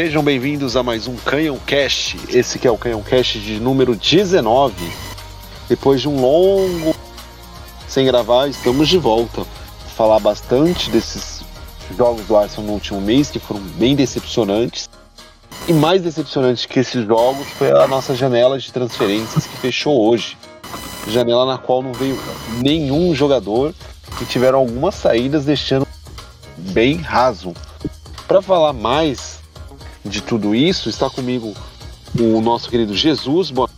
Sejam 0.00 0.22
bem-vindos 0.22 0.76
a 0.76 0.82
mais 0.84 1.08
um 1.08 1.16
Canhão 1.16 1.58
Cast. 1.58 2.16
Esse 2.28 2.56
que 2.56 2.68
é 2.68 2.70
o 2.70 2.78
Canhão 2.78 3.02
Cast 3.02 3.36
de 3.40 3.58
número 3.58 3.96
19. 3.96 4.72
Depois 5.68 6.00
de 6.00 6.08
um 6.08 6.20
longo 6.20 6.94
sem 7.88 8.06
gravar, 8.06 8.46
estamos 8.46 8.88
de 8.88 8.96
volta. 8.96 9.38
Vou 9.38 9.90
falar 9.96 10.20
bastante 10.20 10.88
desses 10.88 11.42
jogos 11.96 12.24
do 12.26 12.36
Arsenal 12.36 12.66
no 12.68 12.74
último 12.74 13.00
mês 13.00 13.28
que 13.28 13.40
foram 13.40 13.60
bem 13.60 13.96
decepcionantes. 13.96 14.88
E 15.66 15.72
mais 15.72 16.00
decepcionante 16.00 16.68
que 16.68 16.78
esses 16.78 17.04
jogos 17.04 17.48
foi 17.48 17.72
a 17.72 17.88
nossa 17.88 18.14
janela 18.14 18.56
de 18.56 18.72
transferências 18.72 19.48
que 19.48 19.56
fechou 19.56 20.08
hoje. 20.08 20.38
Janela 21.08 21.44
na 21.44 21.58
qual 21.58 21.82
não 21.82 21.92
veio 21.92 22.16
nenhum 22.62 23.12
jogador 23.16 23.74
e 24.22 24.24
tiveram 24.26 24.60
algumas 24.60 24.94
saídas 24.94 25.44
deixando 25.44 25.88
bem 26.56 26.98
raso. 26.98 27.52
Para 28.28 28.40
falar 28.40 28.72
mais 28.72 29.37
de 30.08 30.22
tudo 30.22 30.54
isso, 30.54 30.88
está 30.88 31.08
comigo 31.10 31.54
o 32.18 32.40
nosso 32.40 32.68
querido 32.70 32.94
Jesus. 32.94 33.50
Boa... 33.50 33.68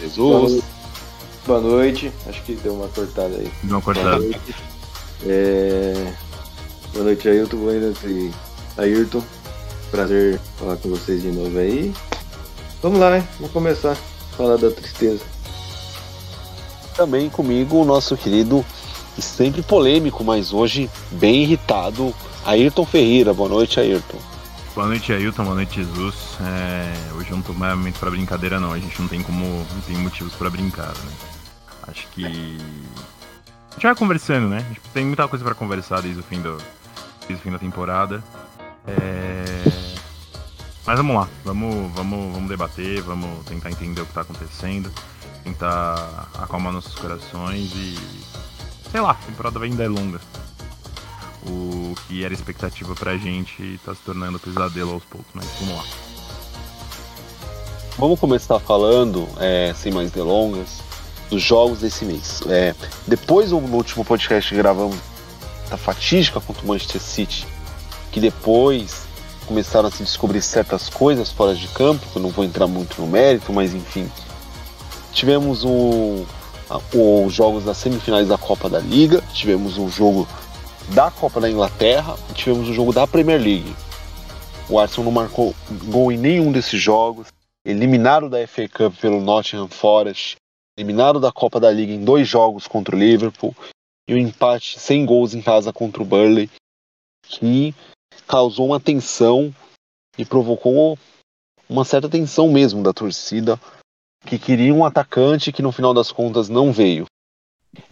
Jesus. 0.00 0.62
Boa 1.46 1.60
noite. 1.60 2.12
Acho 2.26 2.42
que 2.42 2.54
deu 2.54 2.74
uma 2.74 2.88
cortada 2.88 3.34
aí. 3.34 3.50
Deu 3.62 3.76
uma 3.76 3.82
cortada. 3.82 4.18
Boa 4.18 4.20
noite, 4.20 4.54
é... 5.26 6.14
Boa 6.92 7.04
noite 7.04 7.28
Ailton. 7.28 7.56
Boa 7.56 7.72
noite, 7.72 8.30
Ayrton. 8.76 9.22
Prazer 9.90 10.40
falar 10.58 10.76
com 10.76 10.88
vocês 10.90 11.22
de 11.22 11.28
novo 11.28 11.58
aí. 11.58 11.92
Vamos 12.82 12.98
lá, 12.98 13.10
né? 13.10 13.26
Vamos 13.36 13.52
começar 13.52 13.92
a 13.92 14.36
falar 14.36 14.56
da 14.56 14.70
tristeza. 14.70 15.24
Também 16.96 17.28
comigo 17.28 17.76
o 17.76 17.84
nosso 17.84 18.16
querido 18.16 18.64
sempre 19.20 19.62
polêmico, 19.62 20.24
mas 20.24 20.52
hoje 20.52 20.90
bem 21.10 21.42
irritado, 21.42 22.14
Ayrton 22.44 22.84
Ferreira. 22.84 23.32
Boa 23.34 23.48
noite, 23.48 23.78
Ayrton. 23.78 24.18
Boa 24.74 24.86
noite, 24.86 25.12
Ailton. 25.12 25.44
Boa 25.44 25.56
noite, 25.56 25.74
Jesus. 25.74 26.38
É, 26.40 27.12
hoje 27.16 27.30
não 27.30 27.42
tô 27.42 27.52
mais 27.52 27.76
muito 27.76 27.98
pra 27.98 28.08
brincadeira, 28.08 28.60
não. 28.60 28.72
A 28.72 28.78
gente 28.78 29.00
não 29.00 29.08
tem 29.08 29.20
como. 29.22 29.44
não 29.44 29.80
tem 29.86 29.96
motivos 29.96 30.32
pra 30.34 30.48
brincar, 30.48 30.88
né? 30.88 31.12
Acho 31.88 32.06
que. 32.08 32.24
A 32.24 33.74
gente 33.74 33.82
vai 33.82 33.94
conversando, 33.94 34.48
né? 34.48 34.64
Gente 34.68 34.80
tem 34.94 35.04
muita 35.04 35.26
coisa 35.26 35.44
pra 35.44 35.54
conversar 35.54 36.00
desde 36.02 36.20
o 36.20 36.22
fim, 36.22 36.40
do, 36.40 36.56
desde 37.26 37.34
o 37.34 37.38
fim 37.38 37.50
da 37.50 37.58
temporada. 37.58 38.22
É... 38.86 39.64
Mas 40.86 40.96
vamos 40.96 41.16
lá, 41.16 41.28
vamos, 41.44 41.92
vamos, 41.92 42.32
vamos 42.32 42.48
debater, 42.48 43.02
vamos 43.02 43.44
tentar 43.46 43.70
entender 43.70 44.00
o 44.00 44.06
que 44.06 44.12
tá 44.12 44.22
acontecendo, 44.22 44.90
tentar 45.44 46.28
acalmar 46.38 46.72
nossos 46.72 46.94
corações 46.94 47.72
e. 47.74 47.98
Sei 48.90 49.00
lá, 49.00 49.12
a 49.12 49.14
temporada 49.14 49.60
ainda 49.60 49.84
é 49.84 49.88
longa. 49.88 50.20
O 51.46 51.94
que 52.06 52.24
era 52.24 52.34
expectativa 52.34 52.94
pra 52.94 53.16
gente 53.16 53.80
tá 53.84 53.94
se 53.94 54.00
tornando 54.02 54.38
pesadelo 54.38 54.92
aos 54.92 55.04
poucos, 55.04 55.30
mas 55.32 55.46
vamos 55.60 55.76
lá. 55.76 55.84
Vamos 57.96 58.18
começar 58.18 58.58
falando, 58.58 59.28
é, 59.38 59.72
sem 59.76 59.92
mais 59.92 60.10
delongas, 60.10 60.80
dos 61.30 61.42
jogos 61.42 61.80
desse 61.80 62.04
mês. 62.04 62.42
É, 62.48 62.74
depois 63.06 63.50
do 63.50 63.58
último 63.58 64.04
podcast 64.04 64.50
que 64.50 64.56
gravamos 64.56 64.96
da 65.68 65.76
fatídica 65.76 66.40
contra 66.40 66.64
o 66.64 66.66
Manchester 66.66 67.00
City, 67.00 67.46
que 68.10 68.20
depois 68.20 69.06
começaram 69.46 69.88
a 69.88 69.90
se 69.90 70.02
descobrir 70.02 70.42
certas 70.42 70.88
coisas 70.88 71.30
fora 71.30 71.54
de 71.54 71.68
campo, 71.68 72.06
que 72.10 72.16
eu 72.16 72.22
não 72.22 72.30
vou 72.30 72.44
entrar 72.44 72.66
muito 72.66 73.00
no 73.00 73.06
mérito, 73.06 73.52
mas 73.52 73.72
enfim. 73.72 74.10
Tivemos 75.12 75.64
o, 75.64 76.26
os 76.94 77.32
jogos 77.32 77.64
das 77.64 77.76
semifinais 77.76 78.28
da 78.28 78.38
Copa 78.38 78.68
da 78.68 78.78
Liga, 78.78 79.20
tivemos 79.32 79.76
um 79.76 79.88
jogo 79.88 80.28
da 80.94 81.10
Copa 81.10 81.40
da 81.40 81.50
Inglaterra 81.50 82.16
e 82.30 82.34
tivemos 82.34 82.68
o 82.68 82.74
jogo 82.74 82.92
da 82.92 83.06
Premier 83.06 83.40
League. 83.40 83.74
O 84.68 84.78
Arsenal 84.78 85.06
não 85.06 85.12
marcou 85.12 85.54
gol 85.84 86.12
em 86.12 86.16
nenhum 86.16 86.52
desses 86.52 86.80
jogos, 86.80 87.28
eliminado 87.64 88.28
da 88.28 88.46
FA 88.46 88.68
Cup 88.68 88.94
pelo 89.00 89.20
Nottingham 89.20 89.68
Forest, 89.68 90.36
eliminado 90.76 91.18
da 91.18 91.32
Copa 91.32 91.58
da 91.58 91.70
Liga 91.70 91.92
em 91.92 92.04
dois 92.04 92.28
jogos 92.28 92.66
contra 92.66 92.94
o 92.94 92.98
Liverpool 92.98 93.54
e 94.08 94.14
o 94.14 94.16
um 94.16 94.20
empate 94.20 94.78
sem 94.78 95.04
gols 95.04 95.34
em 95.34 95.42
casa 95.42 95.72
contra 95.72 96.02
o 96.02 96.06
Burnley, 96.06 96.48
que 97.24 97.74
causou 98.26 98.66
uma 98.66 98.80
tensão 98.80 99.54
e 100.16 100.24
provocou 100.24 100.98
uma 101.68 101.84
certa 101.84 102.08
tensão 102.08 102.48
mesmo 102.48 102.82
da 102.82 102.92
torcida 102.92 103.58
que 104.26 104.38
queria 104.38 104.72
um 104.74 104.84
atacante 104.84 105.52
que 105.52 105.62
no 105.62 105.72
final 105.72 105.94
das 105.94 106.12
contas 106.12 106.48
não 106.48 106.72
veio. 106.72 107.06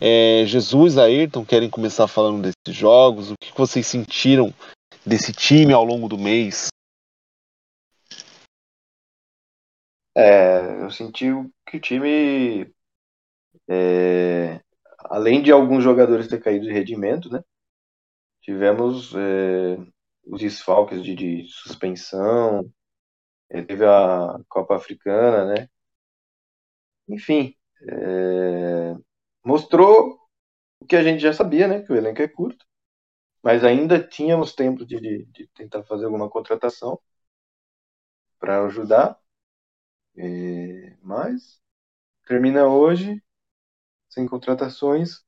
É, 0.00 0.44
Jesus 0.44 0.98
Ayrton 0.98 1.44
querem 1.44 1.70
começar 1.70 2.08
falando 2.08 2.42
desses 2.42 2.78
jogos. 2.78 3.30
O 3.30 3.34
que 3.38 3.56
vocês 3.56 3.86
sentiram 3.86 4.52
desse 5.06 5.32
time 5.32 5.72
ao 5.72 5.84
longo 5.84 6.08
do 6.08 6.18
mês? 6.18 6.68
É, 10.16 10.82
eu 10.82 10.90
senti 10.90 11.26
que 11.64 11.76
o 11.76 11.80
time, 11.80 12.72
é, 13.68 14.60
além 14.98 15.40
de 15.40 15.52
alguns 15.52 15.84
jogadores 15.84 16.26
ter 16.26 16.42
caído 16.42 16.66
de 16.66 16.72
rendimento, 16.72 17.30
né? 17.30 17.40
Tivemos 18.42 19.14
é, 19.14 19.76
os 20.26 20.40
desfalques 20.40 21.04
de, 21.04 21.14
de 21.14 21.46
suspensão, 21.48 22.68
é, 23.48 23.62
teve 23.62 23.84
a 23.84 24.40
Copa 24.48 24.74
Africana, 24.74 25.54
né? 25.54 25.68
Enfim, 27.08 27.54
é, 27.82 28.94
mostrou 29.44 30.18
o 30.80 30.86
que 30.86 30.96
a 30.96 31.02
gente 31.04 31.20
já 31.20 31.32
sabia, 31.34 31.68
né? 31.68 31.82
Que 31.82 31.92
o 31.92 31.96
elenco 31.96 32.22
é 32.22 32.28
curto, 32.28 32.66
mas 33.42 33.64
ainda 33.64 34.02
tínhamos 34.02 34.54
tempo 34.54 34.86
de, 34.86 35.00
de, 35.00 35.26
de 35.26 35.48
tentar 35.48 35.84
fazer 35.84 36.06
alguma 36.06 36.30
contratação 36.30 37.00
para 38.38 38.64
ajudar. 38.66 39.18
É, 40.16 40.96
mas 41.02 41.60
termina 42.26 42.66
hoje 42.68 43.22
sem 44.10 44.26
contratações. 44.28 45.24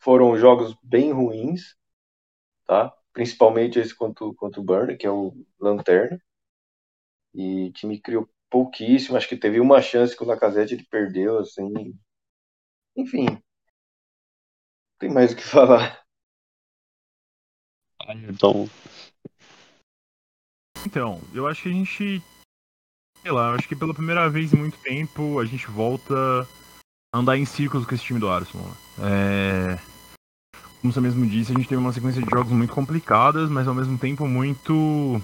Foram 0.00 0.34
jogos 0.36 0.74
bem 0.82 1.12
ruins, 1.12 1.76
tá? 2.66 2.94
Principalmente 3.12 3.78
esse 3.80 3.94
contra, 3.94 4.26
contra 4.36 4.60
o 4.60 4.64
Burn, 4.64 4.96
que 4.96 5.06
é 5.06 5.10
o 5.10 5.34
Lanterna. 5.60 6.20
E 7.34 7.68
o 7.68 7.72
time 7.72 7.98
criou 8.00 8.28
pouquíssimo, 8.50 9.16
acho 9.16 9.28
que 9.28 9.36
teve 9.36 9.60
uma 9.60 9.80
chance 9.80 10.16
que 10.16 10.22
o 10.22 10.26
Lacazette 10.26 10.74
ele 10.74 10.86
perdeu, 10.90 11.38
assim, 11.38 11.94
enfim. 12.96 13.26
Tem 14.98 15.10
mais 15.10 15.32
o 15.32 15.36
que 15.36 15.42
falar. 15.44 16.02
Então. 18.28 18.68
Então, 20.86 21.20
eu 21.34 21.46
acho 21.46 21.62
que 21.62 21.68
a 21.68 21.72
gente. 21.72 22.22
Sei 23.22 23.30
lá, 23.30 23.50
eu 23.50 23.54
acho 23.56 23.68
que 23.68 23.76
pela 23.76 23.92
primeira 23.92 24.28
vez 24.30 24.52
em 24.52 24.56
muito 24.56 24.78
tempo 24.78 25.38
a 25.38 25.44
gente 25.44 25.66
volta 25.66 26.14
a 27.12 27.18
andar 27.18 27.36
em 27.36 27.44
círculos 27.44 27.86
com 27.86 27.94
esse 27.94 28.04
time 28.04 28.20
do 28.20 28.28
Arsenal. 28.28 28.66
É... 29.00 29.76
Como 30.80 30.92
você 30.92 31.00
mesmo 31.00 31.26
disse, 31.26 31.52
a 31.52 31.54
gente 31.54 31.68
teve 31.68 31.80
uma 31.80 31.92
sequência 31.92 32.22
de 32.22 32.30
jogos 32.30 32.52
muito 32.52 32.72
complicadas, 32.72 33.50
mas 33.50 33.66
ao 33.66 33.74
mesmo 33.74 33.98
tempo 33.98 34.26
muito 34.26 35.20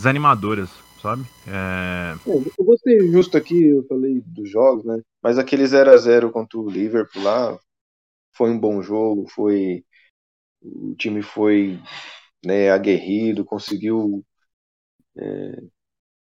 desanimadoras 0.00 0.70
sabe? 1.00 1.24
É... 1.46 2.14
Eu 2.26 2.78
ser 2.78 3.10
justo 3.10 3.36
aqui, 3.36 3.62
eu 3.62 3.84
falei 3.86 4.20
dos 4.20 4.48
jogos, 4.48 4.84
né? 4.84 5.00
Mas 5.22 5.38
aquele 5.38 5.66
0 5.66 5.90
a 5.90 5.96
0 5.96 6.30
contra 6.30 6.58
o 6.58 6.68
Liverpool 6.68 7.22
lá 7.22 7.58
foi 8.34 8.50
um 8.50 8.58
bom 8.58 8.82
jogo, 8.82 9.28
foi 9.28 9.84
o 10.62 10.94
time 10.94 11.22
foi 11.22 11.78
né, 12.44 12.70
aguerrido, 12.70 13.44
conseguiu 13.44 14.24
é, 15.16 15.62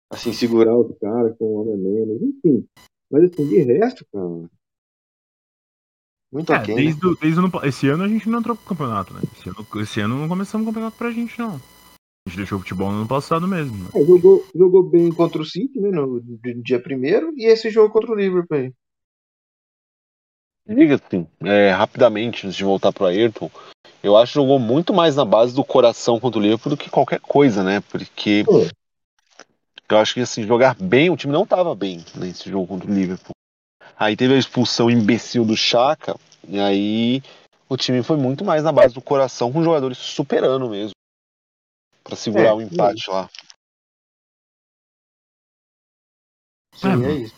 assim 0.09 0.33
segurar 0.33 0.77
os 0.77 0.97
caras 0.99 1.35
com 1.37 1.45
um 1.45 1.61
homem 1.61 1.77
menos, 1.77 2.21
enfim. 2.21 2.67
Mas 3.11 3.23
assim, 3.23 3.47
de 3.47 3.59
resto, 3.63 4.05
cara. 4.11 4.49
Muito 6.31 6.53
é, 6.53 6.55
aquém, 6.57 6.75
desde, 6.75 7.05
né? 7.07 7.15
desde 7.19 7.39
o, 7.39 7.65
esse 7.65 7.87
ano 7.89 8.03
a 8.03 8.07
gente 8.07 8.29
não 8.29 8.39
entrou 8.39 8.55
pro 8.55 8.65
campeonato, 8.65 9.13
né? 9.13 9.21
Esse 9.35 9.49
ano, 9.49 9.67
esse 9.81 9.99
ano 9.99 10.19
não 10.19 10.27
começamos 10.27 10.65
o 10.65 10.69
campeonato 10.69 10.97
pra 10.97 11.11
gente, 11.11 11.39
não. 11.39 11.59
A 12.29 12.31
gente 12.31 12.37
deixou 12.37 12.59
o 12.59 12.61
futebol 12.61 12.91
no 12.91 12.99
ano 12.99 13.07
passado 13.07 13.47
mesmo. 13.47 13.75
Né? 13.75 13.89
É, 13.95 14.05
jogou, 14.05 14.45
jogou 14.53 14.83
bem 14.83 15.11
contra 15.11 15.41
o 15.41 15.45
City, 15.45 15.79
né? 15.79 15.89
No, 15.89 16.21
dia 16.61 16.79
primeiro, 16.79 17.33
e 17.35 17.47
esse 17.47 17.71
jogo 17.71 17.91
contra 17.91 18.11
o 18.11 18.15
Liverpool 18.15 18.55
aí. 18.55 18.71
Diga 20.67 21.01
assim, 21.03 21.25
é, 21.41 21.71
rapidamente, 21.71 22.45
antes 22.45 22.55
de 22.55 22.63
voltar 22.63 22.93
para 22.93 23.07
Ayrton, 23.07 23.49
eu 24.03 24.15
acho 24.15 24.33
que 24.33 24.35
jogou 24.35 24.59
muito 24.59 24.93
mais 24.93 25.15
na 25.15 25.25
base 25.25 25.55
do 25.55 25.63
coração 25.63 26.19
contra 26.19 26.39
o 26.39 26.43
Liverpool 26.43 26.69
do 26.69 26.77
que 26.77 26.91
qualquer 26.91 27.19
coisa, 27.19 27.63
né? 27.63 27.81
Porque 27.89 28.43
Pô. 28.45 28.67
eu 29.89 29.97
acho 29.97 30.13
que 30.13 30.19
assim, 30.19 30.43
jogar 30.43 30.75
bem, 30.75 31.09
o 31.09 31.17
time 31.17 31.33
não 31.33 31.43
estava 31.43 31.73
bem 31.73 32.05
nesse 32.13 32.47
jogo 32.47 32.67
contra 32.67 32.91
o 32.91 32.93
Liverpool. 32.93 33.33
Aí 33.97 34.15
teve 34.15 34.35
a 34.35 34.37
expulsão 34.37 34.87
imbecil 34.87 35.43
do 35.43 35.57
Chaka, 35.57 36.15
e 36.47 36.59
aí 36.59 37.23
o 37.67 37.75
time 37.75 38.03
foi 38.03 38.17
muito 38.17 38.45
mais 38.45 38.63
na 38.63 38.71
base 38.71 38.93
do 38.93 39.01
coração, 39.01 39.51
com 39.51 39.63
jogadores 39.63 39.97
superando 39.97 40.69
mesmo. 40.69 40.91
Pra 42.09 42.15
segurar 42.15 42.47
É, 42.47 42.53
o 42.53 42.61
empate 42.61 43.07
lá. 43.07 43.29
Sim, 46.75 47.05
É, 47.05 47.11
é 47.11 47.13
isso. 47.13 47.35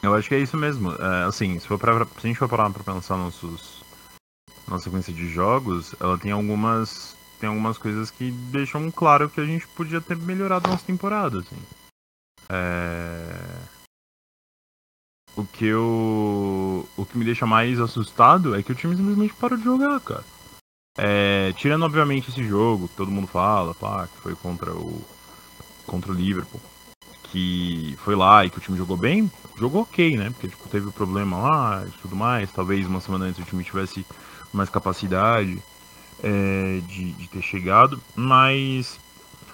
Eu 0.00 0.14
acho 0.14 0.28
que 0.28 0.36
é 0.36 0.38
isso 0.38 0.56
mesmo. 0.56 0.92
É, 0.92 1.24
assim, 1.24 1.58
se, 1.58 1.66
for 1.66 1.78
pra, 1.78 2.04
se 2.04 2.18
a 2.18 2.26
gente 2.28 2.38
for 2.38 2.48
parar 2.48 2.70
pra 2.70 2.94
pensar 2.94 3.16
nossos 3.16 3.82
na 4.68 4.78
sequência 4.78 5.12
de 5.12 5.28
jogos, 5.28 5.94
ela 6.00 6.16
tem 6.16 6.30
algumas 6.30 7.16
tem 7.40 7.48
algumas 7.48 7.76
coisas 7.76 8.08
que 8.08 8.30
deixam 8.52 8.88
claro 8.92 9.28
que 9.28 9.40
a 9.40 9.44
gente 9.44 9.66
podia 9.68 10.00
ter 10.00 10.16
melhorado 10.16 10.70
nossa 10.70 10.86
temporada, 10.86 11.40
assim. 11.40 11.56
É... 12.48 13.82
O 15.36 15.44
que 15.44 15.66
eu. 15.66 16.88
O 16.96 17.04
que 17.04 17.18
me 17.18 17.24
deixa 17.24 17.44
mais 17.46 17.80
assustado 17.80 18.54
é 18.54 18.62
que 18.62 18.70
o 18.70 18.74
time 18.76 18.94
simplesmente 18.94 19.34
parou 19.34 19.58
de 19.58 19.64
jogar, 19.64 19.98
cara. 20.00 20.24
É... 20.96 21.52
Tirando, 21.56 21.84
obviamente, 21.84 22.30
esse 22.30 22.44
jogo, 22.46 22.88
que 22.88 22.96
todo 22.96 23.10
mundo 23.10 23.26
fala, 23.26 23.74
pá, 23.74 24.06
que 24.06 24.20
foi 24.20 24.34
contra 24.34 24.72
o. 24.72 25.02
contra 25.86 26.12
o 26.12 26.14
Liverpool. 26.14 26.60
Que 27.24 27.96
foi 28.04 28.14
lá 28.14 28.44
e 28.44 28.50
que 28.50 28.58
o 28.58 28.60
time 28.60 28.76
jogou 28.76 28.96
bem, 28.96 29.30
jogou 29.58 29.82
ok, 29.82 30.18
né? 30.18 30.30
Porque 30.30 30.48
tipo, 30.48 30.68
teve 30.68 30.88
o 30.88 30.92
problema 30.92 31.38
lá 31.38 31.84
e 31.86 31.90
tudo 32.02 32.14
mais. 32.14 32.52
Talvez 32.52 32.86
uma 32.86 33.00
semana 33.00 33.24
antes 33.24 33.42
o 33.42 33.46
time 33.46 33.64
tivesse 33.64 34.04
mais 34.52 34.68
capacidade 34.68 35.62
é, 36.22 36.80
de, 36.86 37.12
de, 37.12 37.28
ter 37.28 37.42
chegado, 37.42 38.00
mas 38.14 38.98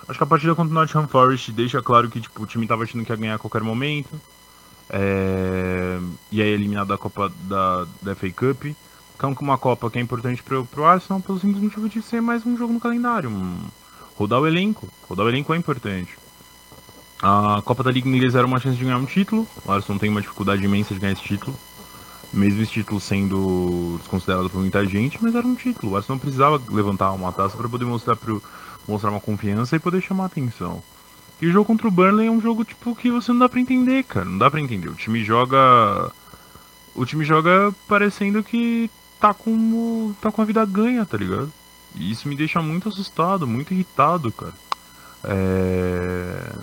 acho 0.07 0.19
que 0.19 0.25
a 0.25 0.27
partida 0.27 0.55
contra 0.55 0.71
o 0.71 0.75
Nottingham 0.75 1.09
Forest 1.09 1.53
deixa 1.53 1.83
claro 1.83 2.11
que 2.11 2.21
tipo, 2.21 2.43
o 2.43 2.47
time 2.47 2.65
estava 2.65 2.83
achando 2.83 3.05
que 3.05 3.13
ia 3.13 3.17
ganhar 3.17 3.35
a 3.37 3.39
qualquer 3.39 3.63
momento, 3.63 4.21
é, 4.91 5.99
e 6.31 6.43
aí 6.43 6.49
eliminado 6.49 6.89
da 6.89 6.99
Copa 6.99 7.33
da, 7.43 7.87
da 8.03 8.15
FA 8.15 8.31
Cup, 8.31 8.67
que 9.19 9.25
é 9.25 9.29
uma 9.29 9.59
Copa 9.59 9.91
que 9.91 9.99
é 9.99 10.03
importante 10.03 10.43
para 10.43 10.81
o 10.81 10.85
Arsenal 10.85 11.21
pelo 11.21 11.41
simples 11.41 11.61
motivo 11.61 11.89
de 11.89 12.01
ser 12.01 12.23
mais 12.23 12.47
um 12.47 12.57
jogo 12.57 12.73
no 12.73 12.79
calendário, 12.79 13.31
rodar 14.17 14.41
o 14.41 14.47
elenco, 14.47 14.89
rodar 15.09 15.27
o 15.27 15.29
elenco 15.29 15.53
é 15.53 15.57
importante. 15.57 16.17
A 17.21 17.61
Copa 17.65 17.83
da 17.83 17.91
Liga 17.91 18.09
Inglesa 18.09 18.39
era 18.39 18.47
uma 18.47 18.61
chance 18.61 18.77
de 18.77 18.85
ganhar 18.85 18.97
um 18.97 19.05
título, 19.05 19.45
o 19.67 19.73
Arsenal 19.73 19.99
tem 19.99 20.09
uma 20.09 20.21
dificuldade 20.21 20.65
imensa 20.65 20.95
de 20.95 21.01
ganhar 21.01 21.15
esse 21.15 21.23
título, 21.23 21.57
mesmo 22.33 22.63
esse 22.63 22.71
título 22.71 23.01
sendo 23.01 23.97
desconsiderado 23.99 24.49
por 24.49 24.61
muita 24.61 24.87
gente, 24.87 25.19
mas 25.21 25.35
era 25.35 25.47
um 25.47 25.57
título. 25.57 25.93
O 25.93 25.97
Arsenal 25.97 26.21
precisava 26.21 26.63
levantar 26.71 27.11
uma 27.11 27.33
taça 27.33 27.57
para 27.57 27.69
poder 27.69 27.87
mostrar 27.87 28.15
pro, 28.15 28.41
mostrar 28.87 29.11
uma 29.11 29.21
confiança 29.21 29.75
e 29.75 29.81
poder 29.81 30.01
chamar 30.01 30.27
atenção. 30.27 30.81
E 31.41 31.47
o 31.47 31.53
jogo 31.53 31.65
contra 31.65 31.89
o 31.89 31.91
Burnley 31.91 32.29
é 32.29 32.31
um 32.31 32.41
jogo 32.41 32.65
tipo 32.65 32.95
que 32.95 33.11
você 33.11 33.33
não 33.33 33.41
dá 33.41 33.49
para 33.49 33.61
entender, 33.61 34.05
cara. 34.05 34.25
Não 34.25 34.39
dá 34.39 34.51
para 34.51 34.61
entender. 34.61 34.89
O 34.89 34.95
time 34.95 35.25
joga 35.25 36.13
o 36.95 37.07
time 37.07 37.25
joga 37.25 37.73
parecendo 37.87 38.43
que 38.43 38.91
tá 39.21 39.35
com 39.35 40.15
tá 40.21 40.31
com 40.31 40.43
a 40.43 40.45
vida 40.45 40.65
ganha, 40.65 41.05
tá 41.05 41.17
ligado? 41.17 41.53
E 41.95 42.11
isso 42.11 42.29
me 42.29 42.37
deixa 42.37 42.63
muito 42.63 42.89
assustado, 42.89 43.47
muito 43.47 43.73
irritado, 43.73 44.31
cara. 44.33 44.55
É... 45.25 46.55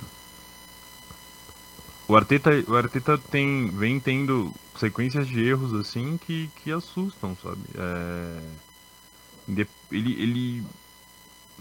O 2.08 2.16
Arteta, 2.16 2.52
o 2.68 2.76
Arteta 2.76 3.18
tem, 3.18 3.70
vem 3.70 4.00
tendo 4.00 4.54
sequências 4.78 5.28
de 5.28 5.44
erros 5.44 5.74
assim 5.74 6.18
que, 6.18 6.50
que 6.58 6.72
assustam, 6.72 7.36
sabe? 7.42 7.62
É... 7.76 8.40
Ele, 9.92 10.22
ele. 10.22 10.64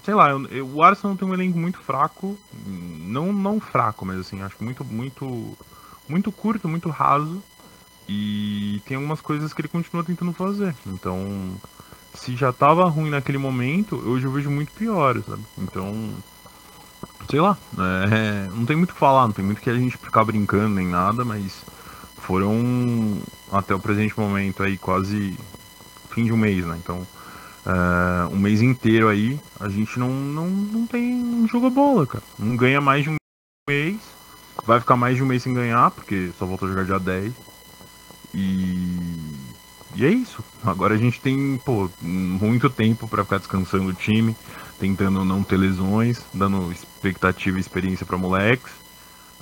Sei 0.04 0.14
lá, 0.14 0.30
eu, 0.30 0.46
eu, 0.46 0.68
o 0.68 0.82
Arsenal 0.82 1.16
tem 1.16 1.26
um 1.26 1.34
elenco 1.34 1.58
muito 1.58 1.78
fraco. 1.78 2.38
Não, 2.66 3.32
não 3.32 3.60
fraco, 3.60 4.04
mas 4.04 4.18
assim, 4.18 4.42
acho 4.42 4.62
muito, 4.62 4.84
muito. 4.84 5.56
Muito 6.06 6.30
curto, 6.30 6.68
muito 6.68 6.90
raso. 6.90 7.42
E 8.08 8.82
tem 8.86 8.96
algumas 8.96 9.20
coisas 9.20 9.52
que 9.52 9.60
ele 9.60 9.68
continua 9.68 10.04
tentando 10.04 10.32
fazer. 10.32 10.74
Então, 10.86 11.56
se 12.14 12.36
já 12.36 12.52
tava 12.52 12.84
ruim 12.88 13.10
naquele 13.10 13.38
momento, 13.38 13.96
hoje 13.96 14.26
eu 14.26 14.32
vejo 14.32 14.50
muito 14.50 14.72
pior, 14.72 15.20
sabe? 15.22 15.42
Então. 15.58 16.10
Sei 17.30 17.40
lá, 17.40 17.56
é, 18.10 18.48
não 18.54 18.66
tem 18.66 18.76
muito 18.76 18.90
o 18.90 18.94
que 18.94 19.00
falar, 19.00 19.26
não 19.26 19.32
tem 19.32 19.44
muito 19.44 19.60
que 19.60 19.70
a 19.70 19.74
gente 19.74 19.96
ficar 19.96 20.24
brincando 20.24 20.74
nem 20.74 20.86
nada, 20.86 21.24
mas 21.24 21.64
foram 22.18 23.18
até 23.50 23.74
o 23.74 23.80
presente 23.80 24.18
momento 24.18 24.62
aí 24.62 24.76
quase 24.76 25.38
fim 26.10 26.24
de 26.24 26.32
um 26.32 26.36
mês, 26.36 26.64
né? 26.64 26.78
Então, 26.82 27.06
uh, 27.66 28.32
um 28.32 28.38
mês 28.38 28.62
inteiro 28.62 29.08
aí, 29.08 29.38
a 29.58 29.68
gente 29.68 29.98
não, 29.98 30.08
não, 30.08 30.48
não 30.48 30.86
tem 30.86 31.14
não 31.14 31.48
joga 31.48 31.68
bola, 31.68 32.06
cara. 32.06 32.24
Não 32.38 32.56
ganha 32.56 32.80
mais 32.80 33.04
de 33.04 33.10
um 33.10 33.16
mês. 33.68 33.98
Vai 34.64 34.80
ficar 34.80 34.96
mais 34.96 35.16
de 35.16 35.22
um 35.22 35.26
mês 35.26 35.42
sem 35.42 35.52
ganhar, 35.52 35.90
porque 35.90 36.30
só 36.38 36.46
voltou 36.46 36.68
a 36.68 36.70
jogar 36.70 36.84
dia 36.84 36.98
10. 36.98 37.32
E. 38.34 39.34
E 39.96 40.04
é 40.04 40.10
isso. 40.10 40.42
Agora 40.64 40.94
a 40.94 40.96
gente 40.96 41.20
tem, 41.20 41.60
pô, 41.64 41.88
muito 42.02 42.68
tempo 42.68 43.06
para 43.06 43.22
ficar 43.22 43.38
descansando 43.38 43.90
o 43.90 43.94
time, 43.94 44.36
tentando 44.78 45.24
não 45.24 45.44
ter 45.44 45.56
lesões, 45.56 46.20
dando 46.34 46.72
expectativa 46.72 47.56
e 47.56 47.60
experiência 47.60 48.04
para 48.04 48.18
moleques. 48.18 48.72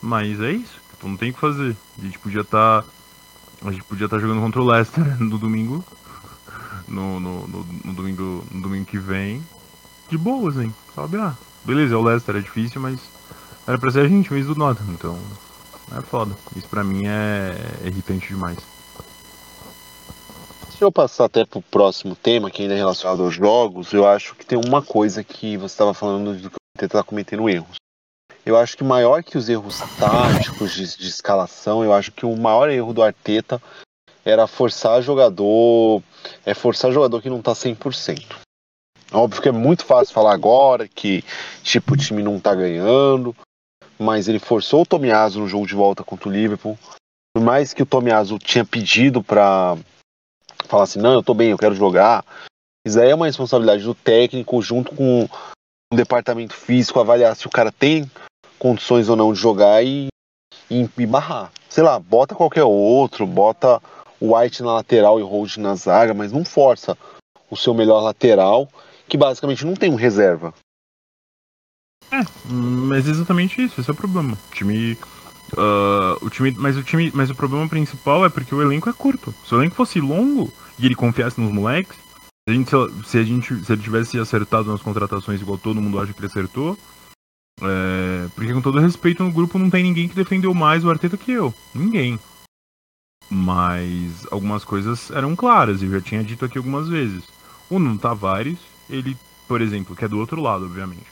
Mas 0.02 0.40
é 0.40 0.52
isso. 0.52 0.78
Tipo, 0.90 1.08
não 1.08 1.16
tem 1.16 1.30
o 1.30 1.34
que 1.34 1.40
fazer. 1.40 1.74
A 1.98 2.02
gente 2.02 2.18
podia 2.18 2.42
estar. 2.42 2.82
Tá, 2.82 2.88
a 3.64 3.72
gente 3.72 3.84
podia 3.84 4.04
estar 4.04 4.16
tá 4.16 4.22
jogando 4.22 4.42
contra 4.42 4.60
o 4.60 4.66
Leicester 4.66 5.04
no 5.22 5.38
domingo. 5.38 5.82
No, 6.86 7.18
no, 7.18 7.48
no, 7.48 7.66
no, 7.84 7.92
domingo. 7.94 8.44
No 8.50 8.60
domingo 8.60 8.84
que 8.84 8.98
vem. 8.98 9.42
De 10.10 10.18
boas, 10.18 10.58
hein? 10.58 10.74
Sabe? 10.94 11.16
Ah, 11.16 11.34
beleza, 11.64 11.96
o 11.96 12.02
Leicester, 12.02 12.36
é 12.36 12.40
difícil, 12.40 12.80
mas. 12.80 13.00
Era 13.66 13.78
pra 13.78 13.90
ser 13.90 14.00
a 14.00 14.08
gente 14.08 14.32
mesmo 14.32 14.54
do 14.54 14.58
nota, 14.58 14.82
então. 14.88 15.18
É 15.96 16.00
foda. 16.02 16.36
Isso 16.54 16.68
pra 16.68 16.84
mim 16.84 17.06
é, 17.06 17.56
é 17.82 17.88
irritante 17.88 18.28
demais. 18.28 18.58
Eu 20.82 20.90
passar 20.90 21.26
até 21.26 21.44
pro 21.44 21.62
próximo 21.62 22.16
tema, 22.16 22.50
que 22.50 22.62
ainda 22.62 22.74
é 22.74 22.76
relacionado 22.76 23.22
aos 23.22 23.32
jogos, 23.32 23.92
eu 23.92 24.04
acho 24.04 24.34
que 24.34 24.44
tem 24.44 24.58
uma 24.58 24.82
coisa 24.82 25.22
que 25.22 25.56
você 25.56 25.74
estava 25.74 25.94
falando 25.94 26.34
do 26.34 26.50
que 26.50 26.84
o 26.84 26.88
tá 26.88 27.04
cometendo 27.04 27.48
erros. 27.48 27.76
Eu 28.44 28.56
acho 28.56 28.76
que 28.76 28.82
maior 28.82 29.22
que 29.22 29.38
os 29.38 29.48
erros 29.48 29.78
táticos 29.96 30.74
de, 30.74 30.96
de 30.96 31.08
escalação, 31.08 31.84
eu 31.84 31.92
acho 31.92 32.10
que 32.10 32.26
o 32.26 32.36
maior 32.36 32.68
erro 32.68 32.92
do 32.92 33.00
Arteta 33.00 33.62
era 34.24 34.48
forçar 34.48 35.00
jogador. 35.00 36.02
É 36.44 36.52
forçar 36.52 36.90
jogador 36.90 37.22
que 37.22 37.30
não 37.30 37.40
tá 37.40 37.52
100%. 37.52 38.34
Óbvio 39.12 39.40
que 39.40 39.48
é 39.48 39.52
muito 39.52 39.84
fácil 39.84 40.12
falar 40.12 40.32
agora 40.32 40.88
que 40.88 41.22
tipo 41.62 41.94
o 41.94 41.96
time 41.96 42.24
não 42.24 42.40
tá 42.40 42.56
ganhando, 42.56 43.36
mas 43.96 44.26
ele 44.26 44.40
forçou 44.40 44.82
o 44.82 44.86
Tomiaso 44.86 45.38
no 45.38 45.46
jogo 45.46 45.64
de 45.64 45.76
volta 45.76 46.02
contra 46.02 46.28
o 46.28 46.32
Liverpool. 46.32 46.76
Por 47.32 47.44
mais 47.44 47.72
que 47.72 47.84
o 47.84 47.86
Tomiaso 47.86 48.36
tinha 48.40 48.64
pedido 48.64 49.22
para 49.22 49.76
falar 50.72 50.84
assim, 50.84 51.00
não, 51.00 51.12
eu 51.12 51.22
tô 51.22 51.34
bem, 51.34 51.50
eu 51.50 51.58
quero 51.58 51.74
jogar. 51.74 52.24
Isso 52.84 52.98
aí 52.98 53.10
é 53.10 53.14
uma 53.14 53.26
responsabilidade 53.26 53.84
do 53.84 53.94
técnico 53.94 54.60
junto 54.62 54.94
com 54.94 55.28
o 55.92 55.96
departamento 55.96 56.54
físico 56.54 56.98
avaliar 56.98 57.36
se 57.36 57.46
o 57.46 57.50
cara 57.50 57.70
tem 57.70 58.10
condições 58.58 59.08
ou 59.10 59.14
não 59.14 59.32
de 59.34 59.38
jogar 59.38 59.84
e, 59.84 60.08
e, 60.70 60.88
e 60.98 61.06
barrar. 61.06 61.52
Sei 61.68 61.84
lá, 61.84 61.98
bota 61.98 62.34
qualquer 62.34 62.64
outro, 62.64 63.26
bota 63.26 63.80
o 64.18 64.34
White 64.34 64.62
na 64.62 64.72
lateral 64.72 65.20
e 65.20 65.22
Hold 65.22 65.58
na 65.58 65.74
zaga, 65.74 66.14
mas 66.14 66.32
não 66.32 66.44
força 66.44 66.96
o 67.50 67.56
seu 67.56 67.74
melhor 67.74 68.00
lateral, 68.00 68.66
que 69.06 69.18
basicamente 69.18 69.66
não 69.66 69.74
tem 69.74 69.90
um 69.90 69.96
reserva. 69.96 70.54
É, 72.10 72.20
mas 72.46 73.06
exatamente 73.06 73.62
isso, 73.62 73.80
esse 73.80 73.90
é 73.90 73.92
o 73.92 73.96
problema. 73.96 74.38
O 74.50 74.54
time. 74.54 74.94
Uh, 75.52 76.24
o 76.24 76.30
time. 76.30 76.50
Mas 76.52 76.76
o 76.76 76.82
time. 76.82 77.10
Mas 77.14 77.30
o 77.30 77.34
problema 77.34 77.68
principal 77.68 78.24
é 78.24 78.30
porque 78.30 78.54
o 78.54 78.62
elenco 78.62 78.88
é 78.88 78.92
curto. 78.92 79.34
Se 79.46 79.54
o 79.54 79.60
elenco 79.60 79.76
fosse 79.76 80.00
longo 80.00 80.52
e 80.78 80.86
ele 80.86 80.94
confiasse 80.94 81.40
nos 81.40 81.52
moleques, 81.52 81.96
se 81.96 82.50
a 82.50 82.52
gente, 82.52 82.70
se, 83.06 83.18
a 83.18 83.22
gente, 83.22 83.64
se 83.64 83.72
ele 83.72 83.82
tivesse 83.82 84.18
acertado 84.18 84.70
nas 84.70 84.82
contratações 84.82 85.40
igual 85.40 85.58
todo 85.58 85.80
mundo 85.80 86.00
acha 86.00 86.12
que 86.12 86.18
ele 86.18 86.26
acertou, 86.26 86.76
é, 87.60 88.28
porque 88.34 88.52
com 88.52 88.60
todo 88.60 88.80
respeito 88.80 89.22
no 89.22 89.30
grupo 89.30 89.58
não 89.58 89.70
tem 89.70 89.82
ninguém 89.82 90.08
que 90.08 90.14
defendeu 90.14 90.52
mais 90.52 90.84
o 90.84 90.90
Arteta 90.90 91.16
que 91.16 91.30
eu. 91.30 91.54
Ninguém. 91.74 92.18
Mas 93.30 94.26
algumas 94.30 94.64
coisas 94.64 95.10
eram 95.10 95.36
claras, 95.36 95.82
eu 95.82 95.90
já 95.90 96.00
tinha 96.00 96.24
dito 96.24 96.44
aqui 96.44 96.58
algumas 96.58 96.88
vezes. 96.88 97.24
O 97.70 97.78
Nuno 97.78 97.98
Tavares, 97.98 98.58
ele, 98.90 99.16
por 99.46 99.60
exemplo, 99.60 99.94
que 99.94 100.04
é 100.04 100.08
do 100.08 100.18
outro 100.18 100.40
lado, 100.40 100.64
obviamente. 100.64 101.06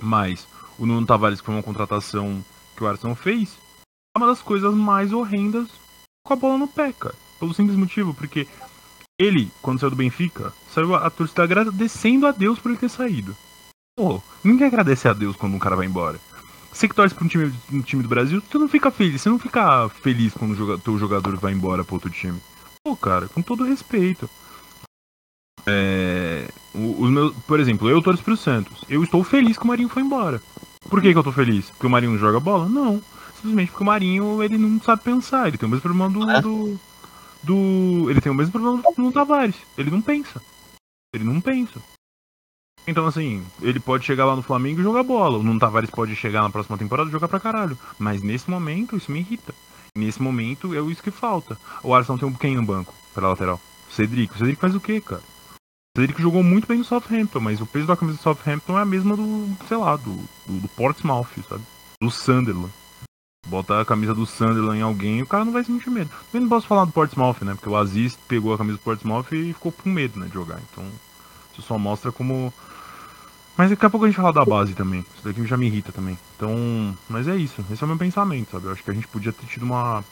Mas 0.00 0.46
o 0.78 0.84
Nuno 0.84 1.06
Tavares, 1.06 1.40
foi 1.40 1.54
uma 1.54 1.62
contratação 1.62 2.44
que 2.76 2.82
o 2.82 2.86
Arsenal 2.86 3.14
fez, 3.14 3.56
é 4.14 4.18
uma 4.18 4.26
das 4.26 4.42
coisas 4.42 4.74
mais 4.74 5.12
horrendas 5.12 5.68
com 6.26 6.32
a 6.34 6.36
bola 6.36 6.58
no 6.58 6.68
pé, 6.68 6.92
cara. 6.92 7.14
Pelo 7.42 7.52
simples 7.52 7.76
motivo, 7.76 8.14
porque 8.14 8.46
ele, 9.18 9.50
quando 9.60 9.80
saiu 9.80 9.90
do 9.90 9.96
Benfica, 9.96 10.52
saiu 10.72 10.94
a 10.94 11.10
torcida 11.10 11.42
agradecendo 11.42 12.24
a 12.24 12.30
Deus 12.30 12.60
por 12.60 12.70
ele 12.70 12.78
ter 12.78 12.88
saído. 12.88 13.36
Pô, 13.98 14.22
ninguém 14.44 14.68
agradece 14.68 15.08
a 15.08 15.12
Deus 15.12 15.34
quando 15.34 15.56
um 15.56 15.58
cara 15.58 15.74
vai 15.74 15.86
embora. 15.86 16.20
Você 16.72 16.86
que 16.86 16.94
torce 16.94 17.12
pra 17.12 17.24
um 17.24 17.26
time, 17.26 17.52
um 17.72 17.82
time 17.82 18.00
do 18.00 18.08
Brasil, 18.08 18.40
tu 18.48 18.60
não 18.60 18.68
fica 18.68 18.92
feliz. 18.92 19.20
Você 19.20 19.28
não 19.28 19.40
fica 19.40 19.88
feliz 19.88 20.32
quando 20.32 20.52
o 20.52 20.54
jogador, 20.54 20.82
teu 20.82 20.96
jogador 20.96 21.36
vai 21.36 21.52
embora 21.52 21.82
pro 21.82 21.96
outro 21.96 22.08
time. 22.10 22.40
Pô, 22.84 22.94
cara, 22.94 23.26
com 23.26 23.42
todo 23.42 23.64
respeito. 23.64 24.30
É, 25.66 26.48
os 26.72 27.10
meus, 27.10 27.34
por 27.38 27.58
exemplo, 27.58 27.90
eu 27.90 28.00
torço 28.00 28.22
pro 28.22 28.36
Santos. 28.36 28.84
Eu 28.88 29.02
estou 29.02 29.24
feliz 29.24 29.58
que 29.58 29.64
o 29.64 29.66
Marinho 29.66 29.88
foi 29.88 30.04
embora. 30.04 30.40
Por 30.88 31.02
que, 31.02 31.10
que 31.10 31.18
eu 31.18 31.24
tô 31.24 31.32
feliz? 31.32 31.70
Porque 31.70 31.88
o 31.88 31.90
Marinho 31.90 32.16
joga 32.18 32.38
bola? 32.38 32.68
Não. 32.68 33.02
Simplesmente 33.34 33.72
porque 33.72 33.82
o 33.82 33.86
Marinho 33.86 34.40
ele 34.44 34.56
não 34.56 34.80
sabe 34.80 35.02
pensar. 35.02 35.48
Ele 35.48 35.58
tem 35.58 35.66
o 35.66 35.70
mesmo 35.70 35.82
problema 35.82 36.08
do. 36.08 36.30
É? 36.30 36.40
do, 36.40 36.80
do 37.42 38.10
ele 38.10 38.20
tem 38.20 38.30
o 38.30 38.34
mesmo 38.34 38.52
problema 38.52 38.82
do, 38.82 39.02
do 39.02 39.12
Tavares. 39.12 39.56
Ele 39.76 39.90
não 39.90 40.00
pensa. 40.00 40.40
Ele 41.14 41.24
não 41.24 41.40
pensa. 41.40 41.80
Então, 42.86 43.06
assim, 43.06 43.44
ele 43.60 43.78
pode 43.78 44.04
chegar 44.04 44.24
lá 44.24 44.34
no 44.34 44.42
Flamengo 44.42 44.80
e 44.80 44.82
jogar 44.82 45.02
bola. 45.02 45.38
O 45.38 45.42
Nuno 45.42 45.60
Tavares 45.60 45.90
pode 45.90 46.16
chegar 46.16 46.42
na 46.42 46.50
próxima 46.50 46.76
temporada 46.76 47.08
e 47.08 47.12
jogar 47.12 47.28
pra 47.28 47.38
caralho. 47.38 47.78
Mas 47.98 48.22
nesse 48.22 48.50
momento, 48.50 48.96
isso 48.96 49.12
me 49.12 49.20
irrita. 49.20 49.54
Nesse 49.96 50.20
momento, 50.20 50.74
é 50.74 50.80
isso 50.90 51.02
que 51.02 51.10
falta. 51.10 51.56
O 51.82 51.94
Arsenal 51.94 52.18
tem 52.18 52.28
um 52.28 52.32
quem 52.32 52.56
no 52.56 52.64
banco, 52.64 52.94
pra 53.14 53.28
lateral? 53.28 53.60
Cedric. 53.90 54.34
O 54.34 54.38
Cedric 54.38 54.60
faz 54.60 54.74
o 54.74 54.80
quê, 54.80 55.00
cara? 55.00 55.22
Ele 55.96 56.14
que 56.14 56.22
jogou 56.22 56.42
muito 56.42 56.66
bem 56.66 56.78
no 56.78 56.84
Southampton, 56.84 57.38
mas 57.38 57.60
o 57.60 57.66
peso 57.66 57.86
da 57.86 57.96
camisa 57.96 58.16
do 58.16 58.22
Southampton 58.22 58.78
é 58.78 58.82
a 58.82 58.86
mesma 58.86 59.14
do, 59.14 59.46
sei 59.68 59.76
lá, 59.76 59.94
do, 59.96 60.16
do, 60.46 60.60
do 60.60 60.68
Portsmouth, 60.68 61.28
sabe? 61.46 61.62
Do 62.00 62.10
Sunderland. 62.10 62.72
Botar 63.46 63.80
a 63.80 63.84
camisa 63.84 64.14
do 64.14 64.24
Sunderland 64.24 64.78
em 64.78 64.82
alguém 64.82 65.20
o 65.20 65.26
cara 65.26 65.44
não 65.44 65.52
vai 65.52 65.64
sentir 65.64 65.90
medo. 65.90 66.10
Eu 66.32 66.40
não 66.40 66.48
posso 66.48 66.66
falar 66.66 66.84
do 66.84 66.92
Portsmouth, 66.92 67.42
né? 67.42 67.54
Porque 67.54 67.68
o 67.68 67.76
Aziz 67.76 68.16
pegou 68.28 68.54
a 68.54 68.58
camisa 68.58 68.78
do 68.78 68.82
Portsmouth 68.82 69.26
e 69.32 69.52
ficou 69.52 69.72
com 69.72 69.90
medo, 69.90 70.18
né, 70.18 70.26
de 70.26 70.34
jogar. 70.34 70.60
Então, 70.70 70.84
isso 71.52 71.62
só 71.62 71.78
mostra 71.78 72.12
como. 72.12 72.52
Mas 73.56 73.70
daqui 73.70 73.84
a 73.84 73.90
pouco 73.90 74.06
a 74.06 74.08
gente 74.08 74.16
fala 74.16 74.32
da 74.32 74.44
base 74.44 74.74
também. 74.74 75.04
Isso 75.14 75.24
daqui 75.24 75.44
já 75.44 75.56
me 75.56 75.66
irrita 75.66 75.92
também. 75.92 76.16
Então, 76.36 76.96
mas 77.08 77.28
é 77.28 77.36
isso. 77.36 77.64
Esse 77.70 77.82
é 77.82 77.84
o 77.84 77.88
meu 77.88 77.98
pensamento, 77.98 78.52
sabe? 78.52 78.66
Eu 78.66 78.72
acho 78.72 78.82
que 78.82 78.90
a 78.90 78.94
gente 78.94 79.08
podia 79.08 79.32
ter 79.32 79.46
tido 79.46 79.64
uma 79.64 80.02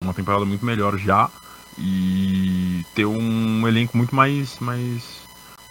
uma 0.00 0.14
temporada 0.14 0.44
muito 0.44 0.64
melhor 0.64 0.96
já 0.98 1.30
e 1.78 2.84
ter 2.94 3.06
um 3.06 3.66
elenco 3.66 3.96
muito 3.96 4.14
mais 4.14 4.58
mais 4.60 5.23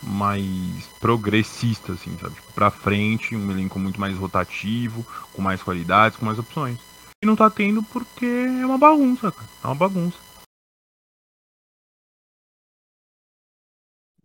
mais 0.07 0.87
progressista 0.99 1.93
assim 1.93 2.17
sabe 2.17 2.35
tipo, 2.35 2.53
para 2.53 2.71
frente 2.71 3.35
um 3.35 3.51
elenco 3.51 3.79
muito 3.79 3.99
mais 3.99 4.17
rotativo 4.17 5.05
com 5.33 5.41
mais 5.41 5.61
qualidades 5.61 6.17
com 6.17 6.25
mais 6.25 6.37
opções 6.39 6.79
e 7.23 7.25
não 7.25 7.35
tá 7.35 7.49
tendo 7.49 7.81
porque 7.83 8.25
é 8.25 8.65
uma 8.65 8.77
bagunça 8.77 9.31
cara. 9.31 9.49
é 9.63 9.67
uma 9.67 9.75
bagunça 9.75 10.17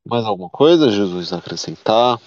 mais 0.05 0.25
alguma 0.25 0.51
coisa 0.51 0.91
Jesus 0.91 1.33
a 1.33 1.39
acrescentar 1.39 2.21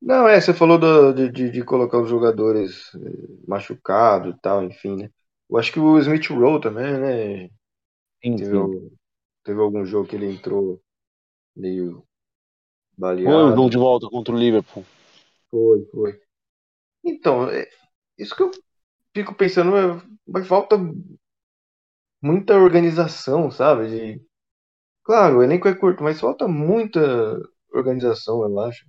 não 0.00 0.28
é 0.28 0.40
você 0.40 0.52
falou 0.52 0.78
do, 0.78 1.12
de, 1.30 1.50
de 1.50 1.64
colocar 1.64 1.98
os 1.98 2.08
jogadores 2.08 2.94
eh, 2.94 3.48
machucados 3.48 4.34
e 4.34 4.38
tal 4.40 4.62
enfim 4.62 4.96
né 4.96 5.10
eu 5.48 5.58
acho 5.58 5.72
que 5.72 5.80
o 5.80 5.98
Smith 5.98 6.28
Rowe 6.28 6.60
também, 6.60 6.98
né? 6.98 7.48
Sim, 8.22 8.36
teve, 8.36 8.50
sim. 8.50 8.96
teve 9.44 9.60
algum 9.60 9.84
jogo 9.84 10.08
que 10.08 10.16
ele 10.16 10.32
entrou 10.32 10.82
meio 11.54 12.04
baleado. 12.96 13.30
Foi 13.30 13.44
um 13.44 13.56
jogo 13.56 13.70
de 13.70 13.78
volta 13.78 14.08
contra 14.08 14.34
o 14.34 14.38
Liverpool. 14.38 14.84
Foi, 15.50 15.84
foi. 15.86 16.20
Então, 17.04 17.48
é, 17.50 17.68
isso 18.18 18.34
que 18.34 18.42
eu 18.42 18.50
fico 19.14 19.34
pensando, 19.34 19.76
é, 19.76 20.02
vai 20.26 20.44
falta 20.44 20.76
muita 22.22 22.54
organização, 22.54 23.50
sabe? 23.50 23.88
De, 23.88 24.26
claro, 25.04 25.38
o 25.38 25.42
elenco 25.42 25.68
é 25.68 25.74
curto, 25.74 26.02
mas 26.02 26.20
falta 26.20 26.48
muita 26.48 27.00
organização, 27.72 28.42
eu 28.42 28.60
acho. 28.60 28.86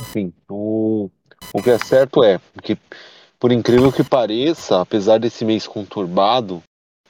Enfim, 0.00 0.32
o 0.48 1.10
o 1.54 1.62
que 1.62 1.70
é 1.70 1.78
certo 1.78 2.22
é 2.22 2.38
que, 2.62 2.76
por 3.38 3.52
incrível 3.52 3.90
que 3.90 4.04
pareça, 4.04 4.80
apesar 4.80 5.18
desse 5.18 5.44
mês 5.44 5.66
conturbado, 5.66 6.62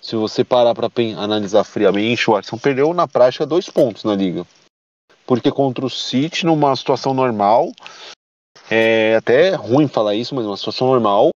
se 0.09 0.17
você 0.17 0.43
parar 0.43 0.75
para 0.75 0.91
analisar 1.19 1.65
friamente, 1.65 2.31
o 2.31 2.35
Arsenal 2.35 2.59
perdeu 2.59 2.95
na 2.95 3.07
prática 3.07 3.45
dois 3.45 3.69
pontos 3.69 4.05
na 4.05 4.15
liga. 4.15 4.47
Porque 5.27 5.53
contra 5.53 5.85
o 5.85 5.91
City, 5.91 6.47
numa 6.47 6.75
situação 6.75 7.12
normal, 7.12 7.71
é 8.71 9.17
até 9.17 9.55
ruim 9.55 9.87
falar 9.87 10.15
isso, 10.15 10.35
mas 10.35 10.47
numa 10.47 10.57
situação 10.57 10.87
normal, 10.87 11.29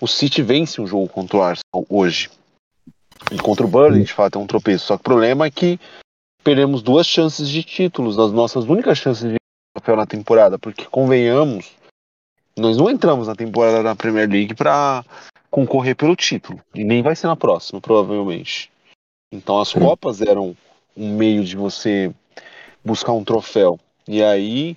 o 0.00 0.08
City 0.08 0.42
vence 0.42 0.80
um 0.80 0.88
jogo 0.88 1.08
contra 1.08 1.36
o 1.36 1.42
Arsenal 1.42 1.86
hoje. 1.88 2.28
E 3.30 3.38
contra 3.38 3.64
o 3.64 3.68
Burnley, 3.68 4.02
de 4.02 4.12
fato, 4.12 4.40
é 4.40 4.42
um 4.42 4.46
tropeço. 4.46 4.86
Só 4.86 4.96
que 4.96 5.02
o 5.02 5.04
problema 5.04 5.46
é 5.46 5.50
que 5.50 5.78
perdemos 6.42 6.82
duas 6.82 7.06
chances 7.06 7.48
de 7.48 7.62
títulos, 7.62 8.18
as 8.18 8.32
nossas 8.32 8.64
únicas 8.64 8.98
chances 8.98 9.30
de 9.30 9.36
troféu 9.72 9.94
na 9.94 10.06
temporada, 10.06 10.58
porque 10.58 10.84
convenhamos, 10.86 11.70
nós 12.58 12.76
não 12.76 12.90
entramos 12.90 13.28
na 13.28 13.36
temporada 13.36 13.84
da 13.84 13.94
Premier 13.94 14.28
League 14.28 14.54
para 14.54 15.04
concorrer 15.56 15.96
pelo 15.96 16.14
título. 16.14 16.60
E 16.74 16.84
nem 16.84 17.00
vai 17.00 17.16
ser 17.16 17.28
na 17.28 17.34
próxima, 17.34 17.80
provavelmente. 17.80 18.70
Então 19.32 19.58
as 19.58 19.68
Sim. 19.68 19.80
Copas 19.80 20.20
eram 20.20 20.54
um 20.94 21.16
meio 21.16 21.42
de 21.42 21.56
você 21.56 22.12
buscar 22.84 23.12
um 23.12 23.24
troféu. 23.24 23.80
E 24.06 24.22
aí, 24.22 24.76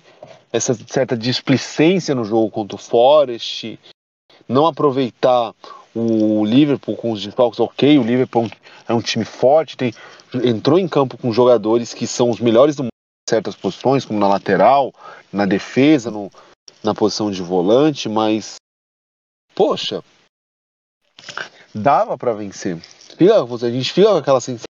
essa 0.50 0.72
certa 0.86 1.14
displicência 1.14 2.14
no 2.14 2.24
jogo 2.24 2.50
contra 2.50 2.76
o 2.76 2.78
Forest, 2.78 3.78
não 4.48 4.66
aproveitar 4.66 5.54
o 5.94 6.46
Liverpool 6.46 6.96
com 6.96 7.12
os 7.12 7.22
desfalques, 7.22 7.60
ok, 7.60 7.98
o 7.98 8.02
Liverpool 8.02 8.50
é 8.88 8.94
um 8.94 9.02
time 9.02 9.26
forte, 9.26 9.76
tem, 9.76 9.92
entrou 10.42 10.78
em 10.78 10.88
campo 10.88 11.18
com 11.18 11.30
jogadores 11.30 11.92
que 11.92 12.06
são 12.06 12.30
os 12.30 12.40
melhores 12.40 12.74
do 12.74 12.84
mundo 12.84 12.88
em 12.88 13.30
certas 13.30 13.54
posições, 13.54 14.06
como 14.06 14.18
na 14.18 14.28
lateral, 14.28 14.94
na 15.30 15.44
defesa, 15.44 16.10
no, 16.10 16.30
na 16.82 16.94
posição 16.94 17.30
de 17.30 17.42
volante, 17.42 18.08
mas 18.08 18.54
poxa, 19.54 20.02
dava 21.74 22.16
para 22.16 22.32
vencer. 22.32 22.78
Fica, 23.16 23.42
a 23.42 23.70
gente 23.70 23.92
fica 23.92 24.08
com 24.08 24.16
aquela 24.16 24.40
sensação. 24.40 24.64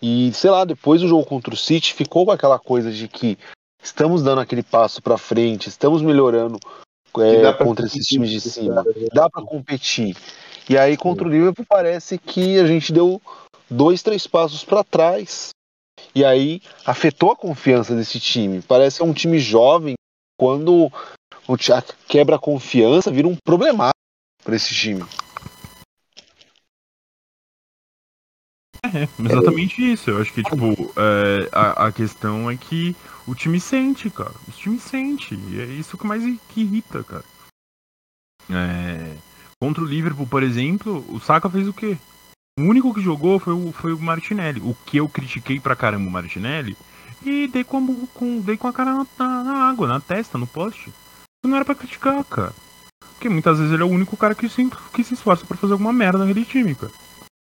E 0.00 0.32
sei 0.32 0.50
lá, 0.50 0.64
depois 0.64 1.00
do 1.00 1.08
jogo 1.08 1.24
contra 1.24 1.54
o 1.54 1.56
City 1.56 1.94
ficou 1.94 2.26
com 2.26 2.32
aquela 2.32 2.58
coisa 2.58 2.90
de 2.90 3.06
que 3.06 3.38
estamos 3.82 4.22
dando 4.22 4.40
aquele 4.40 4.62
passo 4.62 5.00
para 5.00 5.16
frente, 5.16 5.68
estamos 5.68 6.02
melhorando 6.02 6.58
é, 7.20 7.52
contra 7.52 7.86
esses 7.86 8.06
times 8.06 8.30
de 8.30 8.40
cima, 8.40 8.82
né? 8.82 8.92
dá 9.12 9.28
para 9.28 9.44
competir. 9.44 10.16
E 10.68 10.76
aí 10.76 10.96
contra 10.96 11.26
o 11.26 11.30
Liverpool 11.30 11.66
parece 11.68 12.18
que 12.18 12.58
a 12.58 12.66
gente 12.66 12.92
deu 12.92 13.20
dois, 13.70 14.02
três 14.02 14.26
passos 14.26 14.64
para 14.64 14.82
trás. 14.82 15.50
E 16.14 16.24
aí 16.24 16.60
afetou 16.84 17.30
a 17.30 17.36
confiança 17.36 17.94
desse 17.94 18.18
time. 18.18 18.60
Parece 18.62 19.02
um 19.02 19.12
time 19.12 19.38
jovem 19.38 19.94
quando 20.38 20.90
o 21.46 21.56
Thiago 21.56 21.88
quebra 22.08 22.36
a 22.36 22.40
confiança, 22.40 23.10
vira 23.10 23.28
um 23.28 23.36
problemático 23.36 24.01
para 24.42 24.56
esse 24.56 24.74
time. 24.74 25.04
É, 28.84 29.08
exatamente 29.18 29.92
isso. 29.92 30.10
Eu 30.10 30.20
acho 30.20 30.32
que, 30.32 30.42
tipo, 30.42 30.92
é, 30.96 31.48
a, 31.52 31.86
a, 31.86 31.92
questão 31.92 32.50
é 32.50 32.56
que 32.56 32.96
o 33.26 33.34
time 33.34 33.60
sente, 33.60 34.10
cara. 34.10 34.34
O 34.48 34.50
time 34.50 34.78
sente. 34.78 35.34
E 35.34 35.60
é 35.60 35.64
isso 35.64 35.96
que 35.96 36.06
mais 36.06 36.22
que 36.48 36.62
irrita, 36.62 37.02
cara. 37.04 37.24
É, 38.50 39.16
contra 39.60 39.82
o 39.82 39.86
Liverpool, 39.86 40.26
por 40.26 40.42
exemplo, 40.42 41.04
o 41.08 41.20
Saka 41.20 41.48
fez 41.48 41.68
o 41.68 41.72
quê? 41.72 41.96
O 42.58 42.64
único 42.64 42.92
que 42.92 43.00
jogou 43.00 43.38
foi 43.38 43.54
o, 43.54 43.72
foi 43.72 43.92
o 43.92 43.98
Martinelli. 43.98 44.60
O 44.60 44.74
que 44.84 44.96
eu 44.96 45.08
critiquei 45.08 45.60
pra 45.60 45.76
caramba 45.76 46.08
o 46.08 46.12
Martinelli 46.12 46.76
e 47.24 47.46
dei 47.48 47.64
com, 47.64 48.06
com, 48.08 48.40
dei 48.40 48.56
com 48.56 48.66
a 48.66 48.72
cara 48.72 48.92
na, 48.92 49.44
na 49.44 49.68
água, 49.68 49.86
na 49.86 50.00
testa, 50.00 50.36
no 50.36 50.46
poste. 50.46 50.92
Não 51.44 51.56
era 51.56 51.64
pra 51.64 51.74
criticar, 51.74 52.22
cara. 52.24 52.52
Porque 53.22 53.32
muitas 53.32 53.56
vezes 53.56 53.72
ele 53.72 53.84
é 53.84 53.86
o 53.86 53.88
único 53.88 54.16
cara 54.16 54.34
que 54.34 54.48
se, 54.48 54.68
que 54.92 55.04
se 55.04 55.14
esforça 55.14 55.46
para 55.46 55.56
fazer 55.56 55.74
alguma 55.74 55.92
merda 55.92 56.18
naquele 56.18 56.44
time, 56.44 56.74
cara. 56.74 56.92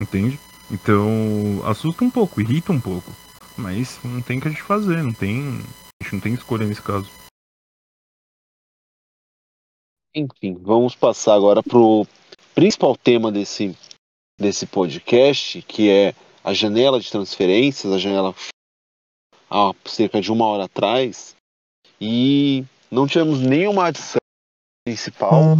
Entende? 0.01 0.39
Então, 0.71 1.63
assusta 1.63 2.03
um 2.03 2.09
pouco, 2.09 2.41
irrita 2.41 2.71
um 2.71 2.81
pouco. 2.81 3.11
Mas 3.55 4.03
não 4.03 4.19
tem 4.19 4.39
o 4.39 4.41
que 4.41 4.47
a 4.47 4.49
gente 4.49 4.63
fazer, 4.63 5.03
não 5.03 5.13
tem. 5.13 5.59
A 6.01 6.03
gente 6.03 6.13
não 6.13 6.19
tem 6.21 6.33
escolha 6.33 6.65
nesse 6.65 6.81
caso. 6.81 7.07
Enfim, 10.15 10.57
vamos 10.59 10.95
passar 10.95 11.35
agora 11.35 11.61
pro 11.61 12.03
principal 12.55 12.97
tema 12.97 13.31
desse, 13.31 13.77
desse 14.39 14.65
podcast, 14.65 15.61
que 15.61 15.87
é 15.87 16.15
a 16.43 16.51
janela 16.51 16.99
de 16.99 17.11
transferências, 17.11 17.93
a 17.93 17.99
janela 17.99 18.33
há 19.47 19.71
cerca 19.85 20.19
de 20.19 20.31
uma 20.31 20.47
hora 20.47 20.63
atrás 20.63 21.35
e 22.01 22.65
não 22.89 23.05
tivemos 23.05 23.39
nenhuma 23.39 23.85
adição 23.85 24.18
principal. 24.85 25.57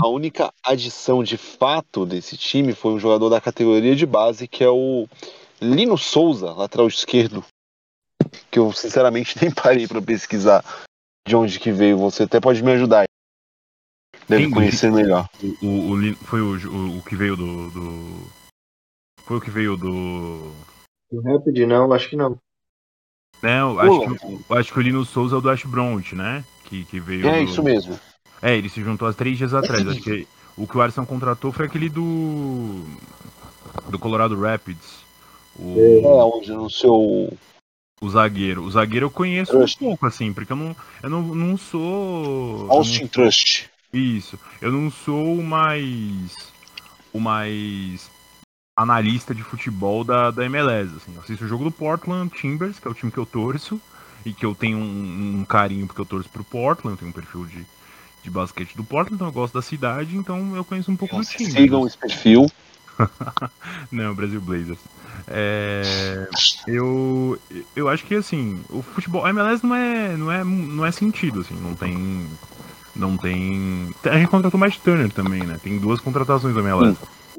A 0.00 0.08
única 0.08 0.52
adição 0.62 1.22
de 1.22 1.36
fato 1.36 2.06
desse 2.06 2.36
time 2.36 2.74
foi 2.74 2.92
um 2.92 2.98
jogador 2.98 3.28
da 3.28 3.40
categoria 3.40 3.94
de 3.94 4.06
base 4.06 4.48
que 4.48 4.64
é 4.64 4.70
o 4.70 5.06
Lino 5.60 5.98
Souza, 5.98 6.52
lateral 6.52 6.88
esquerdo, 6.88 7.44
que 8.50 8.58
eu 8.58 8.72
sinceramente 8.72 9.36
nem 9.40 9.50
parei 9.50 9.86
para 9.86 10.00
pesquisar 10.00 10.64
de 11.26 11.36
onde 11.36 11.58
que 11.60 11.70
veio. 11.70 11.98
Você 11.98 12.24
até 12.24 12.40
pode 12.40 12.62
me 12.62 12.72
ajudar. 12.72 13.04
Deve 14.28 14.44
Sim, 14.44 14.50
conhecer 14.50 14.92
melhor. 14.92 15.28
O, 15.62 15.66
o, 15.66 15.94
o, 15.94 16.16
foi 16.16 16.40
o, 16.40 16.56
o, 16.68 16.98
o 16.98 17.02
que 17.02 17.16
veio 17.16 17.36
do, 17.36 17.70
do, 17.70 18.30
Foi 19.24 19.36
o 19.38 19.40
que 19.40 19.50
veio 19.50 19.76
do. 19.76 20.52
Do 21.10 21.20
Rapid, 21.22 21.58
não, 21.66 21.92
acho 21.92 22.08
que 22.08 22.16
não. 22.16 22.38
Né, 23.42 23.60
eu 23.60 23.80
acho, 23.80 24.00
que, 24.00 24.54
acho 24.54 24.72
que 24.72 24.78
o 24.78 24.82
Lino 24.82 25.04
Souza 25.04 25.34
é 25.34 25.38
o 25.38 25.40
do 25.40 25.50
Ash 25.50 25.64
Bront, 25.64 26.14
né? 26.14 26.44
Que, 26.64 26.84
que 26.84 27.00
veio. 27.00 27.26
É, 27.26 27.38
do... 27.38 27.50
isso 27.50 27.62
mesmo. 27.62 27.98
É, 28.42 28.56
ele 28.56 28.68
se 28.68 28.82
juntou 28.82 29.06
há 29.06 29.12
três 29.12 29.36
dias 29.36 29.52
atrás. 29.52 29.86
acho 29.86 30.00
que 30.00 30.26
o 30.56 30.66
que 30.66 30.76
o 30.76 30.82
Arsenal 30.82 31.06
contratou 31.06 31.52
foi 31.52 31.66
aquele 31.66 31.88
do. 31.88 32.84
Do 33.88 33.98
Colorado 33.98 34.38
Rapids. 34.38 35.00
O... 35.58 35.76
É, 35.78 36.24
onde 36.24 36.52
no 36.52 36.70
seu. 36.70 37.32
O 38.00 38.10
zagueiro. 38.10 38.62
O 38.62 38.70
zagueiro 38.70 39.06
eu 39.06 39.10
conheço 39.10 39.52
Trust. 39.52 39.84
um 39.84 39.88
pouco, 39.88 40.06
assim, 40.06 40.32
porque 40.32 40.52
eu 40.52 40.56
não, 40.56 40.76
eu 41.02 41.10
não, 41.10 41.22
não 41.22 41.56
sou. 41.56 42.70
Austin 42.70 43.02
não... 43.02 43.08
Trust. 43.08 43.70
Isso. 43.92 44.38
Eu 44.60 44.72
não 44.72 44.90
sou 44.90 45.34
o 45.34 45.42
mais. 45.42 46.50
O 47.12 47.18
mais 47.18 48.08
analista 48.76 49.34
de 49.34 49.42
futebol 49.42 50.04
da, 50.04 50.30
da 50.30 50.44
MLS. 50.46 50.94
Assim. 50.96 51.14
Eu 51.14 51.20
assisto 51.20 51.44
o 51.44 51.48
jogo 51.48 51.64
do 51.64 51.70
Portland 51.70 52.32
Timbers, 52.34 52.78
que 52.78 52.88
é 52.88 52.90
o 52.90 52.94
time 52.94 53.12
que 53.12 53.18
eu 53.18 53.26
torço, 53.26 53.80
e 54.24 54.32
que 54.32 54.46
eu 54.46 54.54
tenho 54.54 54.78
um, 54.78 55.40
um 55.40 55.44
carinho 55.44 55.86
porque 55.86 56.00
eu 56.00 56.06
torço 56.06 56.28
pro 56.28 56.44
Portland, 56.44 56.94
eu 56.94 56.98
tenho 56.98 57.10
um 57.10 57.14
perfil 57.14 57.44
de, 57.44 57.66
de 58.22 58.30
basquete 58.30 58.76
do 58.76 58.84
Portland, 58.84 59.14
então 59.14 59.28
eu 59.28 59.32
gosto 59.32 59.54
da 59.54 59.62
cidade, 59.62 60.16
então 60.16 60.54
eu 60.56 60.64
conheço 60.64 60.90
um 60.90 60.96
pouco 60.96 61.14
então, 61.14 61.24
do 61.24 61.36
time. 61.36 61.50
Sigam 61.50 61.86
esse 61.86 61.96
perfil. 61.96 62.46
não, 63.90 64.14
Brasil 64.14 64.40
Blazers. 64.40 64.78
É, 65.28 66.28
eu, 66.66 67.38
eu 67.74 67.88
acho 67.88 68.04
que 68.04 68.14
assim, 68.14 68.60
o 68.68 68.82
futebol, 68.82 69.24
a 69.24 69.30
MLS 69.30 69.64
não 69.64 69.74
é, 69.74 70.16
não 70.16 70.32
é, 70.32 70.44
não 70.44 70.86
é 70.86 70.90
sentido, 70.90 71.40
assim, 71.40 71.54
não 71.54 71.74
tem, 71.74 72.26
não 72.94 73.16
tem. 73.16 73.94
A 74.04 74.18
gente 74.18 74.28
contratou 74.28 74.58
o 74.58 74.60
Matt 74.60 74.78
Turner 74.78 75.10
também, 75.10 75.42
né? 75.42 75.58
Tem 75.62 75.78
duas 75.78 76.00
contratações 76.00 76.54
da 76.54 76.60
MLS. 76.60 76.96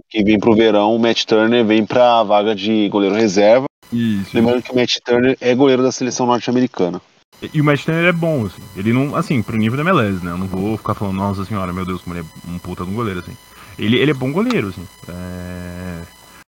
Que 0.10 0.24
vem 0.24 0.40
pro 0.40 0.56
verão, 0.56 0.96
o 0.96 1.00
Matt 1.00 1.26
Turner 1.26 1.66
vem 1.66 1.86
pra 1.86 2.24
vaga 2.24 2.56
de 2.56 2.88
goleiro 2.90 3.16
reserva. 3.16 3.66
Isso. 3.92 4.32
Lembrando 4.34 4.64
que 4.64 4.72
o 4.72 4.76
Matt 4.76 4.98
Turner 5.04 5.38
é 5.42 5.54
goleiro 5.54 5.84
da 5.84 5.92
seleção 5.92 6.26
norte-americana. 6.26 7.02
E 7.42 7.60
o 7.60 7.64
Matt 7.64 7.84
Turner 7.84 8.06
é 8.06 8.12
bom, 8.12 8.46
assim. 8.46 8.62
Ele 8.76 8.94
não, 8.94 9.16
assim, 9.16 9.42
pro 9.42 9.58
nível 9.58 9.76
da 9.76 9.90
MLS, 9.90 10.24
né? 10.24 10.32
Eu 10.32 10.38
não 10.38 10.48
vou 10.48 10.78
ficar 10.78 10.94
falando, 10.94 11.16
nossa 11.16 11.44
senhora, 11.44 11.74
meu 11.74 11.86
Deus, 11.86 12.02
como 12.02 12.16
ele 12.16 12.26
é 12.26 12.52
um 12.52 12.60
puta 12.60 12.84
de 12.84 12.92
um 12.92 12.94
goleiro, 12.94 13.20
assim. 13.20 13.36
Ele, 13.80 13.98
ele 13.98 14.12
é 14.12 14.14
bom 14.14 14.32
goleiro, 14.32 14.68
assim. 14.68 14.88
É... 15.08 16.04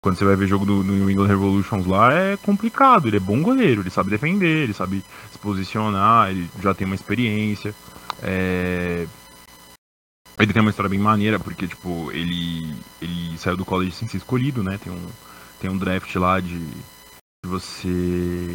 Quando 0.02 0.16
você 0.18 0.24
vai 0.26 0.36
ver 0.36 0.46
jogo 0.46 0.66
do, 0.66 0.82
do 0.82 0.92
New 0.92 1.10
England 1.10 1.28
Revolutions 1.28 1.86
lá, 1.86 2.12
é 2.12 2.36
complicado. 2.36 3.08
Ele 3.08 3.16
é 3.16 3.20
bom 3.20 3.40
goleiro, 3.40 3.80
ele 3.80 3.88
sabe 3.88 4.10
defender, 4.10 4.64
ele 4.64 4.74
sabe 4.74 5.02
se 5.32 5.38
posicionar, 5.38 6.30
ele 6.30 6.50
já 6.62 6.74
tem 6.74 6.84
uma 6.84 6.94
experiência. 6.94 7.74
É... 8.22 9.06
Ele 10.38 10.52
tem 10.52 10.60
uma 10.60 10.70
história 10.70 10.90
bem 10.90 10.98
maneira, 10.98 11.38
porque, 11.38 11.66
tipo, 11.66 12.10
ele, 12.12 12.74
ele 13.00 13.38
saiu 13.38 13.56
do 13.56 13.64
college 13.64 13.92
sem 13.92 14.06
ser 14.06 14.18
escolhido, 14.18 14.62
né? 14.62 14.78
Tem 14.82 14.92
um, 14.92 15.06
tem 15.60 15.70
um 15.70 15.78
draft 15.78 16.14
lá 16.16 16.40
de, 16.40 16.58
de 16.58 17.48
você 17.48 18.54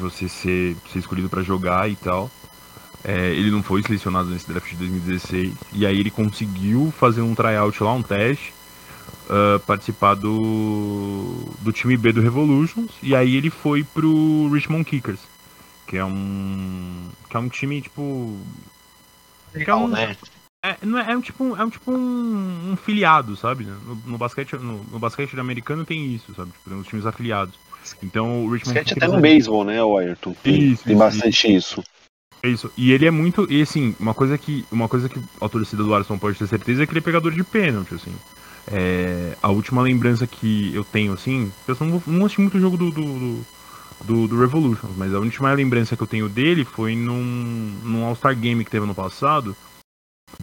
você 0.00 0.28
ser, 0.28 0.76
ser 0.92 0.98
escolhido 0.98 1.28
para 1.28 1.42
jogar 1.42 1.90
e 1.90 1.96
tal. 1.96 2.30
É, 3.02 3.30
ele 3.30 3.50
não 3.50 3.62
foi 3.62 3.82
selecionado 3.82 4.28
nesse 4.28 4.48
draft 4.48 4.68
de 4.70 4.76
2016. 4.76 5.54
E 5.72 5.86
aí 5.86 5.98
ele 5.98 6.10
conseguiu 6.10 6.92
fazer 6.98 7.22
um 7.22 7.34
tryout 7.34 7.82
lá, 7.82 7.92
um 7.92 8.02
teste. 8.02 8.52
Uh, 9.28 9.60
participar 9.60 10.14
do, 10.14 11.54
do 11.60 11.72
time 11.72 11.96
B 11.96 12.12
do 12.12 12.20
Revolutions. 12.20 12.90
E 13.00 13.14
aí 13.14 13.36
ele 13.36 13.48
foi 13.48 13.84
pro 13.84 14.50
Richmond 14.52 14.84
Kickers. 14.84 15.20
Que 15.86 15.96
é 15.98 16.04
um. 16.04 17.08
Que 17.28 17.36
é 17.36 17.40
um 17.40 17.48
time, 17.48 17.80
tipo. 17.80 18.36
Legal, 19.54 19.80
é 19.80 19.84
um, 19.84 19.88
né? 19.88 20.16
É, 20.62 20.76
não 20.82 20.98
é, 20.98 21.12
é, 21.12 21.16
um 21.16 21.22
tipo, 21.22 21.56
é 21.56 21.64
um, 21.64 21.70
tipo 21.70 21.90
um, 21.90 22.72
um 22.72 22.76
filiado, 22.76 23.34
sabe? 23.34 23.64
No, 23.64 23.94
no 23.94 24.18
basquete, 24.18 24.56
no, 24.56 24.84
no, 24.84 24.98
basquete 24.98 25.38
americano 25.40 25.86
tem 25.86 26.12
isso, 26.12 26.34
sabe? 26.34 26.50
Tipo, 26.50 26.68
tem 26.68 26.78
os 26.78 26.86
times 26.86 27.06
afiliados. 27.06 27.54
Então 28.02 28.44
o 28.44 28.50
Richmond 28.50 28.78
Kickers. 28.78 28.96
até 28.96 29.08
no 29.08 29.20
beisebol, 29.20 29.64
né, 29.64 29.82
o 29.82 29.96
Ayrton? 29.96 30.34
Tem, 30.42 30.54
isso, 30.54 30.84
tem 30.84 30.92
isso, 30.92 30.98
bastante 30.98 31.54
isso. 31.54 31.80
isso. 31.80 31.84
É 32.42 32.48
isso. 32.48 32.70
E 32.76 32.92
ele 32.92 33.06
é 33.06 33.10
muito. 33.10 33.46
E 33.50 33.60
assim, 33.60 33.94
uma 34.00 34.14
coisa 34.14 34.38
que. 34.38 34.64
Uma 34.70 34.88
coisa 34.88 35.08
que 35.08 35.20
a 35.40 35.48
torcida 35.48 35.82
do 35.82 35.94
Arsenal 35.94 36.18
pode 36.18 36.38
ter 36.38 36.46
certeza 36.46 36.82
é 36.82 36.86
que 36.86 36.92
ele 36.92 37.00
é 37.00 37.02
pegador 37.02 37.32
de 37.32 37.44
pênalti, 37.44 37.94
assim. 37.94 38.14
É, 38.70 39.36
a 39.42 39.50
última 39.50 39.82
lembrança 39.82 40.26
que 40.26 40.74
eu 40.74 40.84
tenho, 40.84 41.12
assim. 41.12 41.52
Eu 41.68 41.76
não, 41.80 42.02
não 42.06 42.24
assisti 42.24 42.40
muito 42.40 42.56
o 42.56 42.60
jogo 42.60 42.76
do, 42.76 42.90
do, 42.90 43.46
do, 44.04 44.28
do 44.28 44.40
Revolution, 44.40 44.88
mas 44.96 45.14
a 45.14 45.18
última 45.18 45.52
lembrança 45.52 45.96
que 45.96 46.02
eu 46.02 46.06
tenho 46.06 46.28
dele 46.28 46.64
foi 46.64 46.94
num, 46.94 47.78
num 47.82 48.04
All-Star 48.04 48.34
Game 48.36 48.64
que 48.64 48.70
teve 48.70 48.86
no 48.86 48.94
passado. 48.94 49.54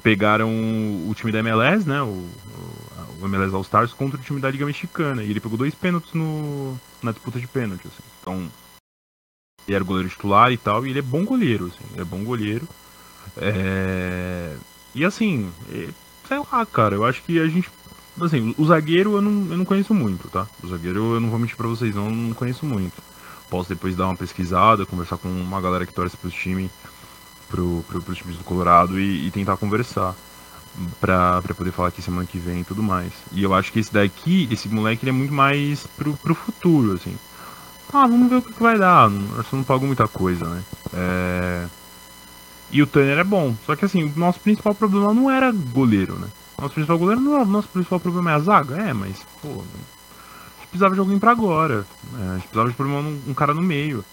Pegaram 0.03 0.50
o 0.50 1.13
time 1.15 1.32
da 1.32 1.39
MLS, 1.39 1.88
né? 1.88 2.01
O, 2.01 2.06
o 2.08 2.87
MLS 3.25 3.53
All-Stars 3.53 3.93
contra 3.93 4.19
o 4.19 4.24
time 4.24 4.39
da 4.39 4.50
Liga 4.50 4.65
Mexicana. 4.65 5.24
E 5.24 5.29
ele 5.29 5.39
pegou 5.39 5.57
dois 5.57 5.74
pênaltis 5.74 6.13
no, 6.13 6.77
na 7.01 7.12
disputa 7.12 7.39
de 7.39 7.47
pênalti, 7.47 7.88
assim. 7.88 8.03
Então 8.21 8.50
ele 9.67 9.75
era 9.75 9.83
o 9.83 9.88
goleiro 9.88 10.09
titular 10.09 10.51
e 10.51 10.57
tal, 10.57 10.86
e 10.86 10.89
ele 10.89 11.00
é 11.00 11.01
bom 11.01 11.25
goleiro, 11.25 11.65
assim, 11.65 11.83
ele 11.91 12.01
é 12.01 12.05
bom 12.05 12.24
goleiro. 12.24 12.67
É... 13.36 14.56
E 14.95 15.03
assim, 15.03 15.51
é... 15.71 15.89
sei 16.27 16.38
lá, 16.39 16.65
cara, 16.65 16.95
eu 16.95 17.06
acho 17.06 17.21
que 17.23 17.39
a 17.39 17.47
gente. 17.47 17.69
Assim, 18.19 18.56
o 18.58 18.65
zagueiro 18.65 19.17
eu 19.17 19.21
não, 19.21 19.51
eu 19.51 19.58
não 19.58 19.65
conheço 19.65 19.93
muito, 19.93 20.27
tá? 20.30 20.47
O 20.63 20.67
zagueiro 20.67 21.15
eu 21.15 21.19
não 21.19 21.30
vou 21.30 21.38
mentir 21.38 21.58
pra 21.58 21.67
vocês, 21.67 21.93
não, 21.93 22.06
eu 22.06 22.12
não 22.12 22.34
conheço 22.34 22.65
muito. 22.65 22.95
Posso 23.49 23.69
depois 23.69 23.95
dar 23.95 24.06
uma 24.08 24.15
pesquisada, 24.15 24.86
conversar 24.86 25.17
com 25.17 25.30
uma 25.30 25.62
galera 25.62 25.86
que 25.86 25.93
torce 25.93 26.17
pros 26.17 26.34
times, 26.34 26.71
pro, 27.47 27.84
pro, 27.88 28.01
pros 28.01 28.19
do 28.19 28.43
Colorado 28.43 28.99
e, 28.99 29.27
e 29.27 29.32
tentar 29.32 29.58
conversar. 29.58 30.15
Pra 30.99 31.41
poder 31.55 31.71
falar 31.71 31.89
aqui 31.89 32.01
semana 32.01 32.27
que 32.27 32.37
vem 32.37 32.61
e 32.61 32.63
tudo 32.63 32.83
mais. 32.83 33.11
E 33.31 33.41
eu 33.41 33.53
acho 33.53 33.71
que 33.71 33.79
esse 33.79 33.91
daqui, 33.91 34.47
esse 34.51 34.69
moleque, 34.69 35.03
ele 35.03 35.09
é 35.09 35.13
muito 35.13 35.33
mais 35.33 35.87
pro, 35.97 36.13
pro 36.13 36.35
futuro, 36.35 36.93
assim 36.93 37.15
ah, 37.93 38.05
vamos 38.05 38.29
ver 38.29 38.37
o 38.37 38.41
que, 38.41 38.61
vai 38.61 38.77
dar. 38.77 39.09
Acho 39.39 39.49
que 39.49 39.55
não 39.55 39.63
pagou 39.63 39.87
muita 39.87 40.07
coisa, 40.07 40.45
né? 40.45 40.63
É... 40.93 41.65
E 42.69 42.81
o 42.81 42.87
Tanner 42.87 43.17
é 43.19 43.23
bom. 43.23 43.55
Só 43.65 43.75
que 43.75 43.85
assim, 43.85 44.03
o 44.03 44.19
nosso 44.19 44.39
principal 44.39 44.75
problema 44.75 45.13
não 45.13 45.31
era 45.31 45.51
goleiro, 45.51 46.19
né? 46.19 46.27
Nosso 46.59 46.73
principal 46.73 46.97
goleiro 46.97 47.21
não 47.21 47.39
é, 47.39 47.45
nosso 47.45 47.69
principal 47.69 47.99
problema 47.99 48.31
é 48.31 48.33
a 48.33 48.39
zaga? 48.39 48.75
É, 48.75 48.93
mas, 48.93 49.17
pô, 49.41 49.47
a 49.47 50.59
gente 50.59 50.67
precisava 50.69 50.93
de 50.93 50.99
alguém 50.99 51.17
pra 51.17 51.31
agora. 51.31 51.85
É, 52.19 52.29
a 52.29 52.33
gente 52.33 52.47
precisava 52.47 52.71
de 52.71 52.81
um, 52.81 53.21
um 53.29 53.33
cara 53.33 53.53
no 53.53 53.61
meio. 53.61 54.03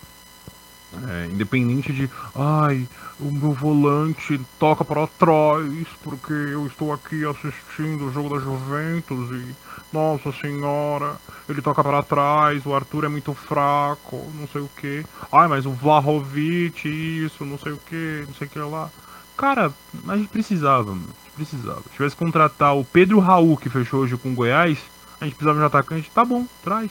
É, 1.09 1.27
independente 1.27 1.93
de, 1.93 2.09
ai, 2.35 2.87
o 3.19 3.31
meu 3.31 3.53
volante 3.53 4.41
toca 4.59 4.85
para 4.85 5.07
trás 5.07 5.87
porque 6.03 6.33
eu 6.33 6.67
estou 6.67 6.93
aqui 6.93 7.25
assistindo 7.25 8.07
o 8.07 8.13
jogo 8.13 8.35
da 8.35 8.41
Juventus 8.41 9.31
e, 9.31 9.55
nossa 9.93 10.33
senhora, 10.33 11.17
ele 11.49 11.61
toca 11.61 11.83
para 11.83 12.03
trás, 12.03 12.65
o 12.65 12.75
Arthur 12.75 13.05
é 13.05 13.09
muito 13.09 13.35
fraco, 13.35 14.27
não 14.35 14.47
sei 14.49 14.63
o 14.63 14.71
que. 14.77 15.05
Ai, 15.33 15.49
mas 15.49 15.67
o 15.67 15.71
Vlahovic, 15.71 16.89
isso, 16.89 17.45
não 17.45 17.59
sei 17.59 17.73
o 17.73 17.79
que, 17.79 18.25
não 18.27 18.35
sei 18.35 18.47
o 18.47 18.51
que 18.51 18.59
lá. 18.59 18.91
Cara, 19.37 19.73
a 20.09 20.17
gente 20.17 20.29
precisava, 20.29 20.93
a 20.93 20.95
gente 20.95 21.33
precisava. 21.35 21.83
Se 21.83 21.97
tivesse 21.97 22.17
contratar 22.17 22.77
o 22.77 22.85
Pedro 22.85 23.19
Raul, 23.19 23.57
que 23.57 23.69
fechou 23.69 24.01
hoje 24.01 24.17
com 24.17 24.31
o 24.31 24.35
Goiás, 24.35 24.79
a 25.21 25.25
gente 25.25 25.35
precisava 25.35 25.59
de 25.59 25.63
um 25.65 25.67
atacante, 25.67 26.11
tá 26.15 26.25
bom, 26.25 26.47
traz. 26.63 26.91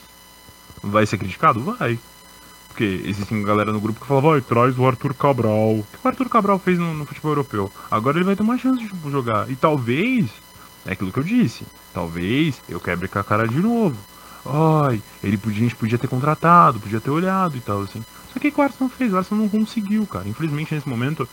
Vai 0.82 1.06
ser 1.06 1.18
criticado? 1.18 1.62
Vai. 1.62 1.98
Porque 2.74 3.02
existem 3.04 3.40
galera 3.44 3.72
no 3.72 3.80
grupo 3.80 4.00
que 4.00 4.06
fala, 4.06 4.20
vai, 4.20 4.40
traz 4.40 4.76
o 4.76 4.84
Arthur 4.84 5.14
Cabral. 5.14 5.76
O 5.76 5.86
que 5.92 6.04
o 6.04 6.08
Arthur 6.08 6.28
Cabral 6.28 6.58
fez 6.58 6.76
no, 6.76 6.92
no, 6.92 7.06
futebol 7.06 7.30
europeu? 7.30 7.70
Agora 7.88 8.18
ele 8.18 8.24
vai 8.24 8.34
ter 8.34 8.42
uma 8.42 8.58
chance 8.58 8.82
de 8.82 8.88
tipo, 8.88 9.08
jogar. 9.12 9.48
E 9.48 9.54
talvez, 9.54 10.26
é 10.84 10.92
aquilo 10.92 11.12
que 11.12 11.20
eu 11.20 11.22
disse, 11.22 11.64
talvez 11.92 12.60
eu 12.68 12.80
quebre 12.80 13.06
com 13.06 13.16
a 13.20 13.22
cara 13.22 13.46
de 13.46 13.60
novo. 13.60 13.96
Ai, 14.44 15.00
ele 15.22 15.36
podia, 15.38 15.60
a 15.60 15.62
gente 15.62 15.76
podia 15.76 15.96
ter 15.96 16.08
contratado, 16.08 16.80
podia 16.80 17.00
ter 17.00 17.10
olhado 17.10 17.56
e 17.56 17.60
tal, 17.60 17.82
assim. 17.82 18.04
Só 18.32 18.40
que 18.40 18.48
o 18.48 18.52
que 18.52 18.60
o 18.60 18.64
Arsenal 18.64 18.90
fez? 18.90 19.12
O 19.12 19.18
Arsenal 19.18 19.44
não 19.44 19.48
conseguiu, 19.48 20.04
cara. 20.04 20.28
Infelizmente, 20.28 20.74
nesse 20.74 20.88
momento, 20.88 21.28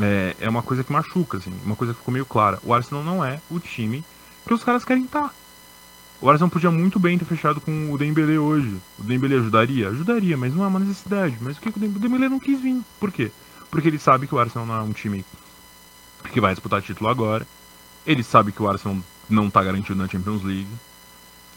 é, 0.00 0.36
é 0.38 0.48
uma 0.48 0.62
coisa 0.62 0.84
que 0.84 0.92
machuca, 0.92 1.38
assim. 1.38 1.52
Uma 1.66 1.74
coisa 1.74 1.92
que 1.92 1.98
ficou 1.98 2.12
meio 2.12 2.24
clara. 2.24 2.60
O 2.62 2.72
Arsenal 2.72 3.02
não 3.02 3.24
é 3.24 3.40
o 3.50 3.58
time 3.58 4.04
que 4.46 4.54
os 4.54 4.62
caras 4.62 4.84
querem 4.84 5.06
estar. 5.06 5.34
O 6.20 6.28
Arsenal 6.28 6.50
podia 6.50 6.70
muito 6.70 6.98
bem 6.98 7.16
ter 7.16 7.24
fechado 7.24 7.60
com 7.60 7.92
o 7.92 7.98
Dembele 7.98 8.38
hoje. 8.38 8.76
O 8.98 9.02
Dembele 9.04 9.36
ajudaria? 9.36 9.88
Ajudaria, 9.88 10.36
mas 10.36 10.52
não 10.52 10.64
é 10.64 10.66
uma 10.66 10.80
necessidade. 10.80 11.36
Mas 11.40 11.56
o 11.56 11.60
que 11.60 11.68
o 11.68 11.72
Dembele 11.78 12.28
não 12.28 12.40
quis 12.40 12.60
vir? 12.60 12.82
Por 12.98 13.12
quê? 13.12 13.30
Porque 13.70 13.86
ele 13.86 13.98
sabe 13.98 14.26
que 14.26 14.34
o 14.34 14.38
Arsenal 14.38 14.66
não 14.66 14.74
é 14.74 14.80
um 14.82 14.92
time 14.92 15.24
que 16.32 16.40
vai 16.40 16.52
disputar 16.52 16.82
título 16.82 17.08
agora. 17.08 17.46
Ele 18.04 18.24
sabe 18.24 18.50
que 18.50 18.60
o 18.60 18.68
Arsenal 18.68 18.98
não 19.30 19.46
está 19.46 19.62
garantido 19.62 19.94
na 19.94 20.08
Champions 20.08 20.42
League. 20.42 20.68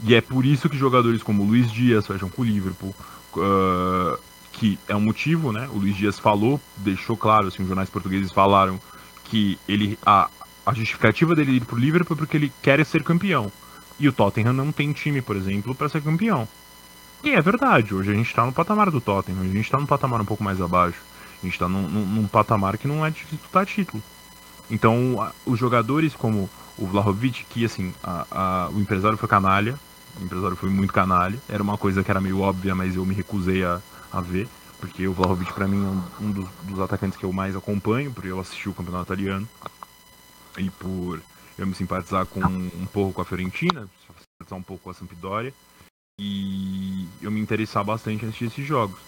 E 0.04 0.14
é 0.14 0.22
por 0.22 0.46
isso 0.46 0.70
que 0.70 0.78
jogadores 0.78 1.24
como 1.24 1.42
o 1.42 1.46
Luiz 1.46 1.72
Dias 1.72 2.06
fecham 2.06 2.30
com 2.30 2.44
o 2.44 2.46
Liverpool. 2.46 2.94
Uh, 3.36 4.20
que 4.52 4.78
é 4.88 4.96
um 4.96 5.02
motivo, 5.02 5.52
né? 5.52 5.68
O 5.72 5.78
Luiz 5.78 5.96
Dias 5.96 6.20
falou, 6.20 6.62
deixou 6.78 7.18
claro, 7.18 7.48
assim, 7.48 7.64
os 7.64 7.68
jornais 7.68 7.90
portugueses 7.90 8.32
falaram 8.32 8.80
que 9.24 9.58
ele 9.68 9.98
a, 10.06 10.30
a 10.66 10.74
justificativa 10.74 11.34
dele 11.34 11.54
ir 11.54 11.66
pro 11.66 11.78
Liverpool 11.78 12.16
é 12.16 12.18
porque 12.18 12.38
ele 12.38 12.52
quer 12.62 12.86
ser 12.86 13.02
campeão. 13.04 13.52
E 14.00 14.08
o 14.08 14.14
Tottenham 14.14 14.54
não 14.54 14.72
tem 14.72 14.92
time, 14.94 15.22
por 15.22 15.36
exemplo, 15.36 15.76
para 15.76 15.90
ser 15.90 16.02
campeão. 16.02 16.48
E 17.24 17.32
é 17.32 17.42
verdade, 17.42 17.94
hoje 17.94 18.12
a 18.12 18.16
gente 18.16 18.28
está 18.28 18.46
no 18.46 18.52
patamar 18.52 18.90
do 18.90 19.00
Tottenham, 19.00 19.42
a 19.42 19.46
gente 19.46 19.60
está 19.60 19.78
num 19.78 19.86
patamar 19.86 20.22
um 20.22 20.26
pouco 20.26 20.44
mais 20.44 20.60
abaixo. 20.60 21.00
A 21.42 21.46
gente 21.46 21.54
está 21.54 21.68
num, 21.68 21.88
num, 21.88 22.06
num, 22.06 22.28
patamar 22.28 22.78
que 22.78 22.88
não 22.88 23.06
é 23.06 23.10
de 23.10 23.26
disputar 23.26 23.66
título. 23.66 24.02
Então, 24.70 25.22
a, 25.22 25.32
os 25.46 25.60
jogadores 25.60 26.16
como 26.16 26.50
o 26.78 26.86
Vlahovic, 26.86 27.46
que 27.46 27.66
assim, 27.66 27.94
a, 28.04 28.26
a, 28.32 28.70
o 28.70 28.80
empresário 28.80 29.18
foi 29.18 29.28
canalha, 29.28 29.78
o 30.20 30.24
empresário 30.24 30.56
foi 30.56 30.70
muito 30.70 30.94
canalha, 30.94 31.40
era 31.48 31.62
uma 31.62 31.78
coisa 31.78 32.04
que 32.04 32.12
era 32.12 32.22
meio 32.22 32.40
óbvia, 32.40 32.76
mas 32.76 32.96
eu 32.96 33.06
me 33.06 33.14
recusei 33.14 33.64
a, 33.64 33.80
a 34.12 34.22
ver, 34.22 34.48
porque 34.80 35.08
o 35.08 35.14
Vlahovic 35.14 35.54
para 35.54 35.68
mim 35.68 35.84
é 35.84 35.88
um, 35.88 36.28
um 36.28 36.32
dos, 36.32 36.48
dos, 36.64 36.80
atacantes 36.80 37.18
que 37.18 37.24
eu 37.24 37.32
mais 37.32 37.56
acompanho, 37.56 38.12
porque 38.12 38.30
eu 38.30 38.40
assisti 38.40 38.68
o 38.70 38.74
campeonato 38.74 39.14
italiano, 39.14 39.48
e 40.58 40.70
por 40.70 41.22
me 41.66 41.76
simpatizar 41.76 42.26
com 42.26 42.40
um 42.40 42.86
pouco 42.86 43.14
com 43.14 43.22
a 43.22 43.26
Fiorentina, 43.26 43.90
simpatizar 44.08 44.60
um 44.60 44.64
pouco 44.64 44.84
com 44.84 44.90
a 44.90 44.94
Sampdoria 44.94 45.54
e 46.20 47.08
eu 47.22 47.32
me 47.32 47.40
interessar 47.40 47.84
bastante 47.84 48.26
assistir 48.26 48.46
esses 48.46 48.66
jogos. 48.66 49.00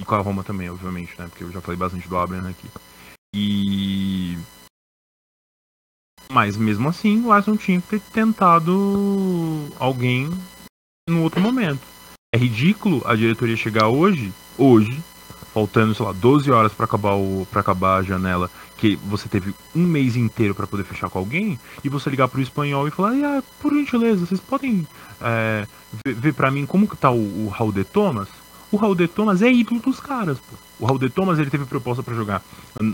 E 0.00 0.04
com 0.04 0.14
a 0.14 0.18
Roma 0.18 0.44
também, 0.44 0.70
obviamente, 0.70 1.18
né? 1.18 1.28
Porque 1.28 1.44
eu 1.44 1.52
já 1.52 1.60
falei 1.60 1.78
bastante 1.78 2.08
do 2.08 2.16
Abraham 2.16 2.50
aqui. 2.50 2.68
E 3.34 4.38
mas 6.30 6.56
mesmo 6.56 6.88
assim, 6.88 7.24
o 7.24 7.32
Arsenal 7.32 7.58
tinha 7.58 7.80
que 7.80 7.88
ter 7.88 8.00
tentado 8.00 9.68
alguém 9.78 10.30
no 11.08 11.22
outro 11.22 11.40
momento. 11.40 11.82
É 12.34 12.38
ridículo 12.38 13.02
a 13.04 13.14
diretoria 13.14 13.56
chegar 13.56 13.88
hoje, 13.88 14.32
hoje, 14.56 14.98
faltando, 15.52 15.94
sei 15.94 16.06
lá, 16.06 16.12
12 16.12 16.50
horas 16.50 16.72
para 16.72 16.86
acabar 16.86 17.14
o 17.16 17.46
acabar 17.54 17.98
a 17.98 18.02
janela, 18.02 18.50
que 18.82 18.96
você 18.96 19.28
teve 19.28 19.54
um 19.76 19.86
mês 19.86 20.16
inteiro 20.16 20.56
para 20.56 20.66
poder 20.66 20.82
fechar 20.82 21.08
com 21.08 21.16
alguém, 21.16 21.56
e 21.84 21.88
você 21.88 22.10
ligar 22.10 22.26
pro 22.26 22.42
espanhol 22.42 22.88
e 22.88 22.90
falar, 22.90 23.12
ah, 23.12 23.40
por 23.60 23.72
gentileza, 23.72 24.26
vocês 24.26 24.40
podem 24.40 24.84
é, 25.20 25.68
ver, 26.04 26.14
ver 26.16 26.34
para 26.34 26.50
mim 26.50 26.66
como 26.66 26.88
que 26.88 26.96
tá 26.96 27.08
o, 27.08 27.44
o 27.44 27.48
Raul 27.48 27.70
de 27.70 27.84
Thomas? 27.84 28.26
O 28.72 28.76
Raul 28.76 28.96
de 28.96 29.06
Thomas 29.06 29.40
é 29.40 29.52
ídolo 29.52 29.78
dos 29.78 30.00
caras, 30.00 30.36
pô. 30.40 30.56
O 30.80 30.86
Raul 30.86 30.98
de 30.98 31.08
Thomas 31.08 31.38
ele 31.38 31.48
teve 31.48 31.64
proposta 31.64 32.02
para 32.02 32.12
jogar 32.12 32.42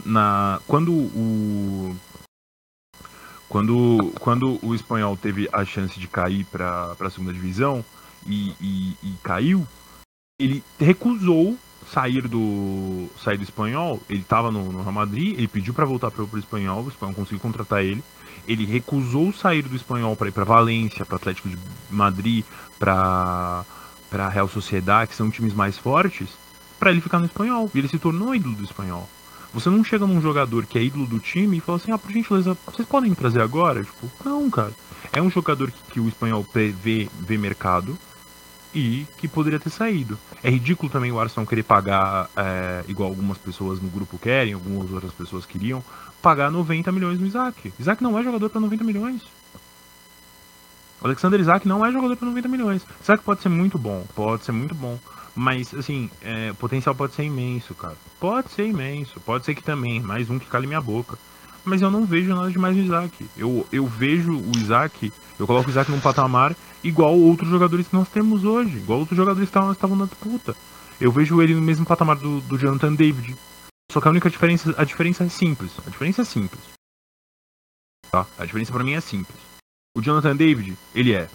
na 0.05 0.61
quando 0.67 0.93
o 0.93 1.97
quando, 3.49 4.13
quando 4.21 4.59
o 4.63 4.75
espanhol 4.75 5.17
teve 5.17 5.49
a 5.51 5.65
chance 5.65 5.99
de 5.99 6.07
cair 6.07 6.45
para 6.53 6.95
a 7.01 7.11
segunda 7.11 7.33
divisão 7.33 7.83
e, 8.27 8.51
e, 8.61 8.95
e, 9.03 9.15
caiu, 9.23 9.67
ele 10.39 10.63
recusou 10.79 11.57
sair 11.93 12.27
do 12.29 13.09
sair 13.23 13.37
do 13.37 13.43
espanhol. 13.43 14.01
Ele 14.09 14.21
estava 14.21 14.51
no, 14.51 14.73
no, 14.73 14.83
Real 14.83 14.93
Madrid, 14.93 15.37
ele 15.37 15.49
pediu 15.49 15.75
para 15.75 15.85
voltar 15.85 16.11
para 16.11 16.25
o 16.25 16.39
espanhol, 16.39 16.85
o 16.85 16.89
espanhol 16.89 17.15
conseguiu 17.15 17.41
contratar 17.41 17.85
ele. 17.85 18.03
Ele 18.47 18.65
recusou 18.65 19.33
sair 19.33 19.63
do 19.63 19.77
espanhol 19.77 20.17
para 20.17 20.29
ir 20.29 20.33
para 20.33 20.45
Valência, 20.45 21.05
para 21.05 21.17
Atlético 21.17 21.49
de 21.49 21.59
Madrid, 21.91 22.45
para 22.79 23.65
para 24.11 24.27
Real 24.29 24.49
Sociedade, 24.49 25.11
que 25.11 25.17
são 25.17 25.31
times 25.31 25.53
mais 25.53 25.77
fortes, 25.77 26.31
para 26.79 26.91
ele 26.91 27.03
ficar 27.03 27.19
no 27.19 27.27
espanhol. 27.27 27.71
E 27.75 27.79
ele 27.79 27.89
se 27.89 27.99
tornou 27.99 28.35
ídolo 28.35 28.55
do 28.55 28.65
espanhol. 28.65 29.07
Você 29.53 29.69
não 29.69 29.85
chega 29.85 30.07
num 30.07 30.21
jogador 30.21 30.65
que 30.65 30.79
é 30.79 30.83
ídolo 30.83 31.07
do 31.07 31.19
time 31.19 31.59
e 31.59 31.61
fala 31.61 31.77
assim, 31.77 31.93
ah, 31.93 31.99
por 31.99 32.11
gentileza, 32.11 32.57
vocês 32.65 32.89
podem 32.89 33.15
trazer 33.15 33.43
agora? 33.43 33.85
Tipo, 33.85 34.11
não, 34.25 34.49
cara. 34.51 34.73
É 35.13 35.21
um 35.21 35.31
jogador 35.31 35.71
que, 35.71 35.93
que 35.93 36.01
o 36.01 36.09
espanhol 36.09 36.47
vê, 36.55 37.09
vê 37.21 37.37
mercado 37.37 37.99
e 38.75 39.07
que 39.17 39.27
poderia 39.27 39.59
ter 39.59 39.71
saído. 39.71 40.19
É 40.43 40.51
ridículo 40.51 40.91
também 40.91 41.11
o 41.11 41.19
Arsenal 41.19 41.47
querer 41.47 41.63
pagar, 41.63 42.29
é, 42.37 42.85
igual 42.89 43.09
algumas 43.09 43.39
pessoas 43.39 43.81
no 43.81 43.89
grupo 43.89 44.19
querem, 44.19 44.53
algumas 44.53 44.91
outras 44.91 45.13
pessoas 45.13 45.47
queriam, 45.47 45.83
pagar 46.23 46.51
90 46.51 46.91
milhões 46.93 47.19
no 47.19 47.27
Isaac. 47.27 47.73
Isaac 47.79 48.03
não 48.03 48.19
é 48.19 48.23
jogador 48.23 48.51
para 48.51 48.61
90 48.61 48.85
milhões. 48.85 49.23
O 51.01 51.07
Alexander 51.07 51.39
Isaac 51.39 51.67
não 51.67 51.85
é 51.85 51.93
jogador 51.93 52.17
para 52.17 52.29
90 52.29 52.49
milhões. 52.49 52.87
Isaac 53.03 53.23
pode 53.23 53.41
ser 53.41 53.49
muito 53.49 53.79
bom, 53.79 54.05
pode 54.15 54.45
ser 54.45 54.53
muito 54.53 54.75
bom. 54.75 54.99
Mas, 55.35 55.73
assim, 55.73 56.11
é, 56.21 56.51
o 56.51 56.55
potencial 56.57 56.95
pode 56.97 57.15
ser 57.15 57.23
imenso, 57.23 57.73
cara. 57.73 57.95
Pode 58.19 58.51
ser 58.51 58.67
imenso. 58.67 59.21
Pode 59.21 59.45
ser 59.45 59.55
que 59.55 59.63
também, 59.63 60.01
mais 60.01 60.29
um 60.29 60.37
que 60.37 60.47
cale 60.47 60.67
minha 60.67 60.81
boca. 60.81 61.17
Mas 61.65 61.81
eu 61.81 61.91
não 61.91 62.05
vejo 62.05 62.35
nada 62.35 62.51
demais 62.51 62.75
no 62.77 62.83
Isaac. 62.83 63.31
Eu, 63.37 63.65
eu 63.71 63.87
vejo 63.87 64.33
o 64.33 64.51
Isaac, 64.57 65.13
eu 65.39 65.47
coloco 65.47 65.69
o 65.69 65.71
Isaac 65.71 65.91
num 65.93 66.01
patamar 66.01 66.57
igual 66.83 67.19
outros 67.19 67.49
jogadores 67.49 67.89
que 67.89 67.95
nós 67.95 68.09
temos 68.09 68.45
hoje. 68.45 68.79
Igual 68.79 69.01
outros 69.01 69.17
jogadores 69.17 69.49
que 69.51 69.59
estavam 69.59 69.97
na 69.97 70.07
disputa. 70.07 70.57
Eu 71.01 71.13
vejo 71.13 71.41
ele 71.41 71.55
no 71.55 71.63
mesmo 71.63 71.87
patamar 71.87 72.17
do, 72.17 72.41
do 72.43 72.59
Jonathan 72.59 72.95
David. 72.95 73.37
Só 73.91 74.01
que 74.01 74.09
a 74.09 74.11
única 74.11 74.29
diferença, 74.29 74.75
a 74.77 74.85
diferença 74.85 75.25
é 75.25 75.29
simples. 75.29 75.73
A 75.87 75.91
diferença 75.91 76.23
é 76.23 76.25
simples. 76.25 76.61
Tá? 78.11 78.27
A 78.39 78.45
diferença 78.45 78.73
para 78.73 78.85
mim 78.85 78.93
é 78.93 79.01
simples. 79.01 79.39
O 79.97 80.03
Jonathan 80.03 80.37
David, 80.37 80.77
ele 80.95 81.15
é 81.15 81.29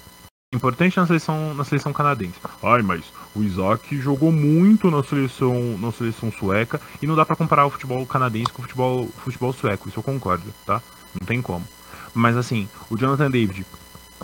importante 0.53 0.97
na 0.97 1.07
seleção, 1.07 1.53
na 1.53 1.63
seleção 1.63 1.91
canadense. 1.91 2.39
Ai, 2.61 2.81
mas 2.81 3.05
o 3.35 3.43
Isaac 3.43 3.97
jogou 3.99 4.31
muito 4.31 4.91
na 4.91 5.03
seleção, 5.03 5.77
na 5.77 5.91
seleção 5.91 6.31
sueca 6.31 6.79
e 7.01 7.07
não 7.07 7.15
dá 7.15 7.25
para 7.25 7.35
comparar 7.35 7.65
o 7.65 7.69
futebol 7.69 8.05
canadense 8.05 8.51
com 8.51 8.61
o 8.61 8.65
futebol, 8.65 9.07
futebol 9.07 9.53
sueco, 9.53 9.89
isso 9.89 9.99
eu 9.99 10.03
concordo, 10.03 10.53
tá? 10.65 10.81
Não 11.19 11.25
tem 11.25 11.41
como. 11.41 11.67
Mas 12.13 12.37
assim, 12.37 12.69
o 12.89 12.97
Jonathan 12.97 13.31
David 13.31 13.65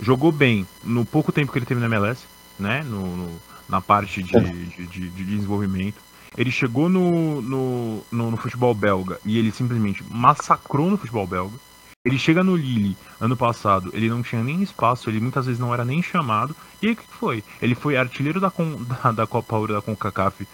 jogou 0.00 0.32
bem 0.32 0.66
no 0.82 1.04
pouco 1.04 1.32
tempo 1.32 1.52
que 1.52 1.58
ele 1.58 1.66
teve 1.66 1.80
na 1.80 1.86
MLS, 1.86 2.24
né? 2.58 2.82
No, 2.82 3.16
no 3.16 3.40
na 3.70 3.80
parte 3.80 4.22
de, 4.22 4.32
de, 4.32 4.86
de, 4.86 5.10
de, 5.10 5.24
desenvolvimento. 5.24 6.02
Ele 6.36 6.50
chegou 6.50 6.88
no, 6.88 7.40
no, 7.40 8.04
no, 8.10 8.30
no 8.32 8.36
futebol 8.36 8.74
belga 8.74 9.20
e 9.24 9.38
ele 9.38 9.52
simplesmente 9.52 10.02
massacrou 10.10 10.90
no 10.90 10.96
futebol 10.96 11.26
belga. 11.26 11.56
Ele 12.04 12.18
chega 12.18 12.42
no 12.42 12.56
Lille 12.56 12.96
ano 13.20 13.36
passado, 13.36 13.90
ele 13.92 14.08
não 14.08 14.22
tinha 14.22 14.42
nem 14.42 14.62
espaço, 14.62 15.10
ele 15.10 15.20
muitas 15.20 15.46
vezes 15.46 15.60
não 15.60 15.72
era 15.72 15.84
nem 15.84 16.02
chamado. 16.02 16.56
E 16.82 16.86
aí 16.86 16.92
o 16.94 16.96
que 16.96 17.06
foi? 17.06 17.44
Ele 17.60 17.74
foi 17.74 17.96
artilheiro 17.96 18.40
da, 18.40 18.50
da, 19.02 19.12
da 19.12 19.26
Copa 19.26 19.56
Ouro 19.56 19.74
da 19.74 19.82
CONCACAF, 19.82 20.48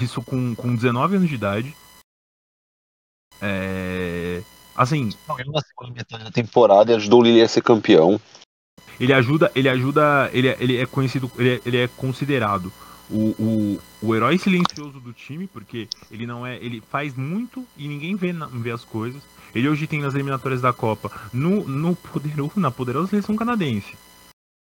isso 0.00 0.22
com, 0.22 0.54
com 0.54 0.74
19 0.74 1.16
anos 1.16 1.28
de 1.28 1.34
idade. 1.34 1.76
É. 3.40 4.42
Assim. 4.76 5.10
Ele 5.38 5.50
na 5.50 5.60
segunda 5.60 5.94
metade 5.94 6.24
da 6.24 6.30
temporada 6.30 6.92
e 6.92 6.94
ajudou 6.94 7.20
o 7.20 7.24
Lille 7.24 7.42
a 7.42 7.48
ser 7.48 7.62
campeão. 7.62 8.20
Ele 9.00 9.14
ajuda, 9.14 9.50
ele 9.54 9.68
ajuda, 9.68 10.30
ele, 10.32 10.48
é, 10.48 10.56
ele 10.60 10.76
é 10.76 10.84
conhecido, 10.84 11.30
ele 11.38 11.54
é, 11.54 11.60
ele 11.64 11.76
é 11.78 11.88
considerado 11.88 12.70
o, 13.08 13.34
o, 13.38 13.80
o 14.02 14.14
herói 14.14 14.38
silencioso 14.38 15.00
do 15.00 15.12
time, 15.12 15.46
porque 15.46 15.88
ele 16.10 16.26
não 16.26 16.46
é, 16.46 16.56
ele 16.56 16.82
faz 16.90 17.16
muito 17.16 17.66
e 17.78 17.88
ninguém 17.88 18.14
vê, 18.14 18.32
vê 18.52 18.70
as 18.70 18.84
coisas. 18.84 19.22
Ele 19.54 19.68
hoje 19.68 19.86
tem 19.86 20.00
nas 20.00 20.14
eliminatórias 20.14 20.60
da 20.60 20.72
Copa, 20.72 21.10
no, 21.32 21.66
no 21.66 21.96
poderoso, 21.96 22.52
na 22.60 22.70
poderosa 22.70 23.08
seleção 23.08 23.34
canadense, 23.34 23.96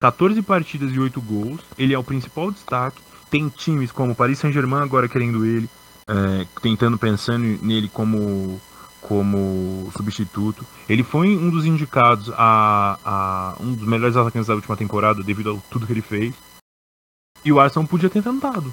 14 0.00 0.40
partidas 0.42 0.90
e 0.90 0.98
8 0.98 1.20
gols. 1.20 1.60
Ele 1.78 1.94
é 1.94 1.98
o 1.98 2.04
principal 2.04 2.50
destaque. 2.50 3.02
Tem 3.30 3.48
times 3.48 3.92
como 3.92 4.14
Paris 4.14 4.38
Saint-Germain 4.38 4.82
agora 4.82 5.08
querendo 5.08 5.44
ele, 5.44 5.68
é, 6.08 6.46
tentando 6.62 6.98
pensando 6.98 7.44
nele 7.62 7.88
como 7.88 8.60
como 9.08 9.90
substituto. 9.96 10.66
Ele 10.88 11.02
foi 11.02 11.36
um 11.36 11.50
dos 11.50 11.66
indicados 11.66 12.30
a, 12.36 12.98
a 13.04 13.56
um 13.60 13.74
dos 13.74 13.86
melhores 13.86 14.16
atacantes 14.16 14.48
da 14.48 14.54
última 14.54 14.76
temporada 14.76 15.22
devido 15.22 15.52
a 15.52 15.70
tudo 15.70 15.86
que 15.86 15.92
ele 15.92 16.02
fez. 16.02 16.34
E 17.44 17.52
o 17.52 17.60
Arsenal 17.60 17.86
podia 17.86 18.08
ter 18.08 18.22
tentado. 18.22 18.72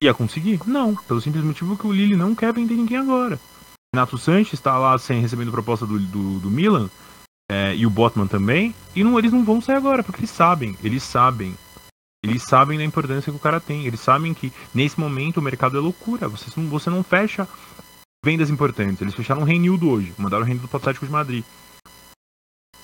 Ia 0.00 0.14
conseguir? 0.14 0.60
Não, 0.66 0.94
pelo 0.94 1.20
simples 1.20 1.44
motivo 1.44 1.76
que 1.76 1.86
o 1.86 1.92
Lille 1.92 2.16
não 2.16 2.34
quer 2.34 2.52
vender 2.52 2.74
ninguém 2.74 2.96
agora. 2.96 3.38
Renato 3.94 4.18
Sanches 4.18 4.54
está 4.54 4.78
lá 4.78 4.96
sem 4.98 5.20
recebendo 5.20 5.52
proposta 5.52 5.86
do, 5.86 5.98
do, 5.98 6.40
do 6.40 6.50
Milan 6.50 6.88
é, 7.50 7.76
e 7.76 7.86
o 7.86 7.90
Botman 7.90 8.26
também, 8.26 8.74
e 8.96 9.04
não, 9.04 9.18
eles 9.18 9.32
não 9.32 9.44
vão 9.44 9.60
sair 9.60 9.76
agora, 9.76 10.02
porque 10.02 10.20
eles 10.20 10.30
sabem, 10.30 10.76
eles 10.82 11.02
sabem. 11.02 11.54
Eles 12.24 12.42
sabem 12.42 12.78
da 12.78 12.84
importância 12.84 13.30
que 13.30 13.36
o 13.36 13.40
cara 13.40 13.60
tem. 13.60 13.84
Eles 13.84 14.00
sabem 14.00 14.32
que 14.32 14.50
nesse 14.74 14.98
momento 14.98 15.36
o 15.36 15.42
mercado 15.42 15.76
é 15.76 15.80
loucura. 15.80 16.26
Você 16.26 16.50
você 16.62 16.88
não 16.88 17.02
fecha 17.02 17.46
vendas 18.24 18.48
importantes. 18.48 19.00
Eles 19.02 19.14
fecharam 19.14 19.42
o 19.42 19.44
Reinildo 19.44 19.90
hoje, 19.90 20.12
mandaram 20.16 20.42
o 20.42 20.46
Reinildo 20.46 20.66
pro 20.66 20.78
Atlético 20.78 21.04
de 21.04 21.12
Madrid. 21.12 21.44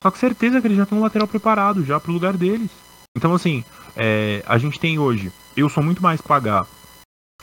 Só 0.02 0.10
que 0.10 0.18
certeza 0.18 0.60
que 0.60 0.66
eles 0.66 0.76
já 0.76 0.84
estão 0.84 0.98
no 0.98 1.04
lateral 1.04 1.26
preparado 1.26 1.84
já 1.84 1.98
pro 1.98 2.12
lugar 2.12 2.36
deles. 2.36 2.70
Então 3.16 3.34
assim, 3.34 3.64
é, 3.96 4.44
a 4.46 4.58
gente 4.58 4.78
tem 4.78 4.98
hoje, 4.98 5.32
eu 5.56 5.68
sou 5.68 5.82
muito 5.82 6.02
mais 6.02 6.20
pagar 6.20 6.66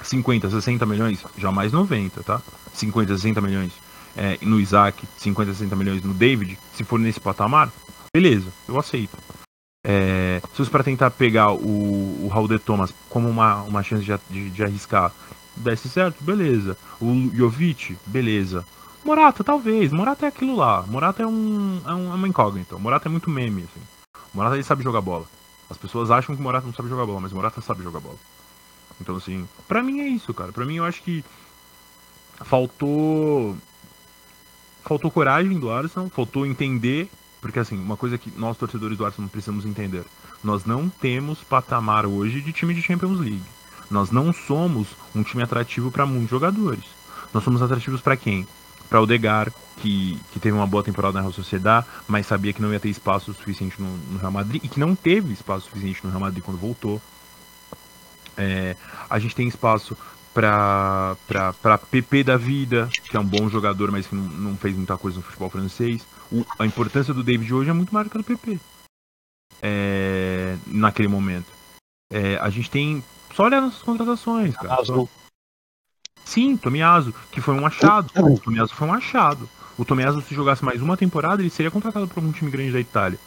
50, 0.01 0.49
60 0.49 0.85
milhões, 0.85 1.25
jamais 1.37 1.71
90, 1.71 2.23
tá? 2.23 2.41
50, 2.73 3.17
60 3.17 3.41
milhões 3.41 3.73
é, 4.15 4.37
no 4.41 4.59
Isaac, 4.59 5.07
50, 5.17 5.53
60 5.53 5.75
milhões 5.75 6.03
no 6.03 6.13
David, 6.13 6.57
se 6.73 6.83
for 6.83 6.99
nesse 6.99 7.19
patamar, 7.19 7.71
beleza, 8.13 8.47
eu 8.67 8.79
aceito. 8.79 9.17
É, 9.85 10.41
se 10.51 10.57
fosse 10.57 10.69
para 10.69 10.83
tentar 10.83 11.11
pegar 11.11 11.51
o, 11.51 12.25
o 12.25 12.27
Raul 12.27 12.47
de 12.47 12.59
Thomas 12.59 12.93
como 13.09 13.29
uma, 13.29 13.61
uma 13.63 13.83
chance 13.83 14.03
de, 14.03 14.13
de, 14.29 14.49
de 14.49 14.63
arriscar, 14.63 15.11
desse 15.57 15.89
certo, 15.89 16.23
beleza. 16.23 16.77
O 16.99 17.29
Jovic, 17.33 17.97
beleza. 18.05 18.65
Morata, 19.03 19.43
talvez. 19.43 19.91
Morata 19.91 20.25
é 20.25 20.29
aquilo 20.29 20.55
lá. 20.55 20.83
Morata 20.83 21.23
é, 21.23 21.27
um, 21.27 21.81
é, 21.85 21.93
um, 21.93 22.11
é 22.11 22.15
uma 22.15 22.27
incógnita. 22.27 22.77
Morata 22.77 23.07
é 23.07 23.11
muito 23.11 23.29
meme, 23.29 23.63
assim. 23.63 23.85
Morata 24.33 24.55
ele 24.55 24.63
sabe 24.63 24.83
jogar 24.83 25.01
bola. 25.01 25.25
As 25.69 25.77
pessoas 25.77 26.11
acham 26.11 26.35
que 26.35 26.41
Morata 26.41 26.65
não 26.65 26.73
sabe 26.73 26.89
jogar 26.89 27.05
bola, 27.05 27.21
mas 27.21 27.31
Morata 27.31 27.61
sabe 27.61 27.83
jogar 27.83 27.99
bola. 27.99 28.17
Então, 28.99 29.15
assim, 29.15 29.47
pra 29.67 29.83
mim 29.83 29.99
é 29.99 30.07
isso, 30.07 30.33
cara. 30.33 30.51
Pra 30.51 30.65
mim 30.65 30.75
eu 30.75 30.85
acho 30.85 31.01
que 31.03 31.23
faltou. 32.43 33.55
Faltou 34.83 35.11
coragem 35.11 35.59
do 35.59 35.69
Arsenal, 35.69 36.09
faltou 36.09 36.45
entender. 36.45 37.09
Porque, 37.41 37.59
assim, 37.59 37.77
uma 37.77 37.97
coisa 37.97 38.17
que 38.17 38.31
nós, 38.37 38.57
torcedores 38.57 38.97
do 38.97 39.05
Arsenal, 39.05 39.29
precisamos 39.29 39.65
entender: 39.65 40.03
nós 40.43 40.65
não 40.65 40.89
temos 40.89 41.43
patamar 41.43 42.05
hoje 42.05 42.41
de 42.41 42.51
time 42.51 42.73
de 42.73 42.81
Champions 42.81 43.19
League. 43.19 43.56
Nós 43.89 44.11
não 44.11 44.33
somos 44.33 44.87
um 45.15 45.23
time 45.23 45.43
atrativo 45.43 45.91
para 45.91 46.05
muitos 46.05 46.29
jogadores. 46.29 46.83
Nós 47.33 47.43
somos 47.43 47.61
atrativos 47.61 48.01
para 48.01 48.17
quem? 48.17 48.47
Para 48.89 49.01
o 49.01 49.05
Degar, 49.05 49.51
que, 49.77 50.19
que 50.31 50.39
teve 50.39 50.55
uma 50.55 50.67
boa 50.67 50.83
temporada 50.83 51.13
na 51.13 51.21
Real 51.21 51.33
Sociedade, 51.33 51.85
mas 52.07 52.25
sabia 52.25 52.53
que 52.53 52.61
não 52.61 52.71
ia 52.71 52.79
ter 52.79 52.89
espaço 52.89 53.33
suficiente 53.33 53.81
no, 53.81 53.97
no 54.11 54.17
Real 54.17 54.31
Madrid 54.31 54.63
e 54.63 54.67
que 54.67 54.79
não 54.79 54.95
teve 54.95 55.33
espaço 55.33 55.65
suficiente 55.65 56.03
no 56.03 56.09
Real 56.09 56.21
Madrid 56.21 56.43
quando 56.43 56.57
voltou. 56.57 57.01
É, 58.37 58.75
a 59.09 59.19
gente 59.19 59.35
tem 59.35 59.47
espaço 59.47 59.97
para 60.33 61.17
PP 61.89 62.23
da 62.23 62.37
vida, 62.37 62.87
que 63.09 63.17
é 63.17 63.19
um 63.19 63.25
bom 63.25 63.49
jogador, 63.49 63.91
mas 63.91 64.05
que 64.05 64.15
não, 64.15 64.23
não 64.23 64.57
fez 64.57 64.75
muita 64.75 64.95
coisa 64.97 65.17
no 65.17 65.23
futebol 65.23 65.49
francês. 65.49 66.05
O, 66.31 66.45
a 66.59 66.65
importância 66.65 67.13
do 67.13 67.23
David 67.23 67.51
hoje 67.51 67.69
é 67.69 67.73
muito 67.73 67.93
maior 67.93 68.07
que 68.07 68.17
a 68.17 68.21
do 68.21 68.23
PP. 68.23 68.59
É, 69.61 70.55
naquele 70.67 71.07
momento. 71.07 71.47
É, 72.11 72.37
a 72.37 72.49
gente 72.49 72.69
tem. 72.69 73.03
Só 73.37 73.43
olhar 73.43 73.61
nossas 73.61 73.83
contratações, 73.83 74.57
cara. 74.57 74.83
Só... 74.83 75.07
Sim, 76.25 76.57
Tomiaso, 76.57 77.13
que 77.31 77.39
foi 77.39 77.53
um 77.53 77.67
achado. 77.67 78.11
O 78.15 78.39
Tomiaso 78.39 78.73
foi 78.73 78.87
um 78.87 78.93
achado. 78.95 79.47
O 79.77 79.85
Tomiaso, 79.85 80.23
se 80.23 80.33
jogasse 80.33 80.65
mais 80.65 80.81
uma 80.81 80.97
temporada, 80.97 81.39
ele 81.39 81.51
seria 81.51 81.69
contratado 81.69 82.07
por 82.07 82.17
algum 82.17 82.31
time 82.31 82.49
grande 82.49 82.71
da 82.71 82.79
Itália. 82.79 83.19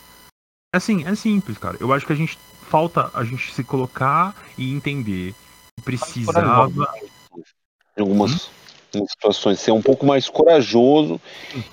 Assim, 0.74 1.06
é 1.06 1.14
simples, 1.14 1.58
cara. 1.58 1.76
Eu 1.78 1.92
acho 1.92 2.04
que 2.04 2.12
a 2.12 2.16
gente 2.16 2.36
falta 2.68 3.08
a 3.14 3.22
gente 3.22 3.54
se 3.54 3.62
colocar 3.62 4.34
e 4.58 4.74
entender 4.74 5.32
que 5.76 5.84
precisava. 5.84 6.92
Em 7.96 8.02
algumas 8.02 8.50
hum. 8.92 9.06
situações, 9.06 9.60
ser 9.60 9.70
um 9.70 9.82
pouco 9.82 10.04
mais 10.04 10.28
corajoso 10.28 11.20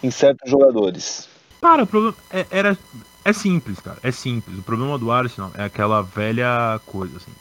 em 0.03 0.11
certos 0.11 0.47
jogadores. 0.47 1.27
Cara, 1.59 1.85
o 1.85 1.87
problema 1.87 2.15
é, 2.29 2.45
era, 2.51 2.77
é 3.25 3.33
simples, 3.33 3.79
cara. 3.79 3.97
É 4.03 4.11
simples. 4.11 4.59
O 4.59 4.61
problema 4.61 4.95
do 4.99 5.11
Arsenal 5.11 5.51
é 5.55 5.63
aquela 5.63 6.03
velha 6.03 6.79
coisa, 6.85 7.17
assim. 7.17 7.31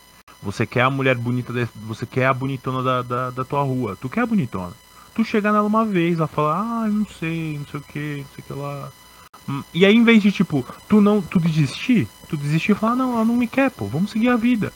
Você 0.43 0.67
quer 0.67 0.83
a 0.83 0.91
mulher 0.91 1.17
bonita, 1.17 1.53
você 1.75 2.07
quer 2.07 2.27
a 2.27 2.35
bonitona 2.35 2.83
da, 2.83 3.03
da, 3.03 3.31
da 3.31 3.45
tua 3.45 3.63
rua. 3.63 3.97
Tu 4.01 4.09
quer 4.09 4.21
a 4.21 4.27
bonitona. 4.27 4.73
Tu 5.15 5.25
chegar 5.25 5.53
nela 5.53 5.67
uma 5.67 5.85
vez, 5.85 6.19
ela 6.19 6.27
fala, 6.27 6.59
ah, 6.59 6.89
não 6.89 7.07
sei, 7.07 7.59
não 7.59 7.67
sei 7.67 7.81
o 7.81 7.83
que, 7.83 8.17
não 8.19 8.35
sei 8.35 8.39
o 8.39 8.43
que 8.43 8.53
lá. 8.53 8.93
Hum, 9.49 9.63
e 9.73 9.87
aí, 9.87 9.95
em 9.95 10.05
vez 10.05 10.23
de, 10.23 10.31
tipo, 10.31 10.65
tu 10.89 11.01
não, 11.01 11.23
tu 11.23 11.41
desistir, 11.41 12.07
tu 12.29 12.37
desistir 12.37 12.73
e 12.73 12.75
falar, 12.75 12.97
não, 12.97 13.15
ela 13.15 13.25
não 13.25 13.37
me 13.37 13.47
quer, 13.47 13.71
pô, 13.71 13.87
vamos 13.87 14.11
seguir 14.11 14.29
a 14.29 14.37
vida. 14.37 14.73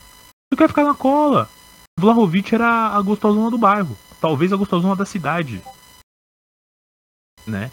Tu 0.51 0.57
quer 0.57 0.69
ficar 0.69 0.85
na 0.85 0.95
cola. 0.95 1.49
Vlahovic 1.99 2.55
era 2.55 2.89
a 2.89 3.03
gostosona 3.03 3.51
do 3.51 3.59
bairro. 3.59 3.97
Talvez 4.21 4.53
a 4.53 4.57
gostosona 4.57 4.97
da 4.97 5.05
cidade. 5.05 5.63
Né? 7.47 7.71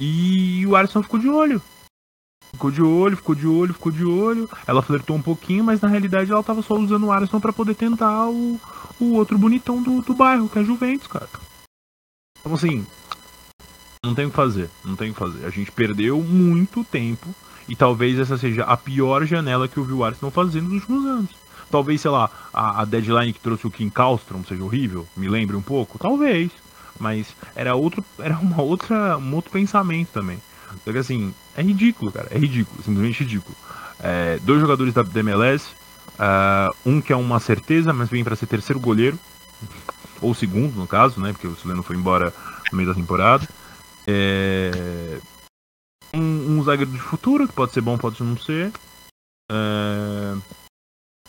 E 0.00 0.64
o 0.66 0.76
Alisson 0.76 1.02
ficou 1.02 1.18
de 1.18 1.28
olho. 1.28 1.60
Ficou 2.58 2.72
de 2.72 2.82
olho, 2.82 3.16
ficou 3.16 3.34
de 3.36 3.46
olho, 3.46 3.72
ficou 3.72 3.92
de 3.92 4.04
olho. 4.04 4.50
Ela 4.66 4.82
flertou 4.82 5.14
um 5.14 5.22
pouquinho, 5.22 5.62
mas 5.62 5.80
na 5.80 5.86
realidade 5.86 6.32
ela 6.32 6.42
tava 6.42 6.60
só 6.60 6.74
usando 6.74 7.06
o 7.06 7.12
Alisson 7.12 7.38
para 7.38 7.52
poder 7.52 7.76
tentar 7.76 8.28
o, 8.28 8.60
o 8.98 9.12
outro 9.12 9.38
bonitão 9.38 9.80
do, 9.80 10.02
do 10.02 10.12
bairro, 10.12 10.48
que 10.48 10.58
é 10.58 10.64
Juventus, 10.64 11.06
cara. 11.06 11.28
Então 12.40 12.52
assim, 12.52 12.84
não 14.04 14.12
tem 14.12 14.26
o 14.26 14.30
que 14.30 14.34
fazer, 14.34 14.68
não 14.84 14.96
tem 14.96 15.10
o 15.10 15.12
que 15.12 15.20
fazer. 15.20 15.46
A 15.46 15.50
gente 15.50 15.70
perdeu 15.70 16.20
muito 16.20 16.82
tempo 16.82 17.32
e 17.68 17.76
talvez 17.76 18.18
essa 18.18 18.36
seja 18.36 18.64
a 18.64 18.76
pior 18.76 19.24
janela 19.24 19.68
que 19.68 19.76
eu 19.76 19.84
vi 19.84 19.92
o 19.92 20.02
Arsenal 20.02 20.32
fazer 20.32 20.60
nos 20.60 20.72
últimos 20.72 21.06
anos. 21.06 21.30
Talvez, 21.70 22.00
sei 22.00 22.10
lá, 22.10 22.28
a, 22.52 22.82
a 22.82 22.84
deadline 22.84 23.32
que 23.32 23.38
trouxe 23.38 23.68
o 23.68 23.70
Kim 23.70 23.88
Kallstrom 23.88 24.42
seja 24.42 24.64
horrível, 24.64 25.06
me 25.16 25.28
lembre 25.28 25.54
um 25.54 25.62
pouco, 25.62 25.96
talvez. 25.96 26.50
Mas 26.98 27.36
era 27.54 27.76
outro, 27.76 28.04
era 28.18 28.36
uma 28.36 28.60
outra, 28.60 29.16
um 29.16 29.32
outro 29.36 29.52
pensamento 29.52 30.08
também. 30.08 30.42
Só 30.84 30.90
que 30.90 30.98
assim, 30.98 31.32
é 31.58 31.62
ridículo, 31.62 32.12
cara. 32.12 32.28
É 32.30 32.38
ridículo, 32.38 32.82
simplesmente 32.82 33.24
ridículo. 33.24 33.56
É, 34.00 34.38
dois 34.40 34.60
jogadores 34.60 34.94
da, 34.94 35.02
da 35.02 35.20
MLS, 35.20 35.66
uh, 36.14 36.20
é, 36.20 36.70
um 36.86 37.00
que 37.00 37.12
é 37.12 37.16
uma 37.16 37.40
certeza, 37.40 37.92
mas 37.92 38.08
vem 38.08 38.22
para 38.22 38.36
ser 38.36 38.46
terceiro 38.46 38.78
goleiro, 38.78 39.18
ou 40.20 40.34
segundo 40.34 40.76
no 40.76 40.86
caso, 40.86 41.20
né? 41.20 41.32
Porque 41.32 41.46
o 41.46 41.56
Sileno 41.56 41.82
foi 41.82 41.96
embora 41.96 42.32
no 42.70 42.76
meio 42.76 42.88
da 42.88 42.94
temporada. 42.94 43.48
É, 44.06 45.18
um, 46.14 46.58
um 46.58 46.62
zagueiro 46.62 46.90
de 46.90 46.98
futuro, 46.98 47.48
que 47.48 47.54
pode 47.54 47.72
ser 47.72 47.80
bom, 47.80 47.98
pode 47.98 48.22
não 48.22 48.36
ser. 48.38 48.72
É, 49.50 50.36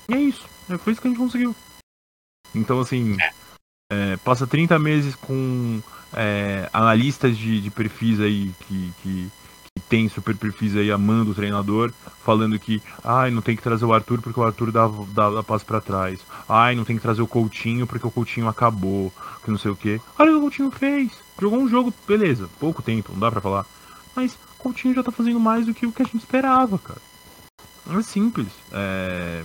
e 0.10 0.14
é 0.14 0.20
isso. 0.20 0.46
É, 0.70 0.78
foi 0.78 0.94
isso 0.94 1.02
que 1.02 1.08
a 1.08 1.12
gente 1.12 1.20
conseguiu. 1.20 1.56
Então, 2.54 2.80
assim, 2.80 3.18
é, 3.92 4.18
passa 4.18 4.46
30 4.46 4.78
meses 4.80 5.16
com 5.16 5.82
é, 6.14 6.70
analistas 6.72 7.38
de, 7.38 7.62
de, 7.62 7.70
perfis 7.70 8.20
aí 8.20 8.54
que, 8.68 8.94
que, 9.02 9.32
que 9.32 9.32
tem 9.90 10.08
super 10.08 10.36
perfis 10.36 10.76
aí 10.76 10.92
amando 10.92 11.32
o 11.32 11.36
treinador, 11.36 11.92
falando 12.24 12.60
que 12.60 12.82
ai, 13.04 13.32
não 13.32 13.42
tem 13.42 13.56
que 13.56 13.64
trazer 13.64 13.84
o 13.86 13.94
Arthur 13.94 14.22
porque 14.22 14.40
o 14.40 14.44
Arthur 14.44 14.72
dá, 14.72 14.88
dá, 15.14 15.30
dá 15.32 15.44
passo 15.44 15.66
para 15.66 15.82
trás. 15.82 16.20
Ai, 16.48 16.76
não 16.76 16.86
tem 16.86 16.96
que 16.96 17.02
trazer 17.02 17.22
o 17.22 17.28
Coutinho 17.28 17.88
porque 17.88 18.06
o 18.06 18.12
Coutinho 18.12 18.48
acabou, 18.48 19.12
que 19.44 19.50
não 19.50 19.58
sei 19.58 19.72
o 19.72 19.76
que. 19.76 20.00
Olha 20.18 20.32
o 20.32 20.34
que 20.34 20.38
o 20.38 20.42
Coutinho 20.42 20.72
fez. 20.72 21.12
Jogou 21.42 21.60
um 21.60 21.68
jogo, 21.68 21.94
beleza, 22.08 22.48
pouco 22.60 22.82
tempo, 22.82 23.12
não 23.12 23.20
dá 23.20 23.32
pra 23.32 23.42
falar. 23.42 23.66
Mas 24.16 24.34
o 24.34 24.38
Coutinho 24.60 24.94
já 24.94 25.04
tá 25.04 25.12
fazendo 25.12 25.40
mais 25.40 25.66
do 25.66 25.74
que 25.74 25.88
o 25.88 25.92
que 25.92 26.04
a 26.04 26.06
gente 26.06 26.18
esperava, 26.18 26.78
cara. 26.78 27.02
É 27.98 28.02
simples. 28.04 28.50
É... 28.72 29.44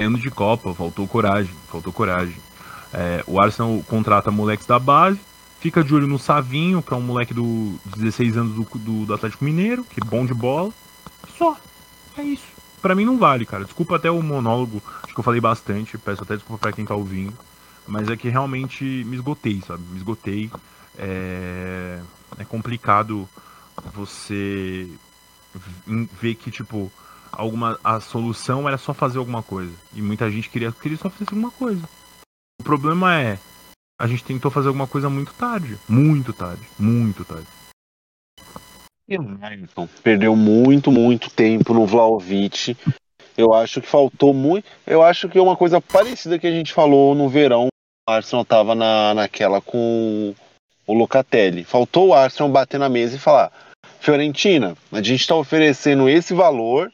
Ano 0.00 0.18
de 0.18 0.30
Copa, 0.30 0.74
faltou 0.74 1.06
coragem, 1.06 1.54
faltou 1.70 1.92
coragem. 1.92 2.36
É, 2.92 3.22
o 3.26 3.40
Arsenal 3.40 3.82
contrata 3.86 4.30
moleques 4.30 4.66
da 4.66 4.78
base, 4.78 5.20
fica 5.60 5.82
de 5.82 5.94
olho 5.94 6.06
no 6.06 6.18
Savinho, 6.18 6.82
que 6.82 6.92
é 6.92 6.96
um 6.96 7.00
moleque 7.00 7.34
do 7.34 7.78
16 7.96 8.36
anos 8.36 8.54
do, 8.54 8.78
do, 8.78 9.06
do 9.06 9.14
Atlético 9.14 9.44
Mineiro, 9.44 9.84
que 9.84 10.00
é 10.00 10.04
bom 10.04 10.24
de 10.24 10.34
bola. 10.34 10.72
Só. 11.36 11.56
É 12.16 12.22
isso. 12.22 12.46
Pra 12.80 12.94
mim 12.94 13.04
não 13.04 13.18
vale, 13.18 13.44
cara. 13.44 13.64
Desculpa 13.64 13.96
até 13.96 14.10
o 14.10 14.22
monólogo, 14.22 14.82
acho 15.02 15.12
que 15.12 15.18
eu 15.18 15.24
falei 15.24 15.40
bastante, 15.40 15.98
peço 15.98 16.22
até 16.22 16.36
desculpa 16.36 16.60
pra 16.60 16.72
quem 16.72 16.84
tá 16.84 16.94
ouvindo. 16.94 17.36
Mas 17.86 18.08
é 18.08 18.16
que 18.16 18.28
realmente 18.28 18.84
me 18.84 19.16
esgotei, 19.16 19.62
sabe? 19.66 19.82
Me 19.90 19.96
esgotei. 19.96 20.50
É, 20.98 22.00
é 22.38 22.44
complicado 22.44 23.28
você 23.94 24.88
ver 26.20 26.34
que, 26.34 26.50
tipo, 26.50 26.90
alguma 27.32 27.78
a 27.82 28.00
solução 28.00 28.66
era 28.66 28.78
só 28.78 28.92
fazer 28.92 29.18
alguma 29.18 29.42
coisa. 29.42 29.72
E 29.94 30.02
muita 30.02 30.30
gente 30.30 30.48
queria, 30.48 30.72
queria 30.72 30.98
só 30.98 31.08
fazer 31.08 31.26
alguma 31.30 31.50
coisa. 31.50 31.82
O 32.60 32.64
problema 32.64 33.14
é, 33.14 33.38
a 33.98 34.06
gente 34.06 34.24
tentou 34.24 34.50
fazer 34.50 34.68
alguma 34.68 34.86
coisa 34.86 35.08
muito 35.08 35.32
tarde. 35.34 35.78
Muito 35.88 36.32
tarde. 36.32 36.62
Muito 36.78 37.24
tarde. 37.24 37.46
E 39.08 39.14
Everton 39.14 39.88
perdeu 40.02 40.34
muito, 40.34 40.90
muito 40.90 41.30
tempo 41.30 41.72
no 41.72 41.86
Vlaovic. 41.86 42.76
Eu 43.36 43.54
acho 43.54 43.80
que 43.80 43.86
faltou 43.86 44.34
muito. 44.34 44.66
Eu 44.86 45.02
acho 45.02 45.28
que 45.28 45.38
é 45.38 45.42
uma 45.42 45.56
coisa 45.56 45.80
parecida 45.80 46.38
que 46.38 46.46
a 46.46 46.50
gente 46.50 46.72
falou 46.72 47.14
no 47.14 47.28
verão. 47.28 47.68
O 48.08 48.10
Arsenal 48.10 48.44
tava 48.44 48.74
na, 48.74 49.14
naquela 49.14 49.60
com 49.60 50.34
o 50.86 50.94
Locatelli. 50.94 51.64
Faltou 51.64 52.08
o 52.08 52.14
Arsenal 52.14 52.50
bater 52.50 52.78
na 52.78 52.88
mesa 52.88 53.16
e 53.16 53.20
falar: 53.20 53.52
Fiorentina, 54.00 54.76
a 54.90 55.02
gente 55.02 55.20
está 55.20 55.36
oferecendo 55.36 56.08
esse 56.08 56.34
valor, 56.34 56.92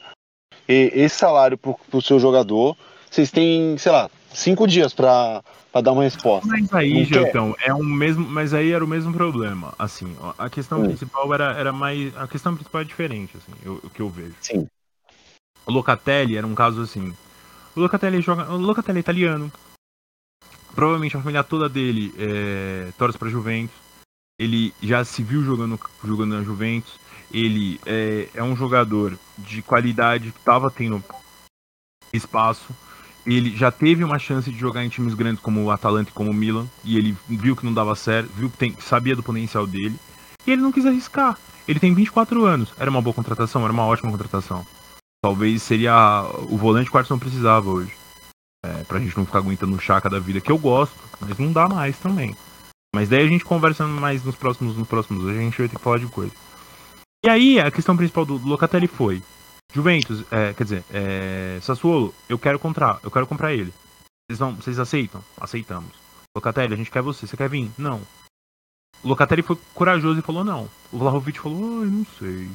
esse 0.68 1.16
salário 1.16 1.56
para 1.56 1.74
o 1.92 2.02
seu 2.02 2.20
jogador. 2.20 2.76
Vocês 3.10 3.30
têm, 3.30 3.76
sei 3.78 3.92
lá, 3.92 4.10
cinco 4.34 4.66
dias 4.66 4.92
para 4.92 5.42
dar 5.82 5.92
uma 5.92 6.02
resposta. 6.02 6.48
Mas 6.48 6.72
aí, 6.72 7.04
Geltão, 7.04 7.54
é 7.60 7.72
um 7.72 7.84
mesmo, 7.84 8.28
mas 8.28 8.52
aí 8.54 8.72
era 8.72 8.84
o 8.84 8.88
mesmo 8.88 9.12
problema. 9.12 9.74
Assim, 9.78 10.16
a 10.38 10.48
questão 10.48 10.80
hum. 10.80 10.86
principal 10.86 11.32
era, 11.32 11.52
era 11.52 11.72
mais, 11.72 12.16
a 12.16 12.26
questão 12.26 12.54
principal 12.54 12.80
é 12.80 12.84
diferente, 12.84 13.36
assim, 13.36 13.52
o 13.68 13.90
que 13.90 14.00
eu 14.00 14.08
vejo. 14.08 14.34
Sim. 14.40 14.66
O 15.66 15.72
Locatelli 15.72 16.36
era 16.36 16.46
um 16.46 16.54
caso 16.54 16.82
assim. 16.82 17.14
O 17.74 17.80
Locatelli 17.80 18.20
joga, 18.20 18.50
o 18.52 18.56
Locatelli 18.56 18.98
é 18.98 19.00
italiano. 19.00 19.50
Provavelmente 20.74 21.16
a 21.16 21.20
família 21.20 21.44
toda 21.44 21.68
dele 21.68 22.12
é, 22.18 22.92
torce 22.98 23.18
para 23.18 23.28
Juventus. 23.28 23.76
Ele 24.38 24.74
já 24.82 25.04
se 25.04 25.22
viu 25.22 25.42
jogando, 25.42 25.78
jogando 26.02 26.34
na 26.34 26.42
Juventus. 26.42 26.98
Ele 27.32 27.78
é, 27.86 28.28
é 28.34 28.42
um 28.42 28.56
jogador 28.56 29.16
de 29.38 29.62
qualidade 29.62 30.32
que 30.32 30.38
estava 30.38 30.70
tendo 30.70 31.02
espaço 32.12 32.74
ele 33.26 33.56
já 33.56 33.70
teve 33.70 34.02
uma 34.02 34.18
chance 34.18 34.50
de 34.50 34.58
jogar 34.58 34.84
em 34.84 34.88
times 34.88 35.14
grandes 35.14 35.40
como 35.40 35.62
o 35.62 35.70
Atalanta 35.70 36.10
e 36.10 36.12
como 36.12 36.30
o 36.30 36.34
Milan, 36.34 36.66
e 36.84 36.98
ele 36.98 37.16
viu 37.28 37.54
que 37.54 37.64
não 37.64 37.72
dava 37.72 37.94
certo, 37.94 38.30
viu 38.34 38.50
que 38.50 38.56
tem, 38.56 38.76
sabia 38.80 39.14
do 39.14 39.22
potencial 39.22 39.66
dele, 39.66 39.96
e 40.46 40.50
ele 40.50 40.62
não 40.62 40.72
quis 40.72 40.86
arriscar. 40.86 41.38
Ele 41.66 41.78
tem 41.78 41.94
24 41.94 42.44
anos, 42.44 42.72
era 42.78 42.90
uma 42.90 43.00
boa 43.00 43.14
contratação, 43.14 43.62
era 43.62 43.72
uma 43.72 43.86
ótima 43.86 44.10
contratação. 44.10 44.66
Talvez 45.22 45.62
seria 45.62 46.24
o 46.48 46.56
volante 46.56 46.90
que 46.90 46.96
o 46.96 46.98
Arsenal 46.98 47.20
precisava 47.20 47.70
hoje. 47.70 47.92
É, 48.64 48.84
pra 48.84 48.98
gente 48.98 49.16
não 49.16 49.26
ficar 49.26 49.38
aguentando 49.38 49.74
o 49.74 49.80
chaca 49.80 50.10
da 50.10 50.18
vida, 50.18 50.40
que 50.40 50.50
eu 50.50 50.58
gosto, 50.58 50.94
mas 51.20 51.38
não 51.38 51.52
dá 51.52 51.68
mais 51.68 51.96
também. 51.98 52.36
Mas 52.94 53.08
daí 53.08 53.24
a 53.24 53.28
gente 53.28 53.44
conversando 53.44 54.00
mais 54.00 54.24
nos 54.24 54.36
próximos, 54.36 54.76
nos 54.76 54.86
próximos, 54.86 55.26
a 55.26 55.32
gente 55.32 55.58
vai 55.58 55.68
ter 55.68 55.76
que 55.76 55.82
falar 55.82 55.98
de 55.98 56.06
coisa. 56.06 56.32
E 57.24 57.28
aí, 57.28 57.60
a 57.60 57.70
questão 57.70 57.96
principal 57.96 58.24
do 58.24 58.36
Locatelli 58.36 58.88
foi: 58.88 59.22
Juventus, 59.72 60.24
é, 60.30 60.52
quer 60.52 60.64
dizer, 60.64 60.84
é, 60.92 61.58
Sassuolo, 61.62 62.14
eu 62.28 62.38
quero 62.38 62.58
comprar, 62.58 63.00
eu 63.02 63.10
quero 63.10 63.26
comprar 63.26 63.54
ele. 63.54 63.72
Vocês, 64.28 64.38
não, 64.38 64.54
vocês 64.54 64.78
aceitam? 64.78 65.22
Aceitamos. 65.40 65.90
Locatelli, 66.36 66.74
a 66.74 66.76
gente 66.76 66.90
quer 66.90 67.02
você, 67.02 67.26
você 67.26 67.36
quer 67.36 67.48
vir? 67.48 67.70
Não. 67.78 68.00
O 69.02 69.08
Locatelli 69.08 69.42
foi 69.42 69.58
corajoso 69.74 70.18
e 70.18 70.22
falou 70.22 70.44
não. 70.44 70.68
O 70.92 70.98
Vlahovic 70.98 71.40
falou, 71.40 71.80
ai, 71.82 71.88
não 71.88 72.06
sei. 72.18 72.48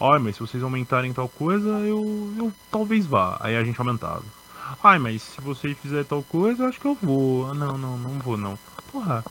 Ai, 0.00 0.18
mas 0.18 0.36
se 0.36 0.40
vocês 0.40 0.62
aumentarem 0.62 1.12
tal 1.12 1.28
coisa, 1.28 1.68
eu, 1.80 2.32
eu 2.36 2.52
talvez 2.70 3.06
vá. 3.06 3.38
Aí 3.40 3.56
a 3.56 3.64
gente 3.64 3.78
aumentava. 3.78 4.24
Ai, 4.82 4.98
mas 4.98 5.22
se 5.22 5.40
você 5.40 5.74
fizer 5.74 6.04
tal 6.04 6.22
coisa, 6.22 6.62
eu 6.62 6.68
acho 6.68 6.80
que 6.80 6.86
eu 6.86 6.94
vou. 6.94 7.52
Não, 7.54 7.76
não, 7.76 7.98
não 7.98 8.18
vou 8.20 8.36
não. 8.36 8.58
Porra. 8.92 9.24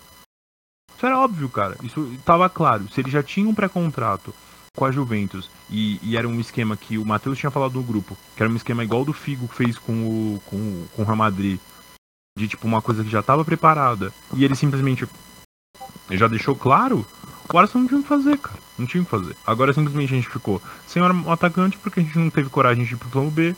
Isso 0.95 1.05
era 1.05 1.17
óbvio, 1.17 1.47
cara. 1.47 1.77
Isso 1.81 2.11
tava 2.25 2.49
claro. 2.49 2.89
Se 2.89 2.99
ele 2.99 3.09
já 3.09 3.23
tinha 3.23 3.47
um 3.47 3.55
pré-contrato 3.55 4.33
com 4.75 4.85
a 4.85 4.91
Juventus. 4.91 5.49
E, 5.69 5.99
e, 6.01 6.17
era 6.17 6.27
um 6.27 6.39
esquema 6.39 6.77
que 6.77 6.97
o 6.97 7.05
Matheus 7.05 7.37
tinha 7.37 7.51
falado 7.51 7.75
no 7.75 7.83
grupo, 7.83 8.17
que 8.35 8.43
era 8.43 8.51
um 8.51 8.55
esquema 8.55 8.83
igual 8.83 9.05
do 9.05 9.13
Figo 9.13 9.47
fez 9.47 9.77
com 9.77 9.93
o, 9.93 10.41
com, 10.45 10.85
com 10.95 11.01
o 11.01 11.05
Real 11.05 11.17
Madrid. 11.17 11.59
De 12.37 12.47
tipo, 12.47 12.67
uma 12.67 12.81
coisa 12.81 13.03
que 13.03 13.09
já 13.09 13.19
estava 13.19 13.43
preparada. 13.43 14.13
E 14.33 14.45
ele 14.45 14.55
simplesmente 14.55 15.07
já 16.11 16.27
deixou 16.27 16.55
claro. 16.55 17.05
O 17.51 17.57
Arsenal 17.57 17.81
não 17.81 17.87
tinha 17.87 17.99
o 17.99 18.03
que 18.03 18.09
fazer, 18.09 18.37
cara. 18.37 18.59
Não 18.77 18.85
tinha 18.85 19.01
o 19.01 19.05
que 19.05 19.11
fazer. 19.11 19.35
Agora 19.45 19.73
simplesmente 19.73 20.13
a 20.13 20.15
gente 20.15 20.29
ficou 20.29 20.61
sem 20.87 21.01
um 21.01 21.31
atacante 21.31 21.77
porque 21.77 21.99
a 21.99 22.03
gente 22.03 22.17
não 22.17 22.29
teve 22.29 22.49
coragem 22.49 22.85
de 22.85 22.93
ir 22.93 22.97
pro 22.97 23.09
plano 23.09 23.31
B. 23.31 23.55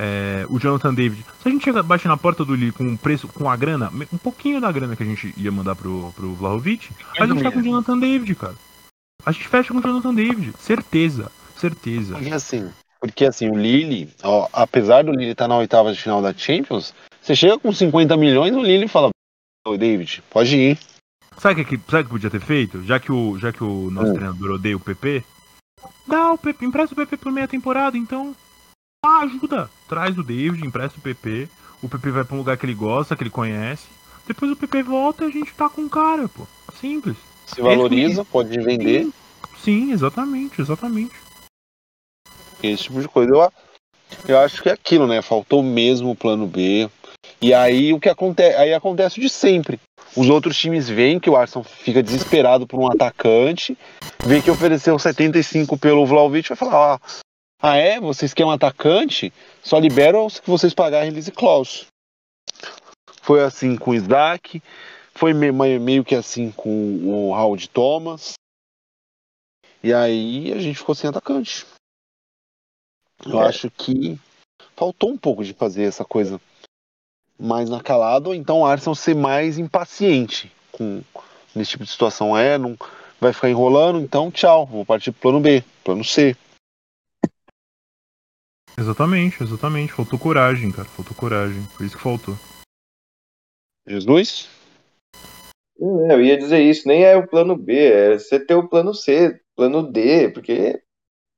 É, 0.00 0.44
o 0.48 0.58
Jonathan 0.58 0.92
David. 0.92 1.24
Se 1.40 1.48
a 1.48 1.52
gente 1.52 1.64
chega 1.64 1.82
bate 1.82 2.08
na 2.08 2.16
porta 2.16 2.44
do 2.44 2.52
Lee 2.52 2.72
com 2.72 2.92
o 2.92 2.98
preço, 2.98 3.28
com 3.28 3.48
a 3.48 3.56
grana, 3.56 3.92
um 4.12 4.18
pouquinho 4.18 4.60
da 4.60 4.72
grana 4.72 4.96
que 4.96 5.02
a 5.02 5.06
gente 5.06 5.32
ia 5.36 5.52
mandar 5.52 5.76
pro, 5.76 6.12
pro 6.16 6.34
Vlahovic, 6.34 6.90
a 7.18 7.26
gente 7.26 7.42
tá 7.42 7.52
com 7.52 7.60
o 7.60 7.62
Jonathan 7.62 7.98
David, 7.98 8.34
cara. 8.34 8.54
A 9.24 9.32
gente 9.32 9.48
fecha 9.48 9.72
com 9.72 9.78
o 9.78 9.82
Jonathan 9.82 10.14
David. 10.14 10.52
Certeza. 10.58 11.30
Certeza. 11.56 12.18
E 12.20 12.32
assim, 12.32 12.70
porque 13.00 13.24
assim, 13.24 13.48
o 13.48 13.56
Lille, 13.56 14.12
ó, 14.22 14.48
apesar 14.52 15.04
do 15.04 15.12
Lille 15.12 15.32
estar 15.32 15.44
tá 15.44 15.48
na 15.48 15.56
oitava 15.56 15.92
de 15.92 16.00
final 16.00 16.20
da 16.20 16.32
Champions, 16.34 16.94
você 17.20 17.34
chega 17.34 17.58
com 17.58 17.72
50 17.72 18.16
milhões, 18.16 18.54
o 18.54 18.62
Lille 18.62 18.88
fala, 18.88 19.10
Oi, 19.66 19.78
David, 19.78 20.22
pode 20.28 20.56
ir. 20.56 20.78
Sabe 21.38 21.62
o 21.62 21.64
que, 21.64 21.80
sabe 21.90 22.04
que 22.04 22.10
podia 22.10 22.30
ter 22.30 22.40
feito? 22.40 22.82
Já 22.84 23.00
que 23.00 23.10
o, 23.10 23.38
já 23.38 23.52
que 23.52 23.64
o 23.64 23.90
nosso 23.90 24.10
Hum. 24.10 24.14
treinador 24.14 24.50
odeia 24.52 24.76
o 24.76 24.80
PP, 24.80 25.24
dá 26.06 26.32
o 26.32 26.38
PP, 26.38 26.66
empresta 26.66 26.92
o 26.92 26.96
PP 26.96 27.16
por 27.16 27.32
meia 27.32 27.48
temporada, 27.48 27.96
então. 27.96 28.36
Ah, 29.04 29.20
ajuda. 29.20 29.70
Traz 29.88 30.16
o 30.16 30.22
David, 30.22 30.66
empresta 30.66 30.98
o 30.98 31.02
PP. 31.02 31.48
O 31.82 31.88
PP 31.88 32.10
vai 32.10 32.24
pra 32.24 32.34
um 32.34 32.38
lugar 32.38 32.56
que 32.56 32.64
ele 32.64 32.74
gosta, 32.74 33.16
que 33.16 33.22
ele 33.22 33.30
conhece. 33.30 33.86
Depois 34.26 34.50
o 34.50 34.56
PP 34.56 34.82
volta 34.82 35.24
e 35.24 35.28
a 35.28 35.30
gente 35.30 35.52
tá 35.52 35.68
com 35.68 35.82
o 35.82 35.90
cara, 35.90 36.28
pô. 36.28 36.46
Simples. 36.80 37.16
Se 37.46 37.60
valoriza, 37.60 38.24
pode 38.24 38.58
vender, 38.60 39.08
Sim, 39.64 39.92
exatamente, 39.92 40.60
exatamente. 40.60 41.14
esse 42.62 42.82
tipo 42.84 43.00
de 43.00 43.08
coisa. 43.08 43.32
Eu, 43.32 43.52
eu 44.28 44.38
acho 44.38 44.62
que 44.62 44.68
é 44.68 44.72
aquilo, 44.72 45.06
né? 45.06 45.22
Faltou 45.22 45.62
mesmo 45.62 46.10
o 46.10 46.16
plano 46.16 46.46
B. 46.46 46.90
E 47.40 47.54
aí 47.54 47.92
o 47.92 47.98
que 47.98 48.10
acontece? 48.10 48.56
Aí 48.56 48.74
acontece 48.74 49.18
de 49.18 49.28
sempre. 49.30 49.80
Os 50.14 50.28
outros 50.28 50.58
times 50.58 50.88
veem 50.88 51.18
que 51.18 51.30
o 51.30 51.36
Arsenal 51.36 51.64
fica 51.64 52.02
desesperado 52.02 52.66
por 52.66 52.78
um 52.78 52.86
atacante, 52.86 53.76
vê 54.24 54.42
que 54.42 54.50
ofereceu 54.50 54.98
75 54.98 55.78
pelo 55.78 56.06
Vlaovic 56.06 56.46
e 56.46 56.54
vai 56.54 56.56
falar: 56.56 56.94
ah, 56.94 57.00
ah, 57.62 57.76
é? 57.76 57.98
Vocês 57.98 58.34
querem 58.34 58.50
um 58.50 58.54
atacante? 58.54 59.32
Só 59.62 59.78
liberam 59.78 60.28
se 60.28 60.42
vocês 60.44 60.74
pagarem 60.74 61.08
release 61.08 61.32
clause. 61.32 61.86
Foi 63.22 63.42
assim 63.42 63.76
com 63.76 63.92
o 63.92 63.94
Isaac, 63.94 64.62
foi 65.14 65.32
me- 65.32 65.52
me- 65.52 65.78
meio 65.78 66.04
que 66.04 66.14
assim 66.14 66.50
com 66.50 66.96
o 67.04 67.34
Howard 67.34 67.68
Thomas. 67.68 68.34
E 69.82 69.92
aí 69.92 70.52
a 70.52 70.58
gente 70.58 70.78
ficou 70.78 70.94
sem 70.94 71.08
atacante. 71.08 71.66
Eu 73.24 73.42
É. 73.42 73.48
acho 73.48 73.70
que 73.70 74.18
faltou 74.76 75.10
um 75.10 75.16
pouco 75.18 75.44
de 75.44 75.54
fazer 75.54 75.84
essa 75.84 76.04
coisa 76.04 76.40
mais 77.38 77.68
na 77.68 77.82
calada, 77.82 78.28
ou 78.28 78.34
então 78.34 78.60
o 78.60 78.66
Arsenal 78.66 78.94
ser 78.94 79.14
mais 79.14 79.58
impaciente 79.58 80.52
com 80.72 81.02
nesse 81.54 81.72
tipo 81.72 81.84
de 81.84 81.90
situação. 81.90 82.36
É, 82.36 82.56
não 82.58 82.76
vai 83.20 83.32
ficar 83.32 83.48
enrolando, 83.50 84.00
então 84.00 84.30
tchau, 84.30 84.66
vou 84.66 84.84
partir 84.84 85.12
pro 85.12 85.20
plano 85.22 85.40
B, 85.40 85.62
plano 85.84 86.04
C. 86.04 86.36
Exatamente, 88.76 89.42
exatamente. 89.42 89.92
Faltou 89.92 90.18
coragem, 90.18 90.72
cara. 90.72 90.88
Faltou 90.88 91.14
coragem. 91.14 91.62
Foi 91.76 91.86
isso 91.86 91.96
que 91.96 92.02
faltou. 92.02 92.34
Jesus? 93.86 94.48
É, 95.80 96.14
eu 96.14 96.22
ia 96.22 96.38
dizer 96.38 96.60
isso, 96.60 96.86
nem 96.86 97.04
é 97.04 97.16
o 97.16 97.26
plano 97.26 97.56
B, 97.56 97.76
é 97.76 98.18
você 98.18 98.38
ter 98.38 98.54
o 98.54 98.68
plano 98.68 98.94
C, 98.94 99.40
plano 99.56 99.82
D, 99.82 100.30
porque, 100.30 100.80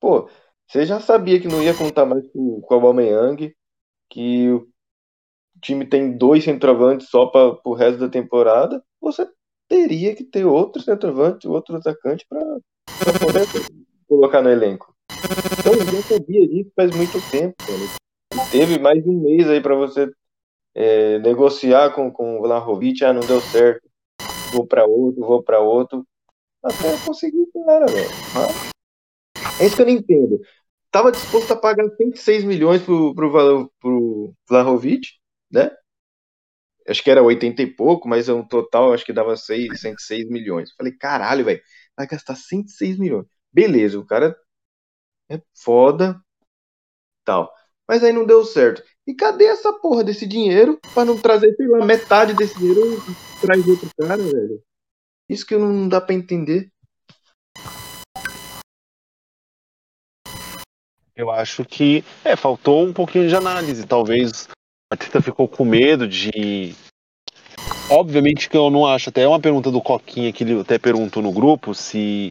pô, 0.00 0.28
você 0.68 0.84
já 0.84 1.00
sabia 1.00 1.40
que 1.40 1.48
não 1.48 1.62
ia 1.62 1.74
contar 1.74 2.04
mais 2.04 2.26
com, 2.32 2.60
com 2.60 2.74
o 2.74 2.76
Aubameyang, 2.76 3.54
que 4.10 4.50
o 4.50 4.68
time 5.60 5.86
tem 5.86 6.16
dois 6.16 6.44
centroavantes 6.44 7.08
só 7.08 7.26
para 7.26 7.58
o 7.64 7.74
resto 7.74 8.00
da 8.00 8.08
temporada, 8.08 8.82
você 9.00 9.26
teria 9.68 10.14
que 10.14 10.24
ter 10.24 10.44
outro 10.44 10.82
centroavante, 10.82 11.48
outro 11.48 11.76
atacante 11.76 12.26
para 12.28 13.18
poder 13.18 13.46
colocar 14.06 14.42
no 14.42 14.50
elenco. 14.50 14.94
Então, 15.58 15.72
eu 15.72 15.86
já 15.86 16.02
sabia 16.02 16.46
disso 16.46 16.70
faz 16.76 16.94
muito 16.94 17.30
tempo, 17.30 17.54
cara. 17.58 18.46
Teve 18.50 18.78
mais 18.78 19.02
de 19.02 19.08
um 19.08 19.20
mês 19.20 19.48
aí 19.48 19.60
para 19.60 19.74
você 19.74 20.10
é, 20.74 21.18
negociar 21.20 21.90
com, 21.94 22.10
com 22.10 22.38
o 22.38 22.42
Vlahovic, 22.42 23.02
ah, 23.04 23.12
não 23.12 23.22
deu 23.22 23.40
certo 23.40 23.85
vou 24.56 24.66
pra 24.66 24.86
outro, 24.86 25.20
vou 25.20 25.42
pra 25.42 25.60
outro. 25.60 26.06
Até 26.62 26.96
conseguir 27.04 27.46
o 27.54 27.64
cara, 27.64 27.86
velho. 27.86 28.08
É 29.60 29.66
isso 29.66 29.76
que 29.76 29.82
eu 29.82 29.86
não 29.86 29.92
entendo. 29.92 30.40
Tava 30.90 31.12
disposto 31.12 31.52
a 31.52 31.56
pagar 31.56 31.88
106 31.96 32.44
milhões 32.44 32.82
pro, 32.82 33.14
pro, 33.14 33.70
pro 33.78 34.34
Vlahovic, 34.48 35.08
né? 35.50 35.70
Acho 36.88 37.02
que 37.02 37.10
era 37.10 37.22
80 37.22 37.62
e 37.62 37.66
pouco, 37.66 38.08
mas 38.08 38.28
o 38.28 38.44
total 38.44 38.92
acho 38.92 39.04
que 39.04 39.12
dava 39.12 39.36
6, 39.36 39.80
106 39.80 40.28
milhões. 40.28 40.72
Falei, 40.72 40.92
caralho, 40.96 41.44
velho, 41.44 41.60
vai 41.96 42.06
gastar 42.06 42.36
106 42.36 42.98
milhões. 42.98 43.26
Beleza, 43.52 43.98
o 43.98 44.06
cara 44.06 44.36
é 45.28 45.40
foda, 45.54 46.20
tal. 47.24 47.52
Mas 47.88 48.02
aí 48.02 48.12
não 48.12 48.24
deu 48.24 48.44
certo. 48.44 48.82
E 49.06 49.14
cadê 49.14 49.44
essa 49.44 49.72
porra 49.72 50.02
desse 50.02 50.26
dinheiro 50.26 50.80
pra 50.92 51.04
não 51.04 51.16
trazer, 51.16 51.54
sei 51.54 51.68
lá, 51.68 51.84
metade 51.84 52.34
desse 52.34 52.58
dinheiro 52.58 52.80
traz 53.40 53.64
outro 53.68 53.88
cara, 53.96 54.16
velho? 54.16 54.60
Isso 55.28 55.46
que 55.46 55.56
não 55.56 55.88
dá 55.88 56.00
pra 56.00 56.14
entender. 56.14 56.68
Eu 61.14 61.30
acho 61.30 61.64
que 61.64 62.04
é, 62.24 62.34
faltou 62.34 62.84
um 62.84 62.92
pouquinho 62.92 63.28
de 63.28 63.36
análise. 63.36 63.86
Talvez 63.86 64.48
a 64.92 64.96
Tita 64.96 65.22
ficou 65.22 65.48
com 65.48 65.64
medo 65.64 66.08
de. 66.08 66.74
Obviamente 67.88 68.50
que 68.50 68.56
eu 68.56 68.68
não 68.70 68.84
acho, 68.84 69.10
até 69.10 69.22
é 69.22 69.28
uma 69.28 69.40
pergunta 69.40 69.70
do 69.70 69.80
Coquinha 69.80 70.32
que 70.32 70.42
ele 70.42 70.60
até 70.60 70.78
perguntou 70.78 71.22
no 71.22 71.32
grupo 71.32 71.74
se 71.74 72.28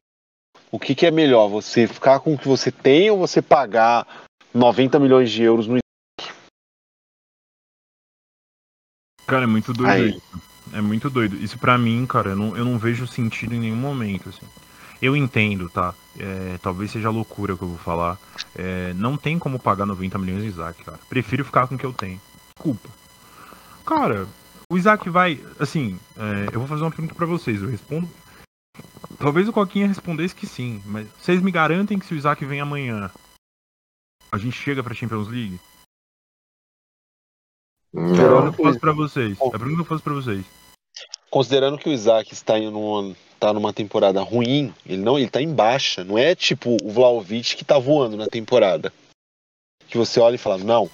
o 0.70 0.78
que, 0.78 0.94
que 0.94 1.06
é 1.06 1.12
melhor, 1.12 1.48
você 1.48 1.88
ficar 1.88 2.20
com 2.20 2.34
o 2.34 2.38
que 2.38 2.48
você 2.48 2.70
tem 2.70 3.10
ou 3.10 3.18
você 3.18 3.42
pagar 3.42 4.26
90 4.54 5.00
milhões 5.00 5.32
de 5.32 5.42
euros 5.42 5.68
no 5.68 5.78
Cara, 9.26 9.44
é 9.44 9.48
muito 9.48 9.74
doido 9.74 9.92
Aí. 9.92 10.10
isso. 10.10 10.42
É 10.74 10.82
muito 10.82 11.10
doido. 11.10 11.36
Isso 11.36 11.58
pra 11.58 11.78
mim, 11.78 12.06
cara, 12.06 12.32
eu 12.32 12.36
não, 12.36 12.58
eu 12.58 12.66
não 12.66 12.78
vejo 12.78 13.08
sentido 13.08 13.54
em 13.54 13.60
nenhum 13.60 13.76
momento, 13.76 14.30
assim. 14.30 14.46
Eu 15.02 15.16
entendo, 15.16 15.70
tá? 15.70 15.94
É, 16.18 16.58
talvez 16.62 16.92
seja 16.92 17.10
loucura 17.10 17.54
o 17.54 17.58
que 17.58 17.64
eu 17.64 17.70
vou 17.70 17.78
falar. 17.78 18.18
É, 18.56 18.94
não 18.94 19.18
tem 19.18 19.38
como 19.38 19.60
pagar 19.60 19.86
90 19.86 20.18
milhões 20.18 20.42
de 20.42 20.50
Isaac, 20.50 20.84
cara. 20.84 21.00
Prefiro 21.10 21.46
ficar 21.46 21.68
com 21.68 21.76
o 21.76 21.78
que 21.78 21.86
eu 21.86 21.94
tenho. 21.94 22.20
Desculpa. 22.56 22.90
Cara, 23.86 24.28
o 24.70 24.78
Isaac 24.78 25.10
vai. 25.10 25.40
Assim, 25.60 26.00
é, 26.18 26.50
eu 26.52 26.60
vou 26.60 26.68
fazer 26.68 26.82
uma 26.84 26.92
pergunta 26.92 27.14
pra 27.14 27.26
vocês. 27.26 27.62
Eu 27.62 27.70
respondo. 27.70 28.10
Talvez 29.20 29.48
o 29.48 29.54
Coquinha 29.54 29.88
respondesse 29.88 30.36
que 30.36 30.46
sim, 30.46 30.82
mas 30.86 31.08
vocês 31.18 31.42
me 31.42 31.52
garantem 31.52 31.98
que 31.98 32.06
se 32.06 32.14
o 32.14 32.18
Isaac 32.18 32.44
vem 32.46 32.60
amanhã, 32.60 33.10
a 34.32 34.38
gente 34.38 34.58
chega 34.58 34.84
pra 34.84 34.94
Champions 34.94 35.28
League? 35.28 35.60
É 37.96 38.02
a 38.02 38.16
pergunta 38.16 38.52
que 38.52 38.62
eu 38.62 38.66
faço 38.66 38.80
pra 38.80 38.92
vocês. 38.92 39.38
É 39.40 39.48
a 39.48 39.52
pergunta 39.52 39.76
que 39.76 39.82
eu 39.82 39.86
faço 39.86 40.04
pra 40.04 40.14
vocês. 40.14 40.46
Considerando 41.30 41.78
que 41.78 41.90
o 41.90 41.92
Isaac 41.94 42.34
está 42.34 42.60
em 42.60 42.70
numa, 42.70 43.16
tá 43.40 43.54
numa 43.54 43.74
temporada 43.74 44.22
ruim, 44.22 44.74
ele 44.86 45.02
não, 45.02 45.18
ele 45.18 45.30
tá 45.30 45.42
em 45.42 45.54
baixa. 45.54 46.04
Não 46.04 46.18
é 46.18 46.36
tipo 46.36 46.78
o 46.84 46.92
Vlaovic 46.92 47.56
que 47.56 47.66
tá 47.66 47.80
voando 47.80 48.18
na 48.18 48.28
temporada. 48.28 48.92
Que 49.88 49.98
você 49.98 50.20
olha 50.20 50.36
e 50.36 50.40
fala, 50.40 50.58
não, 50.58 50.90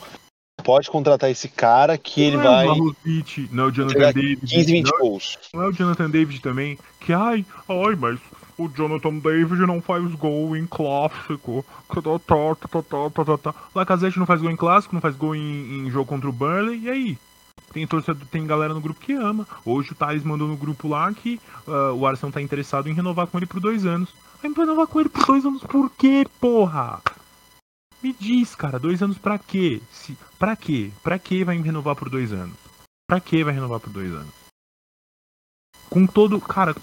pode 0.63 0.89
contratar 0.89 1.29
esse 1.29 1.49
cara 1.49 1.97
que 1.97 2.21
ele 2.21 2.37
não 2.37 2.43
vai 2.43 2.65
é 2.65 2.69
o 2.69 2.75
Vlahovic, 2.75 3.49
não 3.51 3.63
é 3.63 3.67
o 3.67 3.71
Jonathan 3.71 4.13
David. 4.13 4.47
15, 4.47 4.71
20 4.71 4.91
não, 4.91 4.99
gols. 4.99 5.39
não 5.53 5.63
é 5.63 5.67
o 5.67 5.71
Jonathan 5.71 6.09
David 6.09 6.41
também. 6.41 6.77
Que 6.99 7.13
ai, 7.13 7.45
ai, 7.67 7.95
mas 7.95 8.19
o 8.65 8.71
Jonathan 8.76 9.17
David 9.17 9.62
não 9.65 9.82
faz 9.82 10.04
gol 10.15 10.56
em 10.56 10.65
clássico. 10.65 11.65
Lacazette 13.76 14.19
não 14.19 14.26
faz 14.26 14.41
gol 14.41 14.52
em 14.52 14.56
clássico, 14.56 14.95
não 14.95 15.02
faz 15.02 15.15
gol 15.15 15.36
em, 15.36 15.88
em 15.88 15.89
jogo 15.89 16.06
contra 16.06 16.30
o 16.30 16.34
Burnley. 16.34 16.82
E 16.84 16.89
aí? 16.89 17.17
Tem 17.74 17.88
torcedor, 17.88 18.28
tem 18.28 18.45
galera 18.45 18.74
no 18.74 18.82
grupo 18.82 19.00
que 19.00 19.13
ama. 19.13 19.47
Hoje 19.65 19.91
o 19.91 19.95
Thales 19.95 20.24
mandou 20.24 20.47
no 20.47 20.58
grupo 20.58 20.88
lá 20.88 21.12
que 21.13 21.39
ah, 21.67 21.93
o 21.93 22.06
Arsenal 22.06 22.32
tá 22.34 22.41
interessado 22.41 22.89
em 22.89 22.93
renovar 22.93 23.28
com 23.28 23.38
ele 23.38 23.45
por 23.45 23.60
dois 23.60 23.86
anos. 23.86 24.10
Vai 24.41 24.52
renovar 24.52 24.88
com 24.88 25.00
ele 25.00 25.10
por 25.10 25.26
dois 25.26 25.45
anos 25.45 25.63
por 25.63 25.89
quê, 25.91 26.28
porra? 26.39 27.02
Me 28.02 28.13
diz, 28.19 28.56
cara, 28.56 28.80
dois 28.80 29.02
anos 29.02 29.17
pra 29.17 29.38
quê? 29.38 29.82
Se, 29.91 30.17
pra 30.39 30.56
quê? 30.56 30.91
Pra 31.04 31.19
que 31.19 31.43
vai 31.43 31.58
renovar 31.62 31.95
por 31.95 32.10
dois 32.10 32.34
anos? 32.34 32.56
Pra 33.08 33.19
que 33.19 33.43
vai 33.43 33.54
renovar 33.54 33.80
por 33.80 33.91
dois 33.91 34.12
anos? 34.12 34.34
Com 35.89 36.08
todo. 36.08 36.39
Cara. 36.41 36.76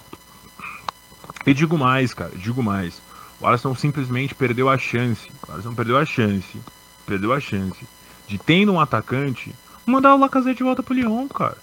Eu 1.47 1.55
digo 1.55 1.79
mais, 1.79 2.13
cara, 2.15 2.33
digo 2.37 2.63
mais. 2.63 3.01
O 3.41 3.47
Arsenal 3.47 3.77
simplesmente 3.77 4.35
perdeu 4.35 4.69
a 4.69 4.77
chance. 4.77 5.31
O 5.49 5.53
Arsenal 5.53 5.75
perdeu 5.75 5.97
a 5.97 6.05
chance. 6.05 6.59
Perdeu 7.07 7.33
a 7.33 7.41
chance 7.41 7.87
de 8.29 8.39
tendo 8.39 8.73
um 8.73 8.81
atacante 8.81 9.55
mandar 9.87 10.15
o 10.15 10.19
Lacazette 10.19 10.59
de 10.59 10.63
volta 10.63 10.83
pro 10.83 10.95
Lyon, 10.95 11.27
cara. 11.29 11.57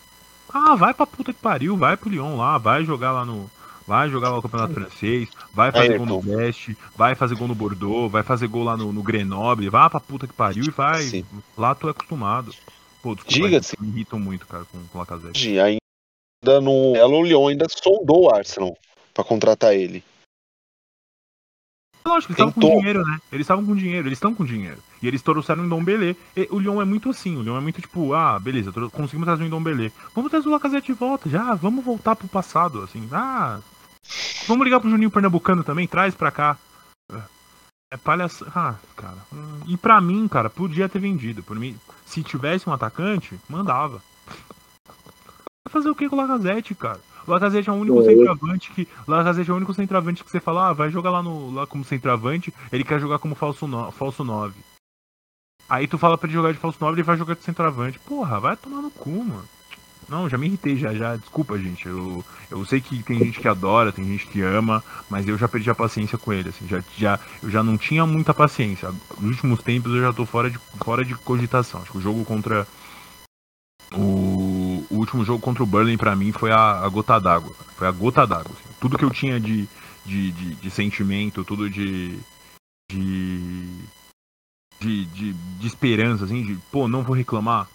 Ah, 0.51 0.75
vai 0.75 0.93
pra 0.93 1.05
puta 1.05 1.31
que 1.31 1.39
pariu, 1.39 1.77
vai 1.77 1.95
pro 1.95 2.09
Lyon 2.09 2.35
lá, 2.35 2.57
vai 2.57 2.83
jogar 2.83 3.11
lá 3.11 3.23
no. 3.23 3.49
Vai 3.87 4.09
jogar 4.09 4.29
lá 4.29 4.37
no 4.37 4.41
Campeonato 4.41 4.73
Francês, 4.73 5.29
vai 5.53 5.71
fazer 5.71 5.91
Aí, 5.91 5.97
gol 5.99 6.07
no. 6.07 6.19
Brest, 6.19 6.71
vai 6.95 7.13
fazer 7.13 7.35
gol 7.35 7.47
no 7.47 7.53
Bordeaux, 7.53 8.11
vai 8.11 8.23
fazer 8.23 8.47
gol 8.47 8.63
lá 8.63 8.75
no, 8.75 8.91
no 8.91 9.03
Grenoble, 9.03 9.69
vai 9.69 9.87
pra 9.87 9.99
puta 9.99 10.25
que 10.25 10.33
pariu 10.33 10.63
e 10.63 10.71
vai. 10.71 11.03
Sim. 11.03 11.23
Lá 11.55 11.75
tu 11.75 11.87
é 11.87 11.91
acostumado. 11.91 12.51
Pô, 13.03 13.13
desculpa, 13.13 13.47
Diga-se. 13.47 13.75
me 13.79 13.89
irritam 13.89 14.17
muito, 14.17 14.47
cara, 14.47 14.65
com, 14.71 14.83
com 14.85 14.97
o 14.97 15.01
Lacazette. 15.01 15.59
Ainda 15.59 16.61
no 16.61 16.95
Elo 16.95 17.21
Lyon 17.21 17.49
ainda 17.49 17.67
sondou 17.69 18.23
o 18.23 18.35
Arsenal 18.35 18.75
pra 19.15 19.23
contratar 19.23 19.73
ele. 19.73 20.03
Lógico, 22.05 22.33
eles 22.33 22.39
estavam 22.39 22.53
com 22.53 22.77
dinheiro, 22.79 23.03
né? 23.03 23.19
Eles 23.31 23.43
estavam 23.45 23.65
com 23.65 23.75
dinheiro, 23.75 24.07
eles 24.07 24.17
estão 24.17 24.35
com 24.35 24.45
dinheiro. 24.45 24.77
E 25.01 25.07
eles 25.07 25.23
trouxeram 25.23 25.63
o 25.63 25.65
Ndombele. 25.65 26.15
E 26.35 26.47
o 26.51 26.59
Lyon 26.59 26.79
é 26.79 26.85
muito 26.85 27.09
assim, 27.09 27.35
o 27.35 27.41
Lyon 27.41 27.57
é 27.57 27.61
muito 27.61 27.81
tipo, 27.81 28.13
ah, 28.13 28.37
beleza, 28.37 28.71
conseguimos 28.91 29.25
trazer 29.25 29.43
o 29.43 29.47
Ndombele. 29.47 29.91
Vamos 30.13 30.29
trazer 30.29 30.47
o 30.47 30.51
Lacazette 30.51 30.93
de 30.93 30.93
volta, 30.93 31.27
já, 31.27 31.55
vamos 31.55 31.83
voltar 31.83 32.15
pro 32.15 32.27
passado, 32.27 32.83
assim. 32.83 33.09
Ah, 33.11 33.59
vamos 34.47 34.65
ligar 34.65 34.79
pro 34.79 34.89
Juninho 34.89 35.09
Pernambucano 35.09 35.63
também, 35.63 35.87
traz 35.87 36.13
pra 36.13 36.29
cá. 36.29 36.59
É 37.91 37.97
palhaça... 37.97 38.51
Ah, 38.53 38.75
cara. 38.95 39.17
hum, 39.33 39.61
E 39.67 39.77
pra 39.77 40.01
mim, 40.01 40.27
cara, 40.27 40.49
podia 40.49 40.89
ter 40.89 40.99
vendido. 40.99 41.41
Por 41.41 41.57
mim, 41.57 41.79
se 42.05 42.21
tivesse 42.21 42.69
um 42.69 42.73
atacante, 42.73 43.39
mandava. 43.47 44.01
fazer 45.69 45.89
o 45.89 45.95
que 45.95 46.09
com 46.09 46.15
o 46.15 46.19
Lacazette, 46.19 46.75
cara? 46.75 46.99
O 47.27 47.31
Lacazette 47.31 47.69
é 47.69 47.71
o 47.71 47.75
único 47.75 48.01
é, 48.01 48.05
centroavante 48.05 48.71
que. 48.71 48.87
Lacazette 49.07 49.49
é 49.49 49.53
o 49.53 49.57
único 49.57 49.73
centroavante 49.73 50.23
que 50.23 50.31
você 50.31 50.39
fala, 50.39 50.69
ah, 50.69 50.73
vai 50.73 50.89
jogar 50.89 51.09
lá, 51.09 51.23
no, 51.23 51.53
lá 51.53 51.65
como 51.65 51.83
centroavante, 51.83 52.53
ele 52.71 52.83
quer 52.83 52.99
jogar 52.99 53.19
como 53.19 53.35
falso, 53.35 53.67
no, 53.67 53.91
falso 53.91 54.23
9. 54.23 54.53
Aí 55.67 55.87
tu 55.87 55.97
fala 55.97 56.17
pra 56.17 56.27
ele 56.27 56.35
jogar 56.35 56.53
de 56.53 56.59
falso 56.59 56.77
9, 56.79 56.95
ele 56.95 57.03
vai 57.03 57.17
jogar 57.17 57.35
de 57.35 57.43
centroavante. 57.43 57.99
Porra, 57.99 58.39
vai 58.39 58.55
tomar 58.55 58.81
no 58.81 58.91
cu, 58.91 59.09
mano. 59.09 59.43
Não, 60.07 60.29
já 60.29 60.37
me 60.37 60.45
irritei, 60.45 60.77
já, 60.77 60.93
já. 60.93 61.15
Desculpa, 61.15 61.57
gente. 61.57 61.87
Eu, 61.87 62.23
eu 62.51 62.63
sei 62.65 62.79
que 62.79 63.01
tem 63.01 63.17
gente 63.17 63.39
que 63.39 63.47
adora, 63.47 63.91
tem 63.91 64.05
gente 64.05 64.27
que 64.27 64.41
ama, 64.41 64.83
mas 65.09 65.27
eu 65.27 65.37
já 65.37 65.47
perdi 65.47 65.69
a 65.69 65.75
paciência 65.75 66.17
com 66.17 66.31
ele, 66.31 66.49
assim. 66.49 66.67
Já, 66.67 66.83
já, 66.95 67.19
eu 67.41 67.49
já 67.49 67.63
não 67.63 67.77
tinha 67.77 68.05
muita 68.05 68.33
paciência. 68.33 68.93
Nos 69.19 69.31
últimos 69.31 69.63
tempos 69.63 69.91
eu 69.93 70.01
já 70.01 70.13
tô 70.13 70.25
fora 70.25 70.49
de, 70.49 70.59
fora 70.83 71.03
de 71.03 71.15
cogitação. 71.15 71.81
Acho 71.81 71.91
que 71.91 71.97
o 71.97 72.01
jogo 72.01 72.23
contra. 72.23 72.67
O 73.95 74.34
último 75.05 75.23
jogo 75.23 75.39
contra 75.39 75.63
o 75.63 75.65
Burley 75.65 75.97
para 75.97 76.15
mim 76.15 76.31
foi 76.31 76.51
a, 76.51 76.79
a 76.83 76.89
gota 76.89 77.19
d'água. 77.19 77.55
Foi 77.77 77.87
a 77.87 77.91
gota 77.91 78.25
d'água. 78.25 78.51
Assim. 78.51 78.75
Tudo 78.79 78.97
que 78.97 79.05
eu 79.05 79.09
tinha 79.09 79.39
de, 79.39 79.67
de, 80.05 80.31
de, 80.31 80.55
de 80.55 80.69
sentimento, 80.69 81.43
tudo 81.43 81.69
de. 81.69 82.19
de 82.91 83.85
de, 84.77 85.05
de, 85.05 85.33
de 85.33 85.67
esperança, 85.67 86.25
assim, 86.25 86.43
de, 86.43 86.55
pô, 86.69 86.85
não 86.85 87.01
vou 87.01 87.15
reclamar. 87.15 87.65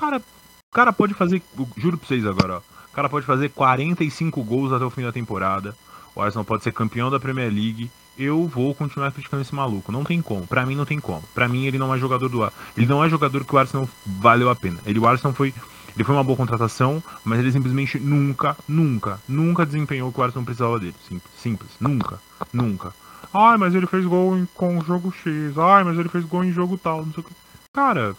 Cara, 0.00 0.16
o 0.16 0.74
cara 0.74 0.90
pode 0.90 1.12
fazer, 1.12 1.42
juro 1.76 1.98
pra 1.98 2.08
vocês 2.08 2.24
agora, 2.24 2.56
ó, 2.56 2.58
o 2.58 2.94
cara 2.94 3.10
pode 3.10 3.26
fazer 3.26 3.50
45 3.50 4.42
gols 4.42 4.72
até 4.72 4.82
o 4.82 4.90
fim 4.90 5.02
da 5.02 5.12
temporada. 5.12 5.76
O 6.16 6.22
Arsenal 6.22 6.46
pode 6.46 6.64
ser 6.64 6.72
campeão 6.72 7.10
da 7.10 7.20
Premier 7.20 7.52
League. 7.52 7.90
Eu 8.18 8.48
vou 8.48 8.74
continuar 8.74 9.12
criticando 9.12 9.42
esse 9.42 9.54
maluco. 9.54 9.92
Não 9.92 10.02
tem 10.02 10.22
como. 10.22 10.46
Pra 10.46 10.64
mim 10.64 10.74
não 10.74 10.86
tem 10.86 10.98
como. 10.98 11.22
Pra 11.34 11.46
mim 11.46 11.66
ele 11.66 11.76
não 11.76 11.94
é 11.94 11.98
jogador 11.98 12.30
do 12.30 12.42
Ele 12.74 12.86
não 12.86 13.04
é 13.04 13.10
jogador 13.10 13.44
que 13.44 13.54
o 13.54 13.58
Arsenal 13.58 13.86
valeu 14.06 14.48
a 14.48 14.56
pena. 14.56 14.78
Ele, 14.86 14.98
o 14.98 15.06
Arsenal 15.06 15.34
foi. 15.34 15.52
Ele 15.96 16.04
foi 16.04 16.14
uma 16.14 16.22
boa 16.22 16.36
contratação, 16.36 17.02
mas 17.24 17.38
ele 17.38 17.50
simplesmente 17.50 17.98
nunca, 17.98 18.54
nunca, 18.68 19.18
nunca 19.26 19.64
desempenhou 19.64 20.10
o 20.10 20.12
que 20.12 20.20
o 20.20 20.22
Arsenal 20.22 20.44
precisava 20.44 20.78
dele. 20.78 20.94
Simples, 21.08 21.32
simples. 21.40 21.70
Nunca, 21.80 22.20
nunca. 22.52 22.94
Ai, 23.32 23.56
mas 23.56 23.74
ele 23.74 23.86
fez 23.86 24.04
gol 24.04 24.36
em, 24.36 24.46
com 24.54 24.78
o 24.78 24.84
jogo 24.84 25.10
X. 25.10 25.56
Ai, 25.56 25.84
mas 25.84 25.98
ele 25.98 26.10
fez 26.10 26.24
gol 26.26 26.44
em 26.44 26.52
jogo 26.52 26.76
tal. 26.76 27.04
Não 27.04 27.12
sei 27.14 27.22
o 27.22 27.26
que. 27.26 27.32
Cara, 27.72 28.14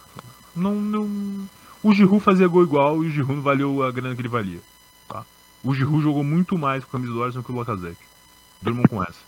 não, 0.55 0.73
não. 0.73 1.47
O 1.83 1.93
Giroud 1.93 2.23
fazia 2.23 2.47
gol 2.47 2.63
igual 2.63 3.03
e 3.03 3.07
o 3.07 3.11
Giroud 3.11 3.35
não 3.35 3.41
valeu 3.43 3.83
a 3.83 3.91
grana 3.91 4.15
que 4.15 4.21
ele 4.21 4.27
valia. 4.27 4.59
Tá? 5.07 5.23
O 5.63 5.73
Giroud 5.73 6.01
jogou 6.01 6.23
muito 6.23 6.57
mais 6.57 6.83
com 6.83 6.89
a 6.89 6.99
camisa 6.99 7.13
do 7.13 7.23
Arsenal 7.23 7.43
que 7.43 7.51
o 7.51 7.55
Lacazette. 7.55 8.01
Durmam 8.59 8.85
com 8.85 9.03
essa. 9.03 9.19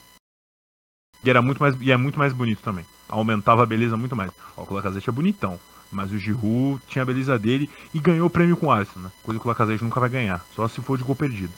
E, 1.23 1.29
era 1.29 1.41
muito 1.41 1.59
mais, 1.59 1.79
e 1.79 1.91
é 1.91 1.97
muito 1.97 2.17
mais 2.17 2.33
bonito 2.33 2.63
também. 2.63 2.85
Aumentava 3.07 3.61
a 3.61 3.65
beleza 3.65 3.95
muito 3.95 4.15
mais. 4.15 4.31
Ó, 4.57 4.65
o 4.67 4.73
Lacazette 4.73 5.07
é 5.07 5.13
bonitão. 5.13 5.59
Mas 5.91 6.11
o 6.11 6.17
Giroud 6.17 6.81
tinha 6.87 7.01
a 7.01 7.05
beleza 7.05 7.37
dele 7.39 7.69
e 7.93 7.99
ganhou 7.99 8.27
o 8.27 8.29
prêmio 8.29 8.55
com 8.55 8.67
o 8.67 8.71
Arsenal, 8.71 9.05
né? 9.05 9.11
Coisa 9.23 9.39
que 9.39 9.45
o 9.45 9.49
Lacazette 9.49 9.83
nunca 9.83 9.99
vai 9.99 10.09
ganhar. 10.09 10.45
Só 10.55 10.67
se 10.67 10.81
for 10.81 10.97
de 10.97 11.03
gol 11.03 11.15
perdido. 11.15 11.53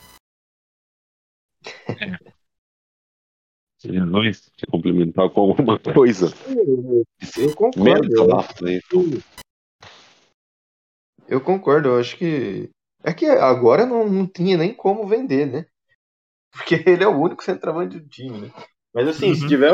Luiz, 3.84 4.52
quer 4.58 4.68
complementar 4.70 5.30
com 5.30 5.42
alguma 5.42 5.80
coisa? 5.80 6.28
Eu 7.38 7.56
concordo. 7.56 8.70
Eu, 8.92 9.22
eu 11.28 11.42
concordo, 11.42 11.90
eu 11.90 12.00
acho 12.00 12.18
que. 12.18 12.70
É 13.04 13.12
que 13.14 13.26
agora 13.26 13.86
não, 13.86 14.08
não 14.08 14.28
tinha 14.28 14.58
nem 14.58 14.74
como 14.74 15.08
vender, 15.08 15.48
né? 15.48 15.66
Porque 16.54 16.76
ele 16.88 17.04
é 17.04 17.08
o 17.08 17.20
único 17.20 17.44
centroavante 17.44 18.00
do 18.00 18.08
time, 18.08 18.42
né? 18.42 18.52
Mas 18.94 19.08
assim, 19.08 19.30
uhum. 19.30 19.36
se 19.36 19.48
tiver, 19.48 19.74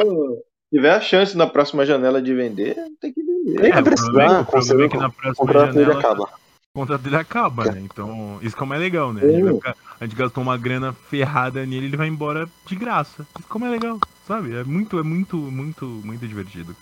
tiver 0.72 0.92
a 0.92 1.02
chance 1.02 1.36
na 1.36 1.48
próxima 1.48 1.86
janela 1.86 2.22
de 2.22 2.34
vender, 2.34 2.76
tem 3.02 3.12
que 3.12 3.22
vender. 3.22 3.37
É, 3.48 3.70
é 3.70 3.82
precisar, 3.82 4.42
o 4.42 4.46
problema 4.46 4.86
é 4.86 4.90
que 4.90 4.98
na 4.98 5.10
próxima 5.10 5.54
janela 5.54 6.00
acaba 6.00 6.30
contrato 6.78 7.02
dele 7.02 7.16
acaba, 7.16 7.72
né? 7.72 7.82
Então, 7.82 8.40
isso 8.42 8.56
que 8.56 8.62
é 8.62 8.66
o 8.66 8.68
mais 8.68 8.80
legal, 8.80 9.12
né? 9.12 9.22
A 9.24 9.32
gente, 9.32 9.56
ficar, 9.56 9.76
a 10.00 10.06
gente, 10.06 10.16
gastou 10.16 10.44
uma 10.44 10.58
grana 10.58 10.94
ferrada 10.94 11.66
nele, 11.66 11.88
ele 11.88 11.98
vai 11.98 12.08
embora 12.08 12.48
de 12.68 12.76
graça. 12.76 13.26
Isso 13.40 13.48
que 13.48 13.54
é 13.54 13.58
o 13.58 13.60
mais 13.60 13.72
legal, 13.72 14.00
sabe? 14.28 14.56
É 14.56 14.64
muito, 14.64 15.00
é 15.00 15.04
muito, 15.04 15.38
muito, 15.38 15.86
muito 15.86 16.28
divertido. 16.28 16.76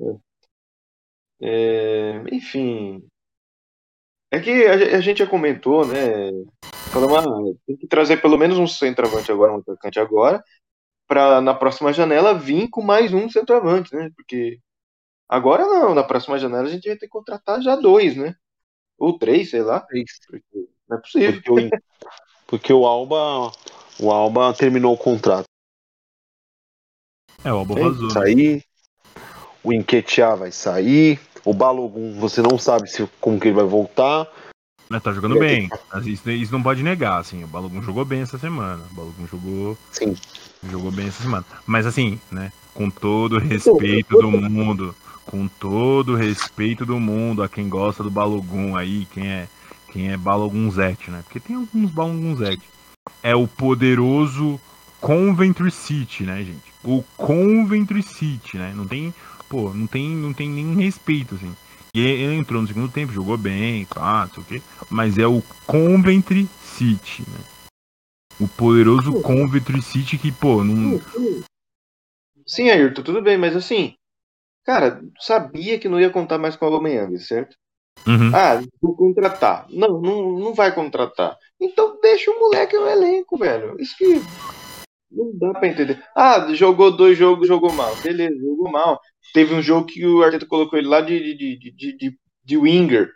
É. 0.00 0.16
É, 1.44 2.24
enfim. 2.32 3.04
É 4.30 4.40
que 4.40 4.66
a, 4.66 4.96
a, 4.96 5.00
gente 5.00 5.18
já 5.18 5.26
comentou, 5.26 5.86
né? 5.86 6.30
Falando, 6.90 7.16
ah, 7.16 7.54
tem 7.66 7.76
que 7.76 7.86
trazer 7.86 8.22
pelo 8.22 8.38
menos 8.38 8.56
um 8.56 8.66
centroavante 8.66 9.30
agora, 9.30 9.52
um 9.52 9.58
atacante 9.58 10.00
agora, 10.00 10.42
para 11.06 11.40
na 11.42 11.52
próxima 11.52 11.92
janela 11.92 12.32
vir 12.32 12.68
com 12.70 12.82
mais 12.82 13.12
um 13.12 13.28
centroavante, 13.28 13.94
né? 13.94 14.10
Porque 14.16 14.58
agora 15.28 15.64
não, 15.66 15.94
na 15.94 16.02
próxima 16.02 16.38
janela 16.38 16.64
a 16.64 16.70
gente 16.70 16.88
vai 16.88 16.96
ter 16.96 17.06
que 17.06 17.12
contratar 17.12 17.60
já 17.62 17.76
dois, 17.76 18.16
né? 18.16 18.34
Ou 18.98 19.18
três, 19.18 19.50
sei 19.50 19.62
lá. 19.62 19.80
Três. 19.80 20.10
Não 20.88 20.96
é 20.96 21.00
possível. 21.00 21.42
Porque 21.42 21.50
o, 21.50 21.80
porque 22.46 22.72
o 22.72 22.86
Alba. 22.86 23.52
O 23.98 24.10
Alba 24.10 24.54
terminou 24.54 24.94
o 24.94 24.98
contrato. 24.98 25.44
É, 27.44 27.52
o 27.52 27.56
Alba 27.56 27.74
vazou. 27.74 28.08
Né? 28.08 28.12
Sair. 28.12 28.64
O 29.64 29.72
Enquetear 29.72 30.36
vai 30.36 30.52
sair. 30.52 31.20
O 31.44 31.52
Balogun, 31.52 32.18
você 32.20 32.40
não 32.40 32.58
sabe 32.58 32.88
se, 32.88 33.08
como 33.20 33.40
que 33.40 33.48
ele 33.48 33.56
vai 33.56 33.64
voltar. 33.64 34.28
Mas 34.88 35.02
tá 35.02 35.12
jogando 35.12 35.38
bem. 35.38 35.68
Isso, 36.04 36.30
isso, 36.30 36.52
não 36.52 36.62
pode 36.62 36.82
negar, 36.82 37.18
assim. 37.18 37.42
O 37.42 37.48
Balogun 37.48 37.82
jogou 37.82 38.04
bem 38.04 38.20
essa 38.20 38.38
semana. 38.38 38.84
O 38.92 38.94
Balogun 38.94 39.26
jogou. 39.26 39.78
Sim. 39.90 40.16
Jogou 40.70 40.92
bem 40.92 41.08
essa 41.08 41.22
semana. 41.22 41.44
Mas 41.66 41.86
assim, 41.86 42.20
né? 42.30 42.52
Com 42.74 42.90
todo 42.90 43.36
o 43.36 43.40
respeito 43.40 44.16
do 44.18 44.30
mundo 44.30 44.94
com 45.26 45.48
todo 45.48 46.12
o 46.12 46.16
respeito 46.16 46.84
do 46.84 46.98
mundo 46.98 47.42
a 47.42 47.48
quem 47.48 47.68
gosta 47.68 48.02
do 48.02 48.10
Balogun 48.10 48.76
aí, 48.76 49.06
quem 49.06 49.28
é 49.28 49.48
quem 49.92 50.10
é 50.10 50.16
Balogunzete, 50.16 51.10
né? 51.10 51.22
Porque 51.22 51.38
tem 51.38 51.54
alguns 51.54 51.90
Balogunzete. 51.90 52.62
É 53.22 53.34
o 53.34 53.46
poderoso 53.46 54.58
Coventry 55.00 55.70
City, 55.70 56.22
né, 56.24 56.42
gente? 56.42 56.72
O 56.82 57.02
Coventry 57.16 58.02
City, 58.02 58.56
né? 58.56 58.72
Não 58.74 58.86
tem, 58.86 59.12
pô, 59.48 59.72
não 59.74 59.86
tem, 59.86 60.08
não 60.08 60.32
tem 60.32 60.48
nem 60.48 60.74
respeito 60.76 61.34
assim. 61.34 61.54
E 61.94 62.00
ele 62.00 62.36
entrou 62.36 62.62
no 62.62 62.68
segundo 62.68 62.90
tempo, 62.90 63.12
jogou 63.12 63.36
bem, 63.36 63.84
claro, 63.84 64.28
não 64.28 64.34
sei 64.34 64.42
o 64.42 64.46
quê, 64.46 64.66
mas 64.88 65.18
é 65.18 65.26
o 65.26 65.42
Coventry 65.66 66.48
City, 66.62 67.22
né? 67.28 67.38
O 68.40 68.48
poderoso 68.48 69.20
Coventry 69.20 69.82
City 69.82 70.16
que, 70.16 70.32
pô, 70.32 70.64
não 70.64 70.98
Sim, 72.46 72.70
Ayrton, 72.70 73.02
tudo 73.02 73.20
bem, 73.20 73.36
mas 73.36 73.54
assim, 73.54 73.94
Cara, 74.64 75.02
sabia 75.18 75.78
que 75.78 75.88
não 75.88 76.00
ia 76.00 76.10
contar 76.10 76.38
mais 76.38 76.56
com 76.56 76.64
o 76.64 76.68
Aubameyang, 76.68 77.18
certo? 77.18 77.56
Uhum. 78.06 78.34
Ah, 78.34 78.60
vou 78.80 78.96
contratar. 78.96 79.66
Não, 79.70 80.00
não, 80.00 80.38
não 80.38 80.54
vai 80.54 80.74
contratar. 80.74 81.36
Então 81.60 81.98
deixa 82.00 82.30
o 82.30 82.38
moleque 82.38 82.76
no 82.76 82.88
elenco, 82.88 83.36
velho. 83.36 83.76
Isso 83.80 83.96
que 83.96 84.20
não 85.10 85.36
dá 85.38 85.52
pra 85.52 85.68
entender. 85.68 86.02
Ah, 86.16 86.52
jogou 86.54 86.90
dois 86.90 87.18
jogos, 87.18 87.46
jogou 87.46 87.72
mal. 87.72 87.94
Beleza, 87.96 88.34
jogou 88.36 88.70
mal. 88.70 89.00
Teve 89.34 89.54
um 89.54 89.62
jogo 89.62 89.86
que 89.86 90.04
o 90.04 90.22
Arteta 90.22 90.46
colocou 90.46 90.78
ele 90.78 90.88
lá 90.88 91.00
de, 91.00 91.36
de, 91.36 91.58
de, 91.58 91.96
de, 91.96 92.18
de, 92.44 92.56
winger. 92.56 93.10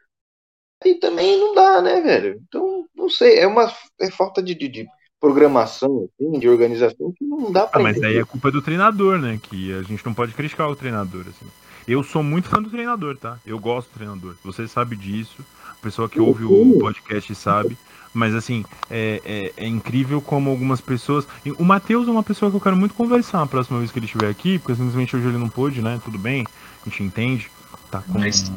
E 0.85 0.95
também 0.97 1.39
não 1.39 1.55
dá, 1.55 1.81
né, 1.81 2.01
velho? 2.01 2.41
Então, 2.47 2.87
não 2.95 3.09
sei. 3.09 3.39
É 3.39 3.47
uma 3.47 3.73
é 4.01 4.11
falta 4.11 4.43
de, 4.43 4.55
de, 4.55 4.69
de 4.69 4.87
programação, 5.27 6.09
assim, 6.09 6.39
de 6.39 6.49
organização, 6.49 7.12
que 7.12 7.24
não 7.24 7.51
dá 7.51 7.66
pra. 7.66 7.81
Ah, 7.81 7.83
mas 7.83 8.01
aí 8.01 8.16
é 8.16 8.24
culpa 8.24 8.51
do 8.51 8.62
treinador, 8.62 9.18
né? 9.18 9.41
Que 9.43 9.72
a 9.74 9.83
gente 9.83 10.07
não 10.07 10.14
pode 10.14 10.33
criticar 10.33 10.70
o 10.70 10.77
treinador, 10.77 11.22
assim. 11.22 11.47
Eu 11.87 12.03
sou 12.03 12.22
muito 12.22 12.49
fã 12.49 12.62
do 12.62 12.70
treinador, 12.70 13.16
tá? 13.16 13.39
Eu 13.45 13.59
gosto 13.59 13.89
do 13.89 13.95
treinador. 13.95 14.35
Você 14.45 14.68
sabe 14.68 14.97
disso. 14.97 15.45
A 15.70 15.83
pessoa 15.83 16.09
que 16.09 16.20
ouve 16.20 16.45
o 16.45 16.79
podcast 16.79 17.35
sabe. 17.35 17.77
Mas 18.14 18.35
assim, 18.35 18.64
é, 18.89 19.20
é, 19.24 19.64
é, 19.64 19.68
incrível 19.68 20.20
como 20.20 20.49
algumas 20.51 20.81
pessoas. 20.81 21.27
O 21.59 21.64
Matheus 21.64 22.09
é 22.09 22.11
uma 22.11 22.22
pessoa 22.22 22.51
que 22.51 22.57
eu 22.57 22.61
quero 22.61 22.77
muito 22.77 22.95
conversar 22.95 23.43
a 23.43 23.47
próxima 23.47 23.79
vez 23.79 23.91
que 23.91 23.99
ele 23.99 24.07
estiver 24.07 24.29
aqui, 24.29 24.59
porque 24.59 24.74
simplesmente 24.74 25.14
hoje 25.14 25.29
ele 25.29 25.39
não 25.39 25.49
pôde, 25.49 25.83
né? 25.83 26.01
Tudo 26.03 26.18
bem, 26.18 26.45
a 26.85 26.89
gente 26.89 27.03
entende. 27.03 27.51
Tá 27.91 28.01
com. 28.01 28.18
Mas... 28.18 28.51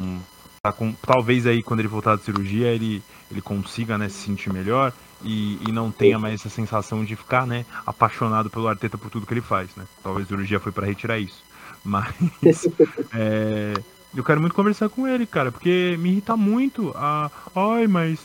Tá 0.62 0.72
com 0.72 0.92
talvez 0.92 1.46
aí 1.46 1.62
quando 1.62 1.80
ele 1.80 1.88
voltar 1.88 2.16
da 2.16 2.22
cirurgia 2.22 2.68
ele, 2.68 3.02
ele 3.30 3.40
consiga 3.40 3.96
né, 3.96 4.10
se 4.10 4.26
sentir 4.26 4.52
melhor 4.52 4.92
e, 5.22 5.58
e 5.68 5.72
não 5.72 5.90
tenha 5.90 6.18
mais 6.18 6.34
essa 6.34 6.48
sensação 6.48 7.04
de 7.04 7.16
ficar, 7.16 7.46
né, 7.46 7.64
apaixonado 7.86 8.50
pelo 8.50 8.68
Arteta 8.68 8.98
por 8.98 9.10
tudo 9.10 9.26
que 9.26 9.34
ele 9.34 9.40
faz, 9.40 9.74
né? 9.76 9.84
Talvez 10.02 10.26
a 10.26 10.28
cirurgia 10.28 10.60
foi 10.60 10.72
para 10.72 10.86
retirar 10.86 11.18
isso. 11.18 11.42
Mas 11.84 12.14
é, 13.14 13.74
eu 14.14 14.24
quero 14.24 14.40
muito 14.40 14.54
conversar 14.54 14.88
com 14.88 15.06
ele, 15.06 15.26
cara, 15.26 15.52
porque 15.52 15.96
me 15.98 16.10
irrita 16.10 16.36
muito 16.36 16.92
a. 16.96 17.30
Ai, 17.54 17.86
mas. 17.86 18.20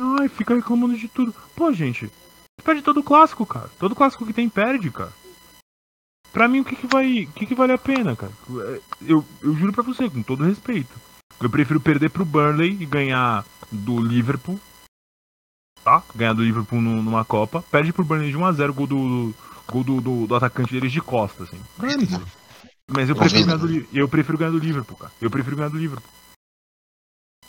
Ai, 0.00 0.28
fica 0.28 0.54
reclamando 0.54 0.96
de 0.96 1.08
tudo. 1.08 1.34
Pô, 1.54 1.72
gente, 1.72 2.10
perde 2.62 2.82
todo 2.82 3.02
clássico, 3.02 3.44
cara. 3.44 3.70
Todo 3.78 3.94
clássico 3.94 4.26
que 4.26 4.32
tem 4.32 4.48
perde, 4.48 4.90
cara. 4.90 5.12
Pra 6.32 6.48
mim, 6.48 6.60
o 6.60 6.64
que, 6.64 6.76
que 6.76 6.86
vai. 6.86 7.24
O 7.24 7.32
que, 7.32 7.46
que 7.46 7.54
vale 7.54 7.72
a 7.72 7.78
pena, 7.78 8.16
cara? 8.16 8.32
Eu, 9.02 9.24
eu 9.42 9.54
juro 9.54 9.72
pra 9.72 9.84
você, 9.84 10.08
com 10.10 10.22
todo 10.22 10.44
respeito. 10.44 10.92
Eu 11.40 11.50
prefiro 11.50 11.80
perder 11.80 12.10
pro 12.10 12.24
Burnley 12.24 12.76
e 12.80 12.86
ganhar 12.86 13.44
do 13.70 14.00
Liverpool 14.00 14.58
tá? 15.84 16.02
Ganhar 16.14 16.32
do 16.32 16.42
Liverpool 16.42 16.80
numa 16.80 17.24
Copa, 17.24 17.62
perde 17.70 17.92
pro 17.92 18.04
Burnley 18.04 18.30
de 18.30 18.38
1x0, 18.38 18.72
gol 18.72 18.86
do, 18.86 19.34
gol 19.70 19.84
do, 19.84 20.00
do, 20.00 20.26
do 20.26 20.34
atacante 20.34 20.72
deles 20.72 20.90
de 20.90 21.00
costa, 21.00 21.44
assim. 21.44 21.60
Mas 22.90 23.08
eu 23.08 23.14
prefiro, 23.14 23.46
ganhar 23.46 23.58
do, 23.58 23.86
eu 23.92 24.08
prefiro 24.08 24.38
ganhar 24.38 24.50
do 24.50 24.58
Liverpool, 24.58 24.96
cara. 24.96 25.12
Eu 25.20 25.30
prefiro 25.30 25.56
ganhar 25.56 25.68
do 25.68 25.78
Liverpool. 25.78 26.10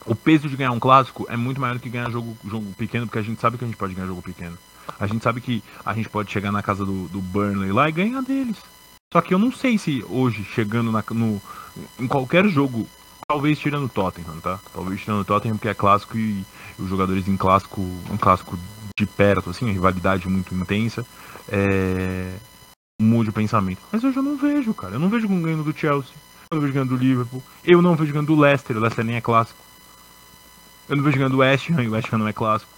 o 0.06 0.16
peso 0.16 0.50
de 0.50 0.56
ganhar 0.56 0.72
um 0.72 0.80
clássico 0.80 1.26
é 1.30 1.38
muito 1.38 1.60
maior 1.60 1.76
do 1.76 1.80
que 1.80 1.90
ganhar 1.90 2.12
jogo, 2.12 2.38
jogo 2.46 2.72
pequeno, 2.78 3.06
porque 3.06 3.20
a 3.20 3.24
gente 3.24 3.40
sabe 3.40 3.58
que 3.58 3.64
a 3.64 3.68
gente 3.68 3.78
pode 3.78 3.94
ganhar 3.94 4.08
jogo 4.08 4.22
pequeno. 4.22 4.58
A 5.00 5.08
gente 5.08 5.24
sabe 5.24 5.42
que 5.42 5.64
a 5.86 5.94
gente 5.94 6.10
pode 6.10 6.32
chegar 6.32 6.52
na 6.52 6.62
casa 6.62 6.86
do, 6.86 7.08
do 7.08 7.22
Burnley 7.22 7.72
lá 7.72 7.90
e 7.90 7.92
ganhar 7.92 8.22
deles. 8.22 8.58
Só 9.12 9.22
que 9.22 9.34
eu 9.34 9.40
não 9.40 9.52
sei 9.52 9.78
se 9.78 10.04
hoje, 10.10 10.44
chegando 10.44 10.92
na, 10.92 11.04
no, 11.12 11.42
em 12.00 12.08
qualquer 12.08 12.48
jogo, 12.48 12.88
talvez 13.28 13.58
tirando 13.60 13.86
o 13.86 13.90
Tottenham, 13.90 14.40
tá? 14.42 14.60
Talvez 14.74 15.02
tirando 15.02 15.22
o 15.22 15.26
Tottenham, 15.26 15.56
porque 15.56 15.70
é 15.70 15.74
clássico 15.74 16.18
e, 16.18 16.32
e 16.42 16.46
os 16.78 16.90
jogadores 16.90 17.28
em 17.28 17.38
clássico, 17.38 17.82
um 17.82 18.18
clássico 18.18 18.58
de 18.98 19.06
perto, 19.06 19.50
assim, 19.50 19.72
rivalidade 19.72 20.28
muito 20.28 20.56
intensa, 20.56 21.06
é, 21.50 22.34
mude 23.02 23.30
o 23.30 23.34
pensamento. 23.34 23.82
Mas 23.92 24.04
hoje 24.04 24.18
eu 24.18 24.24
não 24.24 24.38
vejo, 24.38 24.74
cara. 24.74 24.96
Eu 24.96 25.00
não 25.00 25.10
vejo 25.10 25.28
ganhando 25.28 25.64
do 25.64 25.78
Chelsea. 25.78 26.14
Eu 26.50 26.56
não 26.56 26.62
vejo 26.62 26.74
ganhando 26.74 26.90
do 26.90 27.04
Liverpool. 27.04 27.44
Eu 27.64 27.82
não 27.82 27.96
vejo 27.96 28.14
ganhando 28.14 28.28
do 28.28 28.40
Leicester. 28.40 28.78
O 28.78 28.80
Leicester 28.80 29.04
nem 29.04 29.16
é 29.16 29.22
clássico. 29.22 29.60
Eu 30.88 30.96
não 30.96 31.04
vejo 31.04 31.18
ganhando 31.18 31.34
do 31.34 31.40
West 31.40 31.70
Ham. 31.70 31.84
E 31.84 31.88
o 31.90 31.92
West 31.92 32.14
Ham 32.14 32.20
não 32.20 32.28
é 32.28 32.34
clássico. 32.34 32.72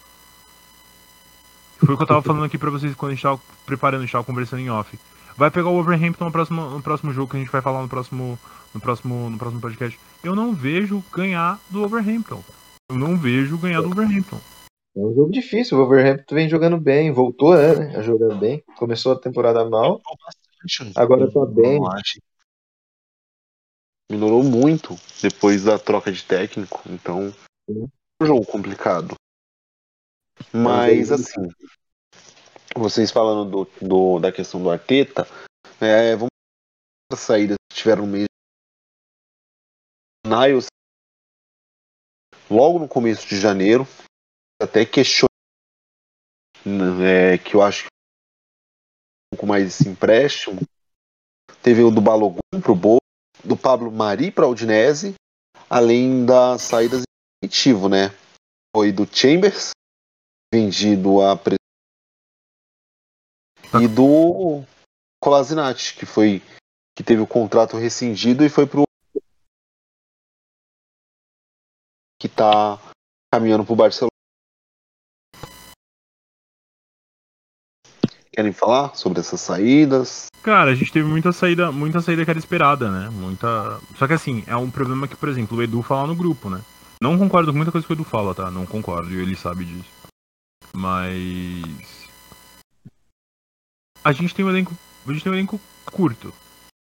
Foi 1.77 1.93
o 1.93 1.97
que 1.97 2.03
eu 2.03 2.07
tava 2.07 2.21
falando 2.23 2.45
aqui 2.45 2.57
pra 2.57 2.71
vocês 2.71 2.95
quando 2.95 3.11
a 3.11 3.15
gente 3.15 3.21
tava 3.21 3.39
preparando, 3.65 3.99
a 3.99 4.05
gente 4.05 4.11
tava 4.11 4.23
conversando 4.23 4.61
em 4.61 4.69
off. 4.69 4.97
Vai 5.35 5.51
pegar 5.51 5.69
o 5.69 5.73
Wolverhampton 5.73 6.25
no 6.25 6.31
próximo, 6.31 6.69
no 6.69 6.81
próximo 6.81 7.13
jogo 7.13 7.29
que 7.29 7.37
a 7.37 7.39
gente 7.39 7.51
vai 7.51 7.61
falar 7.61 7.83
no 7.83 7.87
próximo, 7.87 8.39
no 8.73 8.81
próximo, 8.81 9.29
no 9.29 9.37
próximo 9.37 9.61
podcast. 9.61 9.99
Eu 10.23 10.35
não 10.35 10.55
vejo 10.55 11.03
ganhar 11.13 11.59
do 11.69 11.81
Wolverhampton. 11.81 12.43
Eu 12.89 12.97
não 12.97 13.17
vejo 13.17 13.59
ganhar 13.59 13.81
do 13.81 13.89
Wolverhampton. 13.89 14.37
É 14.95 14.99
um 14.99 15.13
jogo 15.13 15.29
difícil. 15.29 15.77
O 15.77 15.81
Wolverhampton 15.81 16.35
vem 16.35 16.47
jogando 16.47 16.79
bem, 16.79 17.11
voltou 17.11 17.53
né, 17.53 17.97
a 17.97 18.01
jogar 18.01 18.35
bem. 18.35 18.63
Começou 18.77 19.11
a 19.11 19.19
temporada 19.19 19.69
mal. 19.69 20.01
Agora 20.95 21.29
tá 21.29 21.45
bem. 21.45 21.79
Melhorou 24.09 24.41
muito 24.41 24.95
depois 25.21 25.65
da 25.65 25.77
troca 25.77 26.11
de 26.11 26.23
técnico. 26.23 26.81
Então, 26.89 27.33
é 27.69 27.73
um 28.23 28.25
jogo 28.25 28.45
complicado. 28.45 29.15
Mas, 30.53 31.11
assim, 31.11 31.49
vocês 32.73 33.11
falando 33.11 33.65
do, 33.65 33.85
do, 33.85 34.19
da 34.19 34.31
questão 34.31 34.63
do 34.63 34.71
Arteta, 34.71 35.27
é, 35.81 36.15
vamos 36.15 36.29
as 37.11 37.19
saídas 37.19 37.57
que 37.69 37.77
tiveram 37.77 38.05
no 38.05 38.11
mês. 38.13 38.27
Niles, 40.25 40.67
logo 42.49 42.79
no 42.79 42.87
começo 42.87 43.27
de 43.27 43.39
janeiro, 43.39 43.87
até 44.61 44.85
questionou 44.85 45.29
é, 47.03 47.37
que 47.37 47.55
eu 47.55 47.61
acho 47.61 47.83
que 47.83 47.87
um 47.87 49.35
pouco 49.35 49.47
mais 49.47 49.67
esse 49.67 49.87
empréstimo. 49.87 50.59
Teve 51.61 51.83
o 51.83 51.91
do 51.91 52.01
Balogun 52.01 52.39
pro 52.61 52.75
Boa, 52.75 52.99
do 53.43 53.57
Pablo 53.57 53.91
Mari 53.91 54.31
para 54.31 54.47
o 54.47 54.51
Udinese, 54.51 55.15
além 55.69 56.25
das 56.25 56.61
saídas 56.61 57.03
definitivo, 57.41 57.89
né? 57.89 58.09
Foi 58.75 58.91
do 58.91 59.05
Chambers, 59.05 59.71
vendido 60.53 61.21
a 61.21 61.35
preço 61.35 61.57
e 63.81 63.87
do 63.87 64.63
Colasinati, 65.21 65.95
que 65.95 66.05
foi 66.05 66.41
que 66.95 67.03
teve 67.03 67.21
o 67.21 67.27
contrato 67.27 67.77
rescindido 67.77 68.43
e 68.43 68.49
foi 68.49 68.65
pro 68.65 68.86
que 72.19 72.27
tá 72.27 72.79
caminhando 73.31 73.65
pro 73.65 73.75
Barcelona. 73.75 74.11
Querem 78.31 78.53
falar 78.53 78.95
sobre 78.95 79.19
essas 79.19 79.41
saídas? 79.41 80.27
Cara, 80.43 80.71
a 80.71 80.75
gente 80.75 80.91
teve 80.91 81.07
muita 81.07 81.31
saída, 81.31 81.71
muita 81.71 82.01
saída 82.01 82.23
que 82.23 82.29
era 82.29 82.39
esperada, 82.39 82.89
né? 82.91 83.09
Muita. 83.09 83.79
Só 83.97 84.07
que 84.07 84.13
assim, 84.13 84.43
é 84.45 84.55
um 84.55 84.69
problema 84.69 85.07
que, 85.07 85.15
por 85.15 85.27
exemplo, 85.27 85.57
o 85.57 85.63
Edu 85.63 85.81
fala 85.81 86.07
no 86.07 86.15
grupo, 86.15 86.49
né? 86.49 86.61
Não 87.01 87.17
concordo 87.17 87.51
com 87.51 87.57
muita 87.57 87.71
coisa 87.71 87.85
que 87.85 87.93
o 87.93 87.95
Edu 87.95 88.03
fala, 88.03 88.35
tá? 88.35 88.51
Não 88.51 88.65
concordo, 88.65 89.11
ele 89.11 89.35
sabe 89.35 89.65
disso. 89.65 89.89
Mas. 90.75 92.07
A 94.03 94.11
gente 94.11 94.33
tem 94.33 94.45
um 94.45 94.49
elenco. 94.49 94.73
A 95.05 95.11
gente 95.11 95.23
tem 95.23 95.31
um 95.31 95.35
elenco 95.35 95.59
curto. 95.91 96.31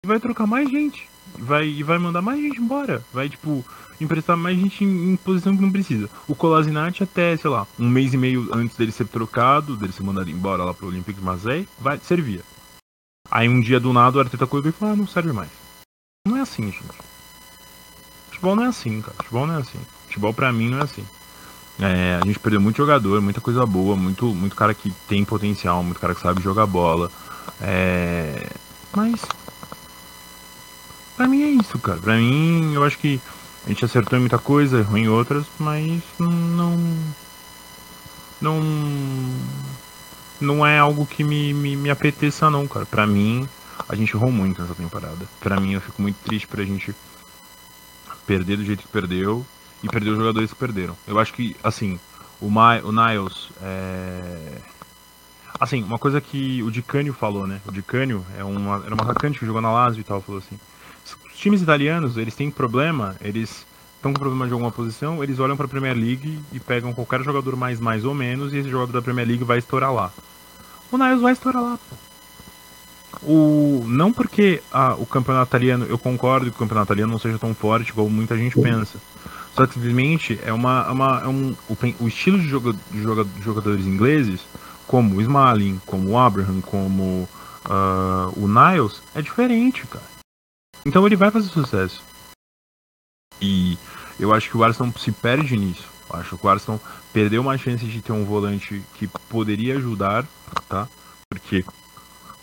E 0.03 0.07
vai 0.07 0.19
trocar 0.19 0.45
mais 0.45 0.69
gente. 0.69 1.09
Vai, 1.37 1.67
e 1.67 1.83
vai 1.83 1.97
mandar 1.97 2.21
mais 2.21 2.39
gente 2.39 2.59
embora. 2.59 3.03
Vai, 3.13 3.29
tipo, 3.29 3.65
emprestar 3.99 4.37
mais 4.37 4.57
gente 4.57 4.83
em, 4.83 5.13
em, 5.13 5.15
posição 5.15 5.55
que 5.55 5.61
não 5.61 5.71
precisa. 5.71 6.09
O 6.27 6.35
Colasinati 6.35 7.03
até, 7.03 7.35
sei 7.37 7.49
lá, 7.49 7.67
um 7.79 7.89
mês 7.89 8.13
e 8.13 8.17
meio 8.17 8.49
antes 8.53 8.77
dele 8.77 8.91
ser 8.91 9.07
trocado, 9.07 9.75
dele 9.75 9.93
ser 9.93 10.03
mandado 10.03 10.29
embora 10.29 10.63
lá 10.63 10.73
pro 10.73 10.87
Olympique 10.87 11.19
de 11.19 11.25
Marseille, 11.25 11.67
vai, 11.79 11.99
servia. 11.99 12.41
Aí 13.29 13.49
um 13.49 13.59
dia 13.59 13.79
do 13.79 13.91
nada 13.91 14.17
o 14.17 14.21
Arteta 14.21 14.47
colocou 14.47 14.69
e 14.69 14.73
falou, 14.73 14.93
ah, 14.93 14.97
não 14.97 15.07
serve 15.07 15.33
mais. 15.33 15.49
Não 16.27 16.37
é 16.37 16.41
assim, 16.41 16.71
gente. 16.71 16.85
Futebol 18.27 18.55
não 18.55 18.63
é 18.63 18.67
assim, 18.67 19.01
cara. 19.01 19.15
Futebol 19.17 19.47
não 19.47 19.55
é 19.55 19.59
assim. 19.59 19.79
Futebol 20.05 20.33
pra 20.33 20.51
mim 20.51 20.69
não 20.69 20.79
é 20.79 20.83
assim. 20.83 21.05
É, 21.79 22.19
a 22.21 22.25
gente 22.25 22.39
perdeu 22.39 22.61
muito 22.61 22.77
jogador, 22.77 23.21
muita 23.21 23.41
coisa 23.41 23.65
boa, 23.65 23.95
muito, 23.95 24.27
muito 24.27 24.55
cara 24.55 24.73
que 24.73 24.91
tem 25.07 25.25
potencial, 25.25 25.83
muito 25.83 25.99
cara 25.99 26.15
que 26.15 26.21
sabe 26.21 26.41
jogar 26.41 26.65
bola. 26.65 27.11
É, 27.61 28.49
mas. 28.95 29.21
Pra 31.15 31.27
mim 31.27 31.43
é 31.43 31.49
isso, 31.49 31.79
cara. 31.79 31.99
Pra 31.99 32.17
mim, 32.17 32.73
eu 32.73 32.83
acho 32.83 32.97
que 32.97 33.21
a 33.65 33.69
gente 33.69 33.85
acertou 33.85 34.17
em 34.17 34.21
muita 34.21 34.37
coisa, 34.37 34.79
errou 34.79 34.97
em 34.97 35.07
outras, 35.07 35.45
mas 35.57 36.01
não. 36.19 36.77
Não. 38.41 38.61
Não 40.39 40.65
é 40.65 40.77
algo 40.77 41.05
que 41.05 41.23
me, 41.23 41.53
me, 41.53 41.75
me 41.75 41.89
apeteça, 41.89 42.49
não, 42.49 42.67
cara. 42.67 42.85
Pra 42.85 43.07
mim, 43.07 43.47
a 43.87 43.95
gente 43.95 44.13
errou 44.13 44.31
muito 44.31 44.61
nessa 44.61 44.75
temporada. 44.75 45.25
Pra 45.39 45.59
mim, 45.59 45.73
eu 45.73 45.81
fico 45.81 46.01
muito 46.01 46.17
triste 46.17 46.47
pra 46.47 46.63
gente 46.63 46.93
perder 48.27 48.57
do 48.57 48.65
jeito 48.65 48.81
que 48.81 48.87
perdeu 48.89 49.45
e 49.81 49.87
perder 49.87 50.09
os 50.09 50.17
jogadores 50.17 50.51
que 50.51 50.59
perderam. 50.59 50.97
Eu 51.07 51.17
acho 51.17 51.33
que, 51.33 51.55
assim, 51.63 51.97
o, 52.41 52.49
My, 52.49 52.81
o 52.83 52.91
Niles 52.91 53.49
é. 53.61 54.57
Assim, 55.57 55.81
uma 55.81 55.97
coisa 55.97 56.19
que 56.19 56.61
o 56.61 56.69
Dicânio 56.69 57.13
falou, 57.13 57.47
né? 57.47 57.61
O 57.65 57.71
Dicânio 57.71 58.25
é 58.37 58.43
uma, 58.43 58.83
era 58.85 58.93
um 58.93 59.01
atacante 59.01 59.39
que 59.39 59.45
jogou 59.45 59.61
na 59.61 59.71
Lazio 59.71 60.01
e 60.01 60.03
tal, 60.03 60.21
falou 60.21 60.39
assim 60.45 60.59
times 61.45 61.61
italianos, 61.61 62.17
eles 62.17 62.33
têm 62.33 62.49
problema, 62.49 63.15
eles 63.21 63.67
estão 63.97 64.11
com 64.11 64.19
problema 64.19 64.47
de 64.47 64.53
alguma 64.53 64.71
posição, 64.71 65.23
eles 65.23 65.37
olham 65.37 65.55
para 65.55 65.67
a 65.67 65.69
Premier 65.69 65.95
League 65.95 66.39
e 66.51 66.59
pegam 66.59 66.91
qualquer 66.91 67.21
jogador 67.21 67.55
mais 67.55 67.79
mais 67.79 68.03
ou 68.03 68.15
menos 68.15 68.51
e 68.51 68.57
esse 68.57 68.67
jogador 68.67 68.91
da 68.91 69.01
Premier 69.01 69.27
League 69.27 69.43
vai 69.43 69.59
estourar 69.59 69.93
lá. 69.93 70.11
O 70.91 70.97
Niles 70.97 71.21
vai 71.21 71.33
estourar 71.33 71.61
lá. 71.61 71.79
O, 73.21 73.85
não 73.87 74.11
porque 74.11 74.59
o 74.97 75.05
campeonato 75.05 75.49
italiano, 75.49 75.85
eu 75.87 75.99
concordo 75.99 76.49
que 76.49 76.55
o 76.55 76.59
campeonato 76.59 76.87
italiano 76.87 77.11
não 77.11 77.19
seja 77.19 77.37
tão 77.37 77.53
forte 77.53 77.91
igual 77.91 78.09
muita 78.09 78.35
gente 78.35 78.59
pensa. 78.59 78.97
Só 79.53 79.67
que 79.67 79.75
simplesmente 79.75 80.39
é, 80.43 80.51
uma, 80.51 80.85
é 80.87 80.91
uma, 80.91 81.21
é 81.21 81.27
um, 81.27 81.55
o, 81.69 81.77
o 81.99 82.07
estilo 82.07 82.39
de, 82.39 82.47
joga, 82.47 82.73
de, 82.91 83.03
joga, 83.03 83.23
de 83.23 83.41
jogadores 83.43 83.85
ingleses, 83.85 84.41
como 84.87 85.17
o 85.17 85.21
Smalling, 85.21 85.79
como 85.85 86.09
o 86.09 86.17
Abraham, 86.17 86.59
como 86.61 87.29
uh, 87.65 88.33
o 88.35 88.47
Niles, 88.47 88.99
é 89.13 89.21
diferente, 89.21 89.85
cara. 89.85 90.14
Então 90.85 91.05
ele 91.05 91.15
vai 91.15 91.31
fazer 91.31 91.49
sucesso. 91.49 92.03
E 93.41 93.77
eu 94.19 94.33
acho 94.33 94.49
que 94.49 94.57
o 94.57 94.63
Arsenal 94.63 94.93
se 94.97 95.11
perde 95.11 95.57
nisso. 95.57 95.87
Eu 96.09 96.19
acho 96.19 96.37
que 96.37 96.45
o 96.45 96.49
Arsenal 96.49 96.79
perdeu 97.11 97.41
uma 97.41 97.57
chance 97.57 97.85
de 97.85 98.01
ter 98.01 98.11
um 98.11 98.23
volante 98.23 98.83
que 98.93 99.07
poderia 99.07 99.77
ajudar, 99.77 100.27
tá? 100.69 100.87
Porque 101.27 101.65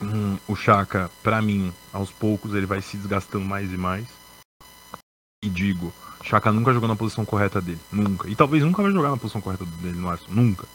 hum, 0.01 0.37
o 0.49 0.57
Chaka, 0.57 1.11
para 1.23 1.41
mim, 1.41 1.73
aos 1.93 2.11
poucos 2.11 2.55
ele 2.55 2.67
vai 2.67 2.83
se 2.83 2.97
desgastando 2.97 3.45
mais 3.45 3.73
e 3.73 3.77
mais. 3.77 4.07
E 5.45 5.49
digo, 5.49 5.93
Chaka 6.23 6.53
nunca 6.53 6.73
jogou 6.73 6.89
na 6.89 6.97
posição 6.97 7.25
correta 7.25 7.61
dele, 7.61 7.81
nunca. 7.91 8.29
E 8.29 8.35
talvez 8.35 8.63
nunca 8.65 8.83
vai 8.83 8.93
jogar 8.93 9.11
na 9.11 9.17
posição 9.17 9.41
correta 9.41 9.65
dele 9.65 9.99
no 9.99 10.09
Arsenal, 10.09 10.35
nunca. 10.35 10.67